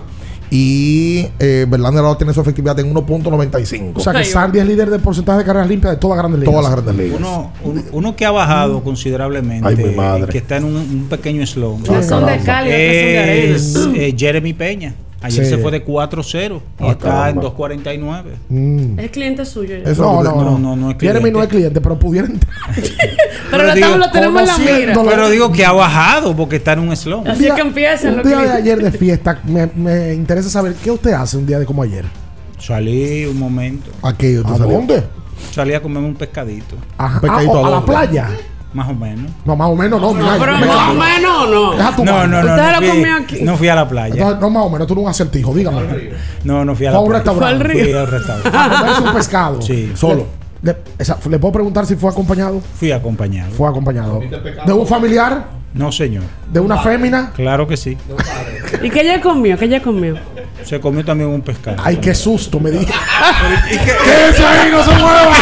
Y 0.51 1.27
eh, 1.37 1.65
Verlander 1.69 2.03
ahora 2.03 2.17
tiene 2.17 2.33
su 2.33 2.41
efectividad 2.41 2.79
en 2.79 2.93
1.95. 2.93 3.91
O 3.95 3.99
sea 3.99 4.13
que 4.13 4.23
Sandy 4.25 4.59
es 4.59 4.65
líder 4.65 4.89
de 4.89 4.97
porcentaje 4.99 5.39
de 5.39 5.45
carreras 5.45 5.67
limpias 5.69 5.93
de 5.93 5.97
todas 5.97 6.17
las 6.17 6.23
grandes 6.23 6.39
ligas. 6.41 6.53
Todas 6.55 6.71
las 6.75 6.83
grandes 6.83 7.05
ligas. 7.05 7.19
Uno, 7.19 7.51
un- 7.63 7.85
uno 7.91 8.15
que 8.15 8.25
ha 8.25 8.31
bajado 8.31 8.83
considerablemente, 8.83 9.67
Ay, 9.67 9.75
mi 9.75 9.95
madre. 9.95 10.31
que 10.31 10.39
está 10.39 10.57
en 10.57 10.63
un, 10.63 10.75
un 10.75 11.07
pequeño 11.09 11.45
slump, 11.45 11.87
Unos 11.89 12.05
son 12.05 12.25
de 12.25 12.37
Cali, 12.39 12.69
son 12.71 12.77
de 12.79 13.19
arena. 13.19 13.55
es 13.55 13.75
eh, 13.95 14.15
Jeremy 14.17 14.53
Peña. 14.53 14.95
Ayer 15.21 15.43
Sí. 15.43 15.51
se 15.51 15.57
fue 15.57 15.69
de 15.69 15.83
4-0 15.83 16.61
y 16.79 16.83
Ah, 16.83 16.91
está 16.91 17.29
en 17.29 17.35
caramba. 17.35 17.41
2.49. 17.43 18.23
Mm. 18.47 18.99
Es 18.99 19.11
cliente 19.11 19.45
suyo. 19.45 19.75
Eso 19.75 20.01
no, 20.01 20.23
no, 20.23 20.31
no, 20.33 20.43
no, 20.45 20.57
no, 20.57 20.75
no 20.77 20.91
es 20.91 20.97
Jeremy 20.97 21.29
no 21.29 21.43
es 21.43 21.49
cliente, 21.49 21.81
pero 21.81 21.99
pudiera 21.99 22.25
entrar. 22.27 22.53
Pero 23.51 23.63
lo, 23.63 23.73
digo, 23.73 23.97
lo 23.97 24.11
tenemos 24.11 24.41
en 24.41 24.47
la 24.47 24.57
mira. 24.57 24.93
Pero 25.03 25.29
digo 25.29 25.51
que 25.51 25.65
ha 25.65 25.71
bajado 25.71 26.35
porque 26.35 26.57
está 26.57 26.73
en 26.73 26.79
un 26.79 26.95
slump. 26.95 27.27
Así 27.27 27.47
es 27.47 27.53
que 27.53 27.61
empiezan 27.61 28.11
Un 28.11 28.17
los 28.17 28.27
día 28.27 28.37
de 28.37 28.43
clientes. 28.43 28.61
ayer 28.63 28.83
de 28.91 28.91
fiesta, 28.91 29.39
me, 29.45 29.67
me 29.75 30.13
interesa 30.13 30.49
saber 30.49 30.73
qué 30.75 30.91
usted 30.91 31.13
hace 31.13 31.37
un 31.37 31.45
día 31.45 31.59
de 31.59 31.65
como 31.65 31.83
ayer. 31.83 32.05
Salí 32.59 33.25
un 33.25 33.39
momento. 33.39 33.89
Aquí, 34.03 34.35
¿A 34.37 34.41
dónde? 34.57 35.03
Salí 35.51 35.73
a 35.73 35.81
comerme 35.81 36.07
un 36.09 36.15
pescadito. 36.15 36.75
Ajá. 36.97 37.21
Pescadito, 37.21 37.53
Ah, 37.57 37.61
o- 37.61 37.65
¿a 37.65 37.67
a 37.67 37.71
la 37.79 37.85
playa. 37.85 38.29
Más 38.71 38.87
o 38.87 38.93
menos. 38.93 39.31
No, 39.45 39.55
más 39.55 39.67
o 39.69 39.75
menos 39.75 39.99
no. 39.99 40.13
mira, 40.13 40.35
pero 40.37 40.51
más 40.57 40.89
o 40.89 40.93
menos 40.93 41.49
no. 41.49 41.71
Deja 41.75 41.95
tu 41.95 42.05
No, 42.05 42.27
no, 42.27 42.43
no. 42.43 42.49
Usted 42.51 42.61
No 42.63 42.71
lo 42.71 42.77
fui, 42.77 42.87
comió 42.89 43.15
aquí. 43.15 43.41
no 43.41 43.57
fui 43.57 43.67
a 43.67 43.73
la 43.75 43.87
playa. 43.89 44.13
Entonces, 44.13 44.39
no, 44.41 44.49
más 44.51 44.63
o 44.63 44.69
menos, 44.69 44.85
tú 44.87 44.93
no 44.95 45.01
un 45.01 45.09
acertijo, 45.09 45.53
dígame. 45.55 46.11
No, 46.43 46.63
no 46.63 46.75
fui 46.75 46.85
a 46.85 46.91
Fue 46.91 46.93
la 46.93 46.97
a 46.97 47.01
un 47.01 47.07
playa. 47.09 47.23
restaurante. 47.23 47.63
Fue 47.71 47.83
Fui 47.83 47.93
al 47.93 48.07
restaurante. 48.07 48.49
A 48.57 48.69
comerse 48.79 49.01
un 49.01 49.13
pescado. 49.13 49.61
Sí. 49.63 49.91
Solo. 49.95 50.27
Le, 50.61 50.75
esa- 50.97 51.17
¿Le 51.29 51.39
puedo 51.39 51.53
preguntar 51.53 51.85
si 51.85 51.95
fue 51.95 52.09
acompañado? 52.11 52.61
Fui 52.79 52.91
acompañado. 52.91 53.51
Fue 53.51 53.67
acompañado. 53.69 54.19
¿De 54.65 54.73
un 54.73 54.85
familiar? 54.87 55.45
No, 55.73 55.91
señor. 55.91 56.23
¿De 56.51 56.59
una 56.59 56.79
fémina? 56.79 57.31
Claro 57.35 57.67
que 57.67 57.77
sí. 57.77 57.95
¿Y 58.81 58.89
qué 58.89 59.01
ella 59.01 59.21
comió? 59.21 59.57
¿Qué 59.57 59.65
ella 59.65 59.81
comió? 59.81 60.15
Se 60.65 60.79
comió 60.79 61.05
también 61.05 61.29
un 61.29 61.41
pescado. 61.41 61.77
Ay, 61.83 61.97
qué 61.97 62.13
susto, 62.15 62.59
me 62.59 62.71
dije. 62.71 62.85
¡Quédese 63.69 64.45
ahí, 64.45 64.71
no 64.71 64.83
se 64.83 64.91
mueva! 64.91 65.35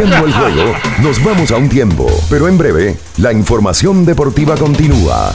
El 0.00 0.10
juego, 0.18 0.72
nos 1.02 1.22
vamos 1.24 1.50
a 1.50 1.56
un 1.56 1.68
tiempo, 1.68 2.06
pero 2.30 2.48
en 2.48 2.56
breve, 2.56 2.96
la 3.18 3.32
información 3.32 4.04
deportiva 4.04 4.54
continúa. 4.56 5.34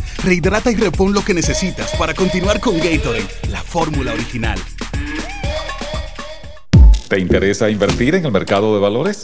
Rehidrata 0.23 0.71
y 0.71 0.75
repon 0.75 1.13
lo 1.13 1.25
que 1.25 1.33
necesitas 1.33 1.95
para 1.97 2.13
continuar 2.13 2.59
con 2.59 2.77
Gatorade, 2.77 3.25
la 3.49 3.63
fórmula 3.63 4.13
original. 4.13 4.59
¿Te 7.07 7.19
interesa 7.19 7.71
invertir 7.71 8.13
en 8.13 8.25
el 8.25 8.31
mercado 8.31 8.75
de 8.75 8.79
valores? 8.79 9.23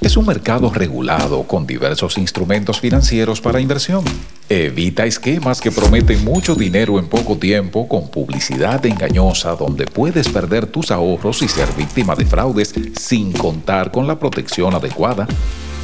Es 0.00 0.16
un 0.16 0.26
mercado 0.26 0.72
regulado 0.72 1.44
con 1.44 1.64
diversos 1.64 2.18
instrumentos 2.18 2.80
financieros 2.80 3.40
para 3.40 3.60
inversión. 3.60 4.04
Evita 4.48 5.06
esquemas 5.06 5.60
que 5.60 5.70
prometen 5.70 6.24
mucho 6.24 6.56
dinero 6.56 6.98
en 6.98 7.06
poco 7.06 7.38
tiempo 7.38 7.86
con 7.86 8.10
publicidad 8.10 8.84
engañosa 8.84 9.54
donde 9.54 9.86
puedes 9.86 10.28
perder 10.28 10.66
tus 10.66 10.90
ahorros 10.90 11.40
y 11.42 11.48
ser 11.48 11.72
víctima 11.76 12.16
de 12.16 12.26
fraudes 12.26 12.74
sin 12.98 13.32
contar 13.32 13.92
con 13.92 14.08
la 14.08 14.18
protección 14.18 14.74
adecuada. 14.74 15.28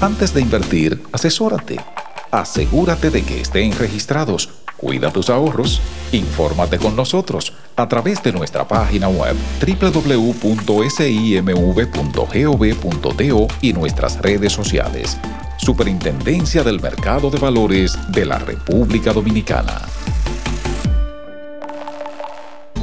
Antes 0.00 0.34
de 0.34 0.40
invertir, 0.40 1.00
asesórate. 1.12 1.76
Asegúrate 2.30 3.10
de 3.10 3.22
que 3.22 3.40
estén 3.40 3.72
registrados. 3.76 4.50
Cuida 4.76 5.10
tus 5.10 5.30
ahorros. 5.30 5.80
Infórmate 6.12 6.78
con 6.78 6.94
nosotros 6.94 7.52
a 7.76 7.88
través 7.88 8.22
de 8.22 8.32
nuestra 8.32 8.66
página 8.66 9.08
web 9.08 9.36
www.simv.gov.do 9.60 10.28
y 13.60 13.72
nuestras 13.72 14.18
redes 14.18 14.52
sociales. 14.52 15.16
Superintendencia 15.56 16.62
del 16.62 16.80
Mercado 16.80 17.30
de 17.30 17.38
Valores 17.38 17.98
de 18.10 18.24
la 18.24 18.38
República 18.38 19.12
Dominicana. 19.12 19.82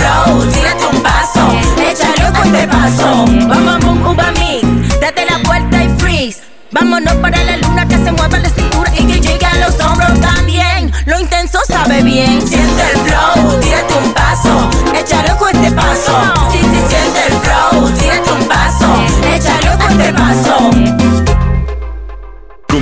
flow, 0.00 0.44
tírate 0.46 0.86
un 0.86 1.02
paso, 1.02 1.46
échale 1.78 2.28
un 2.28 2.34
fuerte 2.34 2.68
paso, 2.68 3.24
bom, 3.26 3.64
bom, 3.64 3.78
bom, 3.80 4.12
uva 4.12 4.32
mix. 4.32 5.00
Date 5.00 5.26
la 5.26 5.38
vuelta 5.44 5.82
y 5.82 5.88
freeze. 5.98 6.40
Vámonos 6.72 7.14
para 7.16 7.42
la 7.44 7.56
luna 7.58 7.86
que 7.86 7.96
se 7.96 8.12
mueva 8.12 8.38
la 8.38 8.48
cintura 8.48 8.90
y 8.96 9.04
que 9.06 9.20
llegue 9.20 9.46
a 9.46 9.56
los 9.56 9.78
hombros 9.80 10.20
también. 10.20 10.92
Lo 11.06 11.18
intenso 11.18 11.58
sabe 11.68 12.02
bien. 12.02 12.46
Siente 12.46 12.82
el 12.92 13.00
flow, 13.00 13.60
tírate 13.60 13.94
un 14.02 14.12
paso, 14.12 14.70
échale 14.94 15.32
un 15.32 15.38
fuerte 15.38 15.70
paso. 15.72 16.12
Sí, 16.50 16.58
sí, 16.58 16.80
siente 16.88 17.20
el 17.28 17.34
flow, 17.40 17.90
tírate 17.90 18.32
un 18.32 18.44
paso, 18.48 18.86
échale 19.34 19.70
un 19.70 19.80
fuerte 19.80 20.12
paso. 20.12 21.39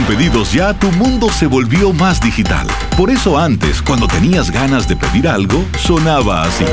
Pedidos 0.08 0.54
Ya, 0.54 0.72
tu 0.72 0.90
mundo 0.92 1.30
se 1.30 1.46
volvió 1.46 1.92
más 1.92 2.18
digital. 2.22 2.66
Por 2.96 3.10
eso 3.10 3.38
antes, 3.38 3.82
cuando 3.82 4.08
tenías 4.08 4.50
ganas 4.50 4.88
de 4.88 4.96
pedir 4.96 5.28
algo, 5.28 5.62
sonaba 5.78 6.44
así. 6.44 6.64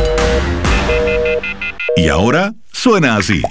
Y 1.97 2.07
ahora 2.07 2.53
suena 2.71 3.17
así. 3.17 3.41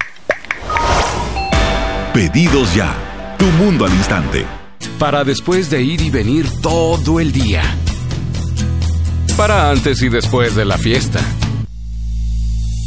Pedidos 2.15 2.75
Ya, 2.75 2.95
tu 3.39 3.45
mundo 3.45 3.85
al 3.85 3.93
instante. 3.93 4.47
Para 4.99 5.23
después 5.23 5.69
de 5.69 5.83
ir 5.83 6.01
y 6.01 6.09
venir 6.09 6.49
todo 6.63 7.21
el 7.21 7.31
día. 7.31 7.63
Para 9.37 9.69
antes 9.69 10.01
y 10.01 10.09
después 10.09 10.55
de 10.55 10.65
la 10.65 10.79
fiesta. 10.79 11.21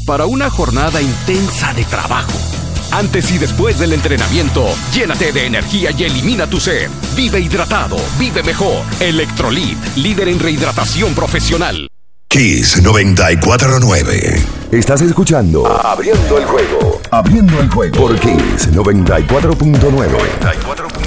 Para 0.08 0.26
una 0.26 0.50
jornada 0.50 1.00
intensa 1.00 1.76
de 1.76 1.86
trabajo. 1.86 2.57
Antes 2.98 3.30
y 3.30 3.38
después 3.38 3.78
del 3.78 3.94
entrenamiento, 3.94 4.66
llénate 4.92 5.32
de 5.32 5.46
energía 5.46 5.92
y 5.96 6.06
elimina 6.06 6.48
tu 6.48 6.60
sed. 6.60 6.90
Vive 7.16 7.40
hidratado, 7.40 7.96
vive 8.18 8.42
mejor. 8.42 8.84
Electrolit, 9.00 9.78
líder 9.98 10.30
en 10.30 10.40
rehidratación 10.40 11.14
profesional. 11.14 11.88
Kiss 12.28 12.82
949. 12.82 14.44
Estás 14.72 15.02
escuchando 15.02 15.68
Abriendo 15.68 16.40
el 16.40 16.46
juego. 16.46 17.00
Abriendo 17.12 17.60
el 17.60 17.70
juego 17.70 18.00
por 18.00 18.20
Kiss 18.20 18.72
94.9. 18.72 21.07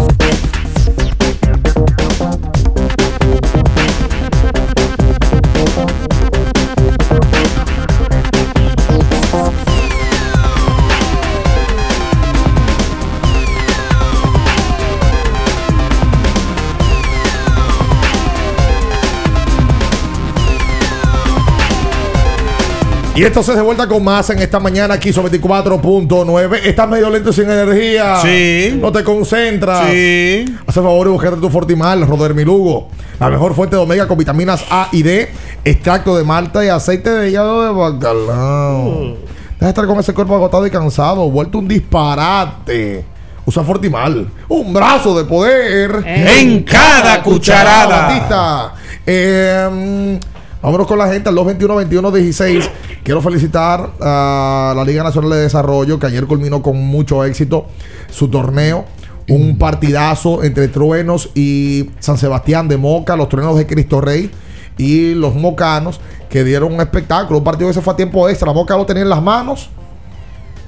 Y 23.13 23.23
esto 23.23 23.43
se 23.43 23.53
de 23.53 23.61
vuelta 23.61 23.89
con 23.89 24.01
más 24.05 24.29
en 24.29 24.39
esta 24.39 24.61
mañana 24.61 24.93
aquí 24.93 25.11
sobre 25.11 25.41
24.9. 25.41 26.61
Estás 26.63 26.87
medio 26.87 27.09
lento 27.09 27.33
sin 27.33 27.43
energía. 27.43 28.15
Sí. 28.21 28.77
No 28.79 28.89
te 28.89 29.03
concentras. 29.03 29.89
Sí. 29.91 30.45
Haz 30.65 30.77
el 30.77 30.83
favor 30.83 31.07
y 31.07 31.09
buscarte 31.09 31.41
tu 31.41 31.49
Fortimal, 31.49 32.07
Rodermilugo. 32.07 32.87
La 33.19 33.29
mejor 33.29 33.53
fuente 33.53 33.75
de 33.75 33.81
omega 33.81 34.07
con 34.07 34.17
vitaminas 34.17 34.63
A 34.69 34.87
y 34.93 35.03
D, 35.03 35.29
extracto 35.65 36.15
de 36.15 36.23
malta 36.23 36.63
y 36.63 36.69
aceite 36.69 37.09
de 37.09 37.29
hígado 37.31 37.63
de 37.63 37.73
bacalao. 37.73 39.17
Deja 39.59 39.65
de 39.65 39.67
estar 39.67 39.85
con 39.85 39.99
ese 39.99 40.13
cuerpo 40.13 40.35
agotado 40.35 40.65
y 40.65 40.71
cansado, 40.71 41.29
vuelto 41.29 41.57
un 41.57 41.67
disparate. 41.67 43.03
Usa 43.45 43.63
Fortimal. 43.63 44.29
Un 44.47 44.73
brazo 44.73 45.17
de 45.17 45.25
poder. 45.25 46.01
En 46.05 46.63
cada 46.63 47.21
cucharada. 47.21 48.07
Batista. 48.07 48.73
Eh, 49.05 50.17
vámonos 50.61 50.87
con 50.87 50.97
la 50.97 51.07
gente 51.07 51.29
al 51.29 51.35
221-21-16. 51.35 52.69
Quiero 53.03 53.21
felicitar 53.21 53.91
a 53.99 54.73
la 54.75 54.83
Liga 54.83 55.03
Nacional 55.03 55.31
de 55.31 55.37
Desarrollo 55.37 55.99
que 55.99 56.07
ayer 56.07 56.25
culminó 56.27 56.61
con 56.61 56.77
mucho 56.77 57.23
éxito 57.25 57.65
su 58.09 58.29
torneo. 58.29 58.85
Un 59.27 59.57
partidazo 59.57 60.43
entre 60.43 60.67
Truenos 60.67 61.29
y 61.35 61.89
San 61.99 62.17
Sebastián 62.17 62.67
de 62.67 62.77
Moca, 62.77 63.15
los 63.15 63.29
Truenos 63.29 63.57
de 63.57 63.65
Cristo 63.65 64.01
Rey 64.01 64.31
y 64.77 65.13
los 65.13 65.35
Mocanos 65.35 66.01
que 66.29 66.43
dieron 66.43 66.73
un 66.73 66.81
espectáculo. 66.81 67.39
Un 67.39 67.43
partido 67.43 67.67
que 67.67 67.73
se 67.73 67.81
fue 67.81 67.93
a 67.93 67.95
tiempo 67.95 68.27
extra. 68.29 68.51
Moca 68.51 68.75
lo 68.75 68.85
tenía 68.85 69.03
en 69.03 69.09
las 69.09 69.21
manos. 69.21 69.69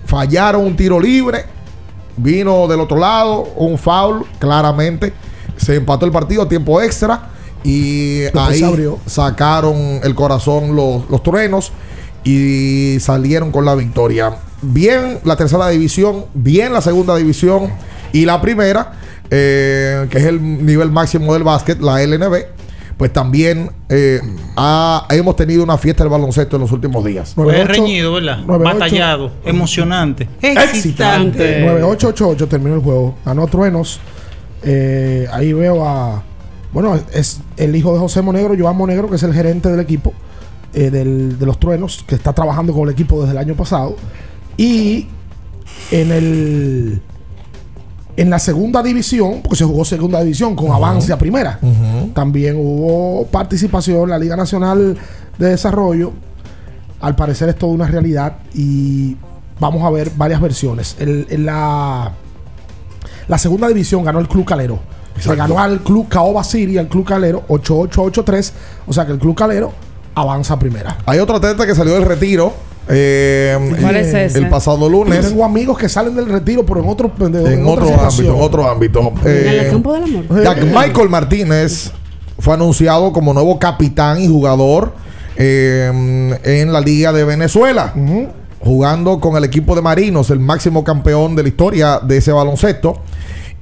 Fallaron 0.05 0.65
un 0.65 0.75
tiro 0.75 0.99
libre. 0.99 1.45
Vino 2.15 2.67
del 2.67 2.79
otro 2.79 2.97
lado 2.97 3.43
un 3.55 3.77
foul, 3.77 4.25
claramente. 4.39 5.13
Se 5.57 5.75
empató 5.75 6.05
el 6.05 6.11
partido 6.11 6.43
a 6.43 6.49
tiempo 6.49 6.81
extra. 6.81 7.29
Y 7.63 8.19
Después 8.19 8.45
ahí 8.47 8.63
abrió. 8.63 8.99
sacaron 9.05 9.99
el 10.03 10.15
corazón 10.15 10.75
los, 10.75 11.09
los 11.09 11.23
truenos 11.23 11.71
y 12.23 12.97
salieron 12.99 13.51
con 13.51 13.65
la 13.65 13.75
victoria. 13.75 14.35
Bien 14.61 15.19
la 15.23 15.35
tercera 15.35 15.67
división, 15.69 16.25
bien 16.33 16.71
la 16.73 16.81
segunda 16.81 17.15
división 17.15 17.69
y 18.13 18.25
la 18.25 18.41
primera, 18.41 18.93
eh, 19.29 20.07
que 20.09 20.17
es 20.19 20.25
el 20.25 20.65
nivel 20.65 20.91
máximo 20.91 21.33
del 21.33 21.43
básquet, 21.43 21.79
la 21.81 22.01
LNB. 22.01 22.45
Pues 22.97 23.11
también 23.11 23.71
eh, 23.89 24.21
ha- 24.55 25.07
hemos 25.09 25.35
tenido 25.35 25.63
una 25.63 25.77
fiesta 25.77 26.03
del 26.03 26.11
baloncesto 26.11 26.55
en 26.57 26.61
los 26.61 26.71
últimos 26.71 27.03
días. 27.03 27.33
Fue 27.33 27.63
reñido, 27.63 28.13
¿verdad? 28.13 28.37
98. 28.45 28.79
Batallado, 28.79 29.31
emocionante. 29.43 30.29
Excitante. 30.41 31.59
9888 31.61 32.47
terminó 32.47 32.75
el 32.75 32.81
juego. 32.81 33.15
Ganó 33.25 33.47
Truenos. 33.47 33.99
Eh, 34.63 35.27
ahí 35.31 35.51
veo 35.53 35.85
a. 35.87 36.23
Bueno, 36.73 36.99
es 37.13 37.39
el 37.57 37.75
hijo 37.75 37.93
de 37.93 37.99
José 37.99 38.21
Monegro, 38.21 38.55
Joan 38.57 38.75
Monegro, 38.75 39.09
que 39.09 39.15
es 39.17 39.23
el 39.23 39.33
gerente 39.33 39.69
del 39.69 39.79
equipo 39.79 40.11
eh, 40.73 40.89
del- 40.89 41.37
de 41.37 41.45
los 41.45 41.59
Truenos, 41.59 42.03
que 42.07 42.15
está 42.15 42.33
trabajando 42.33 42.73
con 42.73 42.83
el 42.87 42.93
equipo 42.93 43.19
desde 43.21 43.31
el 43.33 43.37
año 43.37 43.55
pasado. 43.55 43.95
Y 44.57 45.07
en 45.91 46.11
el. 46.11 47.01
En 48.15 48.29
la 48.29 48.37
segunda 48.37 48.83
división, 48.83 49.41
porque 49.41 49.55
se 49.55 49.65
jugó 49.65 49.83
segunda 49.85 50.19
división 50.21 50.55
con 50.55 50.71
avance 50.71 51.11
a 51.11 51.17
primera. 51.17 51.59
También 52.13 52.55
hubo 52.57 53.25
participación 53.27 54.03
en 54.03 54.09
la 54.11 54.19
Liga 54.19 54.35
Nacional 54.35 54.95
de 55.39 55.49
Desarrollo. 55.49 56.11
Al 57.01 57.15
parecer 57.15 57.49
es 57.49 57.55
toda 57.57 57.73
una 57.73 57.87
realidad 57.87 58.37
y 58.53 59.17
vamos 59.59 59.83
a 59.83 59.89
ver 59.89 60.11
varias 60.15 60.39
versiones. 60.41 60.95
El- 60.99 61.25
en 61.29 61.45
la, 61.47 62.11
la 63.27 63.37
segunda 63.39 63.67
división 63.67 64.03
ganó 64.03 64.19
el 64.19 64.27
Club 64.27 64.45
Calero. 64.45 64.79
Se 65.19 65.35
ganó 65.35 65.59
al 65.59 65.81
Club 65.81 66.07
Caoba 66.09 66.43
City, 66.43 66.77
al 66.77 66.87
Club 66.87 67.05
Calero, 67.05 67.43
8883. 67.47 68.53
O 68.87 68.93
sea 68.93 69.05
que 69.05 69.11
el 69.13 69.19
Club 69.19 69.35
Calero 69.35 69.71
avanza 70.15 70.55
a 70.55 70.59
primera. 70.59 70.97
Hay 71.05 71.19
otro 71.19 71.35
atleta 71.37 71.65
que 71.65 71.75
salió 71.75 71.93
del 71.93 72.05
retiro. 72.05 72.53
eh, 72.89 73.57
¿Cuál 73.81 73.95
el, 73.95 74.05
es 74.05 74.13
ese? 74.13 74.39
el 74.39 74.49
pasado 74.49 74.79
Yo 74.81 74.89
lunes. 74.89 75.21
tengo 75.27 75.45
amigos 75.45 75.77
que 75.77 75.87
salen 75.87 76.15
del 76.15 76.27
retiro, 76.27 76.65
pero 76.65 76.81
en 76.81 76.89
otro, 76.89 77.11
en 77.19 77.35
en 77.35 77.65
otro 77.67 77.87
ámbito, 78.01 78.35
en 78.35 78.41
otro 78.41 78.69
ámbito. 78.69 79.13
En 79.23 79.27
el 79.47 79.59
Eh, 79.65 79.67
campo 79.71 79.93
del 79.93 80.03
amor. 80.03 80.43
Jack 80.43 80.63
Michael 80.65 81.09
Martínez 81.09 81.91
fue 82.39 82.53
anunciado 82.55 83.13
como 83.13 83.33
nuevo 83.33 83.57
capitán 83.59 84.19
y 84.21 84.27
jugador 84.27 84.93
eh, 85.37 86.37
en 86.43 86.73
la 86.73 86.81
Liga 86.81 87.13
de 87.13 87.23
Venezuela. 87.23 87.93
Jugando 88.59 89.19
con 89.19 89.35
el 89.35 89.43
equipo 89.43 89.75
de 89.75 89.81
Marinos, 89.81 90.29
el 90.29 90.39
máximo 90.39 90.83
campeón 90.85 91.35
de 91.35 91.43
la 91.43 91.49
historia 91.49 91.99
de 91.99 92.17
ese 92.17 92.31
baloncesto. 92.31 92.97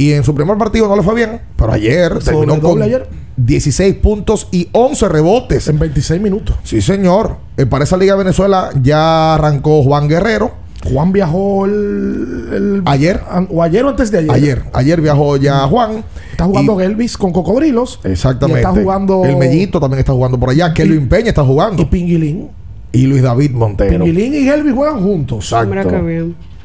Y 0.01 0.13
en 0.13 0.23
su 0.23 0.33
primer 0.33 0.57
partido 0.57 0.87
no 0.87 0.95
le 0.95 1.03
fue 1.03 1.13
bien, 1.15 1.41
pero 1.55 1.71
ayer 1.73 2.17
terminó 2.23 2.59
con 2.59 2.81
ayer. 2.81 3.07
16 3.37 3.95
puntos 3.95 4.47
y 4.51 4.67
11 4.71 5.07
rebotes. 5.09 5.67
En 5.67 5.77
26 5.79 6.19
minutos. 6.21 6.55
Sí, 6.63 6.81
señor. 6.81 7.37
Eh, 7.57 7.65
para 7.65 7.83
esa 7.83 7.97
Liga 7.97 8.13
de 8.15 8.23
Venezuela 8.23 8.69
ya 8.81 9.35
arrancó 9.35 9.83
Juan 9.83 10.07
Guerrero. 10.07 10.51
Juan 10.91 11.11
viajó 11.11 11.65
el, 11.65 12.47
el- 12.51 12.81
Ayer. 12.85 13.21
an- 13.29 13.47
o 13.51 13.61
ayer 13.61 13.85
o 13.85 13.89
antes 13.89 14.09
de 14.09 14.17
ayer. 14.19 14.31
Ayer, 14.31 14.63
ayer 14.73 14.99
viajó 15.01 15.37
ya 15.37 15.59
Juan. 15.67 16.03
Está 16.31 16.45
jugando 16.45 16.81
Elvis 16.81 17.17
con 17.17 17.31
Cocodrilos. 17.31 17.99
Exactamente. 18.03 18.61
Y 18.61 18.65
está 18.65 18.81
jugando 18.81 19.23
El 19.23 19.37
Mellito 19.37 19.79
también 19.79 19.99
está 19.99 20.13
jugando 20.13 20.39
por 20.39 20.49
allá. 20.49 20.73
Kelvin 20.73 21.07
Peña 21.07 21.29
está 21.29 21.43
jugando. 21.43 21.81
Y 21.83 21.85
Pinguilín. 21.85 22.49
Y 22.91 23.05
Luis 23.05 23.21
David 23.21 23.51
Montero. 23.51 24.03
Pinguilín 24.03 24.33
y 24.33 24.49
Elvis 24.49 24.73
juegan 24.73 25.03
juntos. 25.03 25.45
Exacto. 25.45 25.89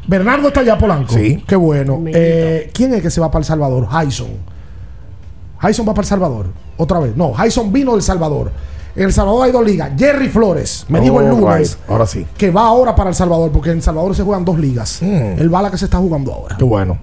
Bernardo 0.07 0.49
está 0.49 0.61
allá 0.61 0.79
Polanco. 0.79 1.13
Sí. 1.15 1.43
Qué 1.47 1.57
bueno. 1.57 2.03
Eh, 2.07 2.71
¿Quién 2.73 2.95
es 2.95 3.03
que 3.03 3.11
se 3.11 3.21
va 3.21 3.31
para 3.31 3.41
El 3.41 3.47
Salvador? 3.47 3.89
Hyson. 3.91 4.29
Hyson 5.63 5.89
va 5.89 5.93
para 5.95 6.03
El 6.03 6.09
Salvador. 6.09 6.47
Otra 6.77 6.99
vez. 7.01 7.17
No, 7.17 7.33
Hyson 7.35 7.73
vino 7.73 7.93
del 7.93 8.03
Salvador. 8.03 8.53
En 8.95 9.05
El 9.05 9.13
Salvador 9.13 9.45
hay 9.47 9.53
dos 9.53 9.65
ligas. 9.65 9.91
Jerry 9.97 10.29
Flores 10.29 10.87
me 10.89 11.01
dijo 11.01 11.21
el 11.21 11.27
All 11.31 11.41
lunes 11.41 11.77
right. 11.79 11.91
Ahora 11.91 12.07
sí. 12.07 12.27
que 12.37 12.51
va 12.51 12.67
ahora 12.67 12.95
para 12.95 13.11
El 13.11 13.17
Salvador 13.17 13.51
porque 13.53 13.71
en 13.71 13.77
El 13.77 13.83
Salvador 13.83 14.15
se 14.15 14.23
juegan 14.23 14.45
dos 14.45 14.59
ligas. 14.59 15.01
Mm. 15.03 15.39
El 15.39 15.49
bala 15.49 15.71
que 15.71 15.77
se 15.79 15.85
está 15.87 15.99
jugando 15.99 16.33
ahora. 16.33 16.57
Qué 16.57 16.65
bueno. 16.65 16.99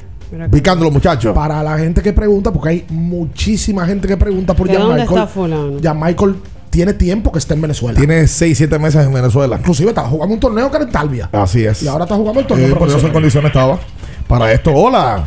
Picando 0.50 0.86
los 0.86 0.94
muchachos. 0.94 1.34
Para 1.36 1.62
la 1.62 1.78
gente 1.78 2.02
que 2.02 2.12
pregunta, 2.12 2.52
porque 2.52 2.70
hay 2.70 2.86
muchísima 2.90 3.86
gente 3.86 4.08
que 4.08 4.18
pregunta 4.18 4.56
por 4.56 4.68
¿De 4.68 4.74
Jan 4.74 4.82
dónde 4.88 5.02
Michael. 5.02 5.20
está 5.20 5.28
fulano? 5.32 5.74
Jan 5.82 6.00
Michael 6.00 6.36
tiene 6.74 6.94
tiempo 6.94 7.32
que 7.32 7.38
está 7.38 7.54
en 7.54 7.62
Venezuela. 7.62 7.98
Tiene 8.00 8.28
6, 8.28 8.58
7 8.58 8.80
meses 8.80 9.06
en 9.06 9.14
Venezuela. 9.14 9.58
Inclusive 9.60 9.90
estaba 9.90 10.08
jugando 10.10 10.34
un 10.34 10.40
torneo 10.40 10.70
que 10.72 10.78
era 10.78 10.86
en 10.86 10.92
Talvia. 10.92 11.30
Así 11.32 11.64
es. 11.64 11.84
Y 11.84 11.88
ahora 11.88 12.06
está 12.06 12.16
jugando 12.16 12.40
el 12.42 12.48
torneo 12.48 12.68
Eh, 12.70 12.76
por 12.76 12.88
eso 12.88 13.00
en 13.06 13.14
condiciones 13.14 13.50
estaba. 13.50 13.80
Para 14.28 14.52
esto, 14.52 14.72
hola. 14.74 15.24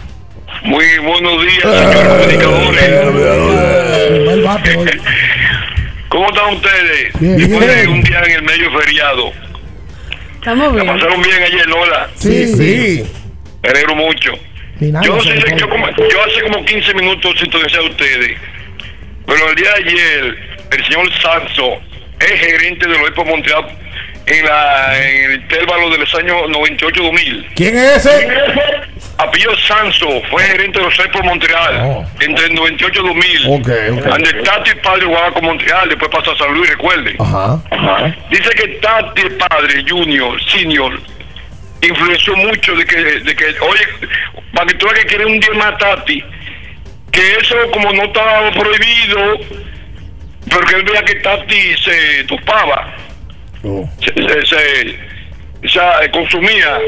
Muy 0.65 0.85
buenos 0.99 1.41
días, 1.43 1.63
señores 1.63 2.45
comunicadores. 2.45 4.09
Primer 4.09 4.43
bate 4.43 4.77
hoy. 4.77 4.91
¿Cómo 6.09 6.27
están 6.29 6.55
ustedes? 6.55 7.13
Bien, 7.21 7.37
bien. 7.37 7.89
un 7.91 8.03
día 8.03 8.21
en 8.25 8.31
el 8.33 8.43
medio 8.43 8.71
feriado. 8.81 9.31
Estamos 10.35 10.75
¿La 10.75 10.83
bien. 10.83 10.95
pasaron 10.95 11.23
bien 11.23 11.43
ayer, 11.43 11.67
Lola? 11.69 12.09
Sí, 12.17 12.47
sí. 12.57 13.05
Me 13.63 13.69
alegro 13.71 13.95
mucho. 13.97 14.33
Nada, 14.81 15.05
yo, 15.07 15.13
como- 15.69 15.87
yo 15.89 16.19
hace 16.27 16.43
como 16.51 16.65
15 16.65 16.95
minutos 16.95 17.35
sintonicé 17.41 17.77
a 17.79 17.83
ustedes. 17.83 18.37
Pero 19.27 19.49
el 19.51 19.57
día 19.57 19.71
de 19.73 19.91
ayer, 19.91 20.56
el 20.71 20.85
señor 20.85 21.13
Sanso 21.21 21.81
es 22.21 22.41
gerente 22.41 22.89
de 22.89 22.99
los 22.99 23.09
Expo 23.09 23.25
Montreal 23.25 23.67
en, 24.27 24.45
la, 24.45 24.99
en 24.99 25.25
el 25.25 25.35
intervalo 25.41 25.91
de 25.91 25.99
los 25.99 26.15
años 26.15 26.37
98-2000. 26.49 27.47
¿Quién 27.55 27.77
es 27.77 28.07
ese? 28.07 28.29
Apillo 29.19 29.57
Sanso 29.57 30.23
fue 30.31 30.43
gerente 30.43 30.79
de 30.79 30.85
los 30.85 30.99
Expo 30.99 31.23
Montreal 31.23 32.07
entre 32.21 32.47
el 32.47 32.55
98 32.55 33.01
y 33.01 33.07
2000. 33.07 33.47
Oh. 33.47 33.55
Ok, 33.55 33.69
ok. 33.99 34.05
Donde 34.05 34.33
Tati 34.43 34.71
padre 34.83 35.07
jugaba 35.07 35.33
con 35.33 35.45
Montreal, 35.45 35.89
después 35.89 36.11
pasó 36.11 36.33
a 36.33 36.39
San 36.39 36.55
Luis, 36.55 36.69
recuerde. 36.71 37.17
Ajá. 37.19 37.63
Dice 38.31 38.51
que 38.51 38.69
Tati 38.81 39.23
padre, 39.39 39.85
junior, 39.89 40.43
senior, 40.51 41.01
influenció 41.83 42.37
mucho 42.37 42.75
de 42.75 42.85
que, 42.85 42.97
de 42.97 43.37
que 43.37 43.45
oye, 43.61 44.11
para 44.53 44.67
que 44.67 44.75
tú 44.75 44.87
que 44.89 45.07
quiere 45.07 45.27
un 45.27 45.39
día 45.39 45.55
más 45.55 45.75
a 45.75 45.79
Tati, 45.79 46.25
que 47.13 47.33
eso 47.41 47.57
como 47.73 47.93
no 47.93 48.05
estaba 48.05 48.51
prohibido, 48.51 49.39
pero 50.49 50.61
que 50.67 50.75
él 50.77 50.83
veía 50.85 51.03
que 51.05 51.15
Tati 51.17 51.77
se 51.79 52.25
topaba, 52.25 52.95
Oh. 53.63 53.89
se, 54.01 54.13
se- 54.13 54.47
se- 54.47 55.69
se 55.69 56.11
consumía 56.13 56.79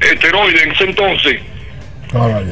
esteroides 0.00 0.62
en 0.62 0.70
ese 0.72 0.84
entonces. 0.84 1.40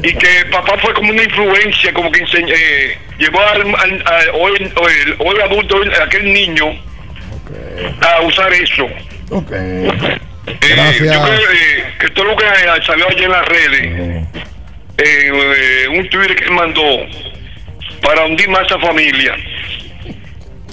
Y 0.03 0.13
que 0.13 0.45
papá 0.51 0.77
fue 0.79 0.93
como 0.93 1.11
una 1.11 1.23
influencia, 1.23 1.93
como 1.93 2.11
que 2.11 2.25
enseñ- 2.25 2.51
eh, 2.53 2.97
llevó 3.19 3.39
al, 3.41 3.61
al- 3.61 4.03
al- 4.05 4.29
hoy, 4.33 4.71
hoy- 4.75 5.15
hoy 5.19 5.41
adulto, 5.41 5.77
hoy 5.77 5.89
aquel 6.01 6.33
niño, 6.33 6.65
a 8.01 8.21
usar 8.23 8.51
eso. 8.51 8.85
Ok. 9.29 9.51
Eh, 9.51 9.87
yo 10.99 11.05
creo 11.05 11.51
eh, 11.51 11.83
que 11.99 12.09
todo 12.09 12.25
lo 12.25 12.35
que 12.35 12.45
eh, 12.45 12.81
salió 12.85 13.07
ayer 13.09 13.23
en 13.23 13.31
las 13.31 13.45
redes, 13.47 13.81
eh, 13.81 14.25
eh, 14.97 15.87
un 15.87 16.09
Twitter 16.09 16.35
que 16.35 16.43
él 16.45 16.51
mandó 16.51 17.05
para 18.01 18.25
hundir 18.25 18.49
más 18.49 18.63
a 18.63 18.65
esa 18.65 18.79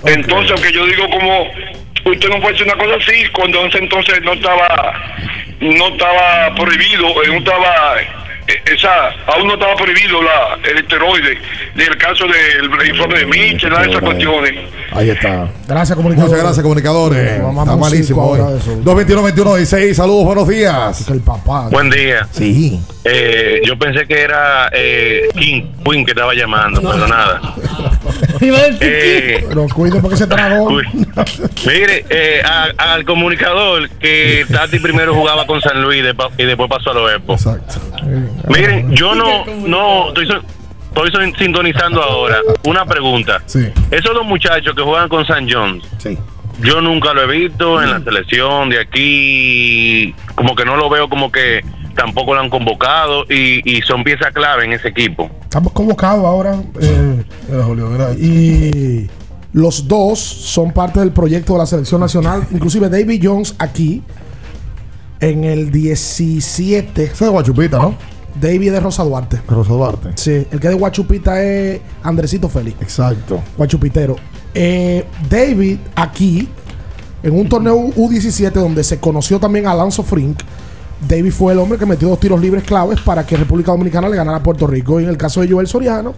Entonces, 0.04 0.52
aunque 0.52 0.72
yo 0.72 0.86
digo 0.86 1.08
como 1.10 1.50
usted 2.04 2.28
no 2.28 2.40
puede 2.40 2.54
hacer 2.54 2.66
una 2.66 2.76
cosa 2.76 2.96
así 2.96 3.26
cuando 3.32 3.66
entonces 3.72 4.22
no 4.22 4.32
estaba 4.32 4.94
no 5.60 5.88
estaba 5.88 6.54
prohibido, 6.54 7.22
eh, 7.22 7.28
no 7.28 7.38
estaba 7.38 7.96
esa 8.66 9.10
aún 9.26 9.46
no 9.48 9.54
estaba 9.54 9.76
prohibido 9.76 10.22
la 10.22 10.58
el 10.68 10.78
esteroide 10.78 11.38
del 11.74 11.96
caso 11.98 12.24
del 12.26 12.88
informe 12.88 13.18
de 13.20 13.26
Mitchell, 13.26 13.70
nada 13.70 13.82
de 13.82 13.90
esas 13.90 14.02
cuestiones. 14.02 14.54
Ahí 14.92 15.10
está. 15.10 15.48
Gracias, 15.68 15.96
comunicadores. 15.96 16.30
Muchas 16.32 16.44
gracias, 16.44 16.62
comunicadores. 16.62 17.30
Está 17.30 17.76
malísimo 17.76 18.24
hoy. 18.26 18.40
ahora 18.40 18.52
de 18.52 18.58
eso. 18.58 18.76
221-21-16. 18.82 19.94
Saludos, 19.94 20.24
buenos 20.24 20.48
días. 20.48 21.08
El 21.08 21.20
papá. 21.20 21.68
Buen 21.70 21.90
día. 21.90 22.26
Sí. 22.32 22.80
Eh, 23.04 23.60
yo 23.64 23.78
pensé 23.78 24.06
que 24.06 24.20
era 24.20 24.68
eh, 24.72 25.28
King 25.38 25.62
Queen 25.84 26.04
que 26.04 26.10
estaba 26.10 26.34
llamando, 26.34 26.80
pero 26.80 27.06
nada. 27.06 27.40
Eh, 28.42 29.44
Pero 29.48 29.66
cuide 29.68 30.00
porque 30.00 30.16
se 30.16 30.26
tragó. 30.26 30.70
mire, 31.66 32.06
eh, 32.08 32.42
a- 32.42 32.70
al 32.94 33.04
comunicador 33.04 33.88
que 33.98 34.46
Tati 34.50 34.78
primero 34.78 35.14
jugaba 35.14 35.46
con 35.46 35.60
San 35.60 35.82
Luis 35.82 36.02
y 36.38 36.44
después 36.44 36.70
pasó 36.70 36.90
a 36.92 36.94
los 36.94 37.12
Expos. 37.12 37.46
Miren, 38.48 38.92
yo 38.92 39.14
no, 39.14 39.44
no 39.66 40.08
estoy, 40.08 41.32
sintonizando 41.38 42.02
ahora. 42.02 42.38
Una 42.64 42.84
pregunta. 42.84 43.42
Esos 43.90 44.14
dos 44.14 44.24
muchachos 44.24 44.74
que 44.74 44.82
juegan 44.82 45.08
con 45.08 45.26
San 45.26 45.48
Jones, 45.50 45.84
yo 46.62 46.80
nunca 46.80 47.14
lo 47.14 47.22
he 47.22 47.38
visto 47.38 47.82
en 47.82 47.90
la 47.90 48.00
selección 48.00 48.70
de 48.70 48.80
aquí. 48.80 50.14
Como 50.34 50.54
que 50.54 50.64
no 50.64 50.76
lo 50.76 50.88
veo 50.88 51.08
como 51.08 51.30
que 51.30 51.64
tampoco 51.94 52.34
lo 52.34 52.40
han 52.40 52.50
convocado 52.50 53.24
y, 53.28 53.60
y 53.78 53.82
son 53.82 54.04
piezas 54.04 54.32
clave 54.32 54.64
en 54.64 54.72
ese 54.72 54.88
equipo. 54.88 55.30
Estamos 55.42 55.72
convocados 55.72 56.24
ahora. 56.24 56.56
eh, 56.80 57.24
y 58.18 59.10
los 59.52 59.88
dos 59.88 60.18
son 60.18 60.72
parte 60.72 61.00
del 61.00 61.12
proyecto 61.12 61.54
de 61.54 61.58
la 61.58 61.66
selección 61.66 62.00
nacional. 62.00 62.46
Inclusive 62.52 62.88
David 62.88 63.20
Jones 63.22 63.54
aquí 63.58 64.02
en 65.20 65.44
el 65.44 65.70
17. 65.70 67.02
Ese 67.04 67.24
de 67.24 67.30
Guachupita, 67.30 67.78
¿no? 67.78 67.94
David 68.40 68.72
de 68.72 68.80
Rosa 68.80 69.04
Duarte. 69.04 69.40
Rosa 69.46 69.72
Duarte. 69.72 70.10
Sí, 70.14 70.46
el 70.50 70.60
que 70.60 70.68
de 70.68 70.74
Guachupita 70.74 71.42
es 71.42 71.80
Andresito 72.02 72.48
Félix. 72.48 72.80
Exacto. 72.80 73.42
Guachupitero. 73.56 74.16
Eh, 74.54 75.04
David 75.28 75.78
aquí, 75.94 76.48
en 77.22 77.38
un 77.38 77.48
torneo 77.48 77.76
U17 77.76 78.52
donde 78.52 78.82
se 78.82 78.98
conoció 78.98 79.38
también 79.38 79.66
a 79.66 79.72
Alonso 79.72 80.02
Frink, 80.02 80.40
David 81.06 81.32
fue 81.32 81.52
el 81.52 81.58
hombre 81.58 81.78
que 81.78 81.86
metió 81.86 82.08
dos 82.08 82.20
tiros 82.20 82.40
libres 82.40 82.64
claves 82.64 83.00
para 83.00 83.24
que 83.24 83.36
República 83.36 83.72
Dominicana 83.72 84.08
le 84.08 84.16
ganara 84.16 84.38
a 84.38 84.42
Puerto 84.42 84.66
Rico. 84.66 85.00
Y 85.00 85.04
en 85.04 85.10
el 85.10 85.16
caso 85.16 85.40
de 85.40 85.50
Joel 85.50 85.66
Soriano, 85.66 86.14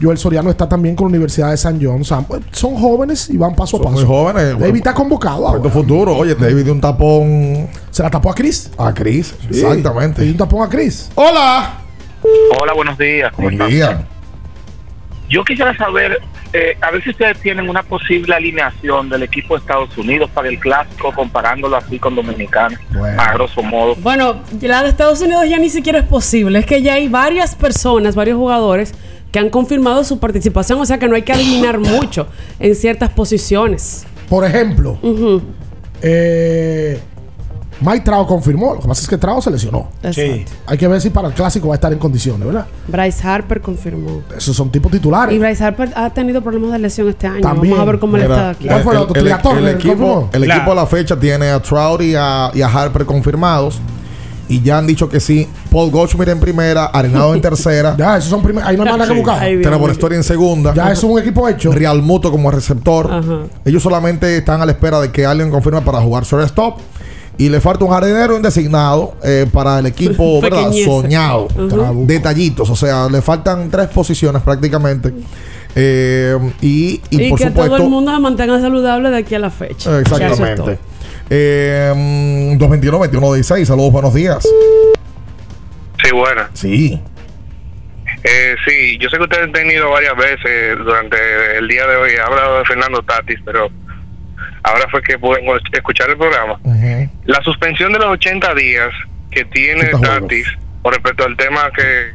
Joel 0.00 0.18
Soriano 0.18 0.50
está 0.50 0.68
también 0.68 0.94
con 0.94 1.06
la 1.06 1.10
Universidad 1.10 1.50
de 1.50 1.56
San 1.56 1.78
John. 1.82 2.04
Son, 2.04 2.26
son 2.52 2.74
jóvenes 2.74 3.30
y 3.30 3.36
van 3.38 3.54
paso 3.54 3.76
a 3.76 3.80
Son 3.82 3.84
paso. 3.84 3.96
muy 3.96 4.04
jóvenes. 4.04 4.58
David 4.58 4.76
está 4.76 4.92
convocado 4.92 5.46
ahora. 5.48 5.60
Puerto 5.60 5.78
futuro. 5.78 6.14
Oye, 6.16 6.34
David 6.34 6.64
dio 6.64 6.72
un 6.74 6.80
tapón. 6.80 7.66
¿Se 7.90 8.02
la 8.02 8.10
tapó 8.10 8.30
a 8.30 8.34
Chris? 8.34 8.70
A 8.76 8.92
Chris, 8.92 9.34
Sí. 9.50 9.60
exactamente. 9.64 10.20
Le 10.20 10.24
dio 10.26 10.32
un 10.34 10.38
tapón 10.38 10.66
a 10.66 10.68
Chris. 10.68 11.10
Hola. 11.14 11.78
Hola, 12.60 12.72
buenos 12.74 12.98
días. 12.98 13.32
¿cómo 13.34 13.48
Buen 13.48 13.68
día. 13.70 14.04
Yo 15.28 15.42
quisiera 15.44 15.76
saber, 15.76 16.18
eh, 16.52 16.76
a 16.80 16.90
ver 16.92 17.02
si 17.02 17.10
ustedes 17.10 17.38
tienen 17.40 17.68
una 17.68 17.82
posible 17.82 18.32
alineación 18.34 19.08
del 19.08 19.24
equipo 19.24 19.54
de 19.54 19.60
Estados 19.60 19.96
Unidos 19.98 20.30
para 20.32 20.48
el 20.48 20.58
clásico, 20.60 21.10
comparándolo 21.12 21.74
así 21.76 21.98
con 21.98 22.14
Dominicana, 22.14 22.78
a 23.18 23.32
grosso 23.34 23.60
modo. 23.62 23.96
Bueno, 23.96 24.36
la 24.60 24.82
de 24.84 24.90
Estados 24.90 25.20
Unidos 25.22 25.48
ya 25.48 25.58
ni 25.58 25.68
siquiera 25.70 25.98
es 26.00 26.04
posible. 26.04 26.60
Es 26.60 26.66
que 26.66 26.80
ya 26.82 26.94
hay 26.94 27.08
varias 27.08 27.56
personas, 27.56 28.14
varios 28.14 28.36
jugadores 28.36 28.94
que 29.36 29.40
han 29.40 29.50
confirmado 29.50 30.02
su 30.02 30.18
participación. 30.18 30.80
O 30.80 30.86
sea 30.86 30.98
que 30.98 31.06
no 31.08 31.14
hay 31.14 31.20
que 31.20 31.30
adivinar 31.34 31.78
mucho 31.78 32.26
en 32.58 32.74
ciertas 32.74 33.10
posiciones. 33.10 34.06
Por 34.30 34.46
ejemplo, 34.46 34.96
eh, 36.00 36.98
Mike 37.82 38.00
Trao 38.00 38.26
confirmó. 38.26 38.74
Lo 38.74 38.80
que 38.80 38.88
pasa 38.88 39.02
es 39.02 39.08
que 39.08 39.18
Trao 39.18 39.42
se 39.42 39.50
lesionó. 39.50 39.88
Exacto. 40.02 40.52
Hay 40.66 40.78
que 40.78 40.88
ver 40.88 41.00
si 41.02 41.10
para 41.10 41.28
el 41.28 41.34
clásico 41.34 41.68
va 41.68 41.74
a 41.74 41.76
estar 41.76 41.92
en 41.92 41.98
condiciones, 41.98 42.46
¿verdad? 42.46 42.66
Bryce 42.88 43.28
Harper 43.28 43.60
confirmó. 43.60 44.22
Esos 44.34 44.56
son 44.56 44.70
tipos 44.70 44.90
titulares. 44.90 45.34
Y 45.34 45.38
Bryce 45.38 45.62
Harper 45.62 45.92
ha 45.94 46.08
tenido 46.08 46.40
problemas 46.42 46.72
de 46.72 46.78
lesión 46.78 47.06
este 47.10 47.26
año. 47.26 47.42
También. 47.42 47.74
Vamos 47.74 47.86
a 47.88 47.90
ver 47.92 48.00
cómo 48.00 48.16
le 48.16 48.22
está 48.24 48.50
aquí. 48.50 48.66
el- 48.68 48.72
el- 49.18 49.26
el- 49.26 49.58
el 49.58 49.68
equipo, 49.68 50.30
el 50.32 50.44
equipo 50.44 50.72
a 50.72 50.74
la 50.74 50.86
fecha 50.86 51.20
tiene 51.20 51.50
a 51.50 51.60
Trout 51.60 52.00
y 52.00 52.14
a, 52.16 52.50
y 52.54 52.62
a 52.62 52.68
Harper 52.68 53.04
confirmados. 53.04 53.78
Y 54.48 54.62
ya 54.62 54.78
han 54.78 54.86
dicho 54.86 55.08
que 55.08 55.18
sí. 55.20 55.48
Paul 55.70 55.90
Goldschmidt 55.90 56.28
en 56.28 56.38
primera, 56.40 56.86
Arenado 56.86 57.34
en 57.34 57.40
tercera. 57.42 57.96
ya, 57.98 58.16
esos 58.16 58.30
son 58.30 58.42
primeros. 58.42 58.68
Ahí 58.68 58.76
no 58.76 58.84
hay 58.84 58.88
más 58.90 58.98
nada 58.98 59.12
que 59.12 59.18
buscar. 59.20 59.40
Trevor. 59.40 59.90
Story 59.90 60.16
en 60.16 60.24
segunda. 60.24 60.72
Ya 60.74 60.92
es 60.92 61.02
un 61.02 61.18
equipo 61.18 61.48
hecho. 61.48 61.72
Real 61.72 62.00
Muto 62.02 62.30
como 62.30 62.50
receptor. 62.50 63.48
Ellos 63.64 63.82
solamente 63.82 64.36
están 64.36 64.60
a 64.62 64.66
la 64.66 64.72
espera 64.72 65.00
de 65.00 65.10
que 65.10 65.26
alguien 65.26 65.50
confirme 65.50 65.80
para 65.82 66.00
jugar 66.00 66.24
shortstop. 66.24 66.78
Y 67.38 67.50
le 67.50 67.60
falta 67.60 67.84
un 67.84 67.90
jardinero 67.90 68.34
indesignado 68.36 69.14
eh, 69.22 69.46
para 69.52 69.78
el 69.80 69.86
equipo 69.86 70.40
soñado. 70.84 71.48
Detallitos. 72.06 72.70
O 72.70 72.76
sea, 72.76 73.08
le 73.10 73.20
faltan 73.20 73.68
tres 73.70 73.88
posiciones 73.88 74.40
prácticamente. 74.42 75.12
Eh, 75.74 76.34
y, 76.62 77.00
y, 77.10 77.24
Y, 77.26 77.28
por 77.28 77.38
que 77.38 77.48
supuesto. 77.48 77.74
todo 77.76 77.84
el 77.84 77.90
mundo 77.90 78.10
se 78.14 78.18
mantenga 78.20 78.58
saludable 78.58 79.10
de 79.10 79.18
aquí 79.18 79.34
a 79.34 79.38
la 79.38 79.50
fecha. 79.50 79.90
Eso. 80.00 80.16
Exactamente. 80.16 80.78
Eh, 81.30 81.92
mm, 81.94 82.58
221-21-16. 82.58 83.64
Saludos, 83.64 83.92
buenos 83.92 84.14
días. 84.14 84.46
Sí, 86.02 86.10
buena. 86.12 86.50
Sí. 86.54 87.00
Eh, 88.22 88.56
sí, 88.66 88.98
yo 88.98 89.08
sé 89.08 89.16
que 89.16 89.22
ustedes 89.22 89.44
han 89.44 89.52
tenido 89.52 89.90
varias 89.90 90.16
veces 90.16 90.78
durante 90.78 91.16
el 91.58 91.68
día 91.68 91.86
de 91.86 91.96
hoy, 91.96 92.10
hablado 92.16 92.58
de 92.58 92.64
Fernando 92.64 93.02
Tatis, 93.02 93.38
pero 93.44 93.70
ahora 94.62 94.88
fue 94.90 95.02
que 95.02 95.18
pude 95.18 95.40
escuchar 95.72 96.10
el 96.10 96.16
programa. 96.16 96.58
La 97.24 97.40
suspensión 97.42 97.92
de 97.92 97.98
los 97.98 98.08
80 98.08 98.54
días 98.54 98.90
que 99.30 99.44
tiene 99.44 99.94
80 99.94 99.98
juegos. 99.98 100.20
Tatis 100.20 100.46
con 100.82 100.92
respecto 100.92 101.24
al 101.24 101.36
tema 101.36 101.70
que 101.76 102.12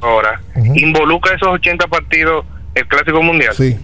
ahora 0.00 0.40
involucra 0.74 1.34
esos 1.36 1.48
80 1.48 1.86
partidos 1.88 2.44
el 2.74 2.86
Clásico 2.86 3.22
Mundial. 3.22 3.54
Sí. 3.54 3.78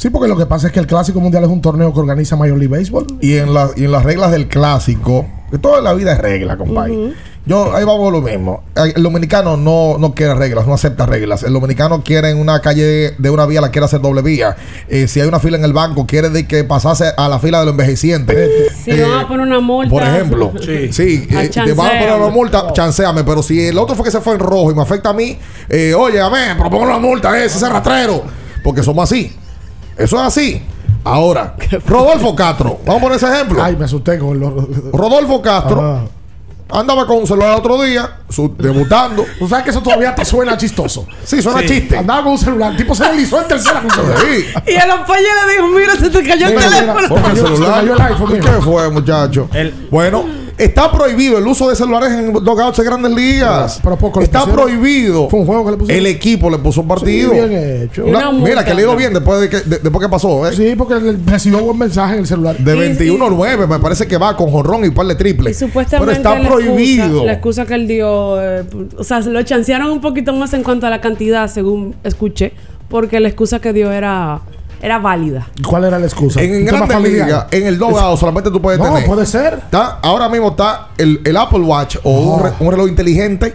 Sí, 0.00 0.08
porque 0.08 0.28
lo 0.28 0.36
que 0.38 0.46
pasa 0.46 0.68
es 0.68 0.72
que 0.72 0.80
el 0.80 0.86
Clásico 0.86 1.20
Mundial 1.20 1.44
es 1.44 1.50
un 1.50 1.60
torneo 1.60 1.92
que 1.92 2.00
organiza 2.00 2.34
Major 2.34 2.56
League 2.56 2.74
Baseball. 2.74 3.06
Y 3.20 3.36
en, 3.36 3.52
la- 3.52 3.68
y 3.76 3.84
en 3.84 3.92
las 3.92 4.02
reglas 4.02 4.30
del 4.30 4.48
clásico, 4.48 5.26
que 5.50 5.58
toda 5.58 5.82
la 5.82 5.92
vida 5.92 6.12
es 6.12 6.18
regla, 6.18 6.56
compadre. 6.56 7.12
Yo, 7.44 7.74
ahí 7.76 7.84
vamos 7.84 8.08
a 8.08 8.10
lo 8.12 8.22
mismo. 8.22 8.62
El 8.94 9.02
dominicano 9.02 9.58
no, 9.58 9.98
no 9.98 10.14
quiere 10.14 10.34
reglas, 10.34 10.66
no 10.66 10.72
acepta 10.72 11.04
reglas. 11.04 11.42
El 11.42 11.52
dominicano 11.52 12.02
quiere 12.02 12.30
en 12.30 12.38
una 12.38 12.60
calle 12.62 13.14
de 13.18 13.28
una 13.30 13.44
vía, 13.44 13.60
la 13.60 13.70
quiere 13.70 13.84
hacer 13.84 14.00
doble 14.00 14.22
vía. 14.22 14.56
Eh, 14.88 15.06
si 15.06 15.20
hay 15.20 15.28
una 15.28 15.38
fila 15.38 15.58
en 15.58 15.64
el 15.64 15.74
banco, 15.74 16.06
quiere 16.06 16.30
de 16.30 16.46
que 16.48 16.64
pasase 16.64 17.12
a 17.14 17.28
la 17.28 17.38
fila 17.38 17.58
de 17.60 17.66
los 17.66 17.72
envejecientes. 17.72 18.72
Si 18.82 18.92
Eh, 18.92 19.02
van 19.02 19.18
a 19.24 19.28
poner 19.28 19.46
una 19.46 19.60
multa. 19.60 19.90
Por 19.90 20.02
ejemplo, 20.02 20.52
sí, 20.92 21.28
Ah, 21.36 21.44
eh, 21.44 21.50
te 21.50 21.72
van 21.74 21.88
a 21.88 21.98
poner 22.00 22.14
una 22.14 22.28
multa, 22.30 22.72
chanceame, 22.72 23.22
pero 23.24 23.42
si 23.42 23.66
el 23.66 23.76
otro 23.76 23.94
fue 23.96 24.06
que 24.06 24.10
se 24.10 24.20
fue 24.22 24.32
en 24.32 24.38
rojo 24.38 24.70
y 24.70 24.74
me 24.74 24.80
afecta 24.80 25.10
a 25.10 25.12
mí, 25.14 25.36
eh, 25.68 25.92
oye, 25.92 26.18
a 26.20 26.30
ver, 26.30 26.56
propongo 26.56 26.84
una 26.84 26.98
multa, 26.98 27.38
eh, 27.38 27.44
ese 27.44 27.68
rastrero, 27.68 28.22
porque 28.64 28.82
somos 28.82 29.04
así. 29.10 29.36
Eso 30.00 30.16
es 30.16 30.22
así. 30.22 30.62
Ahora, 31.04 31.54
Rodolfo 31.86 32.34
Castro. 32.34 32.78
Vamos 32.84 33.00
a 33.00 33.02
poner 33.04 33.16
ese 33.16 33.26
ejemplo. 33.32 33.62
Ay, 33.62 33.76
me 33.76 33.84
asusté 33.86 34.18
con 34.18 34.38
los. 34.38 34.52
Rodolfo 34.92 35.40
Castro 35.40 36.08
andaba 36.72 37.04
con 37.04 37.16
un 37.18 37.26
celular 37.26 37.54
el 37.54 37.58
otro 37.58 37.82
día, 37.82 38.18
su- 38.28 38.54
debutando. 38.56 39.26
Tú 39.40 39.48
sabes 39.48 39.64
que 39.64 39.70
eso 39.70 39.82
todavía 39.82 40.14
te 40.14 40.24
suena 40.24 40.56
chistoso. 40.56 41.04
Sí, 41.24 41.42
suena 41.42 41.66
chiste. 41.66 41.96
Andaba 41.98 42.22
con 42.22 42.32
un 42.32 42.38
celular. 42.38 42.70
El 42.72 42.76
tipo 42.76 42.94
se 42.94 43.02
deslizó 43.04 43.40
en 43.42 43.48
tercera 43.48 43.80
con 43.80 43.86
un 43.86 43.90
celular. 43.90 44.18
Sí. 44.20 44.44
Y 44.72 44.76
a 44.76 44.86
la 44.86 44.96
le 44.96 45.52
dijo, 45.52 45.66
mira, 45.68 45.96
se 45.96 46.10
te 46.10 46.22
cayó 46.22 46.46
el 46.46 46.54
Mira, 46.54 46.68
mira, 46.70 46.94
teléfono. 46.94 47.08
Porque 47.08 47.30
el 47.30 47.36
Se 47.36 47.42
celular. 47.42 47.74
cayó 47.80 47.94
el 47.94 48.00
iPhone, 48.02 48.30
¿Y 48.30 48.32
mira. 48.34 48.54
¿Qué 48.54 48.62
fue, 48.62 48.90
muchacho? 48.90 49.48
Bueno, 49.90 50.24
está 50.64 50.90
prohibido 50.92 51.38
el 51.38 51.46
uso 51.46 51.68
de 51.68 51.76
celulares 51.76 52.10
en 52.12 52.32
dogouts 52.32 52.78
de 52.78 52.84
grandes 52.84 53.12
ligas. 53.12 53.80
Pero 53.82 53.96
poco 53.96 54.20
le 54.20 54.24
está 54.26 54.44
prohibido. 54.46 55.28
Fue 55.28 55.40
un 55.40 55.46
juego 55.46 55.64
que 55.64 55.70
le 55.72 55.76
pusieron. 55.76 56.06
El 56.06 56.12
equipo 56.12 56.50
le 56.50 56.58
puso 56.58 56.80
un 56.82 56.88
partido. 56.88 57.32
Sí, 57.32 57.38
bien 57.38 57.52
hecho. 57.84 58.04
Una- 58.04 58.18
Una 58.18 58.30
multa. 58.32 58.48
mira, 58.48 58.64
que 58.64 58.74
le 58.74 58.82
ido 58.82 58.96
bien 58.96 59.12
después 59.14 59.40
de 59.40 59.48
que, 59.48 59.56
de- 59.60 59.78
después 59.78 60.04
que 60.04 60.08
pasó, 60.08 60.46
¿eh? 60.48 60.52
Sí, 60.54 60.74
porque 60.76 60.94
recibió 61.26 61.60
buen 61.60 61.78
mensaje 61.78 62.14
en 62.14 62.20
el 62.20 62.26
celular. 62.26 62.56
De 62.58 62.74
Y- 62.76 62.78
21-9, 62.96 63.66
me 63.66 63.78
parece 63.78 64.06
que 64.06 64.16
va 64.18 64.36
con 64.36 64.50
jonrón 64.50 64.84
y 64.84 64.90
par 64.90 65.06
de 65.06 65.14
Y 65.14 65.16
triples. 65.16 65.58
supuestamente 65.58 66.14
Pero 66.14 66.16
está 66.16 66.38
la 66.42 66.48
prohibido. 66.48 67.04
Excusa, 67.04 67.24
la 67.26 67.32
excusa 67.32 67.66
que 67.66 67.74
él 67.74 67.86
dio, 67.88 68.40
eh, 68.42 68.64
o 68.98 69.04
sea, 69.04 69.20
lo 69.20 69.42
chancearon 69.42 69.90
un 69.90 70.00
poquito 70.00 70.32
más 70.32 70.52
en 70.54 70.62
cuanto 70.62 70.86
a 70.86 70.90
la 70.90 71.00
cantidad, 71.00 71.48
según 71.48 71.94
escuché, 72.04 72.52
porque 72.88 73.20
la 73.20 73.28
excusa 73.28 73.60
que 73.60 73.72
dio 73.72 73.90
era, 73.92 74.40
era 74.82 74.98
válida. 74.98 75.48
¿Cuál 75.66 75.84
era 75.84 75.98
la 75.98 76.06
excusa? 76.06 76.40
En, 76.42 76.60
¿Un 76.62 76.66
tema 76.66 76.86
grandes 76.86 77.12
ligas, 77.12 77.46
en 77.50 77.66
el 77.66 77.78
dogout 77.78 78.18
solamente 78.18 78.50
tú 78.50 78.60
puedes 78.62 78.78
No, 78.80 78.86
tener. 78.86 79.06
puede 79.06 79.26
ser. 79.26 79.54
Está- 79.54 79.98
ahora 80.02 80.28
mismo 80.28 80.48
está 80.50 80.88
el, 80.98 81.20
el 81.24 81.36
Apple 81.36 81.60
Watch 81.60 81.96
o 82.02 82.10
un, 82.34 82.42
re- 82.42 82.52
un 82.60 82.70
reloj 82.70 82.88
inteligente 82.88 83.54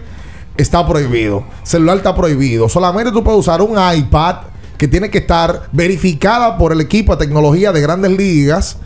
está 0.56 0.86
prohibido. 0.86 1.44
Celular 1.62 1.96
está 1.98 2.14
prohibido. 2.14 2.68
Solamente 2.68 3.10
tú 3.12 3.22
puedes 3.24 3.40
usar 3.40 3.60
un 3.60 3.76
iPad 3.96 4.36
que 4.78 4.88
tiene 4.88 5.10
que 5.10 5.18
estar 5.18 5.62
verificada 5.72 6.56
por 6.58 6.72
el 6.72 6.80
equipo 6.80 7.16
de 7.16 7.24
tecnología 7.26 7.72
de 7.72 7.80
grandes 7.80 8.10
ligas. 8.12 8.76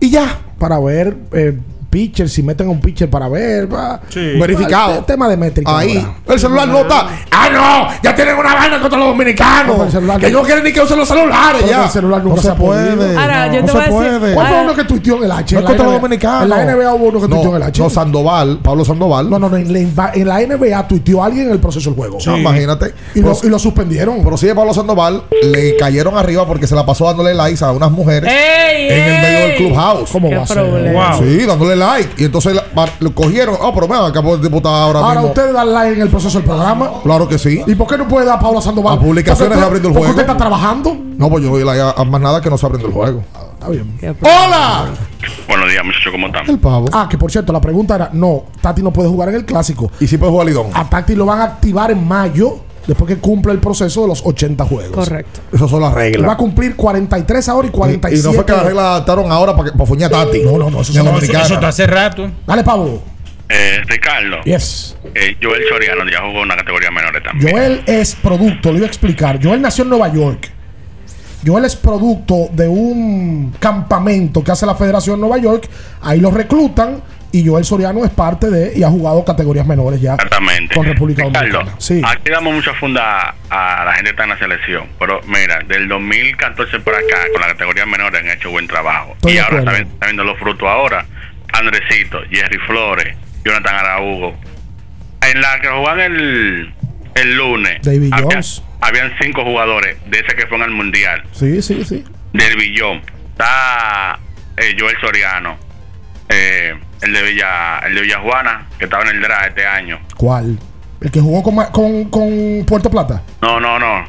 Y 0.00 0.10
ya. 0.10 0.38
Para 0.58 0.78
ver 0.78 1.16
eh, 1.32 1.58
pitcher, 1.92 2.26
si 2.28 2.42
meten 2.42 2.68
un 2.70 2.80
pitcher 2.80 3.10
para 3.10 3.28
ver. 3.28 3.72
va. 3.72 4.00
Verificado. 4.14 4.98
El 4.98 5.04
tema 5.04 5.28
de 5.28 5.36
métrica. 5.36 5.76
Ahí. 5.78 5.98
ahora. 5.98 6.14
El 6.26 6.40
celular 6.40 6.66
no 6.68 6.78
está. 6.80 7.06
¡Ah, 7.30 7.48
no! 7.52 8.00
Ya 8.02 8.14
tienen 8.14 8.34
una 8.36 8.54
vaina 8.54 8.80
contra 8.80 8.98
los 8.98 9.08
dominicanos. 9.08 9.76
No, 9.76 9.84
el 9.84 9.90
celular 9.92 10.18
que 10.18 10.30
no. 10.30 10.38
no 10.40 10.44
quieren 10.46 10.64
ni 10.64 10.72
que 10.72 10.80
usen 10.80 10.98
los 10.98 11.06
celulares 11.08 11.68
ya. 11.68 11.84
el 11.84 11.90
celular 11.90 12.22
nunca 12.24 12.36
no 12.36 12.42
se 12.42 12.48
se 12.48 12.54
puede. 12.54 13.16
Ahora, 13.18 13.52
yo 13.52 13.60
no 13.60 13.66
te 13.66 13.72
se 13.72 13.72
voy 13.72 13.82
a 13.82 13.84
decir- 13.84 14.18
puede. 14.20 14.34
¿Cuál 14.34 14.46
fue 14.46 14.56
Ah. 14.56 14.62
uno 14.64 14.74
que 14.74 14.84
tuiteó 14.84 15.16
en 15.18 15.24
el 15.24 15.32
H? 15.32 15.54
No 15.54 15.60
En 15.60 15.64
es 15.64 15.68
contra 15.68 15.84
NBA. 15.84 15.92
los 15.92 16.00
dominicanos. 16.02 16.42
En 16.44 16.48
la 16.48 16.62
NBA 16.64 16.94
hubo 16.94 17.04
uno 17.08 17.20
que 17.20 17.28
tuiteó 17.28 17.48
en 17.50 17.54
el 17.56 17.60
no, 17.60 17.66
H. 17.66 17.82
no, 17.82 17.90
Sandoval, 17.90 18.58
Pablo 18.62 18.84
Sandoval. 18.84 19.28
No, 19.30 19.38
no, 19.38 19.48
no. 19.50 19.56
En 19.58 19.72
la, 19.72 20.12
en 20.14 20.28
la 20.28 20.40
NBA 20.40 20.88
tuiteó 20.88 21.22
alguien 21.22 21.46
en 21.46 21.52
el 21.52 21.60
proceso 21.60 21.90
del 21.90 21.96
juego. 21.98 22.18
No, 22.24 22.38
imagínate. 22.38 22.94
Y 23.14 23.20
lo, 23.20 23.34
Pero- 23.34 23.46
y 23.46 23.50
lo 23.50 23.58
suspendieron. 23.58 24.22
Pero 24.24 24.36
sí, 24.38 24.48
Pablo 24.54 24.72
Sandoval 24.72 25.24
le 25.42 25.76
cayeron 25.76 26.16
arriba 26.16 26.46
porque 26.46 26.66
se 26.66 26.74
la 26.74 26.86
pasó 26.86 27.04
dándole 27.04 27.34
likes 27.34 27.62
a 27.64 27.70
unas 27.72 27.90
mujeres 27.90 28.32
¡Ey, 28.32 28.88
en 28.88 29.04
el 29.14 29.20
medio 29.22 29.38
del 29.48 29.56
clubhouse. 29.56 30.10
¿Cómo 30.10 30.30
va 30.30 30.42
a 30.42 30.46
ser? 30.46 30.64
Sí, 31.18 31.44
dándole 31.44 31.76
like. 31.82 32.22
Y 32.22 32.24
entonces 32.24 32.54
la- 32.54 32.64
lo 33.00 33.14
cogieron. 33.14 33.56
Oh, 33.60 33.72
pero 33.74 33.88
me 33.88 33.96
acabó 33.96 34.36
de 34.36 34.42
diputada 34.48 34.84
ahora, 34.84 35.00
Ahora 35.00 35.14
mismo. 35.20 35.28
usted 35.28 35.52
da 35.52 35.64
like 35.64 35.94
en 35.96 36.02
el 36.02 36.08
proceso 36.08 36.38
del 36.38 36.46
programa. 36.46 36.90
Claro 37.02 37.28
que 37.28 37.38
sí. 37.38 37.62
¿Y 37.66 37.74
por 37.74 37.86
qué 37.86 37.98
no 37.98 38.08
puede 38.08 38.26
dar 38.26 38.38
Paula 38.40 38.60
Sandoval? 38.60 38.98
A 38.98 39.00
publicaciones 39.00 39.58
de 39.58 39.64
abriendo 39.64 39.88
el 39.88 39.94
juego. 39.94 40.10
usted 40.10 40.22
está 40.22 40.36
trabajando? 40.36 40.96
No, 41.16 41.28
pues 41.28 41.44
yo 41.44 41.50
doy 41.50 41.64
like 41.64 41.80
a, 41.80 41.90
a 41.90 42.04
más 42.04 42.20
nada 42.20 42.40
que 42.40 42.48
no 42.50 42.56
se 42.58 42.66
abriendo 42.66 42.88
el 42.88 42.94
juego. 42.94 43.22
Está 43.54 43.68
bien. 43.68 44.16
¡Hola! 44.22 44.86
Buenos 45.46 45.68
días, 45.70 45.84
muchachos, 45.84 46.10
¿cómo 46.12 46.26
están? 46.26 46.48
El 46.50 46.58
pavo. 46.58 46.88
Ah, 46.92 47.06
que 47.08 47.16
por 47.16 47.30
cierto, 47.30 47.52
la 47.52 47.60
pregunta 47.60 47.94
era: 47.94 48.10
no, 48.12 48.44
Tati 48.60 48.82
no 48.82 48.92
puede 48.92 49.08
jugar 49.08 49.28
en 49.28 49.36
el 49.36 49.44
clásico. 49.44 49.90
Y 50.00 50.06
si 50.08 50.18
puede 50.18 50.32
jugar 50.32 50.46
Lidón. 50.48 50.66
A 50.74 50.88
Tati 50.88 51.14
lo 51.14 51.26
van 51.26 51.40
a 51.40 51.44
activar 51.44 51.90
en 51.92 52.06
mayo, 52.06 52.58
después 52.86 53.08
que 53.08 53.20
cumple 53.20 53.52
el 53.52 53.58
proceso 53.58 54.02
de 54.02 54.08
los 54.08 54.22
80 54.24 54.64
juegos. 54.64 54.92
Correcto. 54.94 55.40
Esas 55.52 55.70
son 55.70 55.80
las 55.82 55.90
Él 55.92 55.96
va 55.96 56.00
a 56.00 56.04
reglas. 56.04 56.36
cumplir 56.36 56.76
43 56.76 57.48
ahora 57.48 57.66
y 57.66 57.70
Y, 57.70 57.72
47. 57.72 58.20
y 58.20 58.22
no 58.30 58.32
fue 58.34 58.44
que 58.46 58.52
las 58.52 58.64
reglas 58.64 58.84
adaptaron 58.84 59.30
ahora 59.32 59.56
para, 59.56 59.70
que- 59.70 59.76
para 59.76 59.86
fuñar 59.86 60.12
a 60.14 60.24
Tati. 60.24 60.42
No, 60.42 60.58
no, 60.58 60.70
no, 60.70 60.80
eso 60.80 60.92
son- 60.92 61.04
la 61.04 61.16
Eso, 61.18 61.32
eso 61.32 61.54
está 61.54 61.68
hace 61.68 61.86
rato. 61.86 62.30
Dale, 62.46 62.62
pavo. 62.64 63.02
Eh, 63.48 63.80
Ricardo, 63.86 64.40
Yes. 64.44 64.96
eh, 65.14 65.36
Joel 65.42 65.62
Soriano 65.68 66.02
ya 66.10 66.20
jugó 66.26 66.40
una 66.40 66.56
categoría 66.56 66.90
menores 66.90 67.22
también. 67.22 67.50
Joel 67.54 67.82
es 67.86 68.14
producto, 68.14 68.70
le 68.72 68.78
voy 68.78 68.84
a 68.84 68.88
explicar. 68.88 69.38
Joel 69.42 69.60
nació 69.60 69.84
en 69.84 69.90
Nueva 69.90 70.08
York. 70.12 70.50
Joel 71.46 71.64
es 71.64 71.76
producto 71.76 72.48
de 72.52 72.68
un 72.68 73.52
campamento 73.58 74.42
que 74.44 74.52
hace 74.52 74.64
la 74.64 74.74
Federación 74.74 75.16
de 75.16 75.20
Nueva 75.26 75.38
York. 75.38 75.68
Ahí 76.00 76.20
lo 76.20 76.30
reclutan 76.30 77.02
y 77.32 77.46
Joel 77.46 77.64
Soriano 77.64 78.04
es 78.04 78.10
parte 78.10 78.50
de 78.50 78.76
y 78.78 78.82
ha 78.82 78.88
jugado 78.88 79.24
categorías 79.24 79.66
menores 79.66 80.00
ya 80.00 80.14
Exactamente. 80.14 80.74
con 80.74 80.84
República 80.86 81.24
Dominicana. 81.24 81.74
Sí. 81.78 82.00
Aquí 82.04 82.30
damos 82.30 82.54
mucha 82.54 82.74
funda 82.74 83.34
a 83.50 83.84
la 83.84 83.92
gente 83.94 84.04
que 84.04 84.10
está 84.10 84.24
en 84.24 84.28
la 84.30 84.38
selección. 84.38 84.86
Pero 84.98 85.20
mira, 85.26 85.60
del 85.66 85.88
2014 85.88 86.80
por 86.80 86.94
acá, 86.94 87.16
con 87.32 87.40
la 87.40 87.48
categoría 87.48 87.86
menores 87.86 88.20
han 88.20 88.28
hecho 88.28 88.50
buen 88.50 88.66
trabajo. 88.68 89.12
Estoy 89.14 89.32
y 89.32 89.38
ahora 89.38 89.60
acuerdo. 89.60 89.70
está, 89.70 89.82
vi- 89.84 89.90
está 89.94 90.06
viendo 90.06 90.24
los 90.24 90.38
frutos 90.38 90.68
ahora. 90.68 91.06
Andresito, 91.52 92.20
Jerry 92.30 92.58
Flores, 92.66 93.16
Jonathan 93.44 93.74
Araújo. 93.74 94.34
En 95.22 95.40
la 95.40 95.60
que 95.60 95.68
jugaban 95.68 96.00
el, 96.00 96.74
el 97.14 97.34
lunes, 97.36 97.78
David 97.82 98.10
había- 98.12 98.24
Jones. 98.26 98.62
habían 98.80 99.12
cinco 99.20 99.44
jugadores 99.44 99.96
de 100.06 100.18
ese 100.18 100.34
que 100.34 100.46
fueron 100.46 100.62
al 100.62 100.70
Mundial. 100.70 101.22
Sí, 101.32 101.62
sí, 101.62 101.84
sí. 101.84 102.04
del 102.32 102.56
Billón. 102.56 103.00
Está 103.32 104.18
eh, 104.56 104.74
Joel 104.78 104.96
Soriano, 105.00 105.56
eh, 106.28 106.74
el 107.02 107.12
de 107.12 107.22
Villa, 107.22 107.78
el 107.80 107.94
de 107.94 108.00
Villajuana, 108.02 108.66
que 108.78 108.84
estaba 108.84 109.02
en 109.04 109.16
el 109.16 109.20
draft 109.22 109.48
este 109.48 109.66
año. 109.66 109.98
¿Cuál? 110.16 110.58
El 111.00 111.10
que 111.10 111.20
jugó 111.20 111.42
con, 111.42 111.56
con, 111.72 112.04
con 112.10 112.64
Puerto 112.66 112.88
Plata. 112.90 113.22
No, 113.40 113.58
no, 113.60 113.78
no. 113.78 114.04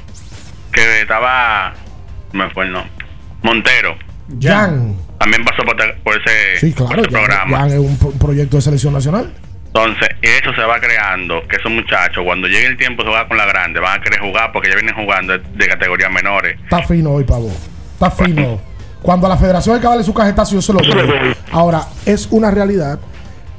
Que 0.72 1.02
estaba, 1.02 1.74
me 2.32 2.49
fue 2.52 2.65
el 2.65 2.72
nombre. 2.72 2.91
Montero. 3.41 3.95
Jan. 4.41 4.95
También 5.20 5.44
pasó 5.44 5.64
por, 5.64 5.76
por 6.03 6.22
ese, 6.22 6.60
Sí, 6.60 6.72
por 6.72 6.88
claro. 6.88 7.02
ese 7.03 7.11
Jan, 7.11 7.24
programa. 7.26 7.57
Jan 7.60 7.68
es 7.72 7.80
un, 7.80 7.98
pro- 7.98 8.10
un 8.10 8.20
proyecto 8.20 8.56
de 8.57 8.61
selección 8.61 8.94
nacional. 8.94 9.34
Entonces, 9.68 10.10
eso 10.22 10.53
se 10.53 10.61
va 10.61 10.80
creando, 10.80 11.41
que 11.48 11.56
esos 11.56 11.72
muchachos, 11.72 12.24
cuando 12.24 12.48
llegue 12.48 12.68
el 12.68 12.78
tiempo 12.78 13.02
de 13.03 13.10
jugar 13.10 13.28
con 13.28 13.38
la 13.38 13.45
grande, 13.48 13.80
van 13.80 13.99
a 13.99 14.03
querer 14.03 14.20
jugar 14.20 14.52
porque 14.52 14.70
ya 14.70 14.76
vienen 14.76 14.94
jugando 14.95 15.36
de, 15.38 15.44
de 15.56 15.68
categorías 15.68 16.11
menores. 16.11 16.60
Está 16.64 16.84
fino 16.84 17.10
hoy, 17.11 17.24
pavo. 17.24 17.52
Está 17.94 18.11
fino. 18.11 18.61
Cuando 19.04 19.28
a 19.28 19.30
la 19.30 19.38
federación 19.38 19.76
hay 19.76 19.82
que 19.82 19.88
darle 19.88 20.04
su 20.04 20.14
cajetazo, 20.14 20.56
yo 20.56 20.62
se 20.62 20.74
lo 20.74 20.80
doy. 20.80 21.36
Ahora, 21.52 21.88
es 22.06 22.28
una 22.32 22.50
realidad 22.50 23.00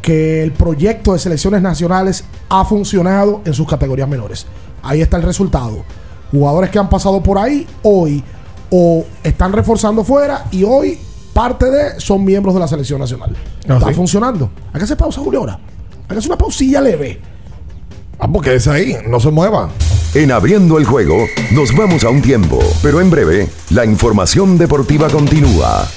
que 0.01 0.43
el 0.43 0.53
proyecto 0.53 1.13
de 1.13 1.19
selecciones 1.19 1.63
nacionales 1.63 2.25
ha 2.49 2.65
funcionado 2.65 3.43
en 3.45 3.55
sus 3.55 3.69
categorías 3.69 4.09
menores. 4.09 4.47
Ahí 4.83 5.03
está 5.03 5.19
el 5.19 5.23
resultado. 5.23 5.85
Jugadores 6.31 6.71
que 6.71 6.79
han 6.79 6.89
pasado 6.89 7.23
por 7.23 7.39
ahí 7.39 7.67
hoy 7.83 8.25
o 8.71 9.05
están 9.23 9.53
reforzando 9.53 10.03
fuera 10.03 10.47
y 10.51 10.65
hoy 10.65 10.99
parte 11.33 11.71
de 11.71 12.01
son 12.01 12.25
miembros 12.25 12.55
de 12.55 12.61
la 12.61 12.69
selección 12.69 13.01
nacional. 13.01 13.37
Ah, 13.69 13.75
está 13.75 13.89
sí. 13.89 13.95
funcionando. 13.95 14.51
Hay 14.73 14.79
que 14.79 14.85
hacer 14.85 14.97
pausa, 14.97 15.21
Julio, 15.21 15.41
ahora. 15.41 15.55
Hay 15.55 16.09
que 16.09 16.19
hacer 16.19 16.31
una 16.31 16.39
pausilla 16.39 16.81
leve. 16.81 17.21
Ah, 18.19 18.29
porque 18.29 18.55
es 18.55 18.67
ahí, 18.67 18.97
no 19.07 19.21
se 19.21 19.31
mueva. 19.31 19.69
En 20.15 20.31
abriendo 20.31 20.79
el 20.79 20.85
juego, 20.85 21.27
nos 21.51 21.75
vamos 21.75 22.05
a 22.05 22.09
un 22.09 22.23
tiempo, 22.23 22.61
pero 22.81 23.01
en 23.01 23.11
breve, 23.11 23.49
la 23.71 23.85
información 23.85 24.57
deportiva 24.57 25.09
continúa. 25.09 25.89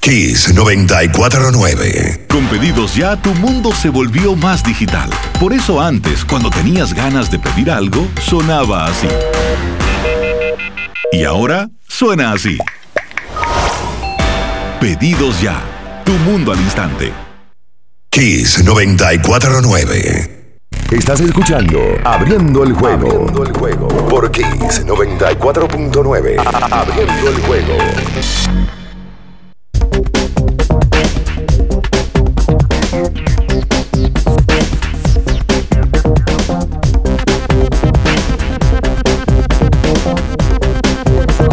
Kiss 0.00 0.54
949. 0.54 2.26
Con 2.30 2.46
pedidos 2.46 2.96
ya, 2.96 3.20
tu 3.20 3.34
mundo 3.34 3.70
se 3.74 3.90
volvió 3.90 4.34
más 4.34 4.64
digital. 4.64 5.10
Por 5.38 5.52
eso 5.52 5.78
antes, 5.78 6.24
cuando 6.24 6.48
tenías 6.48 6.94
ganas 6.94 7.30
de 7.30 7.38
pedir 7.38 7.70
algo, 7.70 8.08
sonaba 8.18 8.86
así. 8.86 9.08
Y 11.12 11.24
ahora 11.24 11.68
suena 11.86 12.32
así. 12.32 12.56
Pedidos 14.80 15.42
ya. 15.42 15.60
Tu 16.06 16.12
mundo 16.12 16.50
al 16.50 16.60
instante. 16.60 17.12
Kiss 18.08 18.64
949. 18.64 20.41
Estás 20.92 21.22
escuchando 21.22 21.80
Abriendo 22.04 22.64
el 22.64 22.74
juego. 22.74 23.06
Abriendo 23.08 23.44
el 23.44 23.52
juego. 23.56 23.88
Por 24.08 24.30
Kiss 24.30 24.84
94.9. 24.86 26.36
Abriendo 26.70 27.28
el 27.30 27.40
juego. 27.46 28.81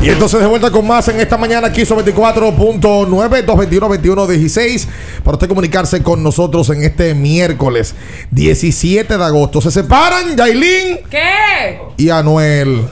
Y 0.09 0.13
entonces 0.13 0.39
de 0.39 0.47
vuelta 0.47 0.71
con 0.71 0.87
más 0.87 1.07
en 1.09 1.19
esta 1.19 1.37
mañana 1.37 1.67
aquí 1.67 1.85
sobre 1.85 2.03
24.9 2.03 3.45
221-21-16 3.45 4.87
para 5.23 5.35
usted 5.35 5.47
comunicarse 5.47 6.01
con 6.01 6.23
nosotros 6.23 6.67
en 6.71 6.81
este 6.81 7.13
miércoles 7.13 7.93
17 8.31 9.17
de 9.19 9.23
agosto. 9.23 9.61
Se 9.61 9.69
separan 9.69 10.35
Yailin 10.35 11.01
¿Qué? 11.11 11.79
y 11.97 12.09
Anuel. 12.09 12.87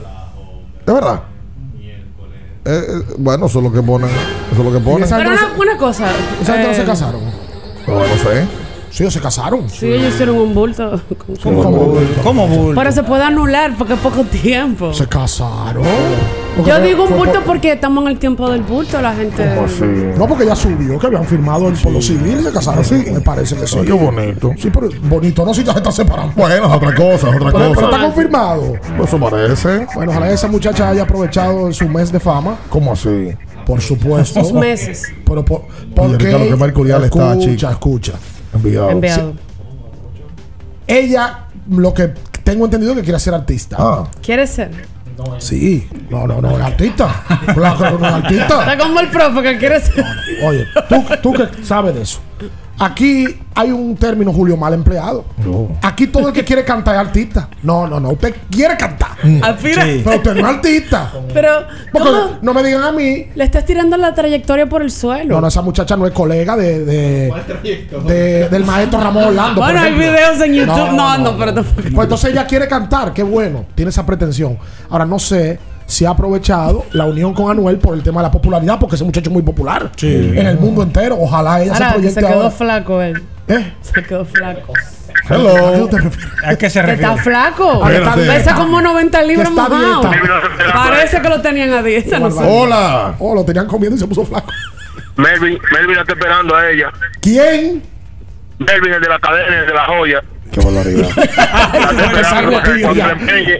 ¿De 0.85 0.93
verdad? 0.93 1.23
Eh, 2.65 2.83
eh, 2.87 3.01
bueno, 3.17 3.47
eso 3.47 3.57
es 3.57 3.63
lo 3.63 3.71
que 3.73 3.81
ponen. 3.81 4.11
Eso 4.51 4.59
es 4.61 4.65
lo 4.65 4.71
que 4.71 4.79
ponen. 4.79 5.09
Pero 5.09 5.31
una, 5.31 5.53
una 5.57 5.77
cosa. 5.77 6.11
Esa 6.39 6.53
gente 6.53 6.67
no 6.67 6.73
eh, 6.73 6.75
se 6.75 6.85
casaron. 6.85 7.21
No, 7.87 7.99
no 7.99 8.17
sé. 8.17 8.66
Sí, 8.97 9.03
ellos 9.03 9.13
se 9.13 9.21
casaron. 9.21 9.69
Sí, 9.69 9.85
ellos 9.85 10.11
hicieron 10.11 10.37
un 10.37 10.55
bulto. 10.55 10.99
¿Cómo, 11.43 11.71
bulto? 11.71 12.21
¿Cómo 12.23 12.47
bulto? 12.47 12.81
Pero 12.81 12.91
se 12.91 13.03
puede 13.03 13.21
anular 13.21 13.75
porque 13.77 13.93
es 13.93 13.99
poco 13.99 14.23
tiempo. 14.23 14.91
Se 14.91 15.05
casaron. 15.05 15.83
Yo 16.65 16.81
digo 16.81 17.03
un 17.03 17.15
bulto 17.15 17.43
porque 17.45 17.73
estamos 17.73 18.03
en 18.05 18.09
el 18.09 18.17
tiempo 18.17 18.49
del 18.49 18.63
bulto, 18.63 18.99
la 18.99 19.13
gente. 19.13 19.45
No, 20.17 20.27
porque 20.27 20.47
ya 20.47 20.55
subió 20.55 20.97
que 20.97 21.05
habían 21.05 21.25
firmado 21.25 21.67
el, 21.67 21.75
por 21.75 21.91
lo 21.91 22.01
civil, 22.01 22.41
se 22.41 22.51
casaron. 22.51 22.83
Sí, 22.83 22.95
me 23.13 23.21
parece 23.21 23.55
que 23.55 23.67
sí. 23.67 23.77
Ay, 23.77 23.85
qué 23.85 23.91
bonito. 23.93 24.51
Sí, 24.57 24.71
pero 24.73 24.89
bonito 25.03 25.45
no 25.45 25.53
si 25.53 25.63
ya 25.63 25.73
se 25.73 25.77
está 25.77 25.91
separando. 25.91 26.33
Bueno, 26.35 26.65
es 26.65 26.73
otra 26.75 26.95
cosa, 26.95 27.29
es 27.29 27.35
otra 27.35 27.51
Pero, 27.51 27.51
cosa. 27.51 27.71
pero 27.75 27.91
está 27.91 28.01
confirmado. 28.01 28.73
Pues 28.97 29.09
Eso 29.09 29.19
parece. 29.19 29.87
Bueno, 29.93 30.11
ojalá 30.11 30.31
esa 30.31 30.47
muchacha 30.47 30.89
haya 30.89 31.03
aprovechado 31.03 31.71
su 31.71 31.87
mes 31.87 32.11
de 32.11 32.19
fama. 32.19 32.57
¿Cómo 32.69 32.93
así? 32.93 33.29
Por 33.63 33.79
supuesto. 33.79 34.41
Dos 34.41 34.53
meses. 34.53 35.03
Pero 35.23 35.45
por, 35.45 35.65
porque 35.95 36.25
Ricardo, 36.25 36.47
que 36.47 36.55
mercurial 36.55 37.03
está, 37.03 37.33
escucha, 37.33 37.55
chico. 37.55 37.69
escucha. 37.69 38.13
Enviado. 38.53 38.89
Enviado. 38.91 39.33
Ella, 40.87 41.47
lo 41.69 41.93
que 41.93 42.13
tengo 42.43 42.65
entendido 42.65 42.95
que 42.95 43.03
quiere 43.03 43.19
ser 43.19 43.33
artista. 43.33 43.75
Ah. 43.79 44.07
¿Quieres 44.21 44.49
ser? 44.49 44.71
Sí. 45.39 45.87
No, 46.09 46.27
no, 46.27 46.41
no, 46.41 46.57
es 46.57 46.63
artista. 46.63 47.23
Claro 47.53 47.97
no 47.97 48.07
es 48.07 48.13
artista. 48.13 48.59
Está 48.59 48.77
como 48.77 48.99
el 48.99 49.09
profe 49.09 49.41
que 49.41 49.57
quiere 49.57 49.81
ser. 49.81 50.05
Oye, 50.43 50.65
tú, 50.87 51.03
tú 51.21 51.33
que 51.33 51.63
sabes 51.63 51.95
de 51.95 52.01
eso. 52.03 52.19
Aquí 52.79 53.25
hay 53.55 53.71
un 53.71 53.95
término, 53.95 54.31
Julio, 54.31 54.55
mal 54.55 54.71
empleado. 54.71 55.25
Aquí 55.81 56.05
todo 56.07 56.27
el 56.27 56.33
que 56.33 56.43
quiere 56.43 56.63
cantar 56.63 56.93
es 56.93 57.01
artista. 57.01 57.49
No, 57.63 57.87
no, 57.87 57.99
no. 57.99 58.11
Usted 58.11 58.35
quiere 58.51 58.77
cantar. 58.77 59.17
Aspira. 59.41 59.83
Pero 60.03 60.15
usted 60.17 60.33
no 60.35 60.39
es 60.47 60.55
artista. 60.55 61.11
Pero, 61.33 61.49
Porque 61.91 62.07
¿cómo 62.07 62.37
no 62.43 62.53
me 62.53 62.63
digan 62.63 62.83
a 62.83 62.91
mí. 62.91 63.25
le 63.33 63.43
estás 63.43 63.65
tirando 63.65 63.97
la 63.97 64.13
trayectoria 64.13 64.67
por 64.69 64.83
el 64.83 64.91
suelo? 64.91 65.33
No, 65.35 65.41
no, 65.41 65.47
esa 65.47 65.63
muchacha 65.63 65.97
no 65.97 66.05
es 66.05 66.13
colega 66.13 66.55
de, 66.55 66.85
de, 66.85 67.33
de- 68.05 68.49
del 68.49 68.63
maestro 68.63 68.99
Ramón 69.01 69.23
Orlando. 69.23 69.55
por 69.55 69.63
Bueno, 69.71 69.79
hay 69.81 69.93
videos 69.93 70.39
en 70.41 70.53
YouTube. 70.53 70.91
No, 70.93 71.17
no, 71.17 71.35
pero 71.35 71.53
tampoco. 71.55 71.81
Pues 71.81 72.05
entonces 72.05 72.31
ella 72.31 72.45
quiere 72.45 72.67
cantar, 72.67 73.11
qué 73.11 73.23
bueno, 73.23 73.65
tiene 73.73 73.89
esa 73.89 74.05
pretensión. 74.05 74.55
Ahora 74.89 75.05
no 75.05 75.17
sé 75.17 75.57
si 75.87 76.05
ha 76.05 76.11
aprovechado 76.11 76.85
la 76.91 77.05
unión 77.05 77.33
con 77.33 77.49
Anuel 77.49 77.77
por 77.79 77.95
el 77.95 78.03
tema 78.03 78.21
de 78.21 78.27
la 78.27 78.31
popularidad, 78.31 78.77
porque 78.79 78.95
ese 78.95 79.03
muchacho 79.05 79.29
es 79.29 79.33
muy 79.33 79.41
popular 79.41 79.89
en 80.01 80.45
el 80.45 80.59
mundo 80.59 80.83
entero. 80.83 81.17
Ojalá 81.19 81.63
ella 81.63 81.73
se 81.75 81.83
Ahora, 81.83 81.87
se 81.87 81.99
proyecte 81.99 82.19
quedó 82.21 82.33
ahora. 82.43 82.51
flaco 82.51 83.01
él. 83.01 83.23
¿Eh? 83.47 83.73
Se 83.81 84.03
quedó 84.03 84.25
flaco. 84.25 84.73
¿A 85.29 85.29
qué 85.29 85.87
te 85.89 85.97
refieres? 85.97 86.33
¿A 86.45 86.55
qué 86.57 86.69
se 86.69 86.79
Que 86.81 86.85
refiere? 86.85 87.11
está 87.13 87.23
flaco. 87.23 87.83
Pesa 88.15 88.55
como 88.55 88.81
90 88.81 89.21
libras 89.23 89.49
mojado. 89.51 90.11
Parece 90.73 91.21
que 91.21 91.29
lo 91.29 91.41
tenían 91.41 91.73
a 91.73 91.81
dieta. 91.81 92.19
No. 92.19 92.27
Hola. 92.27 93.15
Oh, 93.19 93.33
lo 93.33 93.43
tenían 93.43 93.65
comiendo 93.67 93.95
y 93.95 93.99
se 93.99 94.07
puso 94.07 94.25
flaco. 94.25 94.51
Melvin, 95.15 95.57
Melvin 95.73 95.95
la 95.95 96.01
está 96.01 96.13
esperando 96.13 96.55
a 96.55 96.69
ella. 96.69 96.89
¿Quién? 97.21 97.81
Melvin, 98.59 98.93
el 98.93 99.01
de 99.01 99.09
la 99.09 99.19
cadena, 99.19 99.59
el 99.61 99.65
de 99.67 99.73
la 99.73 99.85
joya. 99.85 100.21
Qué 100.51 100.59
barbaridad. 100.61 101.09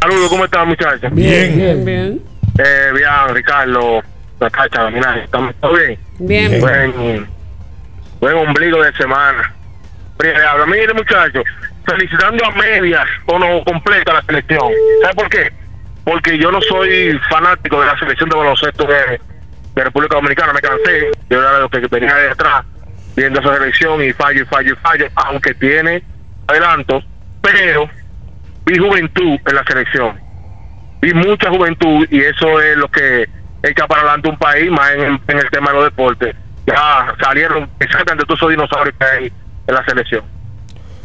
Saludos, 0.00 0.28
¿cómo 0.28 0.44
están, 0.44 0.68
muchachos? 0.68 1.14
Bien. 1.14 1.56
Bien, 1.56 1.84
bien. 1.84 2.22
Eh, 2.58 2.90
bien, 2.94 3.34
Ricardo, 3.34 4.02
Natacha, 4.40 4.90
mira, 4.90 5.16
¿estamos 5.18 5.54
todo 5.60 5.74
bien? 5.74 5.98
Bien. 6.18 6.60
Buen, 6.60 7.28
buen 8.20 8.34
ombligo 8.36 8.82
de 8.82 8.92
semana. 8.92 9.54
Mire, 10.66 10.94
muchachos, 10.94 11.44
felicitando 11.86 12.44
a 12.44 12.50
medias 12.52 13.06
o 13.26 13.38
no 13.38 13.62
completa 13.64 14.14
la 14.14 14.22
selección. 14.22 14.70
¿Sabe 15.02 15.14
por 15.14 15.28
qué? 15.28 15.52
Porque 16.04 16.38
yo 16.38 16.50
no 16.50 16.60
soy 16.62 17.18
fanático 17.28 17.80
de 17.80 17.86
la 17.86 17.98
selección 17.98 18.28
de 18.28 18.36
baloncesto 18.36 18.84
de, 18.84 19.20
de 19.74 19.84
República 19.84 20.16
Dominicana. 20.16 20.52
Me 20.52 20.60
cansé. 20.60 21.10
Yo 21.28 21.40
era 21.40 21.54
de 21.54 21.60
lo 21.60 21.68
que 21.68 21.80
venía 21.80 22.14
de 22.14 22.30
atrás 22.30 22.64
viendo 23.16 23.40
esa 23.40 23.54
selección 23.56 24.02
y 24.02 24.12
fallo 24.12 24.42
y 24.42 24.46
fallo 24.46 24.72
y 24.72 24.76
fallo, 24.76 25.06
aunque 25.14 25.54
tiene 25.54 26.02
adelantos, 26.46 27.04
pero 27.40 27.88
vi 28.66 28.78
juventud 28.78 29.38
en 29.46 29.54
la 29.54 29.64
selección. 29.64 30.16
Vi 31.02 31.12
mucha 31.14 31.50
juventud 31.50 32.06
y 32.10 32.20
eso 32.20 32.60
es 32.60 32.76
lo 32.76 32.88
que 32.90 33.28
echa 33.62 33.86
para 33.86 34.02
adelante 34.02 34.28
un 34.30 34.38
país, 34.38 34.70
más 34.70 34.90
en, 34.96 35.20
en 35.28 35.38
el 35.38 35.50
tema 35.50 35.70
de 35.70 35.76
los 35.76 35.84
deportes. 35.84 36.34
Ya 36.66 37.14
salieron 37.22 37.68
exactamente 37.78 38.24
todos 38.26 38.38
esos 38.40 38.50
dinosaurios 38.50 38.94
que 38.98 39.04
hay 39.04 39.32
en 39.66 39.74
la 39.74 39.84
selección. 39.84 40.24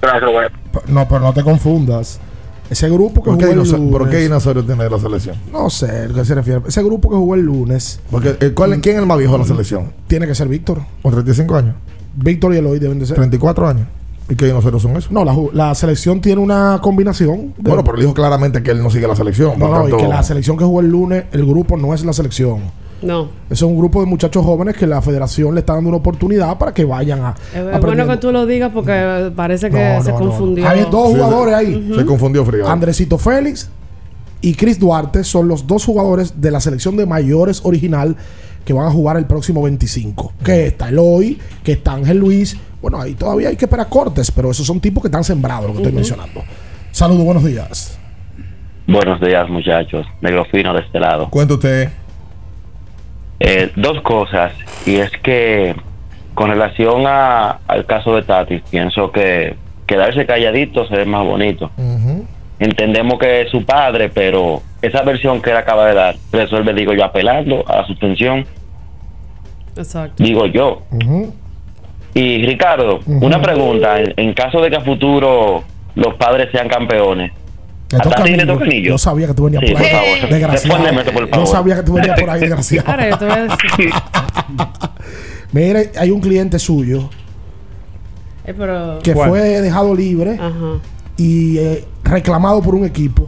Gracias, 0.01 0.23
Roberto. 0.23 0.57
No, 0.87 1.07
pero 1.07 1.19
no 1.19 1.33
te 1.33 1.43
confundas. 1.43 2.21
Ese 2.69 2.87
grupo 2.87 3.23
que 3.23 3.31
¿Por 3.31 3.39
qué, 3.39 3.45
jugó 3.47 3.61
el 3.63 3.67
lunes. 3.67 3.91
¿Por 3.91 4.09
qué 4.09 4.17
dinosaurio 4.17 4.63
tiene 4.63 4.83
de 4.83 4.89
la 4.91 4.99
selección? 4.99 5.35
No 5.51 5.69
sé 5.71 6.05
a 6.05 6.07
qué 6.13 6.23
se 6.23 6.35
refiere. 6.35 6.61
Ese 6.67 6.83
grupo 6.83 7.09
que 7.09 7.15
jugó 7.15 7.33
el 7.35 7.41
lunes 7.41 7.99
Porque, 8.11 8.37
eh, 8.39 8.51
¿cuál- 8.53 8.79
¿Quién 8.79 8.95
es 8.95 9.01
el 9.01 9.07
más 9.07 9.17
viejo 9.17 9.33
de 9.33 9.39
la 9.39 9.45
selección? 9.45 9.91
tiene 10.07 10.27
que 10.27 10.35
ser 10.35 10.47
Víctor. 10.47 10.79
¿Con 11.01 11.11
35 11.11 11.55
años? 11.57 11.75
Víctor 12.13 12.53
y 12.53 12.57
Eloy 12.57 12.77
deben 12.79 12.99
de 12.99 13.07
ser. 13.07 13.15
34 13.15 13.67
años. 13.67 13.87
¿Y 14.29 14.35
qué 14.35 14.45
dinosaurios 14.45 14.81
son 14.83 14.95
esos? 14.95 15.11
No, 15.11 15.25
la, 15.25 15.35
la 15.53 15.73
selección 15.75 16.21
tiene 16.21 16.39
una 16.41 16.79
combinación. 16.81 17.53
de- 17.57 17.69
Bueno, 17.69 17.83
pero 17.83 17.95
él 17.95 18.01
dijo 18.01 18.13
claramente 18.13 18.61
que 18.61 18.71
él 18.71 18.81
no 18.83 18.89
sigue 18.89 19.07
la 19.07 19.15
selección. 19.15 19.57
no, 19.57 19.87
y 19.89 19.91
que 19.97 20.07
la 20.07 20.21
selección 20.23 20.55
que 20.57 20.63
jugó 20.63 20.81
el 20.81 20.89
lunes, 20.89 21.25
el 21.31 21.45
grupo 21.45 21.77
no 21.77 21.93
es 21.93 22.05
la 22.05 22.13
selección. 22.13 22.61
No. 23.01 23.29
Eso 23.49 23.65
es 23.65 23.71
un 23.71 23.77
grupo 23.77 24.01
de 24.01 24.05
muchachos 24.07 24.45
jóvenes 24.45 24.75
que 24.75 24.85
la 24.85 25.01
federación 25.01 25.53
le 25.55 25.61
está 25.61 25.73
dando 25.73 25.87
una 25.89 25.97
oportunidad 25.97 26.57
para 26.57 26.73
que 26.73 26.83
vayan 26.83 27.21
a. 27.21 27.35
Es 27.55 27.81
bueno 27.81 28.05
que 28.05 28.17
tú 28.17 28.31
lo 28.31 28.45
digas 28.45 28.71
porque 28.73 29.31
parece 29.35 29.69
que 29.69 29.95
No, 29.95 30.03
se 30.03 30.11
no, 30.11 30.19
no. 30.19 30.25
confundió. 30.27 30.67
Hay 30.67 30.85
dos 30.91 31.07
Sí, 31.07 31.13
jugadores 31.15 31.55
ahí. 31.55 31.91
Se 31.95 32.05
confundió 32.05 32.43
frío. 32.45 32.67
Andresito 32.67 33.17
Félix 33.17 33.69
y 34.41 34.53
Chris 34.53 34.77
Duarte 34.79 35.23
son 35.23 35.47
los 35.47 35.65
dos 35.65 35.85
jugadores 35.85 36.39
de 36.41 36.51
la 36.51 36.59
selección 36.59 36.97
de 36.97 37.05
mayores 37.05 37.61
original 37.63 38.17
que 38.65 38.73
van 38.73 38.85
a 38.87 38.91
jugar 38.91 39.15
el 39.17 39.25
próximo 39.25 39.61
25. 39.63 40.33
Que 40.43 40.67
está 40.67 40.89
Eloy, 40.89 41.39
que 41.63 41.71
está 41.71 41.93
Ángel 41.93 42.17
Luis. 42.17 42.57
Bueno, 42.81 43.01
ahí 43.01 43.13
todavía 43.13 43.49
hay 43.49 43.57
que 43.57 43.65
esperar 43.65 43.87
cortes, 43.89 44.31
pero 44.31 44.51
esos 44.51 44.65
son 44.65 44.79
tipos 44.79 45.01
que 45.03 45.07
están 45.07 45.23
sembrados, 45.23 45.65
lo 45.67 45.73
que 45.73 45.79
estoy 45.79 45.91
mencionando. 45.93 46.43
Saludos, 46.91 47.23
buenos 47.25 47.43
días. 47.43 47.99
Buenos 48.87 49.19
días, 49.21 49.49
muchachos. 49.49 50.07
Negro 50.21 50.45
fino 50.45 50.73
de 50.73 50.81
este 50.81 50.99
lado. 50.99 51.29
Cuenta 51.29 51.53
usted. 51.55 51.89
Eh, 53.39 53.71
dos 53.75 54.01
cosas. 54.01 54.53
Y 54.85 54.95
es 54.95 55.11
que, 55.23 55.75
con 56.33 56.49
relación 56.49 57.03
a- 57.05 57.59
al 57.67 57.85
caso 57.85 58.15
de 58.15 58.23
Tati, 58.23 58.61
pienso 58.71 59.11
que 59.11 59.55
quedarse 59.85 60.25
calladito 60.25 60.87
se 60.87 60.95
ve 60.95 61.05
más 61.05 61.25
bonito. 61.25 61.69
Entendemos 62.59 63.19
que 63.19 63.41
es 63.41 63.51
su 63.51 63.63
padre, 63.65 64.09
pero 64.09 64.61
esa 64.81 65.01
versión 65.03 65.41
que 65.41 65.51
él 65.51 65.57
acaba 65.57 65.85
de 65.87 65.93
dar 65.93 66.15
resuelve, 66.31 66.73
digo 66.73 66.93
yo, 66.93 67.05
apelando 67.05 67.63
a 67.67 67.77
la 67.77 67.87
suspensión, 67.87 68.45
Exacto. 69.77 70.21
digo 70.23 70.45
yo. 70.47 70.81
Y 72.13 72.45
Ricardo, 72.45 72.99
una 73.05 73.41
pregunta. 73.41 73.99
En, 73.99 74.13
en 74.17 74.33
caso 74.33 74.61
de 74.61 74.69
que 74.69 74.75
a 74.77 74.81
futuro 74.81 75.63
los 75.95 76.13
padres 76.15 76.49
sean 76.51 76.67
campeones, 76.67 77.31
¿a 77.93 77.97
toca 77.99 78.15
Tati 78.17 78.29
a 78.29 78.31
mí, 78.33 78.37
le 78.37 78.45
toca 78.45 78.65
yo- 78.65 78.71
anillo? 78.71 78.89
Yo 78.91 78.97
sabía 78.97 79.27
que 79.27 79.33
tú 79.33 79.43
venías 79.45 79.63
Sí, 79.65 79.73
por 79.73 79.81
ahí. 79.81 79.89
favor. 79.91 80.29
Desgraciado. 80.29 80.83
Yo 80.91 81.27
favor. 81.27 81.47
sabía 81.47 81.75
que 81.75 81.83
tú 81.83 81.93
venías 81.93 82.19
por 82.19 82.29
ahí, 82.29 82.39
desgraciado. 82.41 82.89
Ahora 82.91 83.09
yo 83.09 83.17
te 83.17 83.25
voy 83.25 83.33
a 83.37 83.41
decir. 83.43 83.91
Mire, 85.51 85.91
hay 85.97 86.11
un 86.11 86.21
cliente 86.21 86.59
suyo 86.59 87.09
Eh, 88.45 88.53
pero... 88.57 88.99
que 89.03 89.13
fue 89.15 89.39
dejado 89.61 89.95
libre 89.95 90.33
Ajá. 90.39 90.79
y 91.17 91.57
eh, 91.57 91.85
reclamado 92.03 92.61
por 92.61 92.75
un 92.75 92.85
equipo 92.85 93.27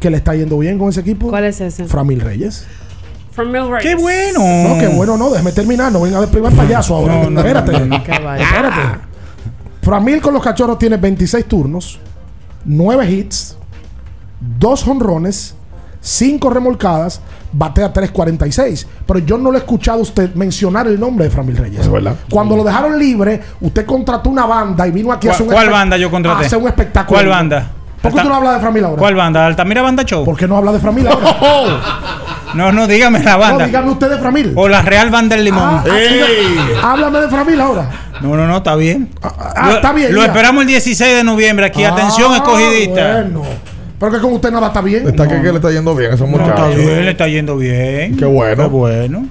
que 0.00 0.10
le 0.10 0.18
está 0.18 0.34
yendo 0.34 0.58
bien 0.58 0.78
con 0.78 0.88
ese 0.90 1.00
equipo. 1.00 1.28
¿Cuál 1.28 1.44
es 1.44 1.60
ese? 1.60 1.84
Framil 1.86 2.20
Reyes. 2.20 2.66
From. 3.36 3.52
¡Qué 3.80 3.94
bueno! 3.94 4.40
No, 4.40 4.80
qué 4.80 4.88
bueno, 4.88 5.18
no, 5.18 5.28
déjeme 5.30 5.52
terminar, 5.52 5.92
no 5.92 6.00
venga 6.00 6.20
de 6.20 6.26
primer 6.26 6.52
payaso 6.54 6.96
ahora. 6.96 7.22
No, 7.22 7.30
no, 7.30 7.40
Espérate. 7.40 7.80
no. 7.80 7.96
Espérate. 7.96 8.98
Framil 9.82 10.20
con 10.22 10.32
los 10.34 10.42
cachorros 10.42 10.78
tiene 10.78 10.96
26 10.96 11.44
turnos, 11.44 12.00
9 12.64 13.10
hits, 13.10 13.56
2 14.58 14.88
honrones, 14.88 15.54
5 16.00 16.50
remolcadas, 16.50 17.20
batea 17.52 17.92
3.46. 17.92 18.86
Pero 19.06 19.18
yo 19.20 19.36
no 19.38 19.52
le 19.52 19.58
he 19.58 19.60
escuchado 19.60 19.98
a 19.98 20.02
usted 20.02 20.34
mencionar 20.34 20.86
el 20.86 20.98
nombre 20.98 21.26
de 21.26 21.30
Framil 21.30 21.56
Reyes. 21.56 21.82
Es 21.82 21.90
verdad. 21.90 22.16
Cuando 22.30 22.56
lo 22.56 22.64
dejaron 22.64 22.98
libre, 22.98 23.40
usted 23.60 23.84
contrató 23.84 24.30
una 24.30 24.46
banda 24.46 24.86
y 24.88 24.90
vino 24.92 25.12
aquí 25.12 25.28
a 25.28 25.32
hacer 25.32 25.46
un 25.46 25.52
¿Cuál 25.52 25.68
banda 25.70 25.96
yo 25.98 26.10
contraté? 26.10 26.44
a 26.44 26.46
hacer 26.46 26.58
un 26.58 26.68
espectáculo. 26.68 27.18
¿Cuál 27.18 27.28
banda? 27.28 27.70
¿Por 28.10 28.14
qué 28.20 28.22
tú 28.22 28.28
no 28.28 28.34
hablas 28.36 28.54
de 28.54 28.60
Framil 28.60 28.84
ahora? 28.84 28.98
¿Cuál 28.98 29.14
banda? 29.14 29.46
¿Altamira 29.46 29.82
Banda 29.82 30.02
Show? 30.04 30.24
¿Por 30.24 30.36
qué 30.36 30.46
no 30.48 30.56
habla 30.56 30.72
de 30.72 30.78
Framil 30.80 31.06
ahora? 31.08 31.36
No, 32.54 32.72
no, 32.72 32.86
dígame 32.86 33.18
la 33.22 33.32
no, 33.32 33.38
banda. 33.38 33.66
dígame 33.66 33.90
usted 33.90 34.08
de 34.08 34.16
Framil. 34.18 34.52
o 34.54 34.66
la 34.66 34.80
Real 34.80 35.10
Banda 35.10 35.36
del 35.36 35.44
Limón. 35.44 35.62
Ah, 35.62 35.84
ah, 35.86 36.92
Háblame 36.92 37.20
de 37.20 37.28
Framil 37.28 37.60
ahora. 37.60 37.90
No, 38.22 38.34
no, 38.34 38.46
no, 38.46 38.56
está 38.58 38.76
bien. 38.76 39.10
ah, 39.20 39.66
lo, 39.68 39.74
está 39.74 39.92
bien, 39.92 40.14
Lo 40.14 40.20
ya. 40.22 40.28
esperamos 40.28 40.62
el 40.62 40.68
16 40.68 41.16
de 41.16 41.24
noviembre 41.24 41.66
aquí. 41.66 41.84
Atención, 41.84 42.32
Ah, 42.32 42.36
escogidista. 42.36 43.12
Bueno. 43.12 43.42
Pero 44.00 44.12
que 44.12 44.18
con 44.20 44.32
usted 44.32 44.50
nada 44.50 44.68
está 44.68 44.80
bien. 44.80 45.06
Está 45.06 45.28
que, 45.28 45.34
que 45.42 45.48
le 45.50 45.56
está 45.56 45.70
yendo 45.70 45.94
bien 45.94 46.12
a 46.12 46.14
esos 46.14 46.28
No, 46.30 46.36
está 46.46 46.68
bien, 46.68 47.04
le 47.04 47.10
está 47.10 47.28
yendo 47.28 47.56
bien. 47.58 48.16
Qué 48.16 48.24
bueno. 48.24 48.62
Qué 48.62 48.68
bueno. 48.70 49.26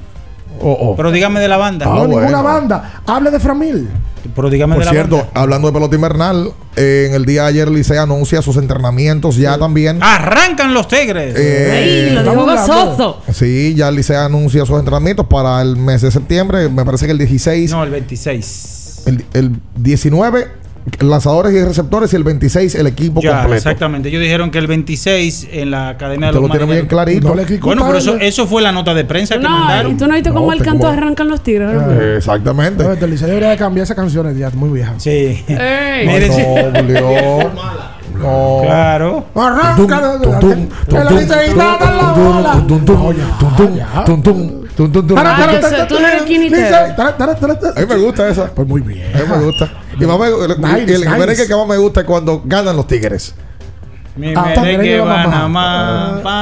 Oh, 0.62 0.72
oh. 0.80 0.96
Pero 0.96 1.12
dígame 1.12 1.40
de 1.40 1.48
la 1.48 1.58
banda. 1.58 1.86
No, 1.86 1.92
Ah, 1.94 2.08
ninguna 2.08 2.26
bueno. 2.26 2.44
banda. 2.44 3.02
Hable 3.06 3.32
de 3.32 3.40
Framil. 3.40 3.90
Pero 4.36 4.50
dígame 4.50 4.74
Por 4.74 4.82
de 4.82 4.86
la 4.86 4.92
cierto, 4.92 5.18
banda. 5.18 5.32
hablando 5.36 5.68
de 5.68 5.74
pelota 5.74 5.96
invernal, 5.96 6.52
eh, 6.76 7.06
en 7.10 7.16
el 7.16 7.26
día 7.26 7.44
de 7.44 7.50
ayer 7.50 7.70
Licey 7.70 7.98
anuncia 7.98 8.42
sus 8.42 8.58
entrenamientos 8.58 9.36
ya 9.38 9.56
también. 9.58 10.02
Arrancan 10.02 10.74
los 10.74 10.88
tigres. 10.88 11.36
Eh, 11.38 12.16
Ay, 12.18 12.24
lo 12.24 12.34
gozoso. 12.34 13.22
Sí, 13.32 13.76
ya 13.76 13.90
el 13.90 13.96
Licey 13.96 14.16
anuncia 14.16 14.66
sus 14.66 14.80
entrenamientos 14.80 15.28
para 15.28 15.62
el 15.62 15.78
mes 15.78 16.02
de 16.02 16.10
septiembre. 16.10 16.70
Me 16.70 16.84
parece 16.84 17.06
que 17.06 17.12
el 17.12 17.20
16. 17.20 17.70
No, 17.72 17.84
el 17.84 17.92
26. 17.92 19.04
El, 19.06 19.26
el 19.34 19.52
19 19.76 20.48
lanzadores 21.00 21.54
y 21.54 21.64
receptores 21.64 22.14
y 22.14 22.16
el 22.16 22.24
26 22.24 22.76
el 22.76 22.88
equipo 22.88 23.22
ya, 23.22 23.42
completo. 23.42 23.56
Exactamente. 23.56 24.10
Ellos 24.10 24.22
dijeron 24.22 24.52
que 24.52 24.60
el 24.60 24.68
26 24.68 25.48
en 25.52 25.72
la 25.72 25.90
Academia 25.90 26.28
de 26.28 26.34
los 26.34 26.44
lo 26.44 26.50
tiene 26.50 26.72
bien 26.72 26.88
clarito. 26.88 27.30
No 27.30 27.36
bueno, 27.62 27.86
pero 27.86 27.98
eso, 27.98 28.18
eso 28.18 28.48
fue 28.48 28.62
la 28.62 28.72
nota 28.72 28.94
de 28.94 29.06
prensa 29.06 29.36
no, 29.36 29.42
que 29.42 29.48
mandaron. 29.50 29.92
Y 29.92 29.96
tú 29.96 30.08
no 30.08 30.14
viste 30.14 30.32
cómo 30.32 30.48
no, 30.48 30.54
el 30.54 30.64
canto 30.64 30.88
como... 30.88 30.94
arrancan 30.94 31.28
los 31.28 31.42
tiros. 31.42 31.74
Eh, 31.74 32.16
exactamente. 32.18 32.84
No, 32.84 32.94
el 32.94 33.10
liceo 33.10 33.28
debería 33.28 33.58
cambiar 33.58 33.84
esas 33.84 33.96
canciones 33.96 34.38
ya, 34.38 34.50
muy 34.52 34.70
viejas. 34.70 35.02
Sí. 35.02 35.44
Ey. 35.48 36.06
No, 36.96 37.52
No. 38.16 38.62
Claro. 38.64 39.26
Arranca. 39.36 40.14
A 47.76 47.80
mí 47.80 47.86
me 47.88 47.98
gusta 47.98 48.30
esa. 48.30 48.46
Pues 48.54 48.68
muy 48.68 48.82
bien. 48.82 49.08
A 49.14 49.18
mí 49.20 49.24
me 49.30 49.46
gusta. 49.46 49.70
Y 50.00 50.06
más 50.06 50.20
me- 50.20 50.28
el, 50.28 50.62
Nice, 50.62 50.94
el 50.96 51.02
nice. 51.02 51.10
merengue 51.18 51.48
que 51.48 51.56
más 51.56 51.68
me 51.68 51.78
gusta 51.78 52.02
es 52.02 52.06
cuando 52.06 52.42
ganan 52.46 52.76
los 52.76 52.88
tigres. 52.88 53.34
Mi 54.18 54.34
Ah, 54.34 54.46
merengue 54.56 54.98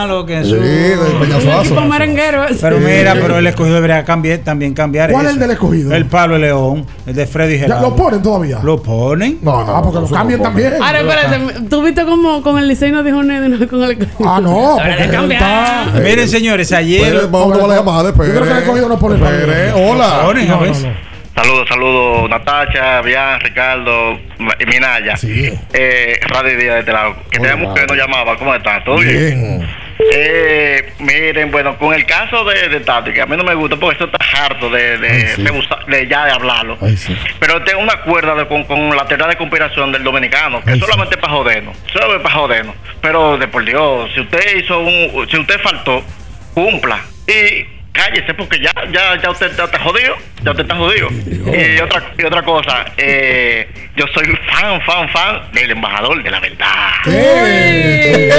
lo 0.05 0.27
que 0.27 0.43
Sí, 0.43 0.49
sube. 0.51 0.59
de 0.59 1.87
merenguero. 1.89 2.45
Pero 2.61 2.77
mira, 2.77 3.13
pero 3.15 3.39
el 3.39 3.47
escogido 3.47 3.73
debería 3.73 4.05
cambiar, 4.05 4.37
también 4.39 4.75
cambiar 4.75 5.11
¿Cuál 5.11 5.25
es 5.25 5.31
el 5.33 5.39
del 5.39 5.51
escogido? 5.51 5.91
El 5.91 6.05
Pablo 6.05 6.37
León, 6.37 6.85
el 7.07 7.15
de 7.15 7.25
Freddy 7.25 7.53
Ya 7.55 7.61
Gerardo. 7.61 7.89
lo 7.89 7.95
ponen 7.95 8.21
todavía. 8.21 8.59
¿Lo 8.61 8.79
ponen? 8.79 9.39
No, 9.41 9.65
no. 9.65 9.75
Ah, 9.75 9.81
porque 9.81 9.97
lo 10.01 10.05
eso 10.05 10.13
cambian 10.13 10.39
no 10.39 10.43
también. 10.45 10.73
Ahora, 10.79 10.99
espérate, 10.99 11.61
¿tú 11.67 11.81
viste 11.81 12.05
cómo 12.05 12.43
con 12.43 12.59
el 12.59 12.67
no 12.91 13.01
dijo 13.01 13.23
de- 13.23 13.67
con 13.67 13.83
el 13.83 14.07
Ah, 14.23 14.39
no, 14.39 14.77
porque 14.77 15.07
de 15.07 15.33
está- 15.33 15.85
Miren, 15.99 16.29
señores, 16.29 16.71
ayer. 16.73 17.27
Vamos 17.31 17.53
a 17.53 17.55
tomar 17.55 17.69
la 17.69 17.75
llamada. 17.77 18.09
Yo 18.11 18.13
creo 18.15 18.43
que 18.43 18.51
el 18.51 18.57
escogido 18.59 18.87
no 18.89 18.99
pone. 18.99 19.15
Hola. 19.15 20.21
Ponen, 20.25 20.47
a 20.51 20.55
No, 20.57 20.61
no, 20.61 20.65
no. 20.79 21.12
Saludos, 21.35 21.67
saludos, 21.67 22.29
Natacha, 22.29 23.01
Bian, 23.01 23.39
Ricardo, 23.39 24.19
Minaya. 24.67 25.17
Sí. 25.17 25.51
Eh, 25.73 26.19
Radio 26.27 26.57
Díaz 26.57 26.73
de 26.75 26.79
este 26.81 26.91
lado. 26.93 27.15
Que 27.31 27.39
Hola, 27.39 27.49
teníamos 27.51 27.73
que 27.79 27.85
nos 27.87 27.97
llamaba. 27.97 28.37
¿Cómo 28.37 28.53
están? 28.53 28.83
¿Todo 28.83 28.97
bien? 28.97 29.15
Bien. 29.17 29.69
Eh, 30.13 30.93
miren, 30.99 31.49
bueno, 31.51 31.77
con 31.77 31.93
el 31.93 32.05
caso 32.05 32.43
de, 32.45 32.69
de 32.69 32.79
Tati, 32.81 33.13
que 33.13 33.21
a 33.21 33.25
mí 33.25 33.35
no 33.37 33.43
me 33.43 33.53
gusta 33.55 33.77
porque 33.77 33.93
esto 34.03 34.05
está 34.05 34.45
harto 34.45 34.69
de, 34.69 34.97
de, 34.99 35.07
Ay, 35.09 35.27
sí. 35.35 35.43
de 35.87 36.07
ya 36.07 36.25
de 36.25 36.31
hablarlo. 36.33 36.77
Ay, 36.81 36.97
sí. 36.97 37.15
Pero 37.39 37.63
tengo 37.63 37.81
una 37.81 37.97
cuerda 38.01 38.35
de- 38.35 38.47
con, 38.47 38.63
con 38.65 38.95
la 38.95 39.05
teoría 39.07 39.27
de 39.27 39.35
conspiración 39.35 39.91
del 39.91 40.03
dominicano, 40.03 40.61
que 40.63 40.71
Ay, 40.71 40.79
solamente 40.79 41.15
es 41.15 41.21
para 41.21 41.33
jodernos, 41.33 41.77
solo 41.91 42.21
para 42.21 42.35
jodernos. 42.35 42.75
Pero 43.01 43.37
de 43.37 43.47
por 43.47 43.63
Dios, 43.65 44.11
si 44.13 44.21
usted 44.21 44.57
hizo 44.57 44.79
un, 44.79 45.27
si 45.29 45.37
usted 45.37 45.59
faltó, 45.61 46.03
cumpla 46.53 46.99
y 47.27 47.65
cállese 47.93 48.33
porque 48.33 48.59
ya, 48.59 48.71
ya, 48.91 49.21
ya 49.21 49.29
usted 49.31 49.51
ya 49.55 49.63
está 49.65 49.79
jodido, 49.79 50.15
ya 50.43 50.51
usted 50.51 50.63
está 50.63 50.75
jodido. 50.75 51.07
Y 51.11 51.79
otra, 51.79 52.11
y 52.17 52.25
otra 52.25 52.43
cosa, 52.43 52.85
eh, 52.97 53.67
yo 53.95 54.05
soy 54.13 54.25
fan, 54.51 54.81
fan, 54.81 55.07
fan 55.09 55.51
del 55.53 55.71
embajador 55.71 56.21
de 56.23 56.31
la 56.31 56.39
verdad. 56.39 56.67
Eh, 57.07 58.29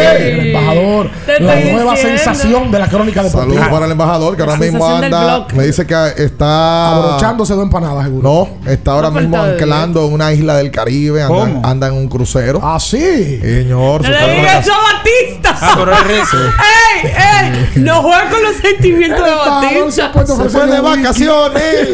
El 0.41 0.47
embajador, 0.49 1.11
la 1.41 1.55
nueva 1.57 1.93
diciendo. 1.93 2.19
sensación 2.19 2.71
de 2.71 2.79
la 2.79 2.89
crónica 2.89 3.23
Saludos 3.23 3.41
deportiva. 3.47 3.71
para 3.71 3.87
el 3.87 3.93
embajador 3.93 4.37
que 4.37 4.43
ahora 4.43 4.55
La 4.55 4.59
mismo 4.59 4.87
anda. 4.87 5.47
Me 5.55 5.65
dice 5.67 5.87
que 5.87 5.95
está. 6.19 6.97
Abrochándose 6.97 7.55
dos 7.55 7.65
empanadas, 7.65 8.05
seguro. 8.05 8.49
No, 8.65 8.71
está 8.71 8.93
ahora 8.93 9.11
No 9.11 9.21
mismo 9.21 9.43
de- 9.45 9.53
anclando 9.53 10.07
en 10.07 10.13
una 10.15 10.33
isla 10.33 10.57
del 10.57 10.71
Caribe. 10.71 11.23
Anda, 11.23 11.35
¿Cómo? 11.35 11.63
anda 11.67 11.87
en 11.89 11.95
un 11.95 12.09
crucero. 12.09 12.61
Ah, 12.63 12.79
sí. 12.81 13.39
Señor, 13.41 14.03
No 14.03 14.09
le 14.09 14.17
de 14.27 14.35
digas 14.35 14.67
Batista. 14.67 15.57
Ah, 15.61 15.75
pero 15.79 15.93
es 15.93 16.05
rezo. 16.07 16.37
¡Ey! 16.39 17.11
¡Ey! 17.11 17.69
No 17.77 18.03
juega 18.03 18.29
con 18.31 18.43
los 18.43 18.57
sentimientos 18.57 19.25
de 19.25 19.31
Embajador 19.47 19.93
se 19.93 20.03
a 20.03 20.13
Se 20.27 20.49
fue 20.49 20.67
de 20.67 20.81
vacaciones. 20.81 21.89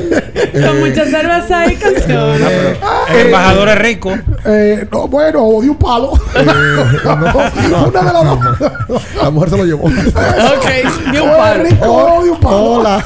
Con 0.67 0.81
mucha 0.81 1.05
cerveza 1.07 1.73
y 1.73 1.77
canciones. 1.77 2.41
Eh, 2.51 2.77
El 3.13 3.27
embajador 3.27 3.69
es 3.69 3.79
rico. 3.79 4.13
Eh, 4.45 4.87
no, 4.91 5.09
bueno, 5.09 5.45
o 5.45 5.63
de 5.63 5.71
un 5.71 5.77
palo. 5.77 6.13
Una 6.35 8.03
de 8.03 8.13
las 8.13 8.25
dos. 8.25 9.03
La 9.23 9.31
mujer 9.31 9.51
se 9.51 9.57
lo 9.57 9.65
llevó. 9.65 9.85
Ok, 9.87 11.13
de 11.13 11.21
un 11.21 11.29
O 11.29 11.37
par. 11.37 11.61
es 11.61 11.71
rico 11.71 11.87
o 11.93 12.25
de 12.25 12.31
un 12.31 12.41
palo. 12.41 12.57
Hola. 12.57 13.05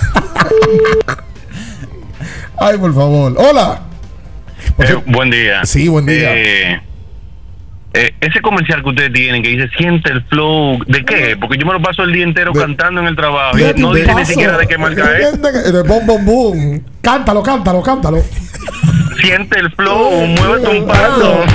Ay, 2.58 2.78
por 2.78 2.94
favor. 2.94 3.34
Hola. 3.36 3.80
Eh, 4.78 4.96
buen 5.06 5.30
día. 5.30 5.64
Sí, 5.64 5.88
buen 5.88 6.06
día. 6.06 6.30
Eh, 6.34 6.82
eh, 7.94 8.14
ese 8.20 8.40
comercial 8.40 8.82
que 8.82 8.88
ustedes 8.90 9.12
tienen 9.12 9.42
que 9.42 9.50
dice 9.50 9.68
siente 9.76 10.10
el 10.12 10.22
flow, 10.24 10.78
¿de 10.86 11.04
qué? 11.04 11.36
Porque 11.40 11.56
yo 11.58 11.66
me 11.66 11.72
lo 11.74 11.80
paso 11.80 12.02
el 12.02 12.12
día 12.12 12.24
entero 12.24 12.52
De- 12.52 12.60
cantando 12.60 13.00
en 13.00 13.06
el 13.06 13.16
trabajo 13.16 13.56
y 13.58 13.72
no 13.80 13.94
dice 13.94 14.14
ni 14.14 14.24
siquiera 14.26 14.58
de 14.58 14.66
qué 14.66 14.76
marca 14.78 15.16
es. 15.16 15.40
De 15.40 15.82
bom, 15.82 16.04
bom, 16.06 16.24
boom. 16.24 16.84
Cántalo, 17.00 17.42
cántalo, 17.42 17.82
cántalo. 17.82 18.22
Siente 19.20 19.58
el 19.60 19.70
flow, 19.72 20.26
muévete 20.26 20.68
un 20.68 20.86
paso. 20.86 21.44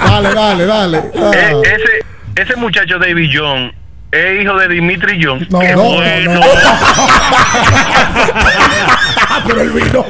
Dale, 0.00 0.34
dale, 0.34 0.66
dale. 0.66 1.02
Ah. 1.16 1.30
Eh, 1.34 1.56
ese, 1.64 2.04
ese 2.42 2.56
muchacho 2.56 2.98
David 2.98 3.30
John 3.34 3.72
es 4.12 4.42
hijo 4.42 4.54
de 4.58 4.68
Dimitri 4.68 5.20
John. 5.22 5.46
No, 5.50 5.58
Qué 5.60 5.72
no, 5.74 5.82
bueno. 5.82 6.34
no. 6.34 6.40
Pero 9.46 9.60
él 9.62 9.70
vino. 9.70 10.04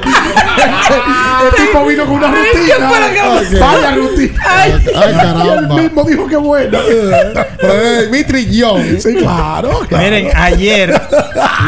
El 1.43 1.65
tipo 1.65 1.85
vino 1.85 2.05
con 2.05 2.15
una 2.15 2.27
rutina. 2.27 2.89
pasó? 2.89 3.59
Vaya 3.59 3.95
rutina. 3.95 4.33
Ay, 4.47 4.71
Y 4.85 4.87
él 4.89 4.93
caramba. 5.15 5.75
mismo 5.81 6.03
dijo 6.03 6.27
que. 6.27 6.37
Pero 7.59 8.01
Dimitri 8.03 8.45
Young. 8.55 8.99
Sí, 8.99 9.15
claro. 9.15 9.81
claro. 9.87 10.03
Miren, 10.03 10.29
ayer 10.35 11.01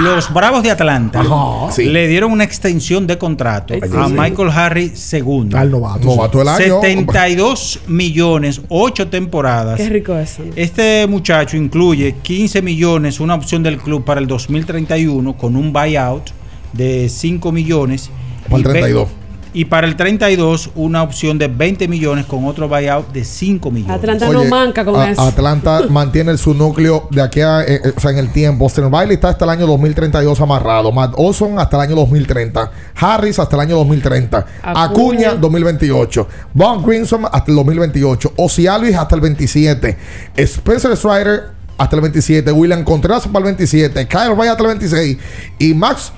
los 0.04 0.32
Bravos 0.34 0.64
de 0.64 0.72
Atlanta 0.72 1.22
Ajá. 1.22 1.72
Sí. 1.72 1.86
le 1.86 2.08
dieron 2.08 2.32
una 2.32 2.44
extensión 2.44 3.08
de 3.08 3.18
contrato 3.18 3.74
a 3.74 4.08
Michael 4.10 4.50
Harris 4.50 5.14
II. 5.14 5.50
Al 5.56 5.72
novato. 5.72 6.06
Novato 6.06 6.40
del 6.40 6.48
año. 6.50 6.82
72 6.82 7.80
millones, 7.88 8.62
8 8.70 9.08
temporadas. 9.10 9.78
Qué 9.78 9.90
rico 9.90 10.18
eso. 10.18 10.44
Este 10.56 11.08
muchacho 11.08 11.58
incluye 11.58 12.16
15 12.22 12.62
millones, 12.62 13.20
una 13.20 13.36
opción 13.36 13.64
del 13.64 13.78
club 13.78 14.04
para 14.04 14.20
el 14.20 14.28
2031 14.28 15.36
con 15.38 15.56
un 15.56 15.72
buyout 15.74 16.30
de 16.74 17.08
5 17.10 17.52
millones. 17.52 18.10
Para 18.50 18.56
el 18.58 18.62
Y 18.62 18.64
ve- 18.66 18.72
32. 18.74 19.08
Y 19.56 19.66
para 19.66 19.86
el 19.86 19.96
32 19.96 20.72
una 20.74 21.04
opción 21.04 21.38
de 21.38 21.48
20 21.48 21.88
millones 21.88 22.26
con 22.26 22.44
otro 22.46 22.68
buyout 22.68 23.14
de 23.14 23.24
5 23.24 23.70
millones. 23.70 23.96
Atlanta 23.98 24.28
no 24.28 24.40
Oye, 24.40 24.50
manca 24.50 24.84
con 24.84 25.00
a- 25.00 25.12
eso. 25.12 25.22
Atlanta 25.22 25.82
mantiene 25.92 26.36
su 26.40 26.56
núcleo 26.56 27.08
de 27.12 27.22
aquí 27.22 27.42
a, 27.42 27.62
eh, 27.62 27.80
eh, 27.86 27.94
o 27.96 28.00
sea, 28.00 28.10
en 28.10 28.18
el 28.18 28.32
tiempo. 28.32 28.64
Austin 28.66 28.92
Riley 28.92 29.14
está 29.14 29.30
hasta 29.30 29.46
el 29.46 29.52
año 29.52 29.68
2032 29.68 30.42
amarrado. 30.42 30.92
Matt 30.92 31.14
Olson 31.18 31.60
hasta 31.60 31.78
el 31.78 31.84
año 31.84 31.96
2030. 31.98 32.72
Harris 32.96 33.38
hasta 33.38 33.56
el 33.56 33.62
año 33.62 33.76
2030. 33.76 34.38
Acuña. 34.64 34.84
Acuña 34.86 35.36
2028. 35.36 36.28
Von 36.56 36.84
Grinsom 36.84 37.26
hasta 37.26 37.52
el 37.52 37.56
2028. 37.56 38.34
Ozzy 38.38 38.66
Alvis 38.66 38.96
hasta 38.96 39.14
el 39.14 39.22
27. 39.22 39.98
Spencer 40.36 40.98
Strider 40.98 41.44
hasta 41.78 41.96
el 41.96 42.02
27. 42.02 42.52
William 42.52 42.84
Contreras 42.84 43.28
para 43.28 43.38
el 43.50 43.56
27. 43.56 44.08
Kyle 44.08 44.36
Ray 44.36 44.48
hasta 44.50 44.64
el 44.64 44.68
26. 44.70 45.18
Y 45.60 45.76
Max 45.76 46.12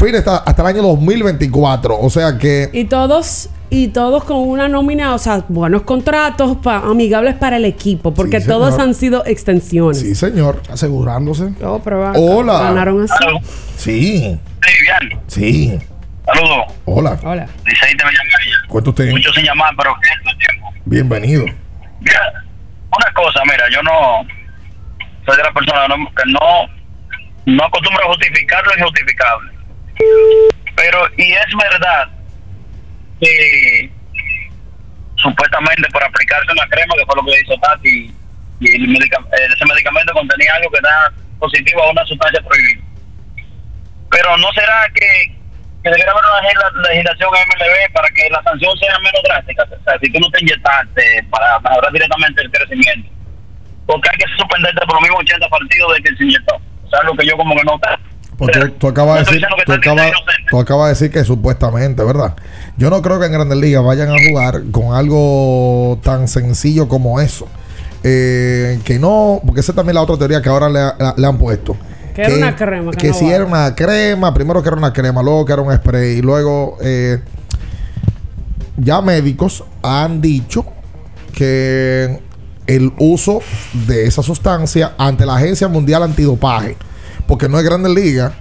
Fried 0.00 0.14
está 0.14 0.38
hasta 0.38 0.62
el 0.62 0.68
año 0.68 0.82
2024. 0.82 2.00
O 2.00 2.08
sea 2.08 2.38
que 2.38 2.70
Y 2.72 2.86
todos, 2.86 3.50
y 3.68 3.88
todos 3.88 4.24
con 4.24 4.38
una 4.38 4.66
nómina, 4.66 5.14
o 5.14 5.18
sea, 5.18 5.44
buenos 5.48 5.82
contratos 5.82 6.56
pa- 6.62 6.78
amigables 6.78 7.34
para 7.34 7.58
el 7.58 7.66
equipo, 7.66 8.14
porque 8.14 8.40
Sí, 8.40 8.46
todos 8.48 8.78
han 8.78 8.94
sido 8.94 9.26
extensiones. 9.26 10.00
sí, 10.00 10.14
señor. 10.14 10.62
Asegurándose. 10.72 11.50
Oh, 11.62 11.82
pero 11.84 11.98
va- 12.00 12.12
Hola. 12.16 12.60
Ganaron 12.62 13.02
así. 13.04 13.14
Sí, 13.76 14.38
Sí. 15.26 15.78
Saludos. 16.24 16.64
Hola. 16.86 17.18
Hola. 17.22 17.46
Dice 17.66 17.86
ahí 17.86 17.94
te 17.94 18.04
me 18.04 18.10
llama 18.12 18.30
ella. 18.46 18.56
Cuenta 18.68 18.90
usted. 18.90 19.10
Mucho 19.10 19.32
sin 19.34 19.44
llamar, 19.44 19.74
pero 19.76 19.92
que 20.00 20.08
es 20.30 20.38
tiempo. 20.38 20.68
Bienvenido. 20.86 21.44
Mira, 22.00 22.20
una 22.96 23.12
cosa, 23.14 23.40
mira, 23.44 23.64
yo 23.70 23.82
no 23.82 23.90
soy 25.26 25.36
de 25.36 25.42
la 25.42 25.52
persona 25.52 25.88
no- 25.88 26.08
que 26.14 26.22
no, 26.32 27.54
no 27.54 27.64
acostumbro 27.64 28.02
a 28.04 28.08
justificar 28.14 28.64
lo 28.64 28.78
injustificable. 28.78 29.59
Pero, 30.76 31.06
y 31.16 31.32
es 31.32 31.46
verdad 31.60 32.08
que 33.20 33.90
supuestamente 35.16 35.88
por 35.92 36.02
aplicarse 36.02 36.52
una 36.52 36.66
crema, 36.68 36.94
que 36.96 37.04
fue 37.06 37.16
lo 37.16 37.24
que 37.24 37.40
hizo 37.40 37.54
Tati, 37.60 38.14
y 38.60 38.66
ese 38.68 39.64
medicamento 39.66 40.12
contenía 40.12 40.54
algo 40.54 40.70
que 40.70 40.80
da 40.80 41.12
positivo 41.38 41.82
a 41.82 41.90
una 41.90 42.04
sustancia 42.06 42.40
prohibida. 42.42 42.82
Pero 44.10 44.36
¿no 44.38 44.50
será 44.52 44.86
que, 44.94 45.32
que 45.82 45.90
debería 45.90 46.10
haber 46.10 46.24
una 46.24 46.40
legisla- 46.42 46.88
legislación 46.90 47.30
MLB 47.30 47.92
para 47.92 48.08
que 48.08 48.28
la 48.30 48.42
sanción 48.42 48.76
sea 48.78 48.98
menos 48.98 49.22
drástica? 49.24 49.62
O 49.64 49.84
sea, 49.84 49.98
si 50.02 50.10
tú 50.12 50.18
no 50.20 50.30
te 50.30 50.40
inyectaste 50.42 51.24
para 51.30 51.60
mejorar 51.60 51.92
directamente 51.92 52.42
el 52.42 52.50
crecimiento, 52.50 53.08
porque 53.86 54.08
hay 54.10 54.16
que 54.18 54.36
suspenderte 54.36 54.80
por 54.86 54.94
los 54.94 55.02
mismos 55.02 55.20
80 55.20 55.48
partidos 55.48 55.94
de 55.94 56.02
que 56.02 56.16
se 56.16 56.24
inyectó. 56.24 56.56
O 56.84 56.88
sea, 56.90 57.02
lo 57.04 57.14
que 57.14 57.26
yo 57.26 57.36
como 57.36 57.54
que 57.54 57.64
no... 57.64 57.78
Pues 58.40 58.58
tú, 58.58 58.70
tú 58.78 58.88
acabas 58.88 59.26
de 59.26 59.32
decir, 59.34 59.46
tú 59.66 59.72
acabas, 59.72 60.10
tú 60.50 60.58
acabas 60.58 60.86
de 60.86 60.94
decir 60.94 61.10
que 61.12 61.24
supuestamente, 61.24 62.02
¿verdad? 62.02 62.34
Yo 62.76 62.90
no 62.90 63.00
creo 63.02 63.20
que 63.20 63.26
en 63.26 63.32
Grandes 63.32 63.58
Ligas 63.58 63.84
vayan 63.84 64.08
a 64.10 64.16
jugar 64.28 64.62
con 64.72 64.94
algo 64.94 66.00
tan 66.02 66.26
sencillo 66.26 66.88
como 66.88 67.20
eso. 67.20 67.46
Eh, 68.02 68.80
que 68.84 68.98
no, 68.98 69.40
porque 69.44 69.60
esa 69.60 69.74
también 69.74 69.90
es 69.90 69.94
la 69.96 70.02
otra 70.02 70.16
teoría 70.16 70.40
que 70.42 70.48
ahora 70.48 70.68
le, 70.70 70.80
ha- 70.80 71.14
le 71.16 71.26
han 71.26 71.36
puesto. 71.38 71.76
Que 72.14 72.22
Que 72.22 72.22
era 72.22 72.36
una 72.36 72.56
crema, 72.56 72.90
que 72.92 72.96
Que 72.96 73.08
no 73.08 73.14
si 73.14 73.24
vale. 73.26 73.36
era 73.36 73.44
una 73.44 73.74
crema, 73.74 74.32
primero 74.34 74.62
que 74.62 74.68
era 74.68 74.76
una 74.78 74.92
crema, 74.92 75.22
luego 75.22 75.44
que 75.44 75.52
era 75.52 75.62
un 75.62 75.76
spray, 75.76 76.18
y 76.18 76.22
luego 76.22 76.78
eh, 76.80 77.20
ya 78.78 79.00
médicos 79.02 79.64
han 79.82 80.20
dicho 80.20 80.64
que 81.34 82.20
el 82.66 82.92
uso 82.98 83.40
de 83.86 84.06
esa 84.06 84.22
sustancia 84.22 84.92
ante 84.98 85.26
la 85.26 85.36
Agencia 85.36 85.68
Mundial 85.68 86.02
Antidopaje, 86.02 86.76
porque 87.30 87.48
no 87.48 87.56
es 87.58 87.64
Grandes 87.64 87.94
Ligas, 87.94 88.32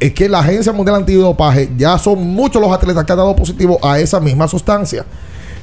es 0.00 0.14
que 0.14 0.28
la 0.28 0.38
Agencia 0.38 0.72
Mundial 0.72 0.96
Antidopaje 0.96 1.70
ya 1.76 1.98
son 1.98 2.24
muchos 2.28 2.62
los 2.62 2.72
atletas 2.72 3.04
que 3.04 3.12
han 3.12 3.18
dado 3.18 3.34
positivo 3.36 3.78
a 3.82 3.98
esa 3.98 4.20
misma 4.20 4.46
sustancia, 4.48 5.04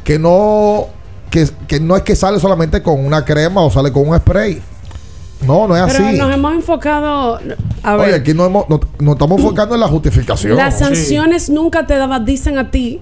que 0.03 0.19
no, 0.19 0.87
que, 1.31 1.47
que 1.67 1.79
no 1.79 1.95
es 1.95 2.03
que 2.03 2.15
sale 2.15 2.39
solamente 2.39 2.83
con 2.83 3.03
una 3.03 3.23
crema 3.23 3.61
o 3.61 3.71
sale 3.71 3.91
con 3.91 4.07
un 4.09 4.17
spray. 4.17 4.61
No, 5.45 5.67
no 5.69 5.75
es 5.77 5.93
Pero 5.93 6.05
así. 6.07 6.17
nos 6.17 6.33
hemos 6.33 6.53
enfocado. 6.53 7.39
A 7.83 7.95
ver, 7.95 8.07
Oye, 8.09 8.15
aquí 8.15 8.33
no 8.33 8.45
hemos- 8.45 8.67
no- 8.67 8.79
nos 8.99 9.13
estamos 9.15 9.39
enfocando 9.39 9.73
en 9.75 9.79
la 9.81 9.87
justificación. 9.87 10.57
las 10.57 10.79
sanciones 10.79 11.49
nunca 11.49 11.87
te 11.87 11.95
daban, 11.95 12.25
dicen 12.25 12.57
a 12.57 12.69
ti 12.71 12.99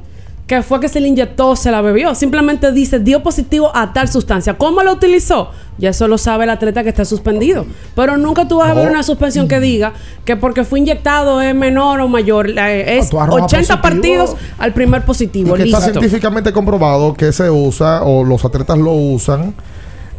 que 0.48 0.61
fue 0.64 0.80
que 0.80 0.88
se 0.88 1.02
le 1.02 1.10
inyectó, 1.10 1.57
se 1.57 1.69
la 1.72 1.82
bebió. 1.82 2.15
Simplemente 2.15 2.72
dice, 2.72 2.99
dio 2.99 3.22
positivo 3.22 3.69
a 3.76 3.91
tal 3.91 4.07
sustancia. 4.07 4.57
¿Cómo 4.57 4.82
lo 4.82 4.94
utilizó? 4.94 5.52
Ya 5.78 5.90
eso 5.90 6.07
lo 6.07 6.18
sabe 6.18 6.45
el 6.45 6.49
atleta 6.49 6.84
que 6.84 6.90
está 6.90 7.03
suspendido. 7.03 7.65
Pero 7.95 8.15
nunca 8.15 8.48
tú 8.48 8.57
vas 8.60 8.69
a 8.69 8.74
ver 8.74 8.90
una 8.90 9.03
suspensión 9.03 9.49
que 9.49 9.60
diga 9.60 9.91
que 10.24 10.38
porque 10.38 10.64
fue 10.64 10.80
inyectado 10.80 11.41
es 11.41 11.53
menor 11.53 11.99
o 11.99 12.07
mayor. 12.07 12.49
La- 12.49 12.72
Es 12.72 13.10
tú 13.10 13.19
arrojas 13.19 13.44
80 13.53 13.82
positivo. 13.82 13.82
partidos 13.82 14.36
al 14.57 14.74
primer 14.74 15.03
positivo. 15.03 15.56
Y 15.56 15.60
que 15.60 15.64
está 15.65 15.82
científicamente 15.82 16.53
comprobado 16.53 17.14
que 17.14 17.34
se 17.34 17.49
usa 17.49 18.03
o 18.03 18.24
los 18.24 18.45
atletas 18.45 18.78
lo 18.78 18.94
usan 18.94 19.53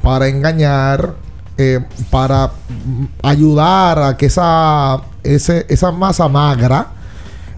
para 0.02 0.28
engañar, 0.28 1.14
eh, 1.56 1.80
para 2.10 2.48
mm, 2.68 3.04
ayudar 3.22 3.98
a 4.02 4.16
que 4.18 4.26
esa, 4.26 5.00
ese, 5.24 5.64
esa 5.70 5.90
masa 5.90 6.28
magra, 6.28 6.88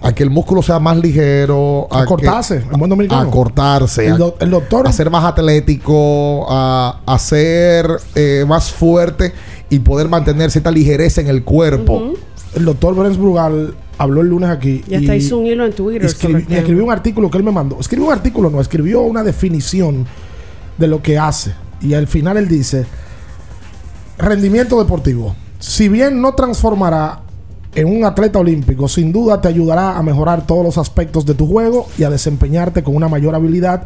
a 0.03 0.13
que 0.15 0.23
el 0.23 0.31
músculo 0.31 0.63
sea 0.63 0.79
más 0.79 0.97
ligero, 0.97 1.87
A 1.91 2.05
cortarse, 2.07 2.57
en 2.73 2.79
buen 2.79 2.89
dominicano. 2.89 3.21
a 3.29 3.31
cortarse, 3.31 4.07
El 4.07 4.17
doctor- 4.51 4.87
a 4.89 4.93
ser 4.93 5.11
más 5.11 5.25
atlético, 5.25 6.47
a, 6.51 7.01
a 7.05 7.19
ser 7.19 7.87
eh, 8.15 8.45
más 8.49 8.73
fuerte 8.73 9.33
y 9.69 9.79
poder 9.81 10.09
mantener 10.09 10.51
cierta 10.51 10.71
ligereza 10.71 11.21
en 11.21 11.29
el 11.29 11.45
cuerpo. 11.45 12.15
El 12.55 12.65
doctor 12.65 12.95
Brens 12.95 13.19
Brugal 13.19 13.75
habló 13.99 14.23
el 14.23 14.29
lunes 14.29 14.49
aquí. 14.51 14.83
Y 14.89 14.95
hasta 14.95 15.15
hizo 15.15 15.39
un 15.39 15.47
hilo 15.47 15.67
en 15.67 15.73
Twitter. 15.73 16.03
escribi- 16.09 16.47
tema. 16.47 16.59
escribió 16.61 16.85
un 16.85 16.91
artículo 16.93 17.31
que 17.31 17.39
él 17.39 17.45
me 17.45 17.53
mandó. 17.53 17.79
Escribió 17.79 18.07
un 18.07 18.13
artículo, 18.13 18.49
no, 18.51 18.61
escribió 18.61 19.03
una 19.03 19.23
definición 19.23 20.07
de 20.79 20.87
lo 20.89 21.03
que 21.03 21.19
hace. 21.19 21.53
Y 21.83 21.95
al 21.95 22.07
final 22.07 22.37
él 22.39 22.49
dice: 22.49 22.87
rendimiento 24.19 24.79
deportivo. 24.79 25.35
Si 25.59 25.89
bien 25.89 26.21
no 26.21 26.35
transformará 26.35 27.21
en 27.75 27.87
un 27.87 28.05
atleta 28.05 28.39
olímpico, 28.39 28.89
sin 28.89 29.13
duda 29.13 29.41
te 29.41 29.49
ayudará 29.49 29.97
a 29.97 30.03
mejorar 30.03 30.47
todos 30.47 30.65
los 30.65 30.79
aspectos 30.79 31.25
de 31.27 31.35
tu 31.35 31.47
juego 31.47 31.87
y 31.99 32.03
a 32.05 32.11
desempeñarte 32.11 32.83
con 32.83 32.97
una 32.97 33.09
mayor 33.09 33.35
habilidad, 33.35 33.85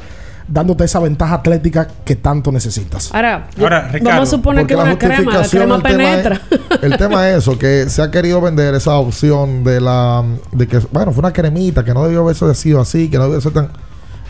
dándote 0.49 0.85
esa 0.85 0.99
ventaja 1.01 1.37
atlética 1.37 1.89
que 2.05 2.17
tanto 2.17 2.53
necesitas. 2.53 3.11
Ahora, 3.15 3.49
Ahora, 3.59 3.79
vamos 3.81 3.93
Ricardo, 3.93 4.23
a 4.23 4.27
suponer 4.27 4.67
que 4.67 4.75
Porque 4.75 4.91
una 4.91 4.99
crema, 4.99 5.33
la 5.41 5.49
crema 5.49 5.77
el 5.77 5.83
tema 5.83 5.97
penetra. 5.99 6.41
es- 6.51 6.83
el 6.83 6.97
tema 6.99 7.29
es 7.31 7.39
eso, 7.39 7.59
que 7.59 7.89
se 7.89 8.03
ha 8.03 8.11
querido 8.11 8.41
vender 8.41 8.75
esa 8.75 8.95
opción 8.97 9.65
de 9.65 9.81
la 9.81 10.23
de 10.53 10.67
que, 10.67 10.79
bueno, 10.93 11.13
fue 11.13 11.21
una 11.21 11.33
cremita, 11.33 11.85
que 11.85 11.95
no 11.95 12.05
debió 12.05 12.21
haberse 12.21 12.55
sido 12.55 12.81
así, 12.81 13.09
que 13.09 13.17
no 13.19 13.25
debió 13.25 13.41
ser 13.41 13.53
tan. 13.53 13.69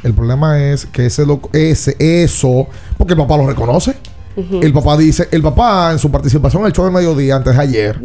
El 0.05 0.13
problema 0.15 0.63
es 0.63 0.85
que 0.87 1.07
ese, 1.07 1.25
lo- 1.27 1.41
ese 1.53 1.97
eso, 1.99 2.67
porque 2.99 3.15
el 3.15 3.19
papá 3.19 3.37
lo 3.37 3.47
reconoce. 3.47 3.97
El 4.37 4.73
papá 4.73 4.97
dice, 4.97 5.29
el 5.31 5.43
papá 5.43 5.93
en 5.93 5.99
su 5.99 6.11
participación 6.11 6.63
en 6.63 6.67
el 6.67 6.73
show 6.73 6.85
del 6.85 6.95
mediodía 6.95 7.37
antes 7.37 7.55
de 7.55 7.63
ayer, 7.63 8.01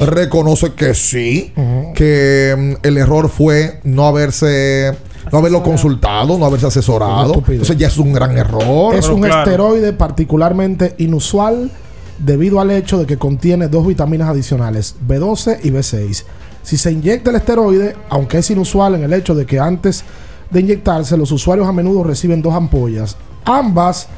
reconoce 0.00 0.72
que 0.72 0.94
sí, 0.94 1.52
que 1.94 2.54
mm, 2.56 2.86
el 2.86 2.96
error 2.96 3.28
fue 3.28 3.80
no 3.84 4.06
haberse, 4.06 4.96
no 5.30 5.38
haberlo 5.38 5.62
consultado, 5.62 6.38
no 6.38 6.46
haberse 6.46 6.66
asesorado. 6.66 7.42
Entonces 7.46 7.76
ya 7.76 7.88
es 7.88 7.98
un 7.98 8.12
gran 8.12 8.36
error. 8.36 8.94
Es 8.94 9.08
un 9.08 9.26
esteroide 9.26 9.92
particularmente 9.92 10.94
inusual 10.98 11.70
debido 12.18 12.60
al 12.60 12.70
hecho 12.70 12.98
de 12.98 13.06
que 13.06 13.18
contiene 13.18 13.68
dos 13.68 13.86
vitaminas 13.86 14.28
adicionales, 14.28 14.94
B12 15.06 15.58
y 15.64 15.70
B6. 15.70 16.24
Si 16.62 16.78
se 16.78 16.92
inyecta 16.92 17.28
el 17.28 17.36
esteroide, 17.36 17.94
aunque 18.08 18.38
es 18.38 18.50
inusual 18.50 18.94
en 18.94 19.02
el 19.02 19.12
hecho 19.12 19.34
de 19.34 19.44
que 19.44 19.60
antes 19.60 20.04
de 20.50 20.60
inyectarse 20.60 21.16
los 21.16 21.30
usuarios 21.30 21.68
a 21.68 21.72
menudo 21.72 22.04
reciben 22.04 22.40
dos 22.40 22.54
ampollas, 22.54 23.16
ambas 23.44 24.08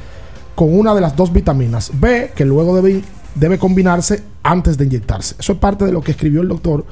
con 0.57 0.77
una 0.77 0.95
de 0.95 1.01
las 1.01 1.15
dos 1.15 1.33
vitaminas 1.33 1.93
B, 1.95 2.33
que 2.35 2.45
luego 2.45 2.75
debe, 2.75 3.03
debe 3.37 3.59
combinarse 3.59 4.23
antes 4.43 4.77
de 4.77 4.87
inyectarse. 4.87 5.37
Eso 5.39 5.53
es 5.53 5.59
parte 5.59 5.85
de 5.85 5.93
lo 5.93 6.01
que 6.01 6.11
escribió 6.11 6.41
el 6.41 6.49
doctor 6.49 6.85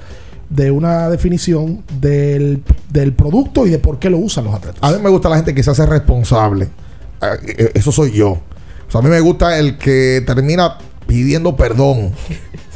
de 0.51 0.71
una 0.71 1.09
definición 1.09 1.83
del, 2.01 2.63
del 2.91 3.15
producto 3.15 3.67
y 3.67 3.71
de 3.71 3.79
por 3.79 3.99
qué 3.99 4.11
lo 4.11 4.19
usan 4.19 4.45
los 4.45 4.55
atletas. 4.55 4.79
A 4.83 4.93
mí 4.93 5.03
me 5.03 5.09
gusta 5.09 5.29
la 5.29 5.37
gente 5.37 5.55
que 5.55 5.63
se 5.63 5.71
hace 5.71 5.87
responsable. 5.87 6.69
Ah, 7.21 7.33
eh, 7.43 7.73
Eso 7.75 7.91
soy 7.91 8.13
yo. 8.13 8.31
O 8.31 8.91
sea, 8.91 9.01
a 9.01 9.03
mí 9.03 9.09
me 9.09 9.21
gusta 9.21 9.59
el 9.59 9.79
que 9.79 10.23
termina 10.27 10.77
pidiendo 11.07 11.55
perdón 11.57 12.13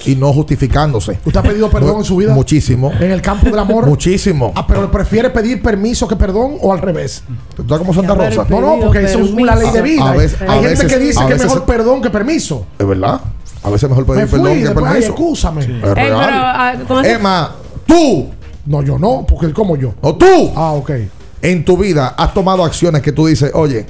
y 0.04 0.14
no 0.14 0.32
justificándose. 0.32 1.18
¿Usted 1.24 1.36
ha 1.40 1.42
pedido 1.42 1.68
perdón 1.70 1.98
en 1.98 2.04
su 2.04 2.16
vida? 2.16 2.32
Muchísimo. 2.32 2.92
En 3.00 3.10
el 3.10 3.20
campo 3.22 3.46
del 3.46 3.58
amor. 3.58 3.86
Muchísimo. 3.86 4.52
Ah, 4.54 4.66
pero 4.66 4.90
prefiere 4.90 5.30
pedir 5.30 5.60
permiso 5.62 6.06
que 6.06 6.16
perdón 6.16 6.52
o 6.60 6.72
al 6.72 6.78
revés. 6.80 7.22
¿Tú 7.56 7.62
sabes 7.68 7.78
cómo 7.78 7.92
Santa 7.94 8.14
Rosa? 8.14 8.46
No, 8.48 8.60
no, 8.60 8.78
porque 8.84 9.04
eso 9.04 9.18
es 9.20 9.30
una 9.30 9.56
ley 9.56 9.70
de 9.70 9.82
vida. 9.82 10.10
A 10.10 10.14
veces- 10.14 10.40
Hay 10.42 10.48
a 10.48 10.52
gente 10.54 10.68
veces- 10.68 10.92
que 10.92 10.98
dice 10.98 11.26
que 11.26 11.34
es 11.34 11.42
mejor 11.42 11.64
perdón 11.64 12.00
que 12.02 12.10
permiso. 12.10 12.66
Es 12.78 12.86
verdad. 12.86 13.20
A 13.62 13.70
veces 13.70 13.84
es 13.84 13.88
mejor 13.90 14.06
pedir 14.06 14.20
Me 14.20 14.26
fui, 14.28 14.38
perdón 14.38 14.58
que 14.62 14.68
ay, 14.68 14.74
permiso. 14.74 15.08
excúsame. 15.12 15.60
Es 15.62 15.68
Eh, 15.68 15.80
pero, 15.82 15.94
real. 15.94 16.30
ah, 16.32 16.74
Emma, 17.04 17.56
tú. 17.86 18.28
No, 18.66 18.82
yo 18.82 18.98
no, 18.98 19.24
porque 19.26 19.52
como 19.52 19.76
yo. 19.76 19.94
O 20.00 20.14
tú. 20.14 20.52
Ah, 20.54 20.72
ok. 20.72 20.90
En 21.42 21.64
tu 21.64 21.76
vida 21.76 22.08
has 22.16 22.34
tomado 22.34 22.64
acciones 22.64 23.00
que 23.02 23.12
tú 23.12 23.26
dices, 23.26 23.50
oye, 23.54 23.86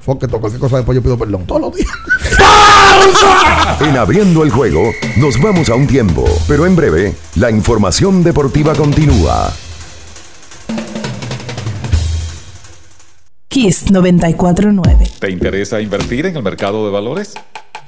fuck 0.00 0.22
it, 0.22 0.30
cualquier 0.30 0.60
cosa 0.60 0.76
después 0.76 0.96
yo 0.96 1.02
pido 1.02 1.18
perdón. 1.18 1.46
Todos 1.46 1.60
los 1.60 1.74
días. 1.74 1.88
En 3.80 3.96
abriendo 3.96 4.42
el 4.42 4.50
juego, 4.50 4.92
nos 5.16 5.40
vamos 5.40 5.70
a 5.70 5.74
un 5.74 5.86
tiempo, 5.86 6.24
pero 6.46 6.66
en 6.66 6.76
breve, 6.76 7.14
la 7.36 7.50
información 7.50 8.22
deportiva 8.22 8.74
continúa. 8.74 9.52
Kiss 13.48 13.90
949. 13.90 15.10
¿Te 15.18 15.30
interesa 15.30 15.80
invertir 15.80 16.26
en 16.26 16.36
el 16.36 16.42
mercado 16.42 16.84
de 16.84 16.92
valores? 16.92 17.34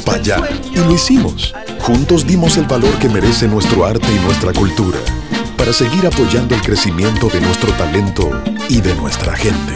Para 0.00 0.18
allá 0.18 0.36
y 0.72 0.76
lo 0.76 0.92
hicimos. 0.92 1.54
Juntos 1.80 2.26
dimos 2.26 2.56
el 2.56 2.64
valor 2.64 2.92
que 2.98 3.08
merece 3.08 3.46
nuestro 3.46 3.84
arte 3.84 4.06
y 4.10 4.18
nuestra 4.24 4.52
cultura 4.52 4.98
para 5.56 5.72
seguir 5.72 6.06
apoyando 6.06 6.54
el 6.54 6.62
crecimiento 6.62 7.28
de 7.28 7.40
nuestro 7.40 7.72
talento 7.74 8.30
y 8.68 8.80
de 8.80 8.94
nuestra 8.96 9.36
gente. 9.36 9.74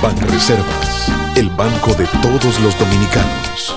Banreservas, 0.00 1.12
el 1.36 1.50
banco 1.50 1.92
de 1.94 2.06
todos 2.22 2.60
los 2.60 2.78
dominicanos. 2.78 3.76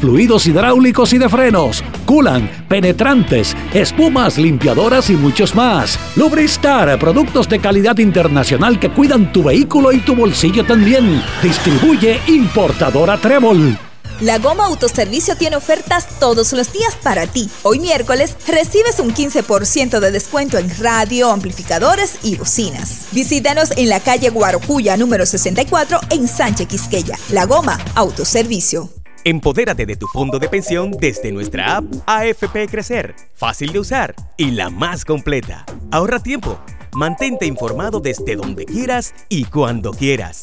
fluidos 0.00 0.46
hidráulicos 0.46 1.12
y 1.12 1.18
de 1.18 1.28
frenos, 1.28 1.82
culan, 2.06 2.50
penetrantes, 2.68 3.56
espumas, 3.72 4.38
limpiadoras 4.38 5.10
y 5.10 5.14
muchos 5.14 5.54
más. 5.54 5.98
Lubristar, 6.16 6.98
productos 6.98 7.48
de 7.48 7.58
calidad 7.58 7.98
internacional 7.98 8.78
que 8.78 8.90
cuidan 8.90 9.32
tu 9.32 9.44
vehículo 9.44 9.92
y 9.92 9.98
tu 10.00 10.14
bolsillo 10.14 10.64
también. 10.64 11.22
Distribuye 11.42 12.20
importadora 12.28 13.16
Trébol. 13.18 13.78
La 14.20 14.38
Goma 14.38 14.66
Autoservicio 14.66 15.34
tiene 15.34 15.56
ofertas 15.56 16.06
todos 16.18 16.52
los 16.52 16.72
días 16.72 16.94
para 17.02 17.26
ti. 17.26 17.48
Hoy 17.62 17.78
miércoles 17.78 18.36
recibes 18.46 19.00
un 19.00 19.14
15% 19.14 19.98
de 19.98 20.10
descuento 20.10 20.58
en 20.58 20.68
radio, 20.78 21.30
amplificadores 21.30 22.16
y 22.22 22.36
bocinas. 22.36 23.06
Visítanos 23.12 23.70
en 23.78 23.88
la 23.88 24.00
calle 24.00 24.28
Guarocuya 24.28 24.98
número 24.98 25.24
64 25.24 26.00
en 26.10 26.28
Sánchez 26.28 26.68
Quisqueya. 26.68 27.18
La 27.30 27.46
Goma 27.46 27.78
Autoservicio. 27.94 28.99
Empodérate 29.24 29.84
de 29.84 29.96
tu 29.96 30.06
fondo 30.06 30.38
de 30.38 30.48
pensión 30.48 30.92
desde 30.92 31.30
nuestra 31.30 31.76
app 31.76 31.84
AFP 32.06 32.68
Crecer, 32.70 33.14
fácil 33.34 33.70
de 33.70 33.78
usar 33.78 34.14
y 34.38 34.52
la 34.52 34.70
más 34.70 35.04
completa. 35.04 35.66
Ahorra 35.90 36.22
tiempo, 36.22 36.58
mantente 36.94 37.44
informado 37.44 38.00
desde 38.00 38.34
donde 38.36 38.64
quieras 38.64 39.14
y 39.28 39.44
cuando 39.44 39.92
quieras. 39.92 40.40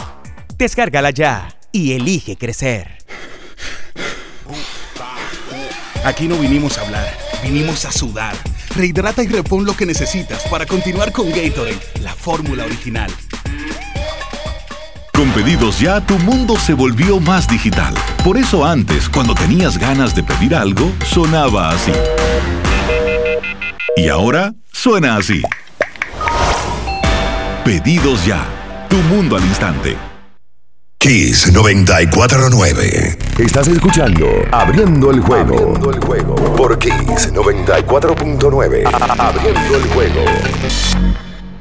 Descárgala 0.57 1.09
ya 1.09 1.57
y 1.71 1.93
elige 1.93 2.35
crecer. 2.35 2.97
Aquí 6.03 6.27
no 6.27 6.37
vinimos 6.37 6.77
a 6.77 6.81
hablar, 6.81 7.17
vinimos 7.41 7.83
a 7.85 7.91
sudar. 7.91 8.35
Rehidrata 8.75 9.23
y 9.23 9.27
repon 9.27 9.65
lo 9.65 9.75
que 9.75 9.87
necesitas 9.87 10.43
para 10.49 10.67
continuar 10.67 11.11
con 11.11 11.29
Gatorade, 11.31 11.79
la 12.01 12.13
fórmula 12.13 12.63
original. 12.65 13.11
Con 15.17 15.31
pedidos 15.31 15.79
ya, 15.79 15.99
tu 15.99 16.19
mundo 16.19 16.55
se 16.57 16.75
volvió 16.75 17.19
más 17.19 17.47
digital. 17.47 17.91
Por 18.23 18.37
eso 18.37 18.63
antes, 18.63 19.09
cuando 19.09 19.33
tenías 19.33 19.79
ganas 19.79 20.13
de 20.13 20.21
pedir 20.21 20.53
algo, 20.53 20.91
sonaba 21.03 21.71
así. 21.71 21.91
Y 23.95 24.09
ahora 24.09 24.53
suena 24.71 25.17
así. 25.17 25.41
Pedidos 27.65 28.27
ya. 28.27 28.45
Tu 28.89 28.97
mundo 28.97 29.35
al 29.35 29.43
instante. 29.43 29.97
Kiss 30.99 31.51
949. 31.51 33.17
Estás 33.39 33.67
escuchando 33.69 34.27
Abriendo 34.51 35.09
el 35.09 35.21
juego. 35.21 35.55
Abriendo 35.55 35.91
el 35.93 35.99
juego. 35.99 36.35
Por 36.55 36.77
Kiss 36.77 37.33
94.9. 37.33 38.83
Abriendo 39.17 39.77
el 39.77 39.87
juego. 39.89 41.26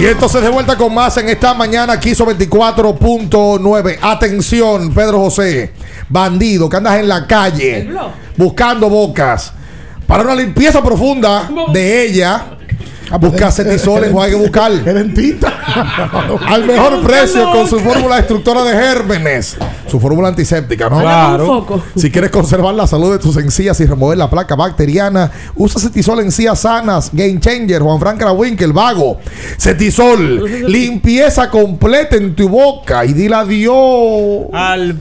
Y 0.00 0.06
entonces 0.06 0.40
de 0.40 0.48
vuelta 0.48 0.78
con 0.78 0.94
más 0.94 1.14
en 1.18 1.28
esta 1.28 1.52
mañana, 1.52 2.00
Quiso 2.00 2.24
24.9. 2.24 3.98
Atención, 4.00 4.94
Pedro 4.94 5.20
José, 5.20 5.74
bandido 6.08 6.70
que 6.70 6.78
andas 6.78 7.00
en 7.00 7.06
la 7.06 7.26
calle 7.26 7.90
buscando 8.34 8.88
bocas 8.88 9.52
para 10.06 10.22
una 10.22 10.34
limpieza 10.34 10.82
profunda 10.82 11.50
de 11.70 12.06
ella. 12.06 12.56
Busca 13.18 13.50
cetisol 13.50 14.04
en 14.04 14.12
Juan 14.12 14.38
buscar. 14.38 14.70
El 14.70 14.84
dentista. 14.84 15.52
Al 16.46 16.64
mejor 16.64 17.02
precio 17.06 17.50
con 17.52 17.68
su 17.68 17.80
fórmula 17.80 18.16
destructora 18.16 18.62
de 18.62 18.72
gérmenes. 18.72 19.56
Su 19.88 19.98
fórmula 19.98 20.28
antiséptica, 20.28 20.88
¿no? 20.88 21.00
Claro. 21.00 21.66
Si 21.96 22.10
quieres 22.10 22.30
conservar 22.30 22.74
la 22.74 22.86
salud 22.86 23.10
de 23.12 23.18
tus 23.18 23.36
encías 23.36 23.80
y 23.80 23.86
remover 23.86 24.16
la 24.16 24.30
placa 24.30 24.54
bacteriana, 24.54 25.30
usa 25.56 25.80
Cetisol 25.80 26.20
encías 26.20 26.60
sanas, 26.60 27.10
Game 27.12 27.40
Changer, 27.40 27.82
Juan 27.82 27.98
Frank 27.98 28.18
Krawinkel, 28.18 28.72
Vago. 28.72 29.18
Cetisol, 29.58 30.44
limpieza 30.70 31.50
completa 31.50 32.16
en 32.16 32.36
tu 32.36 32.48
boca 32.48 33.04
y 33.04 33.12
dile 33.12 33.34
adiós. 33.34 34.46
Al 34.52 34.96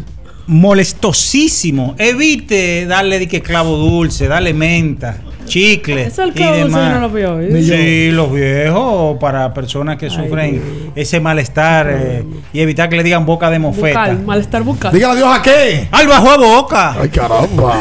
molestosísimo. 0.49 1.95
Evite 1.99 2.85
darle 2.87 3.19
de 3.19 3.27
que 3.27 3.41
clavo 3.41 3.77
dulce, 3.77 4.27
darle 4.27 4.53
menta, 4.53 5.17
chicle 5.45 6.03
Eso 6.03 6.23
el 6.23 6.29
y 6.29 6.33
clavo 6.33 6.57
dulce 6.57 6.65
demás. 6.67 6.93
no 6.95 6.99
lo 7.01 7.09
vio 7.09 7.35
hoy. 7.35 7.63
Sí, 7.63 8.09
los 8.11 8.33
viejos, 8.33 9.17
para 9.19 9.53
personas 9.53 9.97
que 9.97 10.09
sufren 10.09 10.91
ese 10.95 11.19
malestar 11.19 11.87
eh, 11.91 12.23
y 12.51 12.59
evitar 12.61 12.89
que 12.89 12.95
le 12.97 13.03
digan 13.03 13.25
boca 13.25 13.49
de 13.51 13.59
mofeta. 13.59 13.99
Bucal, 13.99 14.25
malestar 14.25 14.63
bucal. 14.63 14.91
Dígale 14.91 15.13
adiós 15.19 15.37
a 15.37 15.41
qué. 15.43 15.87
Al 15.91 16.07
bajo 16.07 16.31
a 16.31 16.37
boca. 16.37 16.95
Ay, 16.99 17.09
caramba. 17.09 17.75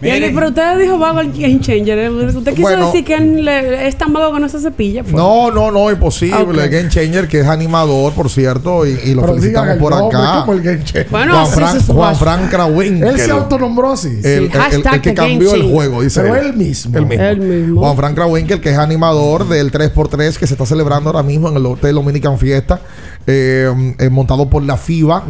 Pero 0.00 0.48
usted 0.48 0.78
dijo 0.78 0.98
vago 0.98 1.20
el 1.20 1.32
game 1.32 1.60
changer. 1.60 1.98
¿eh? 1.98 2.10
Usted 2.10 2.52
quiso 2.54 2.62
Bueno. 2.62 2.86
decir 2.86 3.04
que 3.04 3.14
él 3.14 3.44
le- 3.44 3.88
es 3.88 3.96
tan 3.96 4.12
vago 4.12 4.34
que 4.34 4.40
no 4.40 4.48
se 4.48 4.60
cepilla. 4.60 5.02
pues. 5.02 5.14
No, 5.14 5.50
no, 5.50 5.70
no, 5.70 5.90
imposible. 5.90 6.36
Ok. 6.64 6.70
Game 6.70 6.88
Changer, 6.88 7.28
que 7.28 7.40
es 7.40 7.46
animador, 7.46 8.12
por 8.12 8.28
cierto, 8.30 8.86
y, 8.86 8.90
y 9.04 9.14
lo 9.14 9.22
Pero 9.22 9.34
felicitamos 9.34 9.70
el 9.74 9.78
por 9.78 9.94
acá. 9.94 10.40
como 10.40 10.52
el 10.52 10.62
Game 10.62 10.84
Changer. 10.84 11.06
Bueno, 11.10 11.32
Juan, 11.32 11.44
así 11.44 11.60
Fran- 11.60 11.80
se 11.80 11.92
Juan. 11.92 12.16
Frank 12.16 12.50
Krawinkel. 12.50 13.08
Él 13.08 13.20
se 13.20 13.30
autonombró 13.30 13.92
así. 13.92 14.08
El, 14.22 14.24
el- 14.24 14.50
el- 14.72 14.86
el 14.94 15.00
que 15.00 15.14
cambió 15.14 15.54
el 15.54 15.62
juego, 15.70 16.02
dice 16.02 16.20
Pero 16.20 16.34
él. 16.36 16.46
él 16.48 16.52
mismo. 16.56 16.96
El 16.98 17.06
mismo. 17.06 17.24
Él 17.24 17.38
mismo. 17.40 17.80
Juan 17.80 17.96
Frank 17.96 18.14
Krawinkel, 18.14 18.60
que 18.60 18.70
es 18.70 18.78
animador 18.78 19.48
del 19.48 19.70
3x3 19.72 20.36
que 20.38 20.46
se 20.46 20.54
está 20.54 20.66
celebrando 20.66 21.10
ahora 21.10 21.22
mismo 21.22 21.48
en 21.48 21.56
el 21.56 21.66
Hotel 21.66 21.94
Dominican 21.94 22.38
Fiesta, 22.38 22.80
eh, 23.26 23.94
eh, 23.98 24.08
montado 24.08 24.48
por 24.48 24.62
la 24.62 24.76
FIBA, 24.76 25.24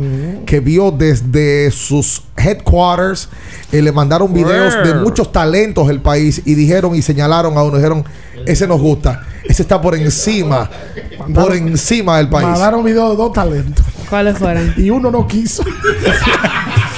que 0.44 0.60
vio 0.60 0.90
desde 0.90 1.70
sus 1.70 2.22
headquarters, 2.36 3.28
eh, 3.72 3.80
le 3.80 3.90
mandaron 3.90 4.32
videos 4.34 4.74
de 4.84 4.94
muchos 4.94 5.32
talentos 5.32 5.88
del 5.88 6.00
país 6.00 6.42
y 6.44 6.54
dijeron 6.54 6.94
y 6.94 7.02
señalaron 7.02 7.56
a 7.56 7.62
uno, 7.62 7.76
dijeron, 7.76 8.04
ese 8.44 8.66
nos 8.66 8.80
gusta, 8.80 9.22
ese 9.44 9.62
está 9.62 9.80
por 9.80 9.94
encima, 9.94 10.68
por 11.34 11.54
encima 11.54 12.18
del 12.18 12.28
país. 12.28 12.46
Mandaron 12.46 12.84
video 12.84 13.10
de 13.10 13.16
dos 13.16 13.32
talentos. 13.32 13.84
¿Cuáles 14.10 14.36
fueron? 14.38 14.74
Y 14.76 14.90
uno 14.90 15.10
no 15.10 15.26
quiso. 15.26 15.64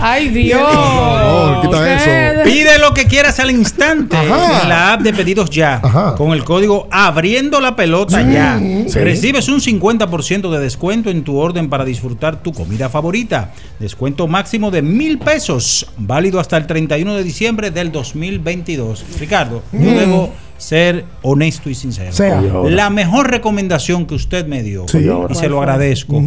Ay, 0.00 0.28
Dios. 0.28 0.60
No, 0.60 1.60
quita 1.62 1.94
eso. 2.34 2.44
Pide 2.44 2.78
lo 2.78 2.94
que 2.94 3.06
quieras 3.06 3.38
al 3.40 3.50
instante 3.50 4.16
Ajá. 4.16 4.62
en 4.62 4.68
la 4.68 4.92
app 4.94 5.00
de 5.02 5.12
pedidos 5.12 5.50
ya. 5.50 5.80
Ajá. 5.82 6.14
Con 6.14 6.32
el 6.32 6.44
código 6.44 6.88
abriendo 6.90 7.60
la 7.60 7.74
pelota 7.76 8.22
ya. 8.22 8.58
sí. 8.58 8.98
Recibes 8.98 9.48
un 9.48 9.60
50% 9.60 10.50
de 10.50 10.58
descuento 10.60 11.10
en 11.10 11.24
tu 11.24 11.36
orden 11.36 11.68
para 11.68 11.84
disfrutar 11.84 12.42
tu 12.42 12.52
comida 12.52 12.88
favorita. 12.88 13.52
Descuento 13.78 14.26
máximo 14.28 14.70
de 14.70 14.82
mil 14.82 15.18
pesos. 15.18 15.86
Válido 15.96 16.40
hasta 16.40 16.56
el 16.56 16.66
31 16.66 17.14
de 17.14 17.22
diciembre 17.24 17.70
del 17.70 17.90
2022. 17.92 19.04
Ricardo, 19.20 19.62
yo 19.72 19.90
debo 19.90 20.32
ser 20.56 21.04
honesto 21.22 21.70
y 21.70 21.74
sincero. 21.74 22.12
Sea. 22.12 22.40
La 22.64 22.90
mejor 22.90 23.30
recomendación 23.30 24.06
que 24.06 24.14
usted 24.14 24.46
me 24.46 24.62
dio, 24.62 24.86
Sí. 24.88 25.06
y 25.30 25.34
se 25.34 25.48
lo 25.48 25.58
agradezco. 25.60 26.20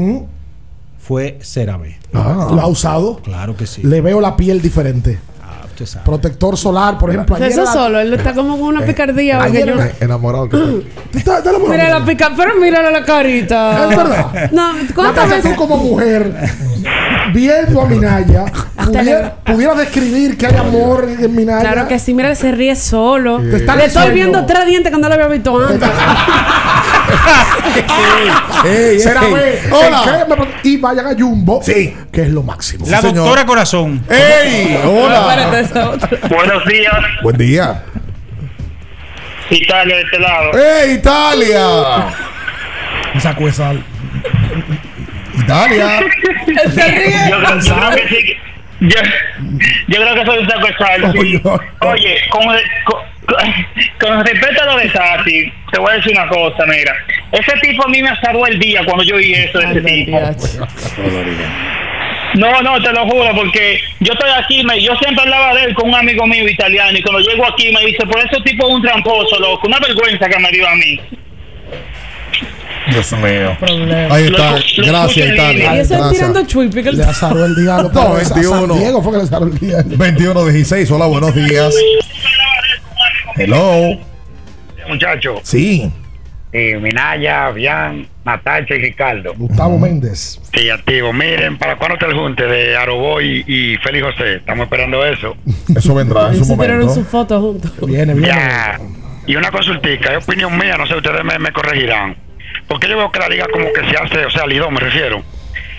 Fue 1.12 1.40
CeraVe. 1.42 1.98
Ah. 2.14 2.48
Lo 2.56 2.62
ha 2.62 2.68
usado. 2.68 3.18
Claro 3.18 3.58
que 3.58 3.68
sí. 3.68 3.82
Le 3.84 4.00
veo 4.00 4.22
la 4.22 4.38
piel 4.38 4.62
diferente. 4.62 5.20
Usted 5.84 5.94
sabe. 5.94 6.06
Protector 6.06 6.58
solar, 6.58 6.98
por 6.98 7.10
ejemplo. 7.10 7.36
ayer 7.36 7.50
Eso 7.52 7.64
la- 7.64 7.74
solo, 7.74 8.00
él 8.00 8.14
está 8.14 8.34
como 8.34 8.58
con 8.60 8.68
una 8.76 8.86
picardía. 8.86 9.42
ayer 9.42 9.74
porque 9.74 9.94
yo- 10.00 10.06
Enamorado 10.06 10.50
que 10.50 10.58
está. 11.14 11.42
Te 11.44 11.50
puedo 11.50 11.68
Mira 11.68 11.90
la 12.00 12.06
pica, 12.06 12.32
pero 12.36 12.56
mírale 12.56 12.92
la 12.92 13.04
carita. 13.04 13.90
Es 13.90 13.98
verdad. 13.98 14.52
No, 14.52 14.72
¿cuántas 14.94 15.30
veces? 15.30 15.52
tú 15.52 15.56
como 15.56 15.78
mujer 15.78 16.32
viendo 17.34 17.82
a 17.82 17.86
Minaya, 17.86 18.46
pudiera, 18.86 19.36
pudiera 19.46 19.74
describir 19.76 20.38
que 20.38 20.48
hay 20.48 20.56
amor 20.56 21.08
en 21.20 21.36
Minaya. 21.36 21.62
Claro 21.72 21.88
que 21.88 21.98
sí, 22.00 22.14
mira, 22.14 22.34
se 22.36 22.52
ríe 22.52 22.76
solo. 22.76 23.40
Te 23.40 23.58
está 23.58 23.76
Le 23.76 23.86
estoy 23.86 24.12
viendo 24.12 24.46
tres 24.46 24.66
dientes 24.66 24.92
que 24.92 25.00
no 25.00 25.08
lo 25.08 25.14
había 25.14 25.28
visto 25.28 25.58
antes. 25.58 25.90
Ey, 28.66 29.00
Será 29.00 29.22
ey. 29.26 29.34
ve, 29.34 29.60
Hola. 29.72 30.28
y 30.64 30.78
vayan 30.78 31.08
a 31.08 31.14
Jumbo, 31.18 31.62
sí. 31.64 31.96
que 32.12 32.24
es 32.24 32.30
lo 32.30 32.44
máximo. 32.44 32.86
La 32.88 33.02
doctora 33.02 33.46
Corazón. 33.46 34.04
¡Ey! 34.10 34.80
Hola. 34.86 35.22
Buenos 36.30 36.66
días, 36.66 36.94
Buen 37.22 37.38
día. 37.38 37.84
Italia 39.50 39.96
de 39.98 40.02
este 40.04 40.20
lado. 40.20 40.52
¡Ey, 40.58 40.94
Italia! 40.94 42.08
Un 43.14 43.22
saco 43.22 43.46
de 43.46 43.52
sal. 43.52 43.84
Italia. 45.38 46.00
Yo, 46.48 46.54
creo- 46.74 47.60
yo 47.60 47.76
creo 47.76 47.92
que 47.96 48.08
sí. 48.08 48.38
Yo, 48.82 48.98
yo 49.88 50.02
creo 50.02 50.16
que 50.16 50.26
soy 50.26 50.38
un 50.40 50.50
saco 50.50 50.68
de 50.68 50.74
sal. 50.78 51.14
sí. 51.14 51.42
Oye, 51.82 52.18
con, 52.30 52.44
con, 52.86 53.02
con 54.00 54.26
respecto 54.26 54.64
a 54.64 54.66
lo 54.66 54.78
de 54.78 54.90
Tati, 54.90 55.54
te 55.72 55.80
voy 55.80 55.92
a 55.92 55.96
decir 55.96 56.14
una 56.14 56.28
cosa, 56.30 56.66
mira. 56.66 56.94
Ese 57.32 57.52
tipo 57.62 57.86
a 57.86 57.90
mí 57.90 58.02
me 58.02 58.10
asaró 58.10 58.46
el 58.48 58.58
día 58.60 58.84
cuando 58.86 59.04
yo 59.04 59.18
vi 59.18 59.34
eso 59.34 59.60
de 59.60 59.66
ese 59.72 59.82
tipo. 59.82 60.18
No, 62.36 62.62
no, 62.62 62.82
te 62.82 62.92
lo 62.94 63.04
juro, 63.10 63.30
porque 63.36 63.80
yo 64.00 64.14
estoy 64.14 64.30
aquí, 64.38 64.64
me, 64.64 64.82
yo 64.82 64.94
siempre 64.96 65.22
hablaba 65.24 65.54
de 65.56 65.66
él 65.66 65.74
con 65.76 65.90
un 65.90 65.96
amigo 65.96 66.26
mío 66.28 66.48
italiano 66.48 66.98
y 66.98 67.02
cuando 67.02 67.20
llego 67.20 67.46
aquí 67.46 67.72
me 67.74 67.86
dice, 67.86 68.06
por 68.06 68.18
ese 68.20 68.42
tipo 68.44 68.68
es 68.68 68.74
un 68.76 68.82
tramposo, 68.82 69.38
loco, 69.40 69.68
una 69.68 69.80
vergüenza 69.80 70.30
que 70.30 70.40
me 70.40 70.50
dio 70.52 70.68
a 70.68 70.76
mí. 70.76 71.00
Dios 72.90 73.12
mío. 73.14 73.56
Ahí 74.10 74.26
está. 74.26 74.56
Gracias, 74.78 75.34
Italia. 75.34 75.76
Y 75.76 75.80
eso 75.80 76.06
es 76.08 76.12
tirando 76.14 76.46
chuipi. 76.46 76.84
que- 76.84 76.92
Le 76.92 77.04
azaró 77.04 77.46
el 77.46 77.56
día. 77.56 77.78
No, 77.78 77.92
padres. 77.92 78.32
A 78.32 78.36
21. 78.36 78.74
San 78.74 78.80
Diego 78.84 79.04
fue 79.04 79.12
que 79.14 79.18
le 79.20 79.24
azaró 79.24 79.46
el 79.46 79.58
día. 79.60 79.78
21 79.86 80.46
de 80.46 80.54
16. 80.54 80.92
Hola, 80.92 81.06
buenos 81.06 81.34
días. 81.36 81.74
Hello. 83.38 83.98
Muchachos, 84.88 85.40
Sí. 85.44 85.90
Eh, 86.54 86.78
Minaya, 86.78 87.50
Bian, 87.52 88.08
Natacha 88.26 88.76
y 88.76 88.80
Ricardo. 88.80 89.34
Gustavo 89.36 89.80
Méndez. 89.80 90.40
Sí, 90.54 90.70
activo. 90.70 91.14
Miren, 91.14 91.58
¿para 91.58 91.78
cuándo 91.78 91.96
está 91.96 92.08
el 92.08 92.14
junte 92.14 92.46
de 92.46 92.76
Aroboy 92.76 93.44
y 93.48 93.78
Félix 93.78 94.06
José? 94.08 94.36
Estamos 94.36 94.66
esperando 94.66 95.06
eso. 95.06 95.36
Eso 95.76 95.96
vendrá 95.96 96.28
en 96.30 96.36
su 96.38 96.46
se 96.46 96.56
momento. 96.56 96.90
su 96.94 97.04
foto 97.06 97.40
juntos. 97.40 97.72
Viene, 97.88 98.14
viene. 98.14 98.28
Ya. 98.28 98.80
Y 99.28 99.36
una 99.36 99.52
consultica, 99.52 100.14
es 100.18 100.24
opinión 100.28 100.58
mía, 100.58 100.76
no 100.78 100.86
sé, 100.88 100.96
ustedes 100.96 101.24
me, 101.24 101.38
me 101.40 101.52
corregirán. 101.52 102.16
Porque 102.68 102.88
yo 102.90 102.98
veo 102.98 103.12
que 103.12 103.20
la 103.20 103.30
liga 103.30 103.46
como 103.52 103.66
que 103.72 103.82
se 103.90 103.96
hace, 103.98 104.26
o 104.26 104.30
sea, 104.32 104.46
Lidón 104.46 104.74
me 104.74 104.80
refiero, 104.80 105.24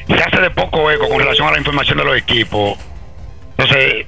se 0.06 0.14
hace 0.14 0.40
de 0.40 0.50
poco 0.50 0.90
eco 0.90 1.08
con 1.08 1.18
relación 1.18 1.48
a 1.48 1.52
la 1.52 1.58
información 1.58 1.98
de 1.98 2.04
los 2.04 2.16
equipos. 2.16 2.78
Entonces, 3.58 4.06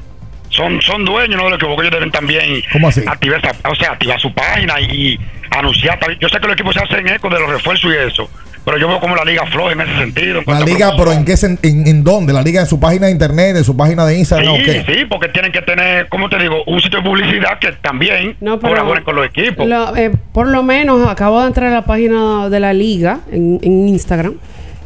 son, 0.51 0.81
son 0.83 1.05
dueños 1.05 1.37
¿no? 1.37 1.45
de 1.45 1.51
los 1.51 1.59
equipos, 1.59 1.79
ellos 1.81 1.93
deben 1.93 2.11
también 2.11 2.63
¿Cómo 2.73 2.89
así? 2.89 3.03
activar, 3.07 3.41
esa- 3.45 3.69
o 3.69 3.75
sea, 3.75 3.93
activar 3.93 4.21
su 4.21 4.33
página 4.33 4.81
y 4.81 5.19
anunciar. 5.59 5.99
Yo 6.21 6.29
sé 6.29 6.39
que 6.41 6.47
los 6.47 6.55
equipos 6.55 6.75
se 6.75 6.81
hacen 6.83 7.07
eco 7.09 7.29
de 7.29 7.39
los 7.41 7.49
refuerzos 7.51 7.91
y 7.93 7.97
eso, 8.09 8.29
pero 8.65 8.79
yo 8.79 8.89
veo 8.89 8.99
como 9.01 9.15
la 9.17 9.25
liga 9.25 9.45
floja 9.47 9.73
en 9.73 9.81
ese 9.83 9.97
sentido. 9.99 10.39
en 10.41 10.45
La 10.47 10.61
liga, 10.61 10.93
pero 10.97 11.13
¿en 11.13 11.25
qué 11.25 11.35
en, 11.43 11.59
en 11.87 12.05
dónde? 12.05 12.33
¿La 12.33 12.43
liga 12.43 12.61
en 12.61 12.67
su 12.67 12.81
página 12.81 13.07
de 13.07 13.13
internet, 13.13 13.57
en 13.57 13.65
su 13.65 13.77
página 13.77 14.07
de 14.07 14.19
Instagram 14.19 14.55
Sí, 14.57 14.63
o 14.63 14.65
qué? 14.65 14.85
sí, 14.87 15.05
porque 15.09 15.29
tienen 15.29 15.53
que 15.53 15.63
tener, 15.63 16.09
como 16.09 16.29
te 16.29 16.39
digo, 16.39 16.63
un 16.67 16.81
sitio 16.81 16.99
de 17.01 17.05
publicidad 17.05 17.59
que 17.59 17.73
también 17.73 18.37
No, 18.41 18.59
colaboren 18.59 19.05
con 19.05 19.17
los 19.17 19.27
equipos. 19.27 19.67
Lo- 19.67 19.95
eh, 19.97 20.11
por 20.33 20.49
lo 20.49 20.63
menos 20.63 21.07
acabo 21.09 21.41
de 21.41 21.49
entrar 21.49 21.71
a 21.71 21.75
la 21.75 21.85
página 21.85 22.49
de 22.49 22.61
la 22.61 22.73
liga 22.73 23.21
en, 23.31 23.61
en 23.63 23.89
Instagram. 23.89 24.35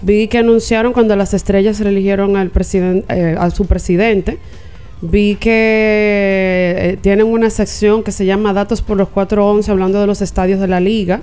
Vi 0.00 0.28
que 0.28 0.38
anunciaron 0.38 0.92
cuando 0.92 1.16
las 1.16 1.34
estrellas 1.34 1.80
eligieron 1.80 2.36
al 2.36 2.50
presidente, 2.50 3.36
a 3.38 3.50
su 3.50 3.66
presidente. 3.66 4.38
Vi 5.00 5.36
que 5.36 6.74
eh, 6.76 6.98
tienen 7.00 7.26
una 7.26 7.50
sección 7.50 8.02
que 8.02 8.10
se 8.10 8.26
llama 8.26 8.52
Datos 8.52 8.82
por 8.82 8.96
los 8.96 9.08
411 9.08 9.70
hablando 9.70 10.00
de 10.00 10.06
los 10.06 10.22
estadios 10.22 10.58
de 10.58 10.66
la 10.66 10.80
liga. 10.80 11.20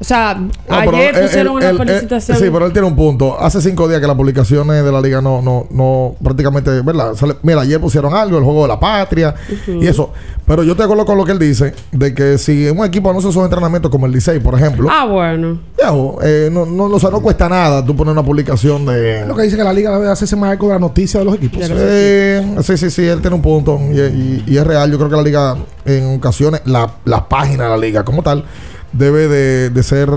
O 0.00 0.04
sea, 0.04 0.34
No, 0.34 0.48
pero 0.68 0.96
ayer 0.96 1.14
él- 1.16 1.22
pusieron 1.22 1.46
él- 1.54 1.56
una 1.56 1.70
él- 1.70 1.76
felicitación. 1.78 2.38
sí, 2.38 2.44
pero 2.52 2.66
él 2.66 2.72
tiene 2.72 2.86
un 2.86 2.94
punto. 2.94 3.36
Hace 3.40 3.60
cinco 3.60 3.88
días 3.88 4.00
que 4.00 4.06
las 4.06 4.14
publicaciones 4.16 4.84
de 4.84 4.92
la 4.92 5.00
liga 5.00 5.20
no, 5.20 5.42
no, 5.42 5.66
no, 5.70 6.14
prácticamente, 6.22 6.70
¿verdad? 6.82 7.14
Sale- 7.16 7.34
mira, 7.42 7.62
ayer 7.62 7.80
pusieron 7.80 8.14
algo, 8.14 8.38
el 8.38 8.44
juego 8.44 8.62
de 8.62 8.68
la 8.68 8.78
patria 8.78 9.34
y 9.66 9.86
eso. 9.88 10.12
Pero 10.46 10.62
yo 10.62 10.76
te 10.76 10.84
acuerdo 10.84 11.04
con 11.04 11.18
lo 11.18 11.24
que 11.24 11.32
él 11.32 11.38
dice, 11.40 11.74
de 11.90 12.14
que 12.14 12.38
si 12.38 12.68
un 12.70 12.84
equipo 12.84 13.10
anuncia 13.10 13.32
sus 13.32 13.42
entrenamientos 13.42 13.90
como 13.90 14.06
el 14.06 14.12
Licey, 14.12 14.38
por 14.38 14.54
ejemplo, 14.54 14.88
Ah, 14.90 15.04
bueno. 15.04 15.58
viejo, 15.76 16.18
eh, 16.22 16.48
no, 16.50 16.64
no, 16.64 16.84
o 16.84 17.00
sea, 17.00 17.10
no 17.10 17.20
cuesta 17.20 17.48
nada 17.48 17.84
tú 17.84 17.96
poner 17.96 18.12
una 18.12 18.22
publicación 18.22 18.86
de... 18.86 19.26
Lo 19.26 19.34
que 19.34 19.42
dice 19.42 19.56
que 19.56 19.64
la 19.64 19.72
liga 19.72 19.90
debe 19.98 20.10
hacerse 20.10 20.36
más 20.36 20.54
eco 20.54 20.68
de 20.68 20.74
la 20.74 20.78
noticia 20.78 21.18
de 21.20 21.26
los 21.26 21.34
equipos. 21.34 21.60
Eh, 21.68 22.56
sí, 22.62 22.76
sí, 22.78 22.88
sí, 22.90 23.04
él 23.06 23.20
tiene 23.20 23.34
un 23.34 23.42
punto 23.42 23.78
y, 23.90 23.98
y- 24.00 24.44
y 24.46 24.56
es 24.56 24.64
real. 24.66 24.90
Yo 24.92 24.96
creo 24.96 25.10
que 25.10 25.16
la 25.16 25.22
liga, 25.22 25.56
en 25.84 26.16
ocasiones, 26.18 26.62
la, 26.66 26.88
la 27.04 27.28
página 27.28 27.64
de 27.64 27.70
la 27.70 27.76
liga 27.78 28.04
como 28.04 28.22
tal, 28.22 28.44
debe 28.92 29.28
de, 29.28 29.70
de 29.70 29.82
ser, 29.82 30.08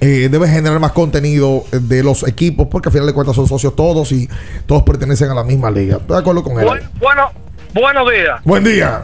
eh, 0.00 0.28
debe 0.30 0.48
generar 0.48 0.78
más 0.80 0.92
contenido 0.92 1.64
de 1.72 2.02
los 2.02 2.26
equipos, 2.26 2.68
porque 2.70 2.88
al 2.88 2.92
final 2.92 3.06
de 3.06 3.12
cuentas 3.14 3.34
son 3.36 3.46
socios 3.46 3.74
todos 3.76 4.12
y 4.12 4.28
todos 4.66 4.82
pertenecen 4.82 5.30
a 5.30 5.34
la 5.34 5.44
misma 5.44 5.70
liga. 5.70 5.96
Estoy 5.96 6.14
de 6.16 6.20
acuerdo 6.20 6.42
con 6.42 6.58
él. 6.60 6.66
Bu- 6.66 6.88
bueno, 7.00 7.30
buenos 7.74 8.10
días. 8.10 8.40
Buen 8.44 8.64
día. 8.64 9.02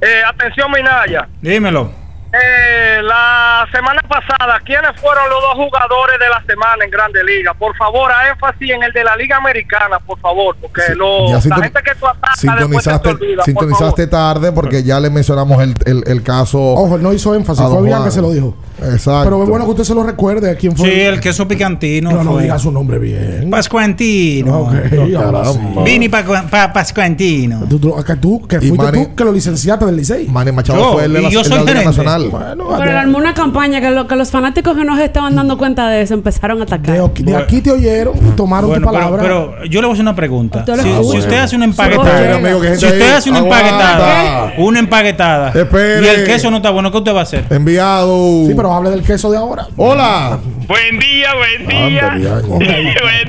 Eh, 0.00 0.20
atención, 0.28 0.70
Minaya. 0.70 1.28
Dímelo. 1.40 2.05
Eh, 2.32 3.00
la 3.02 3.66
semana 3.72 4.02
pasada, 4.02 4.60
¿quiénes 4.64 4.90
fueron 5.00 5.24
los 5.30 5.40
dos 5.40 5.54
jugadores 5.54 6.18
de 6.18 6.28
la 6.28 6.42
semana 6.44 6.84
en 6.84 6.90
Grande 6.90 7.22
Liga? 7.24 7.54
Por 7.54 7.74
favor, 7.76 8.10
a 8.12 8.28
énfasis 8.30 8.70
en 8.70 8.82
el 8.82 8.92
de 8.92 9.04
la 9.04 9.16
Liga 9.16 9.36
Americana, 9.36 9.98
por 10.04 10.18
favor, 10.18 10.56
porque 10.60 10.82
lo- 10.96 11.28
ya 11.28 11.34
la 11.36 11.40
sinton- 11.40 11.62
gente 11.62 11.80
que 11.84 11.94
tú 11.94 12.06
atacas 12.06 12.36
después 12.42 12.58
Sintonizaste, 12.84 13.14
por 13.14 13.44
sintonizaste 13.44 14.06
tarde 14.08 14.52
porque 14.52 14.82
ya 14.82 14.98
le 15.00 15.08
mencionamos 15.08 15.62
el, 15.62 15.76
el, 15.86 16.02
el 16.06 16.22
caso. 16.22 16.58
Ojo, 16.60 16.96
él 16.96 17.02
no 17.02 17.12
hizo 17.12 17.34
énfasis, 17.34 17.64
fue 17.64 17.82
Bian 17.82 18.04
que 18.04 18.10
se 18.10 18.20
lo 18.20 18.30
dijo. 18.30 18.56
Exacto. 18.82 19.24
Pero 19.24 19.42
es 19.44 19.48
bueno 19.48 19.64
que 19.64 19.70
usted 19.70 19.84
se 19.84 19.94
lo 19.94 20.02
recuerde 20.02 20.50
a 20.50 20.56
quién 20.56 20.76
fue. 20.76 20.90
Sí, 20.90 21.00
el 21.00 21.20
queso 21.20 21.48
picantino. 21.48 22.10
No, 22.10 22.22
no 22.24 22.32
fue. 22.32 22.42
diga 22.42 22.58
su 22.58 22.70
nombre 22.70 22.98
bien. 22.98 23.48
Pascuantino. 23.50 24.58
Ok, 24.62 24.74
ahora 25.16 25.44
sí. 25.46 25.58
Vini 25.84 26.08
pa- 26.10 26.22
pa- 26.50 26.72
Pascuantino. 26.72 27.60
Tú, 27.70 27.78
tú- 27.78 28.04
que 28.04 28.16
tú, 28.16 28.46
que 28.46 28.56
Y 28.56 28.68
fuiste 28.68 28.76
Manny- 28.84 29.06
tú 29.06 29.14
que 29.14 29.24
lo 29.24 29.32
licenciaste 29.32 29.86
del 29.86 29.96
Licey. 29.96 30.26
Manny 30.28 30.52
Machado 30.52 30.78
Yo, 30.78 30.92
fue 30.92 31.04
el 31.04 31.12
de 31.14 31.22
la, 31.22 31.28
yo 31.30 31.40
el 31.40 31.44
de 31.44 31.48
soy 31.56 31.64
la 31.64 31.72
Liga 31.72 31.92
Nacional. 32.24 32.56
Bueno, 32.56 32.76
Pero 32.78 32.90
él 32.90 32.96
armó 32.96 33.18
una 33.18 33.34
campaña 33.34 33.80
que, 33.80 33.90
lo- 33.90 34.06
que 34.06 34.16
los 34.16 34.30
fanáticos 34.30 34.76
que 34.76 34.84
no 34.84 34.96
se 34.96 35.04
estaban 35.04 35.34
dando 35.36 35.56
cuenta 35.58 35.88
de 35.88 36.02
eso 36.02 36.14
empezaron 36.14 36.60
a 36.60 36.64
atacar. 36.64 36.96
de, 36.96 37.22
de 37.24 37.36
aquí 37.36 37.60
te 37.60 37.70
oyeron, 37.70 38.14
tomaron 38.36 38.70
Bueno, 38.70 38.86
tu 38.86 38.92
pero, 38.92 39.04
palabra. 39.04 39.22
pero 39.22 39.64
yo 39.64 39.80
le 39.80 39.86
voy 39.86 39.92
a 39.92 39.94
hacer 39.94 40.02
una 40.02 40.14
pregunta. 40.16 40.64
Lo 40.66 40.76
Si, 40.76 41.18
usted 41.18 41.38
hace 41.38 41.56
una 41.56 41.64
Oye, 41.66 41.70
empaquetada, 41.72 42.36
amigo, 42.36 42.60
que 42.60 42.66
gente 42.68 42.80
si 42.80 42.86
usted 42.86 43.02
ahí 43.02 43.08
hace 43.16 43.30
una 43.30 43.38
aguanta. 43.40 43.68
empaquetada, 43.68 44.52
una 44.58 44.78
empaquetada, 44.78 45.48
Espere. 45.54 46.06
y 46.06 46.08
el 46.08 46.24
queso 46.26 46.50
no 46.50 46.56
está 46.58 46.70
bueno, 46.70 46.90
¿qué 46.90 46.98
usted 46.98 47.14
va 47.14 47.20
a 47.20 47.22
hacer? 47.22 47.44
Enviado. 47.50 48.46
sí, 48.46 48.52
pero 48.56 48.72
hable 48.72 48.90
del 48.90 49.02
queso 49.02 49.30
de 49.30 49.36
ahora. 49.38 49.66
Hola. 49.76 50.38
Buen 50.68 50.98
día, 50.98 51.28
buen 51.34 51.68
día. 51.68 52.12
Anda, 52.12 52.40
buen 52.46 52.60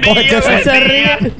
Coge 0.03 0.19
día, 0.23 0.29
queso. 0.29 0.49
buen 0.49 0.63
Se 0.63 0.71
día. 0.71 1.17
ríe. 1.17 1.31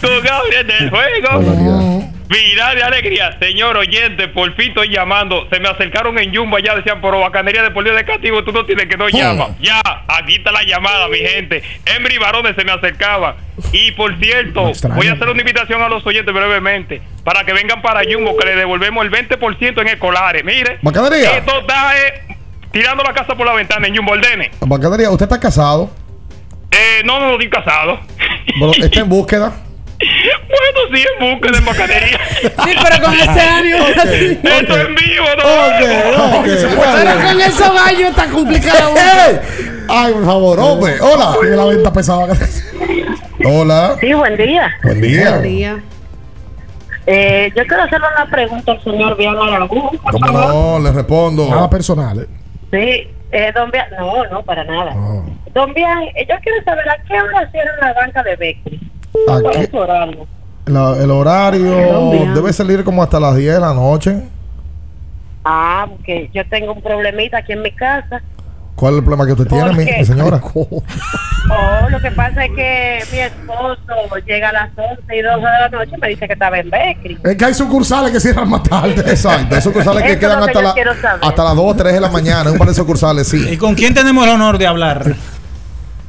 Con 0.00 0.10
Gabriel 0.24 0.66
del 0.66 0.90
Juego. 0.90 2.09
Vida 2.30 2.76
de 2.76 2.82
alegría, 2.84 3.36
señor 3.40 3.76
oyente, 3.76 4.28
por 4.28 4.54
fin 4.54 4.68
estoy 4.68 4.88
llamando. 4.88 5.48
Se 5.50 5.58
me 5.58 5.68
acercaron 5.68 6.16
en 6.16 6.32
Jumbo 6.32 6.58
allá, 6.58 6.76
decían, 6.76 7.00
por 7.00 7.18
bacanería 7.18 7.60
de 7.60 7.70
Deportiva 7.70 7.96
de 7.96 8.04
Cativo, 8.04 8.44
tú 8.44 8.52
no 8.52 8.64
tienes 8.64 8.86
que 8.86 8.96
no 8.96 9.08
llamas. 9.08 9.58
Ya, 9.60 9.82
aquí 10.06 10.36
está 10.36 10.52
la 10.52 10.62
llamada, 10.62 11.08
mi 11.08 11.18
gente. 11.18 11.60
Embry 11.86 12.18
Barones 12.18 12.54
se 12.54 12.64
me 12.64 12.70
acercaba. 12.70 13.34
Y 13.72 13.90
por 13.92 14.16
cierto, 14.20 14.70
voy 14.94 15.08
a 15.08 15.14
hacer 15.14 15.28
una 15.28 15.40
invitación 15.40 15.82
a 15.82 15.88
los 15.88 16.06
oyentes 16.06 16.32
brevemente, 16.32 17.02
para 17.24 17.42
que 17.42 17.52
vengan 17.52 17.82
para 17.82 18.02
Jumbo, 18.08 18.36
que 18.36 18.46
le 18.46 18.54
devolvemos 18.54 19.04
el 19.04 19.10
20% 19.10 19.80
en 19.80 19.88
escolares. 19.88 20.44
Mire, 20.44 20.78
Bacanería. 20.82 21.38
esto 21.38 21.58
está 21.62 21.98
eh, 21.98 22.36
tirando 22.70 23.02
la 23.02 23.12
casa 23.12 23.34
por 23.34 23.44
la 23.44 23.54
ventana 23.54 23.88
en 23.88 23.96
Jumbo 23.96 24.12
Ordene. 24.12 24.52
Bacanería, 24.60 25.10
¿usted 25.10 25.24
está 25.24 25.40
casado? 25.40 25.90
Eh, 26.70 27.02
no, 27.04 27.18
no, 27.18 27.26
no 27.26 27.32
estoy 27.32 27.50
casado. 27.50 27.98
Bueno, 28.56 28.72
está 28.78 29.00
en 29.00 29.08
búsqueda. 29.08 29.52
Bueno, 30.00 30.96
sí, 30.96 31.04
en 31.20 31.32
búsqueda 31.34 31.58
en 31.58 31.64
bacanería. 31.66 32.18
Sí, 32.40 32.74
pero 32.82 33.04
con 33.04 33.14
ese 33.14 33.40
ánimo. 33.40 33.78
así. 34.02 34.40
Esto 34.42 34.76
en 34.80 34.94
vivo, 34.94 35.26
¿no? 35.36 35.66
Ok, 35.66 36.40
ok. 36.40 36.46
Pero 36.94 37.26
con 37.28 37.40
esos 37.40 37.74
gallos 37.74 38.10
está 38.10 38.26
complicado. 38.26 38.94
Ay, 39.88 40.12
por 40.12 40.24
favor, 40.24 40.58
hombre. 40.60 40.94
Hola. 41.00 41.34
Tiene 41.40 41.56
la 41.56 41.64
venta 41.66 41.92
pesada. 41.92 42.34
Hola. 43.44 43.96
Sí, 44.00 44.12
buen 44.14 44.36
día. 44.36 44.70
Buen 44.82 45.00
día. 45.00 45.30
Buen 45.30 45.42
día. 45.42 45.80
Eh, 47.06 47.52
yo 47.56 47.66
quiero 47.66 47.82
hacerle 47.82 48.06
una 48.14 48.30
pregunta 48.30 48.72
al 48.72 48.84
señor 48.84 49.16
Bian 49.16 49.36
Aragón. 49.36 49.98
por 49.98 50.12
¿Cómo 50.12 50.26
favor. 50.26 50.54
no? 50.54 50.78
Le 50.88 50.92
respondo. 50.92 51.48
Nada 51.48 51.68
personal. 51.68 52.20
¿eh? 52.20 52.26
Sí, 52.70 53.10
eh, 53.32 53.52
don 53.54 53.70
Bian, 53.70 53.86
no, 53.98 54.24
no, 54.26 54.42
para 54.42 54.64
nada. 54.64 54.92
Ah. 54.94 55.22
Don 55.52 55.74
Bian, 55.74 56.02
eh, 56.14 56.26
yo 56.28 56.36
quiero 56.42 56.62
saber 56.64 56.88
a 56.88 56.96
qué 57.02 57.20
hora 57.20 57.50
cierran 57.50 57.76
la 57.80 57.92
banca 57.94 58.22
de 58.22 58.36
Becky. 58.36 58.79
¿A 59.28 59.40
¿Cuál 59.40 59.54
qué? 59.54 59.60
es 59.62 59.70
su 59.70 59.76
horario? 59.76 60.26
La- 60.66 60.96
el 61.02 61.10
horario 61.10 61.72
debe 62.34 62.52
salir 62.52 62.84
como 62.84 63.02
hasta 63.02 63.18
las 63.18 63.36
10 63.36 63.54
de 63.54 63.60
la 63.60 63.74
noche. 63.74 64.22
Ah, 65.44 65.86
porque 65.88 66.30
yo 66.32 66.46
tengo 66.48 66.72
un 66.72 66.82
problemita 66.82 67.38
aquí 67.38 67.52
en 67.52 67.62
mi 67.62 67.72
casa 67.72 68.22
¿Cuál 68.80 68.94
es 68.94 68.98
el 69.00 69.04
problema 69.04 69.26
que 69.26 69.32
usted 69.32 69.46
tiene, 69.46 69.66
¿Por 69.66 69.76
mi, 69.76 70.04
señora? 70.06 70.40
Oh, 71.52 71.88
lo 71.90 72.00
que 72.00 72.10
pasa 72.12 72.44
es 72.44 72.52
que 72.52 73.00
mi 73.12 73.18
esposo 73.18 74.16
llega 74.26 74.50
a 74.50 74.52
las 74.52 74.70
11 74.76 75.16
y 75.16 75.20
12 75.20 75.36
de 75.36 75.42
la 75.42 75.68
noche 75.68 75.90
y 75.96 76.00
me 76.00 76.08
dice 76.08 76.26
que 76.26 76.32
estaba 76.32 76.58
en 76.58 76.70
Becri. 76.70 77.18
Es 77.24 77.36
que 77.36 77.44
hay 77.44 77.54
sucursales 77.54 78.12
que 78.12 78.20
cierran 78.20 78.48
más 78.48 78.62
tarde. 78.62 78.94
Exacto, 79.00 79.54
hay 79.54 79.60
sucursales 79.60 80.02
que 80.04 80.18
quedan 80.18 80.38
que 80.44 80.58
hasta, 80.58 80.62
la, 80.62 81.18
hasta 81.20 81.44
las 81.44 81.56
2 81.56 81.76
3 81.76 81.94
de 81.94 82.00
la 82.00 82.08
mañana. 82.08 82.52
Un 82.52 82.58
par 82.58 82.68
de 82.68 82.74
sucursales, 82.74 83.28
sí. 83.28 83.48
¿Y 83.50 83.56
con 83.58 83.74
quién 83.74 83.92
tenemos 83.92 84.24
el 84.26 84.32
honor 84.32 84.56
de 84.56 84.66
hablar? 84.66 85.14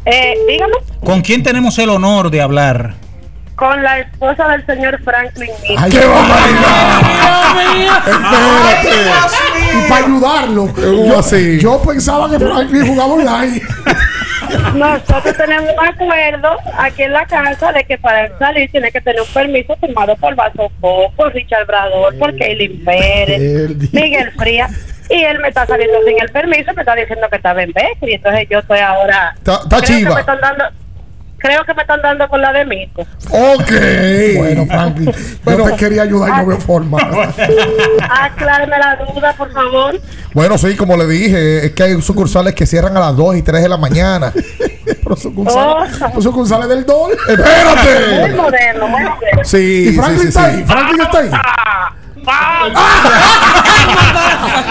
Eh, 0.05 0.35
dígame, 0.47 0.73
¿Con 1.05 1.21
quién 1.21 1.43
tenemos 1.43 1.77
el 1.79 1.89
honor 1.89 2.29
de 2.29 2.41
hablar? 2.41 2.95
con 3.61 3.81
la 3.83 3.99
esposa 3.99 4.47
del 4.47 4.65
señor 4.65 4.99
Franklin. 5.03 5.51
¡Ay, 5.77 5.91
qué 5.91 5.99
Espérate. 5.99 6.49
Y 9.77 9.81
para 9.87 10.05
ayudarlo. 10.05 10.73
Yo, 10.75 11.19
así? 11.19 11.59
yo 11.59 11.79
pensaba 11.79 12.27
que 12.31 12.39
Franklin 12.39 12.87
jugaba 12.87 13.13
online. 13.13 13.61
Nosotros 14.75 15.37
tenemos 15.37 15.69
un 15.79 15.87
acuerdo 15.87 16.57
aquí 16.75 17.03
en 17.03 17.13
la 17.13 17.23
casa 17.27 17.71
de 17.71 17.83
que 17.83 17.99
para 17.99 18.25
él 18.25 18.31
salir 18.39 18.71
tiene 18.71 18.91
que 18.91 18.99
tener 18.99 19.21
un 19.21 19.27
permiso 19.27 19.75
firmado 19.77 20.15
por 20.15 20.33
Vaso 20.35 20.71
Coco, 20.81 21.29
Richard 21.29 21.67
Brador, 21.67 22.17
por 22.17 22.35
Kaylin 22.37 22.83
Pérez, 22.83 23.93
Miguel 23.93 24.31
Frías. 24.31 24.71
Y 25.13 25.23
él 25.23 25.39
me 25.39 25.49
está 25.49 25.65
saliendo 25.65 25.97
sin 26.05 26.19
el 26.21 26.29
permiso, 26.31 26.71
me 26.73 26.81
está 26.83 26.95
diciendo 26.95 27.27
que 27.29 27.35
estaba 27.37 27.61
en 27.63 27.71
Becri. 27.73 28.13
Entonces 28.13 28.47
yo 28.49 28.59
estoy 28.59 28.79
ahora. 28.79 29.33
Está- 29.37 29.55
está 29.63 29.67
creo 29.67 29.81
que 29.81 29.87
chiva. 29.87 30.13
me 30.15 30.19
están 30.21 30.39
dando, 30.41 30.63
creo 31.37 31.65
que 31.65 31.73
me 31.73 31.81
están 31.81 32.01
dando 32.01 32.27
con 32.29 32.41
la 32.41 32.53
de 32.53 32.65
Mico. 32.65 33.01
Ok. 33.29 33.71
Bueno, 34.37 34.65
Franklin, 34.67 35.11
yo 35.45 35.63
te 35.69 35.75
quería 35.75 36.03
ayudar 36.03 36.29
y 36.29 36.37
no 36.37 36.45
veo 36.45 36.57
forma. 36.59 36.97
Aclárame 38.09 38.77
la 38.77 38.95
duda, 39.13 39.33
por 39.37 39.51
favor. 39.51 39.99
Bueno, 40.33 40.57
sí, 40.57 40.75
como 40.77 40.95
le 40.95 41.07
dije, 41.07 41.65
es 41.65 41.71
que 41.73 41.83
hay 41.83 42.01
sucursales 42.01 42.53
que 42.55 42.65
cierran 42.65 42.95
a 42.95 42.99
las 43.01 43.15
2 43.17 43.35
y 43.37 43.41
3 43.41 43.61
de 43.63 43.69
la 43.69 43.77
mañana. 43.77 44.31
Pero 45.03 45.15
sucursales, 45.15 45.99
Oh. 46.15 46.21
sucursales 46.21 46.69
del 46.69 46.85
DOL. 46.85 47.11
Muy 47.27 47.35
¡Espérate! 47.35 48.33
moderno, 48.35 48.87
muy 48.87 49.03
moderno. 49.03 49.43
Sí, 49.43 49.89
Y 49.89 49.93
Franklin 49.93 50.17
sí, 50.19 50.21
sí, 50.23 50.27
está 50.29 50.49
sí. 50.51 50.55
ahí. 50.57 50.63
Franklin 50.65 51.01
está 51.01 51.19
ahí. 51.19 51.29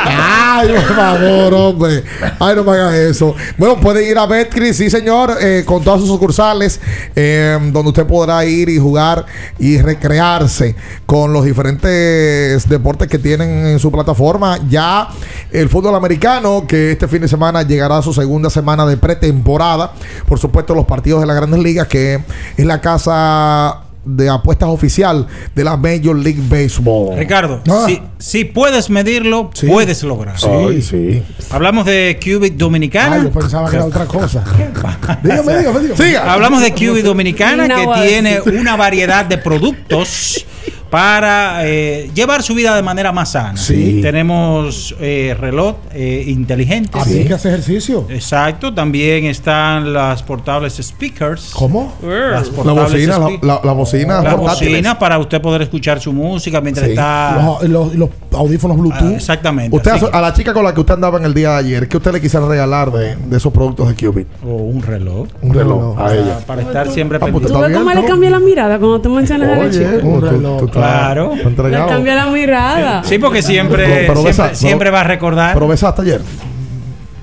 Ay, 0.06 0.68
por 0.68 0.96
favor, 0.96 1.54
hombre. 1.54 2.04
Ay, 2.38 2.56
no 2.56 2.64
me 2.64 2.72
hagas 2.72 2.94
eso. 2.94 3.34
Bueno, 3.56 3.80
puede 3.80 4.08
ir 4.08 4.18
a 4.18 4.26
Betcris, 4.26 4.76
sí, 4.76 4.90
señor, 4.90 5.36
eh, 5.40 5.64
con 5.66 5.82
todas 5.82 6.00
sus 6.00 6.08
sucursales, 6.08 6.80
eh, 7.16 7.58
donde 7.72 7.88
usted 7.88 8.06
podrá 8.06 8.44
ir 8.44 8.68
y 8.68 8.78
jugar 8.78 9.24
y 9.58 9.78
recrearse 9.78 10.76
con 11.06 11.32
los 11.32 11.44
diferentes 11.44 12.68
deportes 12.68 13.08
que 13.08 13.18
tienen 13.18 13.66
en 13.66 13.78
su 13.78 13.90
plataforma. 13.90 14.58
Ya 14.68 15.08
el 15.50 15.68
fútbol 15.68 15.94
americano, 15.94 16.64
que 16.66 16.92
este 16.92 17.08
fin 17.08 17.22
de 17.22 17.28
semana 17.28 17.62
llegará 17.62 17.98
a 17.98 18.02
su 18.02 18.12
segunda 18.12 18.50
semana 18.50 18.86
de 18.86 18.96
pretemporada. 18.96 19.92
Por 20.26 20.38
supuesto, 20.38 20.74
los 20.74 20.86
partidos 20.86 21.20
de 21.20 21.26
las 21.26 21.36
grandes 21.36 21.60
ligas, 21.60 21.88
que 21.88 22.20
es 22.56 22.64
la 22.64 22.80
casa 22.80 23.89
de 24.04 24.28
apuestas 24.28 24.68
oficial 24.68 25.26
de 25.54 25.64
la 25.64 25.76
Major 25.76 26.16
League 26.16 26.40
Baseball. 26.48 27.18
Ricardo, 27.18 27.60
Ah. 27.68 27.84
si, 27.86 28.00
si 28.18 28.44
puedes 28.44 28.88
medirlo, 28.90 29.50
puedes 29.68 30.02
lograr. 30.02 30.38
Sí, 30.38 30.82
sí. 30.82 31.22
Hablamos 31.50 31.84
de 31.86 32.18
Qubit 32.22 32.54
Dominicana. 32.56 33.16
Ay, 33.16 33.22
yo 33.24 33.30
pensaba 33.30 33.68
que 33.70 33.76
era 33.76 33.84
otra 33.84 34.06
cosa. 34.06 34.42
Dígame, 35.22 35.58
dígame, 35.58 35.80
dígame. 35.80 35.96
Siga. 35.96 36.32
Hablamos 36.32 36.62
de 36.62 36.72
Qubit 36.72 37.04
Dominicana 37.04 37.68
que 37.68 38.08
tiene 38.08 38.40
una 38.58 38.76
variedad 38.76 39.24
de 39.26 39.38
productos 39.38 40.46
para 40.90 41.66
eh, 41.68 42.10
llevar 42.14 42.42
su 42.42 42.54
vida 42.54 42.74
de 42.74 42.82
manera 42.82 43.12
más 43.12 43.32
sana. 43.32 43.56
Sí. 43.56 44.00
Tenemos 44.02 44.94
eh, 45.00 45.36
reloj 45.38 45.76
eh, 45.92 46.24
inteligente. 46.26 46.90
Así 46.98 47.24
que 47.24 47.34
hace 47.34 47.48
ejercicio. 47.48 48.06
Exacto, 48.10 48.74
también 48.74 49.24
están 49.26 49.92
las 49.92 50.22
portables 50.22 50.74
speakers. 50.82 51.52
¿Cómo? 51.54 51.94
Las 52.02 52.48
La 52.48 52.54
portables 52.54 52.92
bocina, 52.92 53.18
la, 53.18 53.26
spe- 53.28 53.46
la, 53.46 53.60
la 53.62 53.72
bocina 53.72 54.20
las 54.22 54.34
portátiles. 54.34 54.72
bocinas 54.72 54.96
para 54.96 55.18
usted 55.18 55.40
poder 55.40 55.62
escuchar 55.62 56.00
su 56.00 56.12
música 56.12 56.60
mientras 56.60 56.86
Sí. 56.86 56.92
está. 56.92 57.40
Los, 57.62 57.68
los- 57.68 57.94
los 57.94 58.10
audífonos 58.32 58.76
Bluetooth. 58.76 59.12
Ah, 59.12 59.14
exactamente. 59.16 59.76
Usted, 59.76 59.92
a, 60.12 60.20
la 60.20 60.32
chica 60.32 60.52
con 60.52 60.64
la 60.64 60.74
que 60.74 60.80
usted 60.80 60.94
andaba 60.94 61.18
en 61.18 61.24
el 61.24 61.34
día 61.34 61.50
de 61.52 61.56
ayer, 61.58 61.88
¿qué 61.88 61.96
usted 61.98 62.12
le 62.12 62.20
quisiera 62.20 62.46
regalar 62.46 62.90
de, 62.90 63.14
de 63.16 63.36
esos 63.36 63.52
productos 63.52 63.88
de 63.88 63.94
Qubit? 63.94 64.26
que- 64.28 64.46
o 64.46 64.54
un 64.54 64.82
reloj. 64.82 65.28
Un 65.42 65.54
reloj 65.54 65.94
a 65.98 66.02
Para, 66.02 66.14
ella. 66.14 66.38
para 66.46 66.62
estar 66.62 66.90
siempre 66.90 67.16
Ah, 67.16 67.20
pues 67.20 67.32
pendiente. 67.32 67.52
¿Tú 67.52 67.60
ves 67.68 67.78
cómo 67.78 67.90
le 67.90 68.02
¿no? 68.02 68.06
cambia 68.08 68.30
la 68.30 68.40
mirada 68.40 68.78
cuando 68.78 69.00
te 69.00 69.08
mencionas 69.08 69.48
a 69.58 69.62
la 69.62 69.70
chica? 69.70 69.90
tú- 70.00 70.20
tú- 70.20 70.56
tú 70.58 70.64
estás- 70.66 70.79
Claro. 70.80 71.34
Le 71.34 71.86
cambia 71.86 72.14
la 72.14 72.26
mirada. 72.26 73.02
Sí, 73.04 73.18
porque 73.18 73.42
siempre, 73.42 73.84
Pero- 73.86 73.94
pero 74.14 74.22
siempre, 74.22 74.44
besa- 74.44 74.54
siempre 74.54 74.86
pero- 74.86 74.94
va 74.94 75.00
a 75.00 75.04
recordar. 75.04 75.54
Pero 75.54 75.68
besaste 75.68 76.02
ayer. 76.02 76.20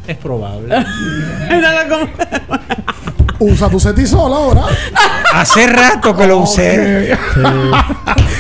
es 0.08 0.18
probable. 0.18 0.74
Usa 3.40 3.70
tu 3.70 3.80
setisol 3.80 4.34
ahora. 4.34 4.64
Hace 5.34 5.68
rato 5.68 6.16
que 6.18 6.26
lo 6.26 6.38
usé. 6.40 7.16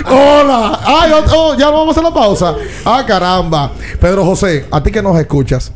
Hola. 0.09 0.79
Ay, 0.83 1.11
oh, 1.13 1.23
oh, 1.35 1.55
ya 1.57 1.69
vamos 1.69 1.89
a 1.89 1.91
hacer 1.91 2.03
la 2.03 2.13
pausa. 2.13 2.55
Ah, 2.83 3.03
caramba. 3.05 3.71
Pedro 4.01 4.25
José, 4.25 4.65
a 4.71 4.81
ti 4.81 4.91
que 4.91 5.01
nos 5.03 5.19
escuchas, 5.19 5.71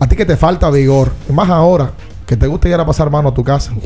a 0.00 0.06
ti 0.08 0.16
que 0.16 0.24
te 0.24 0.36
falta 0.36 0.68
vigor, 0.70 1.12
más 1.32 1.48
ahora 1.48 1.92
que 2.26 2.36
te 2.36 2.46
gusta 2.48 2.68
ir 2.68 2.74
a 2.74 2.84
pasar 2.84 3.08
mano 3.10 3.28
a 3.28 3.34
tu 3.34 3.44
casa. 3.44 3.72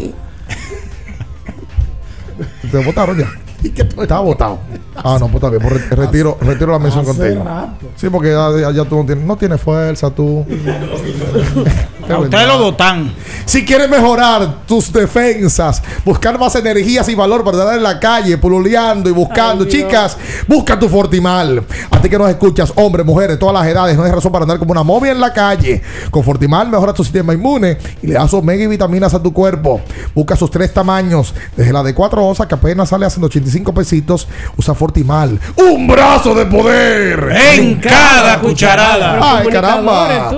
¿Te 2.70 2.78
votaron 2.84 3.18
ya? 3.18 3.30
Estaba 4.02 4.20
votado. 4.20 4.58
Ah, 4.96 5.16
no, 5.20 5.26
pues 5.28 5.34
está 5.42 5.50
bien. 5.50 5.62
Pues 5.62 5.90
re- 5.90 5.96
retiro, 5.96 6.36
retiro 6.40 6.72
la 6.72 6.78
mención 6.78 7.04
contigo. 7.04 7.42
rato. 7.44 7.86
Sí, 7.96 8.08
porque 8.10 8.30
ya, 8.30 8.48
ya- 8.60 8.70
ya 8.72 8.84
tú 8.84 8.96
no 8.96 9.06
tienes, 9.06 9.24
no 9.24 9.36
tienes 9.36 9.60
fuerza, 9.60 10.10
tú. 10.10 10.44
A 12.08 12.18
usted 12.18 12.46
lo 12.46 12.58
votan. 12.58 13.12
Si 13.46 13.64
quieres 13.64 13.88
mejorar 13.88 14.66
tus 14.66 14.92
defensas, 14.92 15.82
buscar 16.04 16.38
más 16.38 16.54
energías 16.54 17.08
y 17.08 17.14
valor 17.14 17.44
para 17.44 17.58
andar 17.58 17.76
en 17.76 17.82
la 17.82 18.00
calle, 18.00 18.38
pululeando 18.38 19.08
y 19.08 19.12
buscando, 19.12 19.64
Ay, 19.64 19.70
chicas, 19.70 20.16
busca 20.46 20.78
tu 20.78 20.88
Fortimal. 20.88 21.62
A 21.90 22.00
ti 22.00 22.08
que 22.08 22.18
nos 22.18 22.28
escuchas, 22.30 22.72
hombres, 22.76 23.04
mujeres, 23.04 23.38
todas 23.38 23.54
las 23.54 23.66
edades, 23.66 23.96
no 23.96 24.04
hay 24.04 24.10
razón 24.10 24.32
para 24.32 24.44
andar 24.44 24.58
como 24.58 24.72
una 24.72 24.82
momia 24.82 25.12
en 25.12 25.20
la 25.20 25.32
calle. 25.32 25.82
Con 26.10 26.24
Fortimal 26.24 26.68
mejora 26.68 26.92
tu 26.92 27.04
sistema 27.04 27.34
inmune 27.34 27.78
y 28.02 28.06
le 28.06 28.14
das 28.14 28.32
omega 28.34 28.64
y 28.64 28.66
vitaminas 28.66 29.14
a 29.14 29.22
tu 29.22 29.32
cuerpo. 29.32 29.80
Busca 30.14 30.36
sus 30.36 30.50
tres 30.50 30.72
tamaños, 30.72 31.34
desde 31.56 31.72
la 31.72 31.82
de 31.82 31.94
4 31.94 32.24
onzas 32.24 32.46
que 32.46 32.54
apenas 32.54 32.88
sale 32.88 33.06
a 33.06 33.10
185 33.10 33.74
pesitos, 33.74 34.28
usa 34.56 34.74
Fortimal. 34.74 35.38
¡Un 35.56 35.86
brazo 35.86 36.34
de 36.34 36.46
poder! 36.46 37.36
En 37.54 37.76
cada 37.76 38.40
cucharada. 38.40 39.38
¡Ay, 39.38 39.48
caramba! 39.48 40.32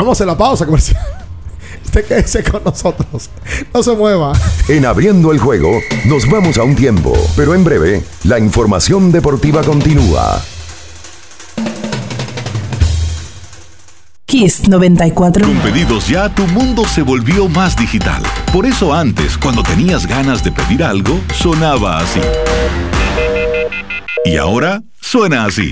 Vamos 0.00 0.12
a 0.12 0.24
hacer 0.24 0.28
la 0.28 0.38
pausa 0.38 0.64
comercial. 0.64 0.98
Usted 1.84 2.06
quédese 2.06 2.42
con 2.42 2.64
nosotros. 2.64 3.28
No 3.74 3.82
se 3.82 3.92
mueva. 3.92 4.32
En 4.66 4.86
abriendo 4.86 5.30
el 5.30 5.38
juego, 5.38 5.78
nos 6.06 6.26
vamos 6.26 6.56
a 6.56 6.62
un 6.62 6.74
tiempo, 6.74 7.12
pero 7.36 7.54
en 7.54 7.62
breve, 7.62 8.02
la 8.24 8.38
información 8.38 9.12
deportiva 9.12 9.62
continúa. 9.62 10.42
Kiss 14.24 14.70
94. 14.70 15.44
Con 15.44 15.58
pedidos 15.58 16.08
ya, 16.08 16.34
tu 16.34 16.46
mundo 16.46 16.86
se 16.86 17.02
volvió 17.02 17.46
más 17.50 17.76
digital. 17.76 18.22
Por 18.54 18.64
eso 18.64 18.94
antes, 18.94 19.36
cuando 19.36 19.62
tenías 19.62 20.06
ganas 20.06 20.42
de 20.42 20.50
pedir 20.50 20.82
algo, 20.82 21.20
sonaba 21.34 21.98
así. 21.98 22.20
Y 24.24 24.38
ahora 24.38 24.80
suena 24.98 25.44
así. 25.44 25.70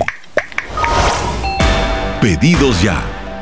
Pedidos 2.21 2.83
ya. 2.83 3.18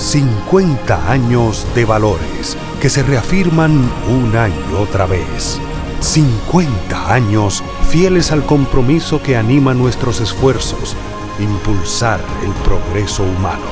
50 0.00 1.12
años 1.12 1.66
de 1.74 1.84
valores 1.84 2.56
que 2.80 2.88
se 2.88 3.02
reafirman 3.02 3.92
una 4.08 4.48
y 4.48 4.74
otra 4.78 5.04
vez. 5.04 5.60
50 6.00 7.12
años 7.12 7.62
fieles 7.90 8.32
al 8.32 8.46
compromiso 8.46 9.22
que 9.22 9.36
anima 9.36 9.74
nuestros 9.74 10.22
esfuerzos, 10.22 10.96
impulsar 11.38 12.18
el 12.42 12.50
progreso 12.64 13.24
humano, 13.24 13.66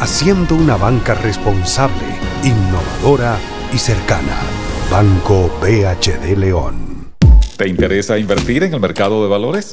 haciendo 0.00 0.54
una 0.54 0.76
banca 0.78 1.14
responsable, 1.14 2.18
innovadora 2.42 3.36
y 3.70 3.76
cercana. 3.76 4.38
Banco 4.90 5.50
BHD 5.60 6.34
León. 6.38 7.12
¿Te 7.58 7.68
interesa 7.68 8.18
invertir 8.18 8.62
en 8.62 8.72
el 8.72 8.80
mercado 8.80 9.22
de 9.22 9.28
valores? 9.28 9.72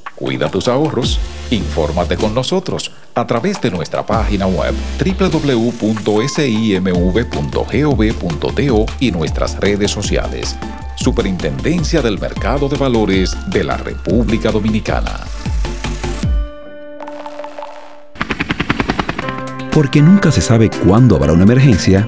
Cuida 0.21 0.49
tus 0.51 0.67
ahorros. 0.67 1.19
Infórmate 1.49 2.15
con 2.15 2.35
nosotros 2.35 2.91
a 3.15 3.25
través 3.25 3.59
de 3.59 3.71
nuestra 3.71 4.05
página 4.05 4.45
web 4.45 4.75
www.simv.gov.do 5.03 5.75
y 8.99 9.11
nuestras 9.11 9.59
redes 9.59 9.89
sociales. 9.89 10.55
Superintendencia 10.95 12.03
del 12.03 12.19
Mercado 12.19 12.69
de 12.69 12.77
Valores 12.77 13.35
de 13.47 13.63
la 13.63 13.77
República 13.77 14.51
Dominicana. 14.51 15.21
Porque 19.73 20.03
nunca 20.03 20.31
se 20.31 20.41
sabe 20.41 20.69
cuándo 20.85 21.15
habrá 21.15 21.33
una 21.33 21.43
emergencia, 21.43 22.07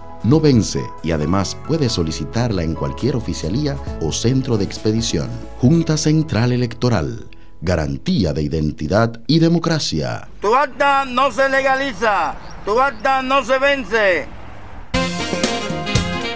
no 0.23 0.39
vence 0.39 0.83
y 1.03 1.11
además 1.11 1.57
puedes 1.67 1.93
solicitarla 1.93 2.63
en 2.63 2.75
cualquier 2.75 3.15
oficialía 3.15 3.75
o 4.01 4.11
centro 4.11 4.57
de 4.57 4.65
expedición. 4.65 5.29
Junta 5.59 5.97
Central 5.97 6.51
Electoral. 6.51 7.25
Garantía 7.61 8.33
de 8.33 8.43
identidad 8.43 9.21
y 9.27 9.39
democracia. 9.39 10.27
Tu 10.41 10.53
acta 10.55 11.05
no 11.05 11.31
se 11.31 11.47
legaliza, 11.49 12.35
tu 12.65 12.79
acta 12.79 13.21
no 13.21 13.43
se 13.43 13.59
vence. 13.59 14.25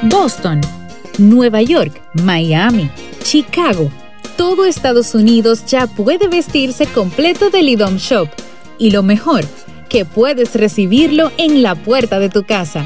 Boston, 0.04 0.62
Nueva 1.18 1.62
York, 1.62 2.02
Miami, 2.14 2.92
Chicago. 3.24 3.90
Todo 4.38 4.66
Estados 4.66 5.16
Unidos 5.16 5.66
ya 5.66 5.88
puede 5.88 6.28
vestirse 6.28 6.86
completo 6.88 7.50
del 7.50 7.70
IDOM 7.70 7.98
Shop. 7.98 8.30
Y 8.78 8.92
lo 8.92 9.02
mejor, 9.02 9.46
que 9.90 10.06
puedes 10.06 10.54
recibirlo 10.56 11.32
en 11.38 11.64
la 11.64 11.74
puerta 11.76 12.20
de 12.20 12.30
tu 12.30 12.44
casa. 12.44 12.86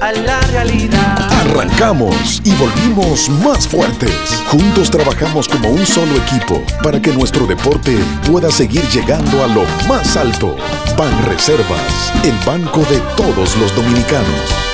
a 0.00 0.12
la 0.12 0.40
realidad. 0.42 1.30
Arrancamos 1.32 2.40
y 2.44 2.54
volvimos 2.54 3.28
más 3.44 3.68
fuertes. 3.68 4.14
Juntos 4.48 4.90
trabajamos 4.90 5.48
como 5.48 5.70
un 5.70 5.86
solo 5.86 6.16
equipo 6.16 6.62
para 6.82 7.00
que 7.00 7.12
nuestro 7.12 7.46
deporte 7.46 7.98
pueda 8.30 8.50
seguir 8.50 8.82
llegando 8.88 9.44
a 9.44 9.46
lo 9.46 9.64
más 9.88 10.16
alto. 10.16 10.56
Ban 10.96 11.24
Reservas, 11.26 12.12
el 12.24 12.34
banco 12.46 12.80
de 12.90 12.98
todos 13.16 13.56
los 13.56 13.74
dominicanos. 13.76 14.70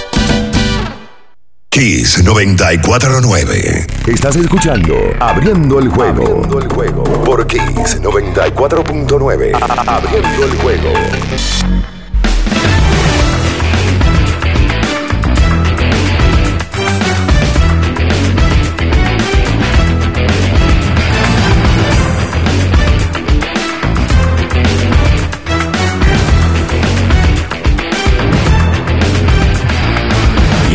Kiss 1.70 2.22
949. 2.24 3.86
Estás 4.06 4.36
escuchando 4.36 4.94
Abriendo 5.20 5.78
el 5.78 5.88
juego. 5.88 6.22
Abriendo 6.22 6.58
el 6.58 6.68
juego. 6.68 7.02
Por 7.24 7.46
Kiss 7.46 8.00
94.9. 8.00 9.52
Abriendo 9.86 10.44
el 10.44 10.56
juego. 10.62 11.95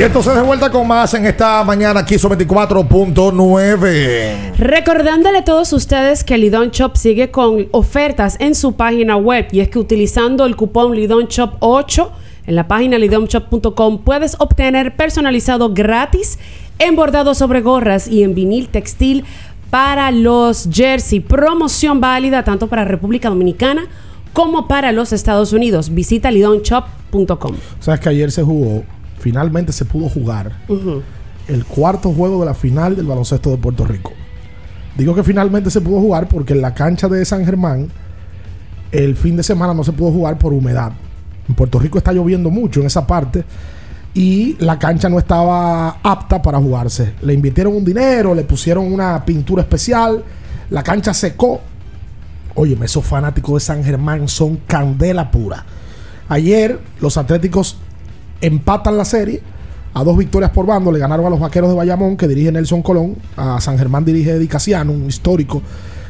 Y 0.02 0.04
entonces 0.04 0.34
de 0.34 0.42
vuelta 0.42 0.72
con 0.72 0.88
más 0.88 1.14
en 1.14 1.28
esta 1.28 1.64
mañana 1.64 2.00
aquí 2.00 2.18
son 2.18 2.32
24.9. 2.32 4.56
Recordándole 4.58 5.38
a 5.38 5.46
todos 5.46 5.72
ustedes 5.74 6.24
que 6.24 6.40
Lidon 6.40 6.72
Shop 6.72 6.98
sigue 6.98 7.30
con 7.30 7.68
ofertas 7.70 8.36
en 8.40 8.56
su 8.56 8.74
página 8.74 9.16
web 9.16 9.50
y 9.52 9.60
es 9.60 9.70
que 9.70 9.78
utilizando 9.78 10.48
el 10.48 10.56
cupón 10.56 10.96
Lidon 10.96 11.28
Shop 11.28 11.52
8 11.60 12.12
en 12.48 12.56
la 12.56 12.68
página 12.68 12.98
lidomshop.com 12.98 14.04
puedes 14.04 14.38
obtener 14.40 14.96
personalizado 14.96 15.72
gratis 15.72 16.40
en 16.80 16.96
bordado 16.96 17.36
sobre 17.36 17.62
gorras 17.62 18.08
y 18.08 18.24
en 18.24 18.34
vinil 18.34 18.70
textil 18.70 19.24
para 19.70 20.10
los 20.10 20.68
jersey. 20.72 21.20
Promoción 21.20 22.02
válida 22.02 22.44
tanto 22.44 22.66
para 22.66 22.86
República 22.86 23.30
Dominicana 23.30 23.84
como 24.34 24.68
para 24.68 24.94
los 24.94 25.14
Estados 25.14 25.54
Unidos. 25.54 25.94
Visita 25.94 26.32
lidonshop.com. 26.32 27.56
Sabes 27.80 28.00
que 28.00 28.10
ayer 28.10 28.32
se 28.32 28.42
jugó, 28.42 28.84
finalmente 29.22 29.72
se 29.72 29.86
pudo 29.86 30.10
jugar 30.10 30.52
el 31.48 31.66
cuarto 31.66 32.12
juego 32.12 32.40
de 32.40 32.48
la 32.48 32.54
final 32.56 32.96
del 32.96 33.06
baloncesto 33.06 33.52
de 33.52 33.58
Puerto 33.58 33.86
Rico. 33.86 34.12
Digo 34.98 35.14
que 35.14 35.24
finalmente 35.24 35.70
se 35.70 35.80
pudo 35.80 36.02
jugar 36.02 36.28
porque 36.28 36.54
en 36.54 36.62
la 36.62 36.74
cancha 36.74 37.08
de 37.08 37.24
San 37.24 37.46
Germán 37.46 37.90
el 38.92 39.16
fin 39.16 39.38
de 39.38 39.44
semana 39.44 39.74
no 39.74 39.84
se 39.84 39.94
pudo 39.94 40.12
jugar 40.12 40.38
por 40.38 40.54
humedad. 40.54 40.92
En 41.48 41.54
Puerto 41.54 41.80
Rico 41.80 42.00
está 42.00 42.12
lloviendo 42.12 42.50
mucho 42.50 42.82
en 42.82 42.88
esa 42.88 43.06
parte 43.06 43.46
y 44.14 44.58
la 44.60 44.80
cancha 44.80 45.08
no 45.08 45.20
estaba 45.20 46.00
apta 46.02 46.42
para 46.42 46.58
jugarse. 46.58 47.14
Le 47.22 47.34
invirtieron 47.34 47.76
un 47.76 47.86
dinero, 47.86 48.34
le 48.34 48.44
pusieron 48.44 48.92
una 48.92 49.24
pintura 49.24 49.62
especial, 49.62 50.24
la 50.72 50.82
cancha 50.82 51.14
secó. 51.14 51.62
Oye, 52.56 52.78
esos 52.84 53.06
fanáticos 53.06 53.54
de 53.54 53.60
San 53.60 53.84
Germán 53.84 54.28
son 54.28 54.58
candela 54.68 55.30
pura. 55.30 55.64
Ayer 56.28 56.80
los 57.00 57.18
Atléticos 57.18 57.78
empatan 58.42 58.98
la 58.98 59.06
serie 59.06 59.42
a 59.94 60.04
dos 60.04 60.18
victorias 60.18 60.52
por 60.52 60.66
bando. 60.66 60.92
Le 60.92 61.00
ganaron 61.00 61.26
a 61.26 61.30
los 61.30 61.40
Vaqueros 61.40 61.70
de 61.70 61.76
Bayamón, 61.76 62.18
que 62.18 62.28
dirige 62.28 62.52
Nelson 62.52 62.82
Colón. 62.82 63.16
A 63.38 63.62
San 63.62 63.78
Germán 63.78 64.06
dirige 64.06 64.32
Eddie 64.32 64.50
un 64.84 65.08
histórico 65.08 65.62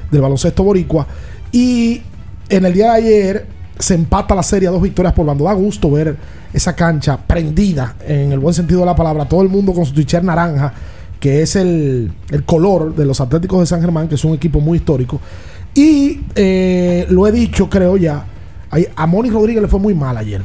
del 0.10 0.22
baloncesto 0.22 0.64
boricua. 0.64 1.08
Y 1.52 2.02
en 2.50 2.66
el 2.66 2.74
día 2.74 2.94
de 2.94 2.98
ayer 2.98 3.46
se 3.80 3.96
empata 3.96 4.36
la 4.36 4.44
serie 4.44 4.68
a 4.68 4.72
dos 4.72 4.82
victorias 4.82 5.14
por 5.14 5.26
bando. 5.26 5.46
Da 5.46 5.54
gusto 5.54 5.92
ver 5.92 6.16
esa 6.54 6.76
cancha 6.76 7.18
prendida, 7.18 7.96
en 8.06 8.32
el 8.32 8.40
buen 8.40 8.54
sentido 8.54 8.82
de 8.82 8.86
la 8.86 8.96
palabra. 8.96 9.28
Todo 9.28 9.42
el 9.42 9.50
mundo 9.50 9.74
con 9.74 9.86
su 9.86 9.94
t 9.94 10.22
naranja, 10.22 10.74
que 11.20 11.42
es 11.42 11.56
el, 11.56 12.12
el 12.30 12.44
color 12.44 12.96
de 12.96 13.06
los 13.06 13.22
Atléticos 13.22 13.60
de 13.60 13.66
San 13.66 13.82
Germán, 13.82 14.08
que 14.08 14.16
es 14.16 14.26
un 14.26 14.34
equipo 14.34 14.60
muy 14.60 14.78
histórico. 14.78 15.20
Y 15.74 16.22
eh, 16.36 17.06
lo 17.10 17.28
he 17.28 17.32
dicho, 17.32 17.70
creo 17.70 17.98
ya. 17.98 18.26
A 18.96 19.08
Moni 19.08 19.30
Rodríguez 19.30 19.62
le 19.62 19.68
fue 19.68 19.80
muy 19.80 19.94
mal 19.94 20.18
ayer. 20.18 20.42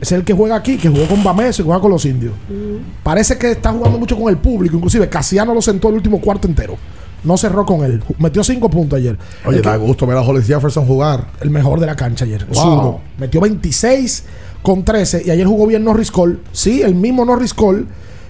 Es 0.00 0.12
el 0.12 0.24
que 0.24 0.32
juega 0.32 0.56
aquí, 0.56 0.76
que 0.76 0.88
jugó 0.88 1.06
con 1.06 1.24
Bameso 1.24 1.62
y 1.62 1.64
juega 1.64 1.80
con 1.80 1.90
los 1.90 2.04
indios. 2.04 2.32
Parece 3.02 3.36
que 3.36 3.50
está 3.52 3.72
jugando 3.72 3.98
mucho 3.98 4.16
con 4.16 4.28
el 4.28 4.38
público. 4.38 4.76
Inclusive 4.76 5.08
Casiano 5.08 5.54
lo 5.54 5.62
sentó 5.62 5.88
el 5.88 5.94
último 5.94 6.20
cuarto 6.20 6.46
entero. 6.46 6.76
No 7.24 7.36
cerró 7.36 7.66
con 7.66 7.84
él. 7.84 8.02
Metió 8.18 8.44
cinco 8.44 8.70
puntos 8.70 8.96
ayer. 8.98 9.18
Oye, 9.44 9.60
da 9.60 9.76
gusto 9.76 10.06
ver 10.06 10.16
a 10.16 10.22
Hollis 10.22 10.46
Jefferson 10.46 10.86
jugar. 10.86 11.26
El 11.40 11.50
mejor 11.50 11.80
de 11.80 11.86
la 11.86 11.96
cancha 11.96 12.24
ayer. 12.24 12.46
Metió 13.18 13.40
26 13.40 14.24
con 14.62 14.84
13. 14.84 15.24
Y 15.26 15.30
ayer 15.30 15.46
jugó 15.46 15.66
bien 15.66 15.84
Norris 15.84 16.12
Cole. 16.12 16.38
Sí, 16.52 16.82
el 16.82 16.94
mismo 16.94 17.24
Norris 17.24 17.52
Cole, 17.52 17.86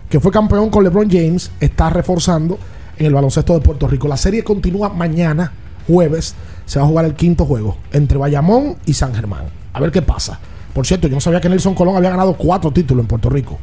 que 0.09 0.21
fue 0.21 0.31
campeón 0.33 0.71
con 0.71 0.85
LeBron 0.85 1.11
James, 1.11 1.51
está 1.61 1.91
reforzando 1.91 2.59
en 2.97 3.07
el 3.07 3.15
baloncesto 3.15 3.53
de 3.53 3.61
Puerto 3.61 3.87
Rico. 3.87 4.09
La 4.09 4.17
serie 4.17 4.43
continúa 4.43 4.89
mañana, 4.89 5.53
jueves. 5.87 6.35
Se 6.65 6.79
va 6.79 6.87
a 6.87 6.89
jugar 6.89 7.05
el 7.05 7.15
quinto 7.15 7.45
juego 7.45 7.77
entre 7.93 8.17
Bayamón 8.17 8.77
y 8.87 8.95
San 8.95 9.15
Germán. 9.15 9.45
A 9.75 9.81
ver 9.81 9.91
qué 9.91 10.01
pasa. 10.01 10.41
Por 10.73 10.87
cierto, 10.87 11.09
yo 11.09 11.15
no 11.15 11.21
sabía 11.21 11.41
que 11.41 11.49
Nelson 11.49 11.75
Colón 11.75 11.97
había 11.97 12.11
ganado 12.11 12.35
cuatro 12.35 12.71
títulos 12.71 13.03
en 13.05 13.09
Puerto 13.09 13.31
Rico. 13.31 13.59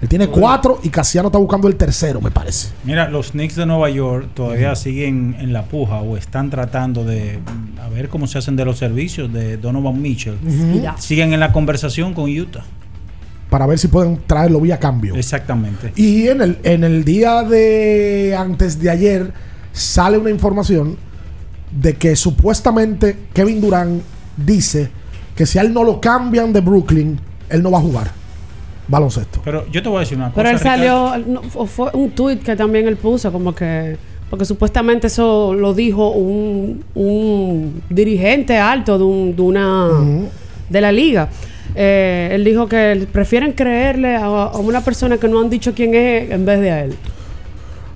Él 0.00 0.08
tiene 0.08 0.28
cuatro 0.28 0.80
y 0.82 0.88
Casiano 0.88 1.28
está 1.28 1.38
buscando 1.38 1.68
el 1.68 1.76
tercero, 1.76 2.22
me 2.22 2.30
parece. 2.30 2.68
Mira, 2.84 3.10
los 3.10 3.32
Knicks 3.32 3.56
de 3.56 3.66
Nueva 3.66 3.90
York 3.90 4.30
todavía 4.32 4.74
siguen 4.74 5.36
en 5.38 5.52
la 5.52 5.64
puja 5.64 5.96
o 5.96 6.16
están 6.16 6.48
tratando 6.48 7.04
de 7.04 7.38
a 7.82 7.88
ver 7.90 8.08
cómo 8.08 8.26
se 8.26 8.38
hacen 8.38 8.56
de 8.56 8.64
los 8.64 8.78
servicios 8.78 9.30
de 9.30 9.58
Donovan 9.58 10.00
Mitchell. 10.00 10.38
Siguen 10.98 11.34
en 11.34 11.40
la 11.40 11.52
conversación 11.52 12.14
con 12.14 12.30
Utah. 12.30 12.64
Para 13.50 13.66
ver 13.66 13.78
si 13.78 13.88
pueden 13.88 14.20
traerlo 14.26 14.60
vía 14.60 14.78
cambio. 14.78 15.16
Exactamente. 15.16 15.92
Y 15.96 16.28
en 16.28 16.40
el, 16.40 16.58
en 16.62 16.84
el 16.84 17.04
día 17.04 17.42
de 17.42 18.34
antes 18.38 18.80
de 18.80 18.88
ayer 18.88 19.32
sale 19.72 20.16
una 20.16 20.30
información 20.30 20.96
de 21.70 21.94
que 21.94 22.16
supuestamente 22.16 23.18
Kevin 23.34 23.60
Durant 23.60 24.02
dice 24.36 24.90
que 25.34 25.46
si 25.46 25.58
a 25.58 25.62
él 25.62 25.72
no 25.72 25.84
lo 25.84 26.00
cambian 26.00 26.52
de 26.52 26.60
Brooklyn, 26.60 27.18
él 27.48 27.62
no 27.62 27.70
va 27.70 27.78
a 27.78 27.82
jugar 27.82 28.20
baloncesto. 28.90 29.40
Pero 29.44 29.66
yo 29.70 29.82
te 29.82 29.88
voy 29.88 29.98
a 29.98 30.00
decir 30.00 30.18
una 30.18 30.30
cosa. 30.30 30.36
Pero 30.36 30.50
él 30.50 30.58
salió, 30.58 31.12
fue 31.66 31.90
un 31.94 32.10
tuit 32.10 32.42
que 32.42 32.56
también 32.56 32.88
él 32.88 32.96
puso, 32.96 33.30
como 33.30 33.54
que, 33.54 33.96
porque 34.28 34.44
supuestamente 34.44 35.06
eso 35.06 35.54
lo 35.54 35.72
dijo 35.72 36.10
un, 36.10 36.84
un 36.94 37.82
dirigente 37.88 38.58
alto 38.58 38.98
de, 38.98 39.32
de 39.32 39.42
una, 39.42 39.88
de 40.68 40.80
la 40.80 40.92
liga. 40.92 41.28
Eh, 41.74 42.30
él 42.32 42.44
dijo 42.44 42.68
que 42.68 43.06
prefieren 43.12 43.52
creerle 43.52 44.16
a, 44.16 44.28
una 44.58 44.80
persona 44.80 45.18
que 45.18 45.28
no 45.28 45.40
han 45.40 45.48
dicho 45.48 45.72
quién 45.72 45.94
es 45.94 46.30
en 46.30 46.44
vez 46.44 46.60
de 46.60 46.70
a 46.70 46.84
él. 46.84 46.96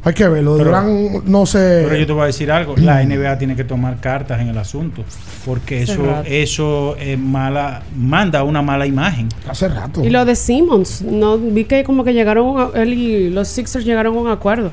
Hay 0.04 0.12
que 0.12 0.28
verlo. 0.28 0.58
Durán 0.58 1.22
no 1.24 1.46
sé. 1.46 1.82
Pero 1.84 1.96
yo 1.96 2.06
te 2.06 2.12
voy 2.12 2.22
a 2.24 2.26
decir 2.26 2.52
algo. 2.52 2.74
La 2.76 3.02
NBA 3.02 3.38
tiene 3.38 3.56
que 3.56 3.64
tomar 3.64 4.00
cartas 4.00 4.40
en 4.40 4.48
el 4.48 4.58
asunto. 4.58 5.02
Porque 5.46 5.82
eso, 5.82 6.22
eso 6.24 6.96
es 6.96 7.18
mala, 7.18 7.82
manda 7.96 8.44
una 8.44 8.60
mala 8.60 8.86
imagen. 8.86 9.28
Hace 9.48 9.68
rato. 9.68 10.04
Y 10.04 10.10
lo 10.10 10.24
de 10.24 10.36
Simmons, 10.36 11.02
no 11.02 11.38
vi 11.38 11.64
que 11.64 11.84
como 11.84 12.04
que 12.04 12.12
llegaron, 12.12 12.70
él 12.74 12.92
y 12.92 13.30
los 13.30 13.48
Sixers 13.48 13.84
llegaron 13.84 14.16
a 14.16 14.20
un 14.20 14.28
acuerdo. 14.28 14.72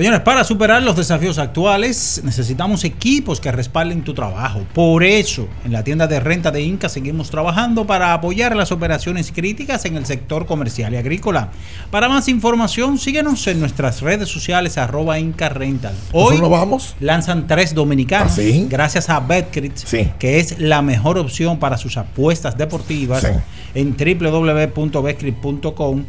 Señores, 0.00 0.20
para 0.20 0.44
superar 0.44 0.82
los 0.82 0.96
desafíos 0.96 1.36
actuales 1.36 2.22
necesitamos 2.24 2.84
equipos 2.84 3.38
que 3.38 3.52
respalden 3.52 4.02
tu 4.02 4.14
trabajo. 4.14 4.62
Por 4.72 5.04
eso, 5.04 5.46
en 5.62 5.72
la 5.72 5.84
tienda 5.84 6.06
de 6.06 6.20
renta 6.20 6.50
de 6.50 6.62
Inca 6.62 6.88
seguimos 6.88 7.28
trabajando 7.28 7.86
para 7.86 8.14
apoyar 8.14 8.56
las 8.56 8.72
operaciones 8.72 9.30
críticas 9.30 9.84
en 9.84 9.98
el 9.98 10.06
sector 10.06 10.46
comercial 10.46 10.94
y 10.94 10.96
agrícola. 10.96 11.50
Para 11.90 12.08
más 12.08 12.28
información, 12.28 12.96
síguenos 12.96 13.46
en 13.46 13.60
nuestras 13.60 14.00
redes 14.00 14.30
sociales 14.30 14.78
arroba 14.78 15.18
Inca 15.18 15.50
Rental. 15.50 15.92
Hoy 16.12 16.40
vamos? 16.40 16.96
lanzan 16.98 17.46
tres 17.46 17.74
dominicanos 17.74 18.38
¿Ah, 18.38 18.42
gracias 18.70 19.10
a 19.10 19.20
Betcrit, 19.20 19.74
que 20.18 20.38
es 20.38 20.58
la 20.58 20.80
mejor 20.80 21.18
opción 21.18 21.58
para 21.58 21.76
sus 21.76 21.98
apuestas 21.98 22.56
deportivas 22.56 23.28
en 23.74 23.94
www.betcrit.com 23.98 26.04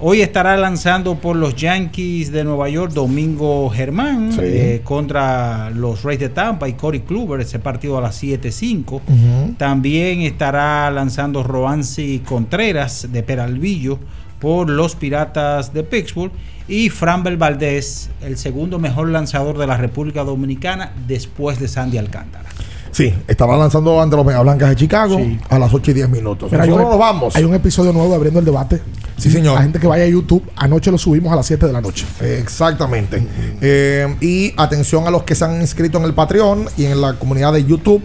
Hoy 0.00 0.20
estará 0.20 0.56
lanzando 0.56 1.16
por 1.16 1.34
los 1.34 1.56
Yankees 1.56 2.30
de 2.30 2.44
Nueva 2.44 2.68
York 2.68 2.92
Domingo 2.92 3.68
Germán 3.68 4.30
eh, 4.40 4.80
contra 4.84 5.70
los 5.70 6.04
Rays 6.04 6.20
de 6.20 6.28
Tampa 6.28 6.68
y 6.68 6.74
Corey 6.74 7.00
Kluber, 7.00 7.40
ese 7.40 7.58
partido 7.58 7.98
a 7.98 8.00
las 8.00 8.22
7.05. 8.22 9.56
También 9.56 10.20
estará 10.20 10.88
lanzando 10.92 11.42
Roansi 11.42 12.20
Contreras 12.20 13.08
de 13.10 13.24
Peralvillo 13.24 13.98
por 14.38 14.70
los 14.70 14.94
Piratas 14.94 15.74
de 15.74 15.82
Pittsburgh 15.82 16.30
y 16.68 16.90
Framber 16.90 17.36
Valdés, 17.36 18.10
el 18.22 18.38
segundo 18.38 18.78
mejor 18.78 19.08
lanzador 19.08 19.58
de 19.58 19.66
la 19.66 19.76
República 19.76 20.22
Dominicana 20.22 20.92
después 21.08 21.58
de 21.58 21.66
Sandy 21.66 21.98
Alcántara. 21.98 22.48
Sí, 22.92 23.12
estaba 23.26 23.56
lanzando 23.56 24.00
ante 24.00 24.14
los 24.14 24.24
Mega 24.24 24.42
Blancas 24.42 24.70
de 24.70 24.76
Chicago 24.76 25.20
a 25.48 25.58
las 25.58 25.74
8 25.74 25.90
y 25.90 25.94
10 25.94 26.08
minutos. 26.08 26.50
Pero 26.50 26.66
nos 26.66 26.98
vamos. 26.98 27.34
Hay 27.34 27.42
un 27.42 27.54
episodio 27.54 27.92
nuevo 27.92 28.14
abriendo 28.14 28.38
el 28.38 28.44
debate. 28.44 28.80
Sí, 29.18 29.30
señor. 29.30 29.56
La 29.56 29.62
gente 29.62 29.80
que 29.80 29.86
vaya 29.86 30.04
a 30.04 30.08
YouTube, 30.08 30.48
anoche 30.56 30.90
lo 30.90 30.98
subimos 30.98 31.32
a 31.32 31.36
las 31.36 31.46
7 31.46 31.66
de 31.66 31.72
la 31.72 31.80
noche. 31.80 32.06
Exactamente. 32.20 33.26
Eh, 33.60 34.16
y 34.20 34.54
atención 34.56 35.06
a 35.06 35.10
los 35.10 35.24
que 35.24 35.34
se 35.34 35.44
han 35.44 35.60
inscrito 35.60 35.98
en 35.98 36.04
el 36.04 36.14
Patreon 36.14 36.66
y 36.76 36.84
en 36.84 37.00
la 37.00 37.14
comunidad 37.14 37.52
de 37.52 37.64
YouTube, 37.64 38.02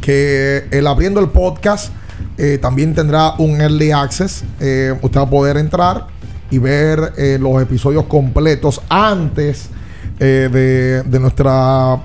que 0.00 0.66
el 0.70 0.86
abriendo 0.86 1.20
el 1.20 1.28
podcast 1.28 1.92
eh, 2.38 2.58
también 2.60 2.94
tendrá 2.94 3.34
un 3.38 3.60
early 3.60 3.90
access. 3.90 4.42
Eh, 4.58 4.96
usted 5.02 5.20
va 5.20 5.24
a 5.24 5.30
poder 5.30 5.58
entrar 5.58 6.06
y 6.50 6.58
ver 6.58 7.12
los 7.40 7.60
episodios 7.60 8.04
completos 8.04 8.80
antes 8.88 9.68
de, 10.18 11.02
de 11.02 11.20
nuestra 11.20 11.98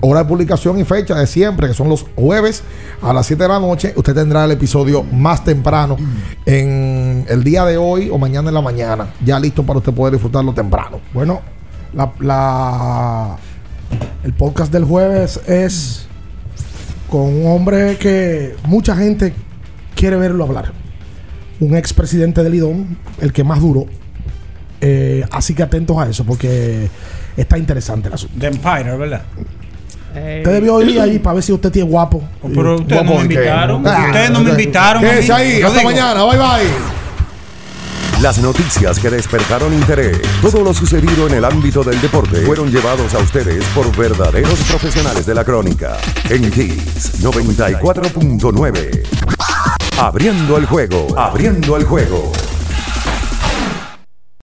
hora 0.00 0.20
de 0.20 0.26
publicación 0.26 0.78
y 0.78 0.84
fecha 0.84 1.14
de 1.14 1.26
siempre, 1.26 1.68
que 1.68 1.74
son 1.74 1.88
los 1.88 2.04
jueves 2.14 2.62
a 3.02 3.12
las 3.12 3.26
7 3.26 3.42
de 3.42 3.48
la 3.48 3.60
noche. 3.60 3.92
Usted 3.96 4.14
tendrá 4.14 4.44
el 4.44 4.52
episodio 4.52 5.02
más 5.02 5.44
temprano 5.44 5.96
en 6.44 7.24
el 7.28 7.42
día 7.42 7.64
de 7.64 7.76
hoy 7.76 8.10
o 8.10 8.18
mañana 8.18 8.48
en 8.48 8.54
la 8.54 8.62
mañana, 8.62 9.08
ya 9.24 9.38
listo 9.40 9.62
para 9.62 9.78
usted 9.78 9.92
poder 9.92 10.12
disfrutarlo 10.12 10.52
temprano. 10.52 11.00
Bueno, 11.12 11.40
la, 12.20 13.36
el 14.22 14.32
podcast 14.34 14.72
del 14.72 14.84
jueves 14.84 15.40
es 15.46 16.06
con 17.08 17.22
un 17.22 17.46
hombre 17.46 17.96
que 17.98 18.56
mucha 18.64 18.96
gente 18.96 19.34
quiere 19.94 20.16
verlo 20.16 20.44
hablar. 20.44 20.72
Un 21.58 21.74
expresidente 21.74 22.42
del 22.42 22.54
IDOM, 22.54 22.84
el 23.20 23.32
que 23.32 23.42
más 23.42 23.60
duró. 23.60 23.86
Eh, 24.82 25.24
así 25.30 25.54
que 25.54 25.62
atentos 25.62 25.96
a 25.96 26.06
eso 26.06 26.24
porque 26.24 26.90
está 27.36 27.56
interesante 27.56 28.08
el 28.08 28.14
asunto. 28.14 28.36
The 28.38 28.48
Empire, 28.48 28.96
¿verdad? 28.96 29.22
Usted 30.16 30.52
debió 30.52 30.80
ir 30.82 31.00
ahí 31.00 31.18
para 31.18 31.34
ver 31.34 31.42
si 31.42 31.52
usted 31.52 31.70
tiene 31.70 31.90
guapo. 31.90 32.22
Pero 32.42 32.76
ustedes 32.76 33.04
no 33.04 33.14
me 33.14 33.22
invitaron. 33.22 33.84
ustedes 33.86 34.30
no 34.30 34.40
me 34.40 34.50
invitaron. 34.50 35.04
es 35.04 35.30
ahí. 35.30 35.62
Hasta 35.62 35.82
mañana. 35.82 36.24
Bye 36.24 36.38
bye. 36.38 36.96
Las 38.22 38.38
noticias 38.38 38.98
que 38.98 39.10
despertaron 39.10 39.74
interés, 39.74 40.18
todo 40.40 40.62
lo 40.62 40.72
sucedido 40.72 41.26
en 41.26 41.34
el 41.34 41.44
ámbito 41.44 41.84
del 41.84 42.00
deporte, 42.00 42.46
fueron 42.46 42.70
llevados 42.70 43.12
a 43.12 43.18
ustedes 43.18 43.62
por 43.74 43.94
verdaderos 43.94 44.58
profesionales 44.70 45.26
de 45.26 45.34
la 45.34 45.44
crónica. 45.44 45.98
En 46.30 46.50
Kiss 46.50 47.22
94.9. 47.22 49.02
Abriendo 49.98 50.56
el 50.56 50.64
juego. 50.64 51.06
Abriendo 51.18 51.76
el 51.76 51.84
juego. 51.84 52.32